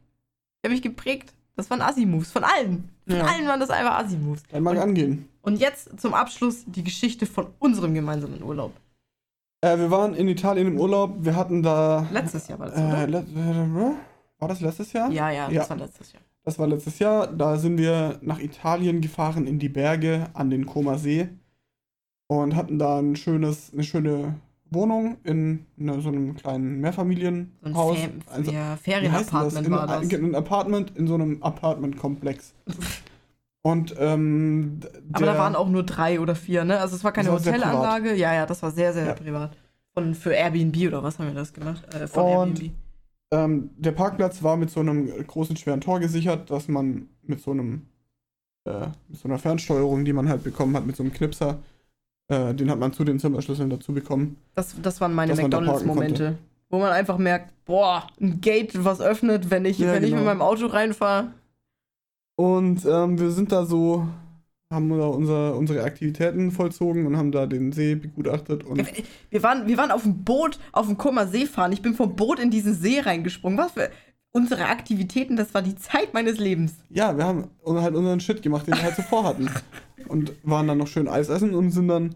Die 0.62 0.67
haben 0.69 0.73
mich 0.73 0.83
geprägt. 0.83 1.33
Das 1.57 1.71
waren 1.71 1.81
Assi-Moves, 1.81 2.31
von 2.31 2.45
allen. 2.45 2.89
Von 3.07 3.17
Ja. 3.17 3.25
allen 3.25 3.47
waren 3.47 3.61
das 3.61 3.71
einfach 3.71 3.99
Assi-Moves. 3.99 4.43
Dann 4.51 4.62
mag 4.62 4.77
angehen. 4.79 5.29
Und 5.43 5.59
jetzt 5.59 5.99
zum 6.01 6.12
Abschluss 6.14 6.64
die 6.67 6.85
Geschichte 6.85 7.25
von 7.27 7.47
unserem 7.59 7.95
gemeinsamen 7.95 8.43
Urlaub. 8.43 8.73
Äh, 9.62 9.79
wir 9.79 9.91
waren 9.91 10.14
in 10.14 10.29
Italien 10.29 10.67
im 10.67 10.79
Urlaub. 10.79 11.14
Wir 11.21 11.35
hatten 11.35 11.62
da. 11.62 12.07
Letztes 12.12 12.49
Jahr 12.49 12.59
war 12.59 12.67
das, 12.69 12.79
Äh, 12.79 13.09
oder? 13.09 13.21
äh, 13.21 13.95
war 14.39 14.49
das 14.49 14.61
letztes 14.61 14.93
Jahr? 14.93 15.11
Ja, 15.11 15.31
ja, 15.31 15.49
ja. 15.51 15.61
das 15.61 15.71
war 15.71 15.77
letztes 15.79 16.12
Jahr. 16.12 16.23
Das 16.45 16.59
war 16.59 16.67
letztes 16.67 16.99
Jahr. 16.99 17.27
Da 17.29 17.57
sind 17.57 17.79
wir 17.79 18.19
nach 18.23 18.39
Italien 18.39 19.01
gefahren 19.01 19.47
in 19.47 19.59
die 19.59 19.69
Berge 19.71 20.29
an 20.35 20.51
den 20.51 20.67
Koma 20.67 20.99
See 20.99 21.29
und 22.29 22.57
hatten 22.57 22.79
da 22.79 22.99
ein 22.99 23.16
schönes, 23.16 23.72
eine 23.72 23.85
schöne 23.85 24.35
Wohnung 24.70 25.16
in 25.24 25.66
ne, 25.77 26.01
so 26.01 26.09
einem 26.09 26.35
kleinen 26.35 26.64
So 26.64 26.74
ein 26.77 26.81
Mehrfamilienhaus. 26.81 27.99
Also, 28.33 28.51
ja? 28.51 28.77
Ferienapartment 28.77 29.66
In, 29.66 29.72
war 29.72 29.87
das. 29.87 30.12
ein, 30.12 30.24
ein 30.24 30.35
Apartment 30.35 30.93
in 30.97 31.07
so 31.07 31.14
einem 31.14 31.43
Apartmentkomplex. 31.43 32.55
Und 33.62 33.95
ähm, 33.99 34.79
d- 34.81 34.89
Aber 35.12 35.27
da 35.27 35.33
der- 35.33 35.41
waren 35.41 35.57
auch 35.57 35.68
nur 35.68 35.83
drei 35.83 36.20
oder 36.20 36.37
vier, 36.37 36.64
ne? 36.64 36.79
Also 36.79 36.95
es 36.97 37.03
war 37.03 37.11
keine 37.12 37.33
Hotelanlage. 37.33 38.14
Ja, 38.14 38.33
ja, 38.33 38.47
das 38.47 38.62
war 38.62 38.70
sehr, 38.70 38.93
sehr 38.93 39.07
Ja. 39.07 39.14
privat. 39.14 39.57
Von, 39.93 40.14
für 40.14 40.33
Airbnb 40.35 40.77
oder 40.87 41.03
was 41.03 41.18
haben 41.18 41.27
wir 41.27 41.35
das 41.35 41.53
gemacht? 41.53 41.83
Äh, 41.95 42.07
von 42.07 42.24
Und- 42.24 42.61
Airbnb. 42.62 42.72
Ähm, 43.33 43.70
der 43.77 43.91
Parkplatz 43.91 44.41
war 44.45 44.57
mit 44.57 44.70
so 44.70 44.79
einem 44.79 45.09
großen, 45.27 45.57
schweren 45.57 45.81
Tor 45.81 45.99
gesichert, 45.99 46.49
dass 46.49 46.68
man 46.68 47.09
mit 47.24 47.41
so 47.41 47.51
einem, 47.51 47.87
äh, 48.66 48.87
mit 49.09 49.18
so 49.18 49.27
einer 49.29 49.39
Fernsteuerung, 49.41 50.05
die 50.05 50.12
man 50.12 50.29
halt 50.29 50.45
bekommen 50.45 50.77
hat, 50.77 50.87
mit 50.87 50.95
so 50.95 51.03
einem 51.03 51.12
Knipser, 51.12 51.59
äh, 52.29 52.55
den 52.55 52.70
hat 52.70 52.79
man 52.79 52.93
zu 52.93 53.05
den 53.05 53.18
Zimmerschlüsseln 53.18 53.70
dazu 53.70 53.93
bekommen. 53.93 54.37
Das, 54.55 54.74
das 54.81 55.01
waren 55.01 55.14
meine 55.14 55.35
McDonalds-Momente. 55.35 56.39
Wo 56.68 56.79
man 56.79 56.91
einfach 56.91 57.18
merkt, 57.18 57.53
boah, 57.64 58.07
ein 58.20 58.41
Gate, 58.41 58.85
was 58.85 59.01
öffnet, 59.01 59.51
wenn 59.51 59.64
ich, 59.64 59.79
Ja, 59.79 59.93
wenn 59.93 60.03
ich 60.03 60.11
genau. 60.11 60.22
mit 60.22 60.27
meinem 60.27 60.43
Auto 60.43 60.66
reinfahre. 60.66 61.33
Und 62.37 62.85
ähm, 62.85 63.18
wir 63.18 63.31
sind 63.31 63.53
da 63.53 63.64
so, 63.64 64.07
haben 64.70 64.91
da 64.91 65.07
unser, 65.07 65.57
unsere 65.57 65.85
Aktivitäten 65.85 66.51
vollzogen 66.51 67.07
und 67.07 67.16
haben 67.16 67.31
da 67.31 67.47
den 67.47 67.70
See 67.72 67.95
begutachtet 67.95 68.64
und 68.64 68.85
Wir 69.31 69.43
waren, 69.45 69.68
wir 69.68 69.77
waren 69.77 69.93
auf 69.93 70.03
dem 70.03 70.24
Boot, 70.24 70.59
auf 70.72 70.87
dem 70.87 70.99
Kummer 70.99 71.29
See 71.29 71.47
fahren. 71.47 71.72
Ich 71.72 71.83
bin 71.83 71.95
vom 71.95 72.16
Boot 72.16 72.41
in 72.41 72.51
diesen 72.51 72.74
See 72.74 73.01
reingesprungen. 73.01 73.59
Was 73.59 73.72
für 73.72 73.91
unsere 74.37 74.66
Aktivitäten, 74.66 75.37
das 75.37 75.55
war 75.55 75.62
die 75.62 75.74
Zeit 75.76 76.12
meines 76.12 76.39
Lebens. 76.39 76.74
ja, 76.91 77.16
wir 77.16 77.24
haben 77.24 77.49
halt 77.66 77.95
unseren 77.95 78.20
Shit 78.20 78.43
gemacht, 78.43 78.66
den 78.66 78.74
wir 78.74 78.82
halt 78.82 78.97
so 78.97 79.03
vorhatten. 79.03 79.51
Und 80.09 80.32
waren 80.45 80.68
dann 80.68 80.78
noch 80.78 80.87
schön 80.87 81.09
Eis 81.09 81.28
essen 81.30 81.53
und 81.53 81.72
sind 81.72 81.89
dann 81.89 82.14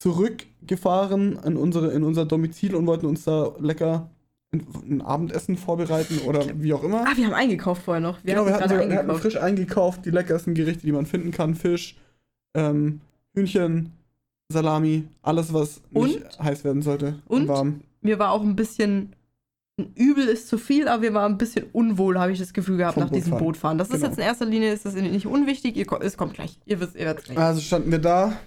zurückgefahren 0.00 1.38
in, 1.44 1.56
unsere, 1.56 1.92
in 1.92 2.02
unser 2.02 2.24
Domizil 2.24 2.74
und 2.74 2.86
wollten 2.88 3.06
uns 3.06 3.22
da 3.22 3.52
lecker 3.60 4.10
ein, 4.50 5.02
Abendessen 5.02 5.56
vorbereiten 5.56 6.18
oder 6.26 6.44
wie 6.60 6.72
auch 6.72 6.82
immer. 6.82 7.04
Ah, 7.06 7.16
wir 7.16 7.26
haben 7.26 7.34
eingekauft 7.34 7.82
vorher 7.82 8.00
noch. 8.00 8.18
Wir 8.24 8.34
genau, 8.34 8.46
wir 8.46 8.54
hatten 8.54 8.64
hatten, 8.64 8.70
so, 8.70 8.74
gerade 8.76 8.90
wir 8.90 8.96
hatten 8.98 9.10
eingekauft. 9.10 9.22
frisch 9.22 9.36
eingekauft, 9.36 10.04
die 10.04 10.10
leckersten 10.10 10.54
Gerichte, 10.54 10.84
die 10.84 10.90
man 10.90 11.06
finden 11.06 11.30
kann. 11.30 11.54
Fisch, 11.54 11.96
ähm, 12.54 13.02
Hühnchen, 13.34 13.92
Salami, 14.48 15.04
alles, 15.22 15.52
was 15.54 15.80
nicht 15.90 16.24
Und? 16.24 16.40
heiß 16.40 16.64
werden 16.64 16.82
sollte 16.82 17.20
Und? 17.28 17.46
warm. 17.46 17.82
Mir 18.00 18.18
war 18.18 18.32
auch 18.32 18.42
ein 18.42 18.56
bisschen. 18.56 19.12
Übel 19.94 20.26
ist 20.28 20.48
zu 20.48 20.58
viel, 20.58 20.88
aber 20.88 21.02
wir 21.02 21.14
waren 21.14 21.32
ein 21.32 21.38
bisschen 21.38 21.66
unwohl, 21.72 22.18
habe 22.18 22.32
ich 22.32 22.38
das 22.38 22.52
Gefühl 22.52 22.76
gehabt, 22.76 22.94
Vom 22.94 23.04
nach 23.04 23.10
diesem 23.10 23.32
Bootfahren. 23.32 23.46
Bootfahren. 23.46 23.78
Das 23.78 23.88
ist 23.88 23.94
Genau. 23.96 24.06
jetzt 24.08 24.18
in 24.18 24.24
erster 24.24 24.44
Linie 24.46 24.72
ist 24.72 24.84
das 24.84 24.94
nicht 24.94 25.26
unwichtig. 25.26 25.76
Ihr, 25.76 25.86
es 26.02 26.16
kommt 26.16 26.34
gleich. 26.34 26.58
Ihr 26.66 26.80
wisst, 26.80 26.94
ihr 26.96 27.06
werdet 27.06 27.24
gleich. 27.24 27.38
Also 27.38 27.60
standen 27.60 27.90
wir 27.90 27.98
da 27.98 28.38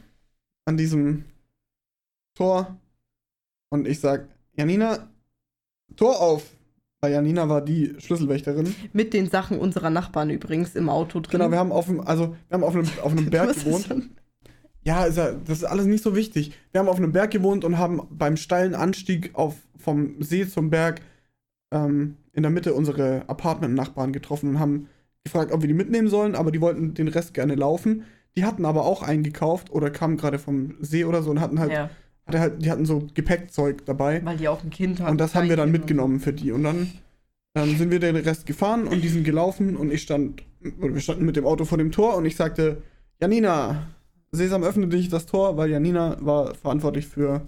an 0.66 0.78
diesem 0.78 1.26
Tor 2.36 2.78
und 3.70 3.88
ich 3.88 4.00
sag, 4.00 4.28
Janina, 4.54 5.10
Tor 5.96 6.20
auf! 6.22 6.44
Weil 7.04 7.14
Janina 7.14 7.50
war 7.50 7.62
die 7.62 7.96
Schlüsselwächterin. 7.98 8.76
Mit 8.94 9.14
den 9.14 9.28
Sachen 9.30 9.58
unserer 9.58 9.90
Nachbarn 9.90 10.30
übrigens 10.30 10.76
im 10.76 10.88
Auto 10.88 11.20
drin. 11.20 11.40
Genau, 11.40 11.50
wir 11.52 11.58
haben 11.58 11.72
auf 11.72 11.88
dem, 11.88 12.00
also 12.00 12.36
wir 12.48 12.54
haben 12.56 12.64
auf 12.64 12.76
einem, 12.76 12.88
auf 13.02 13.12
einem 13.12 13.30
Berg 13.32 13.50
ist 13.50 13.66
gewohnt. 13.66 14.10
Ja, 14.84 15.06
ist 15.06 15.18
ja, 15.18 15.32
das 15.32 15.60
ist 15.60 15.64
alles 15.64 15.86
nicht 15.88 16.04
so 16.04 16.16
wichtig. 16.16 16.54
Wir 16.72 16.80
haben 16.80 16.88
auf 16.88 16.98
einem 16.98 17.12
Berg 17.12 17.32
gewohnt 17.32 17.66
und 17.66 17.80
haben 17.80 18.02
beim 18.12 18.38
steilen 18.38 18.76
Anstieg 18.76 19.32
auf, 19.34 19.56
vom 19.78 20.22
See 20.22 20.48
zum 20.48 20.70
Berg 20.70 21.02
ähm, 21.72 22.16
in 22.34 22.44
der 22.44 22.52
Mitte 22.52 22.74
unsere 22.74 23.24
Apartment-Nachbarn 23.28 24.14
getroffen 24.14 24.50
und 24.52 24.60
haben 24.60 24.88
gefragt, 25.24 25.52
ob 25.52 25.62
wir 25.62 25.68
die 25.68 25.74
mitnehmen 25.74 26.08
sollen, 26.08 26.36
aber 26.36 26.52
die 26.52 26.62
wollten 26.62 26.94
den 26.94 27.08
Rest 27.08 27.34
gerne 27.34 27.56
laufen. 27.56 28.04
Die 28.36 28.46
hatten 28.46 28.66
aber 28.66 28.86
auch 28.86 29.04
eingekauft 29.04 29.72
oder 29.72 29.90
kamen 29.90 30.18
gerade 30.18 30.40
vom 30.40 30.76
See 30.82 31.04
oder 31.06 31.22
so 31.22 31.32
und 31.32 31.42
hatten 31.42 31.60
halt, 31.60 31.72
Ja, 31.72 31.90
hatte 32.26 32.40
halt, 32.40 32.64
die 32.64 32.72
hatten 32.72 32.86
so 32.86 33.08
Gepäckzeug 33.14 33.86
dabei. 33.86 34.24
weil 34.24 34.38
die 34.38 34.48
auch 34.48 34.64
ein 34.64 34.70
Kind 34.70 35.00
hatten. 35.00 35.12
Und 35.12 35.18
das 35.20 35.36
haben 35.36 35.50
wir 35.50 35.58
dann 35.58 35.72
mitgenommen 35.72 36.20
für 36.20 36.32
die. 36.34 36.52
Und 36.52 36.64
dann 36.64 36.92
ähm, 37.56 37.78
sind 37.78 37.92
wir 37.92 38.00
den 38.00 38.16
Rest 38.16 38.46
gefahren 38.46 38.88
und 38.88 39.02
die 39.04 39.10
sind 39.10 39.24
gelaufen 39.26 39.76
und 39.76 39.92
ich 39.92 40.02
stand, 40.02 40.44
oder 40.82 40.94
wir 40.94 41.02
standen 41.02 41.26
mit 41.26 41.36
dem 41.36 41.46
Auto 41.46 41.66
vor 41.66 41.78
dem 41.78 41.92
Tor 41.92 42.16
und 42.16 42.26
ich 42.26 42.36
sagte, 42.38 42.82
Janina, 43.20 43.88
Sesam, 44.34 44.64
öffne 44.64 44.88
dich 44.88 45.10
das 45.10 45.26
Tor, 45.26 45.58
weil 45.58 45.70
Janina 45.72 46.16
war 46.22 46.56
verantwortlich 46.56 47.06
für 47.06 47.42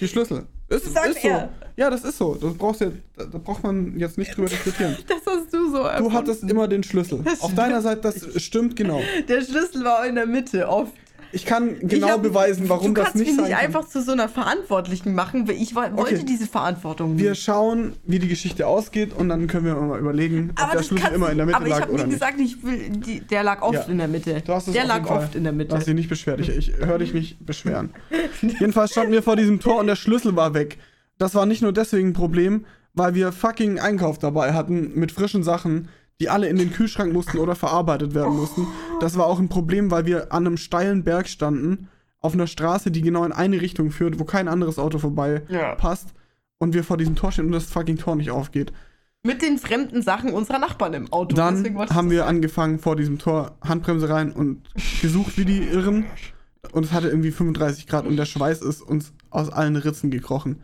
die 0.00 0.08
Schlüssel. 0.08 0.46
Das 0.68 0.82
Sagt 0.82 1.10
ist 1.10 1.22
so. 1.22 1.28
er. 1.28 1.50
Ja, 1.76 1.90
das 1.90 2.02
ist 2.02 2.18
so. 2.18 2.34
Das 2.34 2.54
brauchst 2.54 2.80
du, 2.80 2.92
da, 3.16 3.24
braucht 3.38 3.62
man 3.62 3.96
jetzt 4.00 4.18
nicht 4.18 4.36
drüber 4.36 4.48
diskutieren. 4.48 4.96
Das 5.06 5.18
hast 5.24 5.52
du 5.54 5.66
so 5.70 5.76
Du 5.78 5.84
erfunden. 5.84 6.12
hattest 6.12 6.42
immer 6.42 6.66
den 6.66 6.82
Schlüssel. 6.82 7.22
Auf 7.40 7.54
deiner 7.54 7.80
Seite, 7.82 8.00
das 8.00 8.42
stimmt 8.42 8.74
genau. 8.74 9.00
Der 9.28 9.42
Schlüssel 9.42 9.84
war 9.84 10.04
in 10.04 10.16
der 10.16 10.26
Mitte, 10.26 10.68
oft. 10.68 10.92
Ich 11.34 11.46
kann 11.46 11.76
Ich 11.80 11.88
genau 11.88 12.08
hab- 12.08 12.22
beweisen, 12.22 12.68
warum 12.68 12.88
du 12.94 13.00
das 13.00 13.04
kannst 13.04 13.16
nicht 13.18 13.28
mich 13.28 13.36
sein 13.36 13.44
nicht 13.46 13.54
kann. 13.56 13.64
einfach 13.66 13.88
zu 13.88 14.02
so 14.02 14.12
einer 14.12 14.28
Verantwortlichen 14.28 15.14
machen, 15.14 15.48
weil 15.48 15.56
ich 15.56 15.74
wo- 15.74 15.80
wollte 15.80 16.16
Okay. 16.16 16.24
diese 16.28 16.46
Verantwortung 16.46 17.18
Wir 17.18 17.30
nicht. 17.30 17.42
schauen, 17.42 17.94
wie 18.04 18.18
die 18.18 18.28
Geschichte 18.28 18.66
ausgeht 18.66 19.12
und 19.16 19.28
dann 19.30 19.46
können 19.46 19.64
wir 19.64 19.74
mal 19.74 19.98
überlegen, 19.98 20.50
ob 20.62 20.70
der 20.72 20.82
Schlüssel 20.82 20.98
kannst 20.98 21.16
immer 21.16 21.26
du- 21.26 21.32
in 21.32 21.38
der 21.38 21.46
Mitte 21.46 21.56
aber 21.56 21.66
ich 21.66 21.70
lag 21.72 21.80
habe 21.80 21.92
oder 21.92 22.02
nie 22.04 22.08
nicht. 22.10 22.20
gesagt, 22.20 22.40
ich 22.40 22.62
will, 22.62 22.90
die, 22.90 23.20
der 23.20 23.42
lag 23.44 23.62
oft 23.62 23.74
Ja. 23.74 23.82
in 23.84 23.98
der 23.98 24.08
Mitte. 24.08 24.42
Du 24.44 24.52
hast 24.52 24.66
es 24.68 24.74
der 24.74 24.84
lag 24.84 25.06
Fall. 25.06 25.18
oft 25.18 25.34
in 25.34 25.44
der 25.44 25.52
Du 25.52 25.58
Mitte. 25.58 25.74
hast 25.76 25.86
dich 25.86 25.94
nicht 25.94 26.08
beschwert. 26.10 26.40
Ich, 26.40 26.50
ich 26.50 26.72
höre 26.76 26.98
dich 26.98 27.14
nicht 27.14 27.44
beschweren. 27.46 27.90
Jedenfalls 28.42 28.90
standen 28.92 29.12
wir 29.12 29.22
vor 29.22 29.36
diesem 29.36 29.58
Tor 29.60 29.78
und 29.80 29.86
der 29.86 29.96
Schlüssel 29.96 30.36
war 30.36 30.54
weg. 30.54 30.78
Das 31.18 31.34
war 31.34 31.46
nicht 31.46 31.62
nur 31.62 31.72
deswegen 31.72 32.08
ein 32.08 32.12
Problem, 32.12 32.66
weil 32.94 33.14
wir 33.14 33.32
fucking 33.32 33.78
Einkauf 33.78 34.18
dabei 34.18 34.52
hatten 34.52 34.92
mit 34.94 35.12
frischen 35.12 35.42
Sachen, 35.42 35.88
die 36.20 36.28
alle 36.28 36.48
in 36.48 36.56
den 36.56 36.72
Kühlschrank 36.72 37.12
mussten 37.12 37.38
oder 37.38 37.54
verarbeitet 37.54 38.14
werden 38.14 38.36
mussten. 38.36 38.66
Das 39.00 39.16
war 39.16 39.26
auch 39.26 39.38
ein 39.38 39.48
Problem, 39.48 39.90
weil 39.90 40.06
wir 40.06 40.32
an 40.32 40.46
einem 40.46 40.56
steilen 40.56 41.04
Berg 41.04 41.28
standen, 41.28 41.88
auf 42.20 42.34
einer 42.34 42.46
Straße, 42.46 42.90
die 42.92 43.00
genau 43.02 43.24
in 43.24 43.32
eine 43.32 43.60
Richtung 43.60 43.90
führt, 43.90 44.20
wo 44.20 44.24
kein 44.24 44.46
anderes 44.46 44.78
Auto 44.78 44.98
vorbei 44.98 45.42
Ja. 45.48 45.74
passt. 45.74 46.14
Und 46.58 46.74
wir 46.74 46.84
vor 46.84 46.96
diesem 46.96 47.16
Tor 47.16 47.32
stehen 47.32 47.46
und 47.46 47.52
das 47.52 47.64
fucking 47.66 47.96
Tor 47.98 48.14
nicht 48.14 48.30
aufgeht. 48.30 48.72
Mit 49.24 49.42
den 49.42 49.58
fremden 49.58 50.02
Sachen 50.02 50.32
unserer 50.32 50.58
Nachbarn 50.60 50.94
im 50.94 51.12
Auto. 51.12 51.34
Dann 51.34 51.76
haben 51.92 52.10
wir 52.10 52.26
angefangen 52.26 52.78
vor 52.78 52.94
diesem 52.94 53.18
Tor 53.18 53.56
Handbremse 53.62 54.08
rein 54.08 54.30
und 54.32 54.68
gesucht 55.00 55.36
wie 55.38 55.44
die 55.44 55.58
Irren. 55.64 56.04
Und 56.72 56.84
es 56.84 56.92
hatte 56.92 57.08
irgendwie 57.08 57.32
35 57.32 57.88
Grad 57.88 58.06
und 58.06 58.16
der 58.16 58.24
Schweiß 58.24 58.62
ist 58.62 58.80
uns 58.82 59.12
aus 59.30 59.50
allen 59.50 59.74
Ritzen 59.74 60.10
gekrochen. 60.12 60.62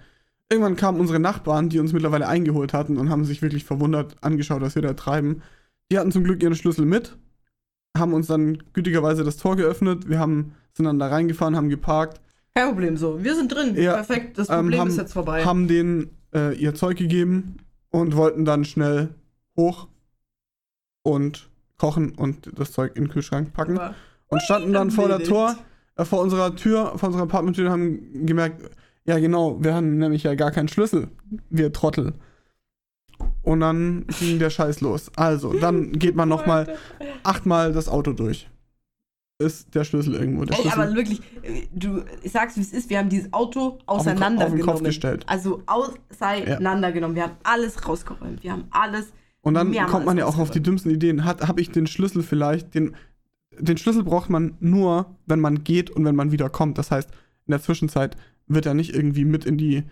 Irgendwann 0.50 0.76
kamen 0.76 1.00
unsere 1.00 1.20
Nachbarn, 1.20 1.68
die 1.68 1.78
uns 1.78 1.92
mittlerweile 1.92 2.26
eingeholt 2.26 2.72
hatten 2.72 2.96
und 2.96 3.10
haben 3.10 3.24
sich 3.24 3.42
wirklich 3.42 3.64
verwundert 3.64 4.16
angeschaut, 4.22 4.62
was 4.62 4.74
wir 4.74 4.82
da 4.82 4.94
treiben. 4.94 5.42
Die 5.90 5.98
hatten 5.98 6.12
zum 6.12 6.24
Glück 6.24 6.42
ihren 6.42 6.54
Schlüssel 6.54 6.86
mit, 6.86 7.16
haben 7.96 8.14
uns 8.14 8.26
dann 8.28 8.62
gütigerweise 8.72 9.24
das 9.24 9.36
Tor 9.36 9.56
geöffnet. 9.56 10.08
Wir 10.08 10.18
haben, 10.18 10.54
sind 10.72 10.86
dann 10.86 10.98
da 10.98 11.08
reingefahren, 11.08 11.56
haben 11.56 11.68
geparkt, 11.68 12.20
Kein 12.58 12.70
Problem, 12.70 12.96
so. 12.96 13.22
Wir 13.22 13.36
sind 13.36 13.54
drin. 13.54 13.76
Ja, 13.76 13.94
Perfekt. 13.94 14.36
Das 14.36 14.48
ähm, 14.48 14.56
Problem 14.56 14.80
haben, 14.80 14.88
ist 14.88 14.96
jetzt 14.96 15.12
vorbei. 15.12 15.44
haben 15.44 15.68
denen 15.68 16.10
äh, 16.34 16.56
ihr 16.56 16.74
Zeug 16.74 16.96
gegeben 16.98 17.58
und 17.90 18.16
wollten 18.16 18.44
dann 18.44 18.64
schnell 18.64 19.10
hoch 19.56 19.86
und 21.02 21.48
kochen 21.76 22.12
und 22.16 22.50
das 22.58 22.72
Zeug 22.72 22.96
in 22.96 23.04
den 23.04 23.10
Kühlschrank 23.10 23.52
packen. 23.52 23.78
Aber 23.78 23.94
und 24.26 24.42
standen 24.42 24.72
dann 24.72 24.90
vor 24.90 25.06
der. 25.08 25.22
Tor, 25.22 25.56
äh, 25.94 26.04
vor 26.04 26.20
unserer 26.20 26.56
Tür, 26.56 26.98
vor 26.98 27.08
unserer 27.10 27.22
Apartmenttür 27.22 27.66
und 27.66 27.72
haben 27.72 28.26
gemerkt, 28.26 28.68
ja 29.08 29.18
genau, 29.18 29.62
wir 29.62 29.74
haben 29.74 29.98
nämlich 29.98 30.22
ja 30.22 30.34
gar 30.34 30.50
keinen 30.50 30.68
Schlüssel, 30.68 31.08
wir 31.50 31.72
Trottel. 31.72 32.12
Und 33.42 33.60
dann 33.60 34.06
ging 34.20 34.38
der 34.38 34.50
Scheiß 34.50 34.80
los. 34.82 35.10
Also, 35.16 35.52
dann 35.54 35.92
geht 35.92 36.14
man 36.14 36.28
nochmal 36.28 36.76
achtmal 37.22 37.72
das 37.72 37.88
Auto 37.88 38.12
durch. 38.12 38.48
Ist 39.40 39.74
der 39.74 39.84
Schlüssel 39.84 40.14
irgendwo. 40.14 40.44
Der 40.44 40.56
Ey, 40.56 40.62
Schlüssel. 40.62 40.80
aber 40.82 40.94
wirklich, 40.94 41.22
du 41.72 42.04
sagst, 42.24 42.56
wie 42.56 42.60
es 42.60 42.72
ist. 42.72 42.90
Wir 42.90 42.98
haben 42.98 43.08
dieses 43.08 43.32
Auto 43.32 43.70
Ko- 43.70 43.78
auf 43.86 44.02
den 44.02 44.12
auseinandergenommen. 44.12 44.66
Kopf 44.66 44.82
gestellt. 44.82 45.24
Also 45.28 45.62
auseinandergenommen. 45.66 47.16
Wir 47.16 47.22
haben 47.24 47.36
alles 47.44 47.88
rausgeräumt. 47.88 48.42
Wir 48.42 48.52
haben 48.52 48.64
alles. 48.70 49.12
Und 49.40 49.54
dann 49.54 49.72
kommt 49.86 50.04
man 50.06 50.18
ja 50.18 50.26
auch 50.26 50.38
auf 50.38 50.50
die 50.50 50.60
dümmsten 50.62 50.90
Ideen. 50.90 51.24
Habe 51.24 51.60
ich 51.60 51.70
den 51.70 51.86
Schlüssel 51.86 52.22
vielleicht, 52.22 52.74
den, 52.74 52.94
den 53.58 53.78
Schlüssel 53.78 54.02
braucht 54.02 54.28
man 54.28 54.56
nur, 54.60 55.06
wenn 55.26 55.40
man 55.40 55.64
geht 55.64 55.90
und 55.90 56.04
wenn 56.04 56.16
man 56.16 56.32
wieder 56.32 56.50
kommt. 56.50 56.76
Das 56.76 56.90
heißt, 56.90 57.08
in 57.46 57.52
der 57.52 57.62
Zwischenzeit 57.62 58.16
wird 58.48 58.66
er 58.66 58.74
nicht 58.74 58.94
irgendwie 58.94 59.24
mit 59.24 59.44
in 59.44 59.58
die 59.58 59.84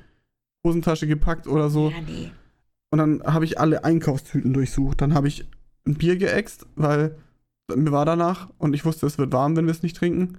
Hosentasche 0.66 1.06
gepackt 1.06 1.46
oder 1.46 1.70
so. 1.70 1.90
Ja, 1.90 2.00
nee. 2.06 2.30
Und 2.90 2.98
dann 2.98 3.22
habe 3.24 3.44
ich 3.44 3.58
alle 3.60 3.84
Einkaufstüten 3.84 4.52
durchsucht. 4.52 5.00
Dann 5.00 5.14
habe 5.14 5.28
ich 5.28 5.46
ein 5.86 5.94
Bier 5.94 6.16
geäxt, 6.16 6.66
weil 6.74 7.16
mir 7.74 7.92
war 7.92 8.04
danach 8.04 8.50
und 8.58 8.74
ich 8.74 8.84
wusste, 8.84 9.06
es 9.06 9.18
wird 9.18 9.32
warm, 9.32 9.56
wenn 9.56 9.66
wir 9.66 9.72
es 9.72 9.82
nicht 9.82 9.96
trinken. 9.96 10.38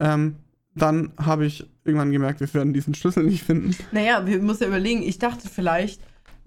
Ähm, 0.00 0.36
dann 0.74 1.12
habe 1.18 1.46
ich 1.46 1.68
irgendwann 1.84 2.12
gemerkt, 2.12 2.40
wir 2.40 2.52
werden 2.54 2.72
diesen 2.72 2.94
Schlüssel 2.94 3.24
nicht 3.24 3.42
finden. 3.42 3.76
Naja, 3.92 4.24
wir 4.26 4.40
müssen 4.40 4.62
ja 4.62 4.68
überlegen, 4.68 5.02
ich 5.02 5.18
dachte 5.18 5.48
vielleicht, 5.48 6.00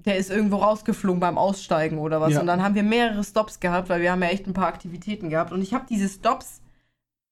der 0.06 0.18
ist 0.18 0.30
irgendwo 0.30 0.58
rausgeflogen 0.58 1.20
beim 1.20 1.38
Aussteigen 1.38 1.98
oder 1.98 2.22
was. 2.22 2.34
Ja. 2.34 2.42
Und 2.42 2.48
dann 2.48 2.64
haben 2.64 2.76
wir 2.76 2.84
mehrere 2.84 3.24
Stops 3.24 3.60
gehabt, 3.60 3.90
weil 3.90 4.02
wir 4.02 4.12
haben 4.12 4.22
ja 4.22 4.30
echt 4.30 4.48
ein 4.48 4.54
paar 4.54 4.68
Aktivitäten 4.68 5.30
gehabt. 5.30 5.52
Und 5.52 5.62
ich 5.62 5.74
habe 5.74 5.86
diese 5.90 6.10
Stops 6.10 6.62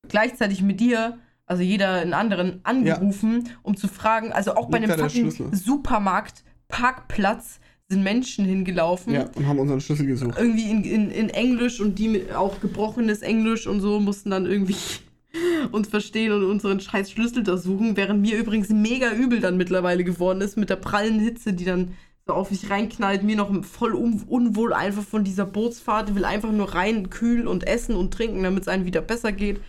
gleichzeitig 0.08 0.62
mit 0.62 0.80
dir, 0.80 1.18
also 1.52 1.64
jeder 1.64 2.02
in 2.02 2.14
anderen, 2.14 2.62
angerufen, 2.64 3.50
um 3.62 3.76
zu 3.76 3.90
fragen, 3.90 4.32
also 4.32 4.56
auch 4.56 4.70
bei 4.70 4.80
Liegt 4.80 4.90
einem 4.90 5.02
da 5.02 5.08
der 5.08 5.30
fucking? 5.30 5.54
Supermarkt, 5.54 6.46
Parkplatz 6.70 7.60
sind 7.90 8.04
Menschen 8.04 8.46
hingelaufen. 8.46 9.14
Ja, 9.14 9.30
und 9.36 9.46
haben 9.46 9.60
unseren 9.60 9.82
Schlüssel 9.82 10.06
gesucht. 10.06 10.38
Irgendwie 10.38 10.72
in, 10.72 10.86
in, 10.86 11.12
in 11.12 11.30
Englisch 11.30 11.82
und 11.82 12.00
die 12.00 12.08
mit 12.08 12.34
auch 12.34 12.62
gebrochenes 12.62 13.22
Englisch 13.22 13.68
und 13.68 13.82
so 13.82 14.00
mussten 14.00 14.30
dann 14.30 14.46
irgendwie 14.46 14.78
uns 15.74 15.90
verstehen 15.90 16.32
und 16.32 16.46
unseren 16.46 16.80
scheiß 16.80 17.12
Schlüssel 17.12 17.44
da 17.44 17.58
suchen, 17.58 17.98
während 17.98 18.22
mir 18.22 18.38
übrigens 18.38 18.70
mega 18.70 19.12
übel 19.12 19.42
dann 19.42 19.58
mittlerweile 19.58 20.06
geworden 20.06 20.40
ist 20.40 20.56
mit 20.56 20.70
der 20.70 20.78
prallen 20.78 21.20
Hitze, 21.20 21.52
die 21.52 21.66
dann 21.66 21.96
so 22.26 22.32
auf 22.32 22.50
mich 22.50 22.70
reinknallt, 22.70 23.24
mir 23.24 23.36
noch 23.36 23.52
voll 23.66 23.94
un 23.94 24.24
unwohl 24.26 24.72
einfach 24.72 25.04
von 25.04 25.26
dieser 25.26 25.46
Bootsfahrt, 25.46 26.12
Ich 26.12 26.16
will 26.16 26.24
einfach 26.24 26.54
nur 26.54 26.74
rein, 26.76 27.10
kühl 27.10 27.46
und 27.46 27.68
essen 27.68 27.98
und 27.98 28.14
trinken, 28.14 28.42
damit 28.42 28.62
es 28.62 28.68
einem 28.70 28.86
wieder 28.86 29.02
besser 29.02 29.34
geht. 29.34 29.60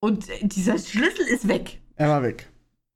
Und 0.00 0.28
äh, 0.28 0.46
dieser 0.46 0.78
Schlüssel 0.78 1.26
ist 1.28 1.48
weg. 1.48 1.80
Er 1.96 2.08
war 2.08 2.22
weg. 2.22 2.48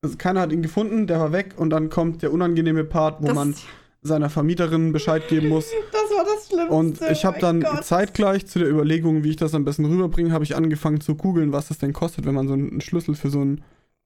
Also 0.03 0.17
keiner 0.17 0.41
hat 0.41 0.53
ihn 0.53 0.63
gefunden, 0.63 1.07
der 1.07 1.21
war 1.21 1.33
weg 1.33 1.55
und 1.57 1.71
dann 1.71 1.89
kommt 1.91 2.23
der 2.23 2.33
unangenehme 2.33 2.85
Part, 2.85 3.23
wo 3.23 3.27
Das, 3.27 3.35
man 3.35 3.55
seiner 4.03 4.31
Vermieterin 4.31 4.93
Bescheid 4.93 5.29
geben 5.29 5.49
muss. 5.49 5.67
das 5.93 6.03
war 6.17 6.25
das 6.25 6.49
Schlimmste. 6.49 6.75
Und 6.75 7.01
ich 7.11 7.25
habe 7.25 7.37
oh 7.39 7.41
dann 7.41 7.61
Gott. 7.61 7.85
zeitgleich 7.85 8.47
zu 8.47 8.59
der 8.59 8.69
Überlegung, 8.69 9.23
wie 9.23 9.31
ich 9.31 9.37
das 9.37 9.55
am 9.55 9.65
besten 9.65 9.85
rüberbringe, 9.85 10.33
habe 10.33 10.43
ich 10.45 10.57
angefangen 10.57 11.01
zu 11.01 11.15
googeln, 11.15 11.53
was 11.53 11.69
das 11.69 11.79
denn 11.79 11.93
kostet, 11.93 12.27
wenn 12.27 12.35
man 12.35 12.49
so 12.49 12.55
einen 12.55 12.81
Schlüssel 12.81 13.15
für 13.15 13.31
so, 13.31 13.41
ein, 13.45 13.63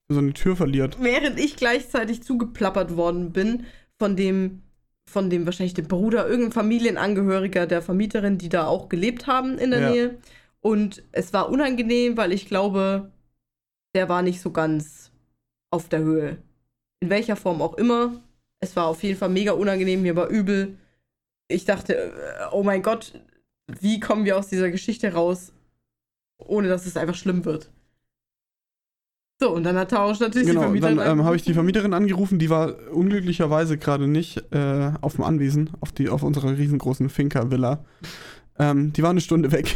für 0.07 0.13
so 0.13 0.19
eine 0.19 0.33
Tür 0.33 0.55
verliert. 0.55 0.97
während 1.01 1.39
ich 1.39 1.55
gleichzeitig 1.55 2.21
zugeplappert 2.21 2.95
worden 2.95 3.31
bin 3.31 3.65
von 3.97 4.15
dem, 4.15 4.61
von 5.09 5.31
dem 5.31 5.45
wahrscheinlich 5.47 5.73
dem 5.73 5.87
Bruder, 5.87 6.27
irgendein 6.27 6.51
Familienangehöriger 6.51 7.65
der 7.65 7.81
Vermieterin, 7.81 8.37
die 8.37 8.49
da 8.49 8.67
auch 8.67 8.89
gelebt 8.89 9.25
haben 9.25 9.57
in 9.57 9.71
der 9.71 9.79
Ja. 9.81 9.89
Nähe. 9.89 10.17
Und 10.61 11.03
es 11.11 11.33
war 11.33 11.49
unangenehm, 11.49 12.17
weil 12.17 12.31
ich 12.31 12.47
glaube, 12.47 13.11
der 13.93 14.09
war 14.09 14.21
nicht 14.21 14.41
so 14.41 14.51
ganz 14.51 15.11
auf 15.71 15.89
der 15.89 15.99
Höhe. 15.99 16.37
In 16.99 17.09
welcher 17.09 17.35
Form 17.35 17.61
auch 17.61 17.75
immer. 17.75 18.21
Es 18.59 18.75
war 18.75 18.87
auf 18.87 19.03
jeden 19.03 19.17
Fall 19.17 19.29
mega 19.29 19.51
unangenehm, 19.51 20.01
mir 20.01 20.15
war 20.15 20.29
übel. 20.29 20.77
Ich 21.47 21.65
dachte, 21.65 21.95
äh, 21.95 22.11
oh 22.51 22.63
mein 22.63 22.81
Gott, 22.81 23.13
wie 23.67 23.99
kommen 23.99 24.25
wir 24.25 24.37
aus 24.37 24.47
dieser 24.47 24.71
Geschichte 24.71 25.13
raus, 25.13 25.51
ohne 26.37 26.67
dass 26.67 26.85
es 26.85 26.97
einfach 26.97 27.15
schlimm 27.15 27.45
wird. 27.45 27.69
So, 29.39 29.51
und 29.53 29.63
dann 29.63 29.77
hat 29.77 29.91
Tausch 29.91 30.19
natürlich 30.19 30.47
die 30.47 30.53
Genau, 30.53 30.63
Vermieterin 30.63 30.97
dann 30.97 31.19
ähm, 31.19 31.25
habe 31.25 31.35
ich 31.35 31.43
die. 31.43 31.53
Vermieterin 31.53 31.93
angerufen, 31.93 32.39
die 32.39 32.49
war 32.49 32.73
unglücklicherweise 32.91 33.77
gerade 33.77 34.07
nicht 34.07 34.43
äh, 34.51 34.91
auf 35.01 35.15
dem 35.15 35.23
Anwesen, 35.23 35.69
auf, 35.79 35.91
die, 35.91 36.09
auf 36.09 36.23
unserer 36.23 36.57
riesengroßen 36.57 37.09
Finca-Villa. 37.09 37.85
Ähm, 38.57 38.93
die 38.93 39.03
war 39.03 39.11
eine 39.11 39.21
Stunde 39.21 39.51
weg. 39.51 39.75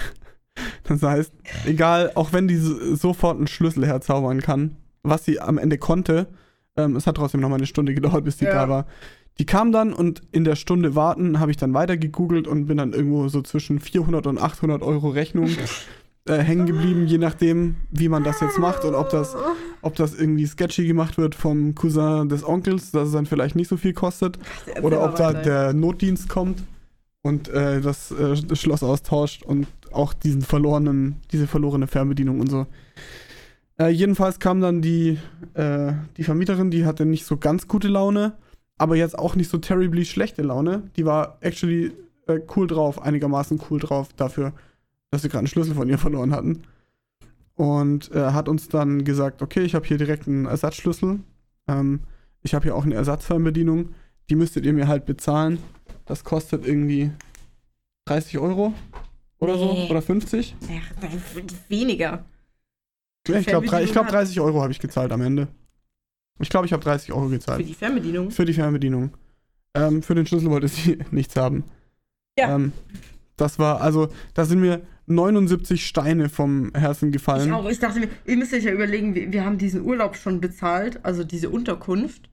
Das 1.00 1.04
heißt, 1.04 1.32
egal, 1.66 2.12
auch 2.16 2.34
wenn 2.34 2.48
die 2.48 2.58
so- 2.58 2.96
sofort 2.96 3.38
einen 3.38 3.48
Schlüssel 3.48 3.86
herzaubern 3.86 4.42
kann, 4.42 4.76
was 5.04 5.24
sie 5.26 5.40
am 5.40 5.58
Ende 5.58 5.78
konnte, 5.78 6.28
ähm, 6.76 6.96
es 6.96 7.08
hat 7.08 7.16
trotzdem 7.16 7.42
noch 7.42 7.50
mal 7.50 7.56
eine 7.56 7.66
Stunde 7.66 7.94
gedauert, 7.94 8.24
bis 8.26 8.38
die 8.38 8.46
Ja. 8.46 8.54
da 8.54 8.70
war. 8.70 8.86
Die 9.40 9.46
kam 9.46 9.72
dann 9.72 9.94
und 9.94 10.22
in 10.32 10.44
der 10.44 10.56
Stunde 10.56 10.94
warten 10.96 11.40
habe 11.40 11.50
ich 11.52 11.58
dann 11.58 11.74
weiter 11.74 11.96
gegoogelt 11.98 12.48
und 12.48 12.66
bin 12.66 12.78
dann 12.78 12.92
irgendwo 12.94 13.28
so 13.30 13.42
zwischen 13.42 13.80
400 13.80 14.28
und 14.28 14.38
800 14.38 14.82
Euro 14.82 15.10
Rechnung 15.10 15.50
äh, 16.28 16.38
hängen 16.38 16.66
geblieben, 16.68 17.08
je 17.08 17.18
nachdem, 17.18 17.76
wie 17.90 18.10
man 18.10 18.24
das 18.24 18.42
jetzt 18.42 18.60
macht 18.60 18.84
und 18.86 18.94
ob 18.94 19.10
das, 19.10 19.36
ob 19.82 19.96
das 19.96 20.14
irgendwie 20.14 20.46
sketchy 20.46 20.86
gemacht 20.86 21.18
wird 21.18 21.34
vom 21.34 21.74
Cousin 21.74 22.30
des 22.30 22.46
Onkels, 22.48 22.92
dass 22.92 23.08
es 23.08 23.14
dann 23.14 23.26
vielleicht 23.26 23.56
nicht 23.56 23.70
so 23.70 23.78
viel 23.78 23.94
kostet. 23.94 24.38
Oder 24.84 25.04
ob 25.04 25.16
da 25.16 25.34
der 25.34 25.74
Notdienst 25.74 26.30
kommt 26.30 26.62
und 27.24 27.48
äh, 27.50 27.82
das, 27.82 28.12
äh, 28.12 28.36
das 28.46 28.60
Schloss 28.60 28.84
austauscht 28.84 29.42
und 29.44 29.66
auch 29.94 30.14
diesen 30.14 30.42
verlorenen, 30.42 31.18
diese 31.32 31.48
verlorene 31.48 31.88
Fernbedienung 31.88 32.40
und 32.40 32.50
so. 32.50 32.68
Äh, 33.80 33.90
jedenfalls 33.90 34.40
kam 34.40 34.62
dann 34.62 34.82
die, 34.82 35.18
äh, 35.54 35.94
die 36.18 36.24
Vermieterin, 36.24 36.72
die 36.72 36.86
hatte 36.86 37.06
nicht 37.06 37.26
so 37.26 37.38
ganz 37.38 37.68
gute 37.68 37.88
Laune, 37.88 38.34
aber 38.78 38.96
jetzt 38.96 39.18
auch 39.18 39.36
nicht 39.36 39.50
so 39.50 39.58
terribly 39.58 40.06
schlechte 40.06 40.42
Laune. 40.42 40.84
Die 40.96 41.06
war 41.06 41.38
actually 41.42 41.92
äh, 42.28 42.40
cool 42.56 42.68
drauf, 42.68 43.02
einigermaßen 43.02 43.60
cool 43.70 43.80
drauf 43.80 44.10
dafür, 44.14 44.54
dass 45.10 45.24
wir 45.24 45.30
gerade 45.30 45.40
einen 45.40 45.48
Schlüssel 45.48 45.76
von 45.76 45.90
ihr 45.90 45.98
verloren 45.98 46.32
hatten. 46.32 46.64
Und 47.56 48.12
äh, 48.12 48.32
hat 48.32 48.50
uns 48.50 48.70
dann 48.70 49.04
gesagt, 49.04 49.42
okay, 49.42 49.62
ich 49.62 49.76
habe 49.76 49.86
hier 49.86 49.98
direkt 49.98 50.28
einen 50.28 50.46
Ersatzschlüssel. 50.46 51.20
Ähm, 51.68 52.02
ich 52.44 52.54
habe 52.54 52.64
hier 52.64 52.76
auch 52.76 52.86
eine 52.86 52.96
Ersatzfernbedienung. 52.96 53.90
Die 54.30 54.36
müsstet 54.36 54.66
ihr 54.66 54.74
mir 54.74 54.88
halt 54.88 55.06
bezahlen. 55.06 55.60
Das 56.06 56.24
kostet 56.24 56.66
irgendwie 56.66 57.12
30 58.06 58.40
Euro 58.40 58.74
oder 59.42 59.58
so. 59.58 59.74
Nee. 59.74 59.90
Oder 59.90 60.02
50. 60.02 60.56
Ja, 60.62 61.10
weniger. 61.68 62.24
Ja, 63.28 63.38
ich 63.40 63.46
glaube, 63.46 63.66
ich 63.66 63.72
Fernbedienung 63.72 63.92
glaub, 63.94 64.06
hat- 64.06 64.14
30 64.14 64.40
Euro 64.40 64.62
habe 64.62 64.72
ich 64.72 64.80
gezahlt 64.80 65.12
am 65.12 65.22
Ende. 65.22 65.48
Ich 66.40 66.50
glaube, 66.50 66.66
ich 66.66 66.74
habe 66.74 66.84
30 66.84 67.12
Euro 67.12 67.26
Für 67.26 67.30
gezahlt. 67.32 67.68
die 67.68 67.74
Fernbedienung. 67.74 68.32
Für 68.32 68.46
die 68.46 68.54
Fernbedienung. 68.54 69.12
Ähm, 69.76 70.02
für 70.02 70.16
den 70.16 70.26
Schlüssel 70.26 70.50
wollte 70.50 70.68
sie 70.70 70.98
nichts 71.12 71.36
haben. 71.36 71.64
Ja. 72.38 72.56
Ähm, 72.56 72.72
das 73.38 73.60
war, 73.60 73.82
also, 73.82 74.10
da 74.34 74.46
sind 74.46 74.60
mir 74.62 74.82
79 75.08 75.86
Steine 75.86 76.30
vom 76.30 76.72
Herzen 76.74 77.08
Ich 77.10 77.14
gefallen. 77.14 77.52
auch. 77.54 77.70
Ich 77.70 77.80
dachte 77.80 78.00
mir, 78.00 78.10
ihr 78.26 78.38
müsst 78.38 78.54
euch 78.54 78.64
ja 78.64 78.72
überlegen, 78.72 79.14
wir, 79.14 79.32
wir 79.32 79.46
haben 79.46 79.58
diesen 79.58 79.82
Urlaub 79.84 80.16
schon 80.16 80.42
bezahlt, 80.42 81.04
also 81.06 81.24
diese 81.24 81.50
Unterkunft 81.50 82.30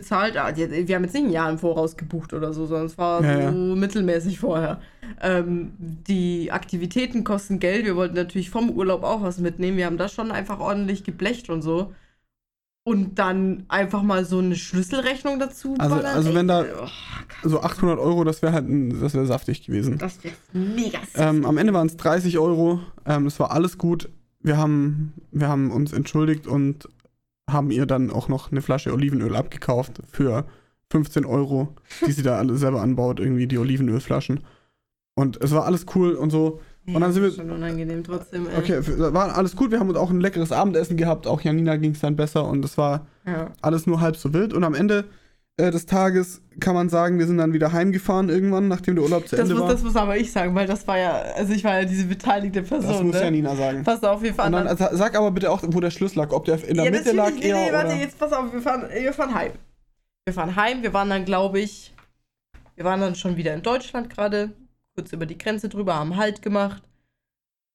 bezahlt. 0.00 0.36
Ah, 0.36 0.52
Wir 0.56 0.94
haben 0.96 1.04
jetzt 1.04 1.14
nicht 1.14 1.24
ein 1.26 1.30
Jahr 1.30 1.50
im 1.50 1.58
Voraus 1.58 1.96
gebucht 1.96 2.32
oder 2.32 2.52
so, 2.52 2.66
sondern 2.66 2.86
es 2.86 2.98
war 2.98 3.22
Ja, 3.24 3.50
so 3.52 3.58
mittelmäßig 3.76 4.38
vorher. 4.38 4.80
Ähm, 5.22 5.72
die 5.78 6.50
Aktivitäten 6.52 7.24
kosten 7.24 7.58
Geld. 7.58 7.84
Wir 7.84 7.96
wollten 7.96 8.14
natürlich 8.16 8.50
vom 8.50 8.70
Urlaub 8.70 9.02
auch 9.04 9.22
was 9.22 9.38
mitnehmen. 9.38 9.76
Wir 9.76 9.86
haben 9.86 9.98
das 9.98 10.12
schon 10.12 10.30
einfach 10.30 10.60
ordentlich 10.60 11.04
geblecht 11.04 11.48
und 11.50 11.62
so. 11.62 11.92
Und 12.84 13.18
dann 13.18 13.64
einfach 13.68 14.02
mal 14.02 14.24
so 14.24 14.38
eine 14.38 14.54
Schlüsselrechnung 14.54 15.40
dazu. 15.40 15.74
Also- 15.78 15.96
ballern. 15.96 16.14
also 16.14 16.34
wenn 16.34 16.46
da- 16.46 16.64
oh, 16.84 17.48
So 17.48 17.60
800 17.60 17.98
Euro, 17.98 18.22
das 18.22 18.42
wäre 18.42 18.52
halt, 18.52 18.68
ein- 18.68 19.00
das 19.00 19.12
wäre 19.14 19.26
saftig 19.26 19.66
gewesen. 19.66 19.98
das 19.98 20.22
wäre 20.22 20.34
mega 20.52 20.98
Ähm, 21.16 21.44
am 21.44 21.58
Ende 21.58 21.72
waren 21.74 21.88
es 21.88 21.96
30 21.96 22.38
Euro. 22.38 22.78
Ähm, 23.04 23.26
es 23.26 23.40
war 23.40 23.50
alles 23.50 23.76
gut. 23.78 24.08
Wir 24.40 24.56
haben, 24.56 25.12
wir 25.32 25.48
haben 25.48 25.72
uns 25.72 25.92
entschuldigt 25.92 26.46
und 26.46 26.88
haben 27.48 27.70
ihr 27.70 27.86
dann 27.86 28.10
auch 28.10 28.28
noch 28.28 28.50
eine 28.50 28.62
Flasche 28.62 28.92
Olivenöl 28.92 29.36
abgekauft 29.36 30.00
für 30.10 30.46
15 30.90 31.24
Euro, 31.24 31.74
die 32.06 32.12
sie 32.12 32.22
da 32.22 32.36
alle 32.38 32.56
selber 32.56 32.80
anbaut, 32.82 33.20
irgendwie 33.20 33.46
die 33.46 33.58
Olivenölflaschen. 33.58 34.40
Und 35.14 35.42
es 35.42 35.52
war 35.52 35.64
alles 35.64 35.86
cool 35.94 36.14
und 36.14 36.30
so. 36.30 36.60
Und 36.86 37.00
dann 37.00 37.12
sind 37.12 37.22
wir- 37.22 37.30
Das 37.30 37.38
ist 37.38 37.42
schon 37.42 37.50
unangenehm 37.50 38.04
trotzdem. 38.04 38.46
Ey. 38.48 38.58
Okay, 38.58 38.80
war 39.12 39.36
alles 39.36 39.56
gut. 39.56 39.70
Wir 39.72 39.80
haben 39.80 39.88
uns 39.88 39.98
auch 39.98 40.10
ein 40.10 40.20
leckeres 40.20 40.52
Abendessen 40.52 40.96
gehabt. 40.96 41.26
Auch 41.26 41.40
Janina 41.40 41.76
ging 41.76 41.92
es 41.92 42.00
dann 42.00 42.14
besser 42.16 42.46
und 42.46 42.64
es 42.64 42.76
war 42.78 43.06
Ja. 43.26 43.50
alles 43.62 43.86
nur 43.86 44.00
halb 44.00 44.16
so 44.16 44.32
wild. 44.32 44.52
Und 44.52 44.62
am 44.62 44.74
Ende 44.74 45.04
äh, 45.58 45.70
des 45.70 45.86
Tages 45.86 46.42
kann 46.60 46.74
man 46.74 46.88
sagen, 46.88 47.18
wir 47.18 47.26
sind 47.26 47.38
dann 47.38 47.52
wieder 47.52 47.72
heimgefahren 47.72 48.28
irgendwann, 48.28 48.68
nachdem 48.68 48.94
der 48.94 49.04
Urlaub 49.04 49.26
zu 49.26 49.36
Das 49.36 49.44
Ende 49.44 49.54
muss, 49.54 49.62
war. 49.62 49.70
das 49.70 49.82
muss 49.82 49.96
aber 49.96 50.16
ich 50.16 50.30
sagen, 50.30 50.54
weil 50.54 50.66
das 50.66 50.86
war 50.86 50.98
ja, 50.98 51.12
also 51.12 51.52
ich 51.52 51.64
war 51.64 51.80
ja 51.80 51.84
diese 51.84 52.04
beteiligte 52.04 52.62
Person. 52.62 52.90
das 52.90 53.02
muss 53.02 53.14
ne? 53.14 53.22
Janina 53.22 53.56
sagen. 53.56 53.82
Pass 53.82 54.02
auf, 54.04 54.22
wir 54.22 54.34
fahren 54.34 54.54
Und 54.54 54.66
dann, 54.66 54.76
dann. 54.76 54.96
sag 54.96 55.16
aber 55.16 55.30
bitte 55.30 55.50
auch, 55.50 55.62
wo 55.66 55.80
der 55.80 55.90
Schlüssel 55.90 56.18
lag. 56.18 56.32
Ob 56.32 56.44
der 56.44 56.62
in 56.66 56.76
der 56.76 56.86
ja, 56.86 56.90
Mitte 56.90 57.12
lag 57.12 57.32
nee, 57.32 57.48
eher 57.48 57.56
nee, 57.56 57.72
warte, 57.72 57.88
oder... 57.88 57.96
jetzt 57.96 58.18
pass 58.18 58.32
auf, 58.32 58.52
wir 58.52 58.60
fahren, 58.60 58.84
wir 58.92 59.12
fahren 59.12 59.34
heim. 59.34 59.52
Wir 60.26 60.34
fahren 60.34 60.56
heim, 60.56 60.82
wir 60.82 60.92
waren 60.92 61.08
dann, 61.08 61.24
glaube 61.24 61.60
ich, 61.60 61.94
wir 62.74 62.84
waren 62.84 63.00
dann 63.00 63.14
schon 63.14 63.36
wieder 63.36 63.54
in 63.54 63.62
Deutschland 63.62 64.10
gerade, 64.10 64.50
kurz 64.94 65.12
über 65.12 65.24
die 65.24 65.38
Grenze 65.38 65.68
drüber, 65.68 65.94
haben 65.94 66.16
Halt 66.16 66.42
gemacht. 66.42 66.82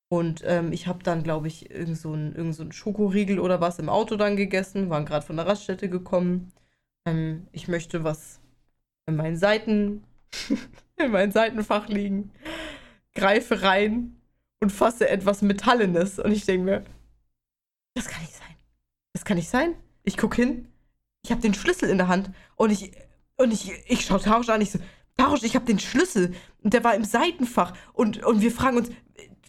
Und 0.10 0.44
ähm, 0.46 0.74
ich 0.74 0.88
habe 0.88 1.02
dann, 1.04 1.24
glaube 1.24 1.48
ich, 1.48 1.72
irgend 1.72 1.98
so 1.98 2.14
irgend 2.14 2.54
so 2.54 2.64
einen 2.64 2.74
Schokoriegel 2.74 3.40
oder 3.40 3.62
was 3.62 3.80
im 3.80 3.88
Auto 3.88 4.18
dann 4.18 4.36
gegessen, 4.36 4.90
waren 4.90 5.06
gerade 5.06 5.26
von 5.26 5.38
der 5.38 5.48
Raststätte 5.48 5.88
gekommen. 5.88 6.52
Ähm, 7.06 7.48
ich 7.52 7.68
möchte 7.68 8.04
was 8.04 8.40
in 9.08 9.16
meinen 9.16 9.38
Seiten, 9.38 10.04
in 10.98 11.12
mein 11.12 11.32
Seitenfach 11.32 11.88
liegen, 11.88 12.32
greife 13.14 13.62
rein 13.62 14.16
und 14.60 14.72
fasse 14.72 15.10
etwas 15.10 15.42
Metallenes. 15.42 16.20
Und 16.20 16.32
ich 16.32 16.46
denke 16.46 16.66
mir, 16.66 16.84
das 17.96 18.08
kann 18.08 18.22
nicht 18.22 18.36
sein. 18.36 18.56
Das 19.14 19.26
kann 19.26 19.38
nicht 19.38 19.50
sein. 19.50 19.76
Ich 20.04 20.18
gucke 20.18 20.38
hin, 20.38 20.68
ich 21.24 21.32
habe 21.32 21.42
den 21.42 21.54
Schlüssel 21.54 21.90
in 21.90 21.98
der 21.98 22.08
Hand 22.08 22.32
und 22.56 22.72
ich, 22.72 22.92
und 23.38 23.52
ich, 23.52 23.72
ich 23.88 24.06
schaue 24.06 24.22
Tausch 24.22 24.50
an, 24.50 24.62
ich 24.62 24.72
so, 24.72 24.80
Tausch, 25.18 25.44
ich 25.44 25.56
habe 25.56 25.66
den 25.66 25.80
Schlüssel 25.80 26.34
und 26.64 26.74
der 26.74 26.84
war 26.84 26.96
im 26.96 27.04
Seitenfach 27.04 27.74
und, 27.94 28.24
und 28.24 28.42
wir 28.42 28.52
fragen 28.52 28.78
uns, 28.78 28.90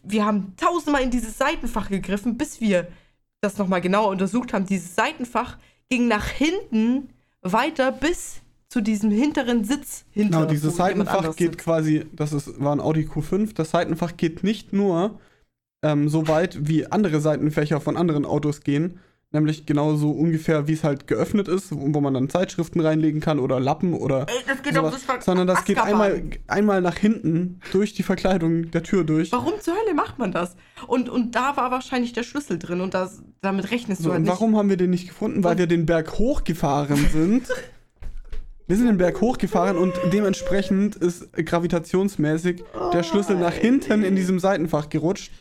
wir 0.03 0.25
haben 0.25 0.55
tausendmal 0.57 1.03
in 1.03 1.11
dieses 1.11 1.39
Seitenfach 1.39 1.89
gegriffen, 1.89 2.37
bis 2.37 2.61
wir 2.61 2.89
das 3.41 3.59
nochmal 3.59 3.81
genauer 3.81 4.09
untersucht 4.09 4.53
haben. 4.53 4.67
Dieses 4.67 4.95
Seitenfach 4.95 5.59
ging 5.89 6.09
nach 6.09 6.27
hinten 6.27 7.11
weiter 7.43 7.93
bis 7.93 8.41
zu 8.69 8.81
diesem 8.81 9.11
hinteren 9.11 9.65
Sitz 9.65 10.05
hinter. 10.13 10.39
Genau, 10.39 10.51
dieses 10.51 10.77
Seitenfach 10.77 11.37
geht 11.37 11.53
sitzt. 11.53 11.59
quasi, 11.59 12.07
das 12.13 12.33
ist, 12.33 12.59
war 12.59 12.75
ein 12.75 12.81
Audi 12.81 13.03
Q5, 13.03 13.55
das 13.55 13.71
Seitenfach 13.71 14.17
geht 14.17 14.45
nicht 14.45 14.73
nur 14.73 15.21
ähm, 15.83 16.09
so 16.09 16.29
weit, 16.29 16.67
wie 16.67 16.87
andere 16.87 17.21
Seitenfächer 17.21 17.81
von 17.81 17.97
anderen 17.97 18.25
Autos 18.25 18.63
gehen, 18.63 19.01
nämlich 19.33 19.65
genauso 19.67 20.11
ungefähr, 20.11 20.69
wie 20.69 20.75
es 20.75 20.85
halt 20.85 21.07
geöffnet 21.07 21.49
ist, 21.49 21.69
wo 21.73 22.01
man 22.01 22.15
dann 22.15 22.29
Zeitschriften 22.29 22.81
reinlegen 22.81 23.21
kann 23.21 23.39
oder 23.39 23.59
Lappen 23.61 23.95
oder 23.95 24.27
Ey, 24.29 24.35
das 24.47 24.63
geht 24.63 24.75
sowas, 24.75 25.03
das 25.07 25.25
sondern 25.25 25.47
das 25.47 25.65
geht 25.65 25.79
Azkaban. 25.79 26.01
einmal, 26.03 26.23
einmal 26.49 26.81
nach 26.83 26.97
hinten 26.99 27.61
durch 27.73 27.95
die 27.95 28.03
Verkleidung 28.03 28.71
der 28.71 28.83
Tür 28.83 29.05
durch. 29.05 29.33
Warum 29.33 29.55
zur 29.61 29.75
Hölle 29.75 29.95
macht 29.95 30.19
man 30.19 30.33
das? 30.33 30.55
Und, 30.87 31.09
und 31.09 31.35
da 31.35 31.57
war 31.57 31.71
wahrscheinlich 31.71 32.13
der 32.13 32.23
Schlüssel 32.23 32.59
drin 32.59 32.81
und 32.81 32.95
das, 32.95 33.23
damit 33.41 33.71
rechnest 33.71 34.03
So, 34.03 34.09
du 34.09 34.13
halt 34.13 34.19
und 34.19 34.23
nicht. 34.25 34.33
warum 34.33 34.57
haben 34.57 34.69
wir 34.69 34.77
den 34.77 34.91
nicht 34.91 35.09
gefunden? 35.09 35.43
Weil 35.43 35.53
Und- 35.53 35.59
wir 35.59 35.67
den 35.67 35.87
Berg 35.87 36.19
hochgefahren 36.19 37.07
sind. 37.13 37.49
Wir 38.69 38.77
sind 38.77 38.87
den 38.87 38.97
Berg 38.97 39.21
hochgefahren 39.21 39.77
und 39.77 39.93
dementsprechend 40.13 40.95
ist 40.95 41.31
gravitationsmäßig 41.35 42.63
der 42.95 43.03
Schlüssel 43.03 43.37
nach 43.37 43.53
hinten 43.53 44.03
in 44.05 44.15
diesem 44.17 44.39
Seitenfach 44.39 44.89
gerutscht. 44.89 45.33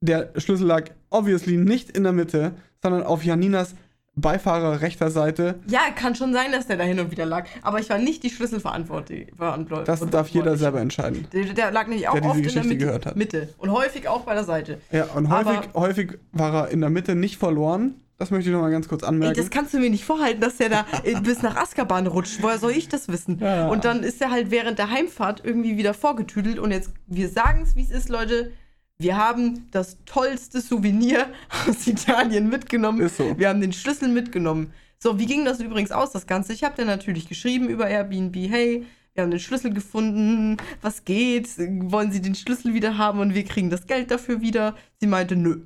Der 0.00 0.32
Schlüssel 0.36 0.66
lag 0.66 0.90
obviously 1.08 1.56
nicht 1.56 1.96
in 1.96 2.02
der 2.02 2.12
Mitte, 2.12 2.52
sondern 2.84 3.02
auf 3.02 3.24
Janinas 3.24 3.74
Beifahrer 4.16 4.80
rechter 4.80 5.10
Seite. 5.10 5.58
Ja, 5.66 5.80
kann 5.96 6.14
schon 6.14 6.32
sein, 6.32 6.52
dass 6.52 6.68
der 6.68 6.76
da 6.76 6.84
hin 6.84 7.00
und 7.00 7.10
wieder 7.10 7.26
lag. 7.26 7.46
Aber 7.62 7.80
ich 7.80 7.90
war 7.90 7.98
nicht 7.98 8.22
die 8.22 8.30
Schlüsselverantwortliche. 8.30 9.26
verantwort- 9.36 9.88
Das 9.88 10.08
darf 10.08 10.28
jeder 10.28 10.56
selber 10.56 10.80
entscheiden. 10.80 11.26
Der, 11.32 11.46
der 11.46 11.72
lag 11.72 11.88
nämlich 11.88 12.06
auch 12.08 12.14
Der 12.14 12.24
oft 12.24 12.38
in 12.38 12.54
der 12.54 12.64
Mitte. 12.64 13.12
Mitte. 13.16 13.48
Und 13.58 13.72
häufig 13.72 14.06
auch 14.06 14.20
bei 14.20 14.34
der 14.34 14.44
Seite. 14.44 14.78
Ja, 14.92 15.06
und 15.16 15.30
häufig, 15.30 15.58
Aber- 15.72 15.80
häufig 15.80 16.18
war 16.30 16.54
er 16.54 16.68
in 16.68 16.80
der 16.80 16.90
Mitte 16.90 17.16
nicht 17.16 17.38
verloren. 17.38 17.94
Das 18.16 18.30
möchte 18.30 18.48
ich 18.50 18.54
noch 18.54 18.62
mal 18.62 18.70
ganz 18.70 18.86
kurz 18.86 19.02
Ey, 19.02 19.08
anmerken. 19.08 19.36
das 19.36 19.50
kannst 19.50 19.74
du 19.74 19.78
mir 19.80 19.90
nicht 19.90 20.04
vorhalten, 20.04 20.40
dass 20.40 20.58
der 20.58 20.68
da 20.68 20.86
bis 21.24 21.42
nach 21.42 21.56
Azkaban 21.56 22.06
rutscht. 22.06 22.40
Woher 22.40 22.58
soll 22.58 22.70
ich 22.70 22.88
das 22.88 23.08
wissen? 23.08 23.40
Ja. 23.40 23.66
Und 23.66 23.84
dann 23.84 24.04
ist 24.04 24.20
er 24.22 24.30
halt 24.30 24.52
während 24.52 24.78
der 24.78 24.90
Heimfahrt 24.90 25.42
irgendwie 25.44 25.76
wieder 25.76 25.92
vorgetüdelt. 25.94 26.60
Und 26.60 26.70
jetzt, 26.70 26.92
wir 27.08 27.28
sagen 27.28 27.62
es, 27.64 27.74
wie 27.74 27.82
es 27.82 27.90
ist, 27.90 28.08
Leute. 28.10 28.52
Wir 28.98 29.16
haben 29.16 29.68
das 29.70 29.98
tollste 30.04 30.60
Souvenir 30.60 31.26
aus 31.68 31.86
Italien 31.86 32.48
mitgenommen. 32.48 33.00
Ist 33.00 33.16
so. 33.16 33.38
Wir 33.38 33.48
haben 33.48 33.60
den 33.60 33.72
Schlüssel 33.72 34.08
mitgenommen. 34.08 34.72
So, 34.98 35.18
wie 35.18 35.26
ging 35.26 35.44
das 35.44 35.60
übrigens 35.60 35.92
aus, 35.92 36.12
das 36.12 36.26
Ganze? 36.26 36.52
Ich 36.52 36.64
habe 36.64 36.76
dir 36.76 36.84
natürlich 36.84 37.28
geschrieben 37.28 37.68
über 37.68 37.88
Airbnb, 37.88 38.34
hey, 38.36 38.86
wir 39.12 39.22
haben 39.22 39.30
den 39.30 39.40
Schlüssel 39.40 39.72
gefunden, 39.72 40.56
was 40.80 41.04
geht? 41.04 41.48
Wollen 41.58 42.10
Sie 42.10 42.20
den 42.20 42.34
Schlüssel 42.34 42.74
wieder 42.74 42.98
haben 42.98 43.20
und 43.20 43.34
wir 43.34 43.44
kriegen 43.44 43.70
das 43.70 43.86
Geld 43.86 44.10
dafür 44.10 44.40
wieder? 44.40 44.74
Sie 45.00 45.06
meinte, 45.06 45.36
nö. 45.36 45.62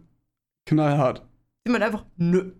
Knallhart. 0.66 1.22
Sie 1.64 1.70
meinte 1.70 1.86
einfach, 1.86 2.04
nö. 2.16 2.52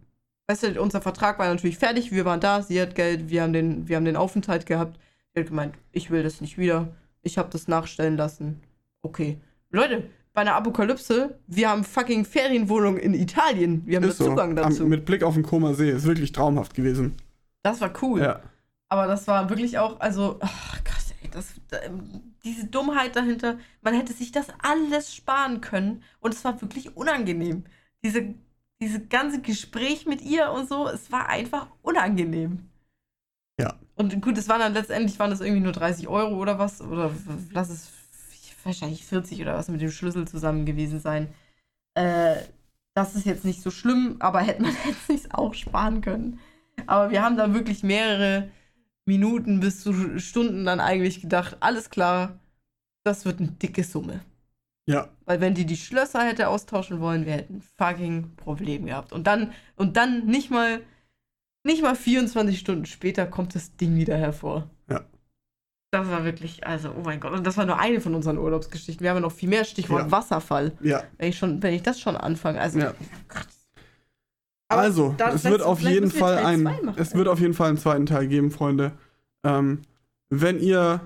Weißt 0.46 0.62
du, 0.62 0.80
unser 0.80 1.02
Vertrag 1.02 1.38
war 1.38 1.48
natürlich 1.48 1.76
fertig, 1.76 2.10
wir 2.10 2.24
waren 2.24 2.40
da, 2.40 2.62
sie 2.62 2.80
hat 2.80 2.94
Geld, 2.94 3.28
wir 3.28 3.42
haben 3.42 3.52
den, 3.52 3.86
wir 3.86 3.96
haben 3.96 4.06
den 4.06 4.16
Aufenthalt 4.16 4.64
gehabt. 4.64 4.98
Sie 5.34 5.40
hat 5.40 5.48
gemeint, 5.48 5.74
ich 5.92 6.10
will 6.10 6.22
das 6.22 6.40
nicht 6.40 6.56
wieder, 6.56 6.88
ich 7.22 7.36
habe 7.36 7.50
das 7.50 7.68
nachstellen 7.68 8.16
lassen. 8.16 8.62
Okay. 9.02 9.38
Leute, 9.70 10.08
bei 10.38 10.42
einer 10.42 10.54
Apokalypse, 10.54 11.36
wir 11.48 11.68
haben 11.68 11.82
fucking 11.82 12.24
Ferienwohnung 12.24 12.96
in 12.96 13.12
Italien, 13.12 13.84
wir 13.86 13.96
haben 13.96 14.04
Ist 14.04 14.20
da 14.20 14.24
so. 14.24 14.30
Zugang 14.30 14.50
Am, 14.50 14.70
dazu. 14.70 14.86
mit 14.86 15.04
Blick 15.04 15.24
auf 15.24 15.34
den 15.34 15.42
Koma 15.42 15.74
See. 15.74 15.90
Ist 15.90 16.04
wirklich 16.04 16.30
traumhaft 16.30 16.74
gewesen. 16.74 17.16
das 17.64 17.80
war 17.80 17.92
cool. 18.02 18.20
Ja. 18.20 18.40
Aber 18.88 19.08
das 19.08 19.26
war 19.26 19.50
wirklich 19.50 19.80
auch, 19.80 19.98
also, 19.98 20.38
ach 20.38 20.84
Gott, 20.84 21.16
ey, 21.24 21.28
das, 21.30 21.54
da, 21.66 21.78
diese 22.44 22.68
Dummheit 22.68 23.16
dahinter, 23.16 23.58
man 23.82 23.94
hätte 23.94 24.12
sich 24.12 24.30
das 24.30 24.46
alles 24.62 25.12
sparen 25.12 25.60
können 25.60 26.04
und 26.20 26.32
es 26.32 26.44
war 26.44 26.62
wirklich 26.62 26.96
unangenehm. 26.96 27.64
Diese, 28.04 28.32
diese 28.80 29.04
ganze 29.04 29.40
Gespräch 29.40 30.06
mit 30.06 30.22
ihr 30.22 30.52
und 30.52 30.68
so, 30.68 30.86
es 30.86 31.10
war 31.10 31.28
einfach 31.28 31.66
unangenehm. 31.82 32.68
Ja. 33.58 33.74
Und 33.96 34.22
gut, 34.22 34.38
es 34.38 34.48
waren 34.48 34.60
dann 34.60 34.74
letztendlich 34.74 35.18
waren 35.18 35.30
das 35.30 35.40
irgendwie 35.40 35.62
nur 35.62 35.72
30 35.72 36.06
Euro 36.06 36.36
oder 36.36 36.60
was, 36.60 36.80
oder 36.80 37.10
lass 37.50 37.70
es 37.70 37.97
wahrscheinlich 38.68 39.04
40 39.04 39.42
oder 39.42 39.54
was 39.54 39.68
mit 39.68 39.80
dem 39.80 39.90
Schlüssel 39.90 40.28
zusammen 40.28 40.64
gewesen 40.64 41.00
sein. 41.00 41.28
Äh, 41.94 42.36
das 42.94 43.16
ist 43.16 43.26
jetzt 43.26 43.44
nicht 43.44 43.62
so 43.62 43.70
schlimm, 43.70 44.16
aber 44.20 44.40
hätte 44.40 44.62
man 44.62 44.72
hätte 44.84 44.96
sich 45.06 45.34
auch 45.34 45.54
sparen 45.54 46.00
können. 46.00 46.38
Aber 46.86 47.10
wir 47.10 47.22
haben 47.22 47.36
da 47.36 47.52
wirklich 47.52 47.82
mehrere 47.82 48.50
Minuten 49.04 49.60
bis 49.60 49.82
zu 49.82 50.18
Stunden 50.20 50.64
dann 50.64 50.80
eigentlich 50.80 51.20
gedacht, 51.20 51.56
alles 51.60 51.90
klar, 51.90 52.38
das 53.04 53.24
wird 53.24 53.40
eine 53.40 53.48
dicke 53.48 53.82
Summe. 53.82 54.20
Ja. 54.86 55.08
Weil 55.24 55.40
wenn 55.40 55.54
die 55.54 55.66
die 55.66 55.76
Schlösser 55.76 56.24
hätte 56.24 56.48
austauschen 56.48 57.00
wollen, 57.00 57.26
wir 57.26 57.34
hätten 57.34 57.56
ein 57.56 57.62
fucking 57.62 58.36
Problem 58.36 58.86
gehabt. 58.86 59.12
Und 59.12 59.26
dann, 59.26 59.52
und 59.76 59.96
dann 59.96 60.26
nicht 60.26 60.50
mal, 60.50 60.80
nicht 61.64 61.82
mal 61.82 61.94
24 61.94 62.58
Stunden 62.58 62.86
später 62.86 63.26
kommt 63.26 63.54
das 63.54 63.76
Ding 63.76 63.96
wieder 63.96 64.16
hervor. 64.16 64.70
Das 65.90 66.06
war 66.08 66.24
wirklich, 66.24 66.66
also, 66.66 66.90
oh 66.90 67.02
mein 67.02 67.18
Gott. 67.18 67.32
Und 67.32 67.46
das 67.46 67.56
war 67.56 67.64
nur 67.64 67.78
eine 67.78 68.00
von 68.00 68.14
unseren 68.14 68.36
Urlaubsgeschichten. 68.36 69.02
Wir 69.02 69.10
haben 69.10 69.16
ja 69.16 69.22
noch 69.22 69.32
viel 69.32 69.48
mehr. 69.48 69.64
Stichwort 69.64 70.02
Ja. 70.02 70.10
Wasserfall. 70.10 70.72
Ja. 70.80 71.02
Wenn 71.16 71.30
ich, 71.30 71.38
schon, 71.38 71.62
wenn 71.62 71.72
ich 71.72 71.82
das 71.82 71.98
schon 71.98 72.16
anfange. 72.16 72.60
Also, 72.60 72.78
Ja. 72.78 72.94
Also, 74.70 75.14
dann 75.16 75.34
es 75.34 75.44
wird 75.44 75.62
auf 75.62 75.80
jeden 75.80 76.10
Fall 76.10 76.36
ein, 76.38 76.62
machen. 76.62 76.92
es 76.96 77.14
wird 77.14 77.26
auf 77.26 77.40
jeden 77.40 77.54
Fall 77.54 77.68
einen 77.68 77.78
zweiten 77.78 78.04
Teil 78.04 78.28
geben, 78.28 78.50
Freunde. 78.50 78.92
Ähm, 79.42 79.80
wenn 80.28 80.60
ihr 80.60 81.00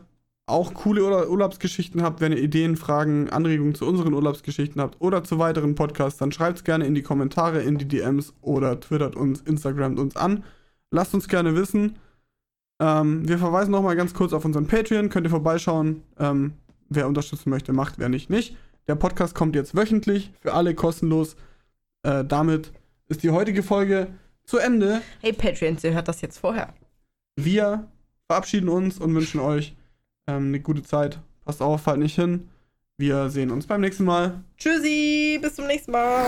auch 0.47 0.75
coole 0.75 1.05
Urla 1.05 1.29
Urlaubsgeschichten 1.29 2.03
habt, 2.03 2.21
wenn 2.21 2.33
ihr 2.33 2.39
Ideen, 2.43 2.77
Fragen, 2.77 3.31
Anregungen 3.31 3.77
zu 3.77 3.87
unseren 3.87 4.15
Urlaubsgeschichten 4.15 4.83
habt 4.83 5.01
oder 5.01 5.23
zu 5.23 5.39
weiteren 5.39 5.77
Podcasts, 5.77 6.19
dann 6.19 6.33
schreibt 6.33 6.59
es 6.59 6.65
gerne 6.65 6.87
in 6.87 6.97
die 6.97 7.03
Kommentare, 7.03 7.63
in 7.63 7.79
die 7.79 7.87
DMs 7.87 8.35
oder 8.41 8.81
twittert 8.81 9.15
uns, 9.15 9.41
Instagramt 9.43 10.01
uns 10.01 10.17
an. 10.17 10.43
lasst 10.91 11.15
uns 11.15 11.29
gerne 11.29 11.55
wissen. 11.55 11.97
Ähm, 12.83 13.29
wir 13.29 13.39
verweisen 13.39 13.71
nochmal 13.71 13.95
ganz 13.95 14.13
kurz 14.13 14.33
auf 14.33 14.45
unseren 14.45 14.67
Patreon. 14.67 15.09
Könnt 15.09 15.25
ihr 15.25 15.31
vorbeischauen. 15.31 16.03
Ähm, 16.19 16.55
wer 16.89 17.07
unterstützen 17.07 17.49
möchte, 17.49 17.73
macht, 17.73 17.95
wer 17.99 18.09
nicht, 18.09 18.29
nicht. 18.29 18.57
Der 18.89 18.97
Podcast 18.97 19.37
kommt 19.37 19.55
jetzt 19.55 19.77
wöchentlich, 19.77 20.33
für 20.41 20.53
alle 20.53 20.75
kostenlos. 20.75 21.37
Äh, 22.03 22.25
damit 22.25 22.73
ist 23.09 23.23
die 23.23 23.31
heutige 23.31 23.63
Folge 23.63 24.09
zu 24.45 24.59
Ende. 24.59 25.01
Hey 25.21 25.33
Patreons, 25.33 25.85
ihr 25.85 25.95
hört 25.95 26.09
das 26.09 26.21
jetzt 26.23 26.39
vorher. 26.39 26.75
Wir 27.37 27.89
verabschieden 28.27 28.69
uns 28.69 28.99
und 28.99 29.15
wünschen 29.15 29.39
euch 29.39 29.77
ähm, 30.27 30.49
eine 30.49 30.59
gute 30.59 30.83
Zeit. 30.83 31.21
Passt 31.45 31.63
auf, 31.63 31.83
fallt 31.83 32.01
nicht 32.01 32.17
hin. 32.17 32.49
Wir 32.99 33.31
sehen 33.31 33.53
uns 33.53 33.69
beim 33.69 33.81
nächsten 33.81 34.05
Mal. 34.05 34.43
Tschüssi, 34.57 35.39
bis 35.41 35.55
zum 35.55 35.69
nächsten 35.69 35.93
Mal. 35.93 36.27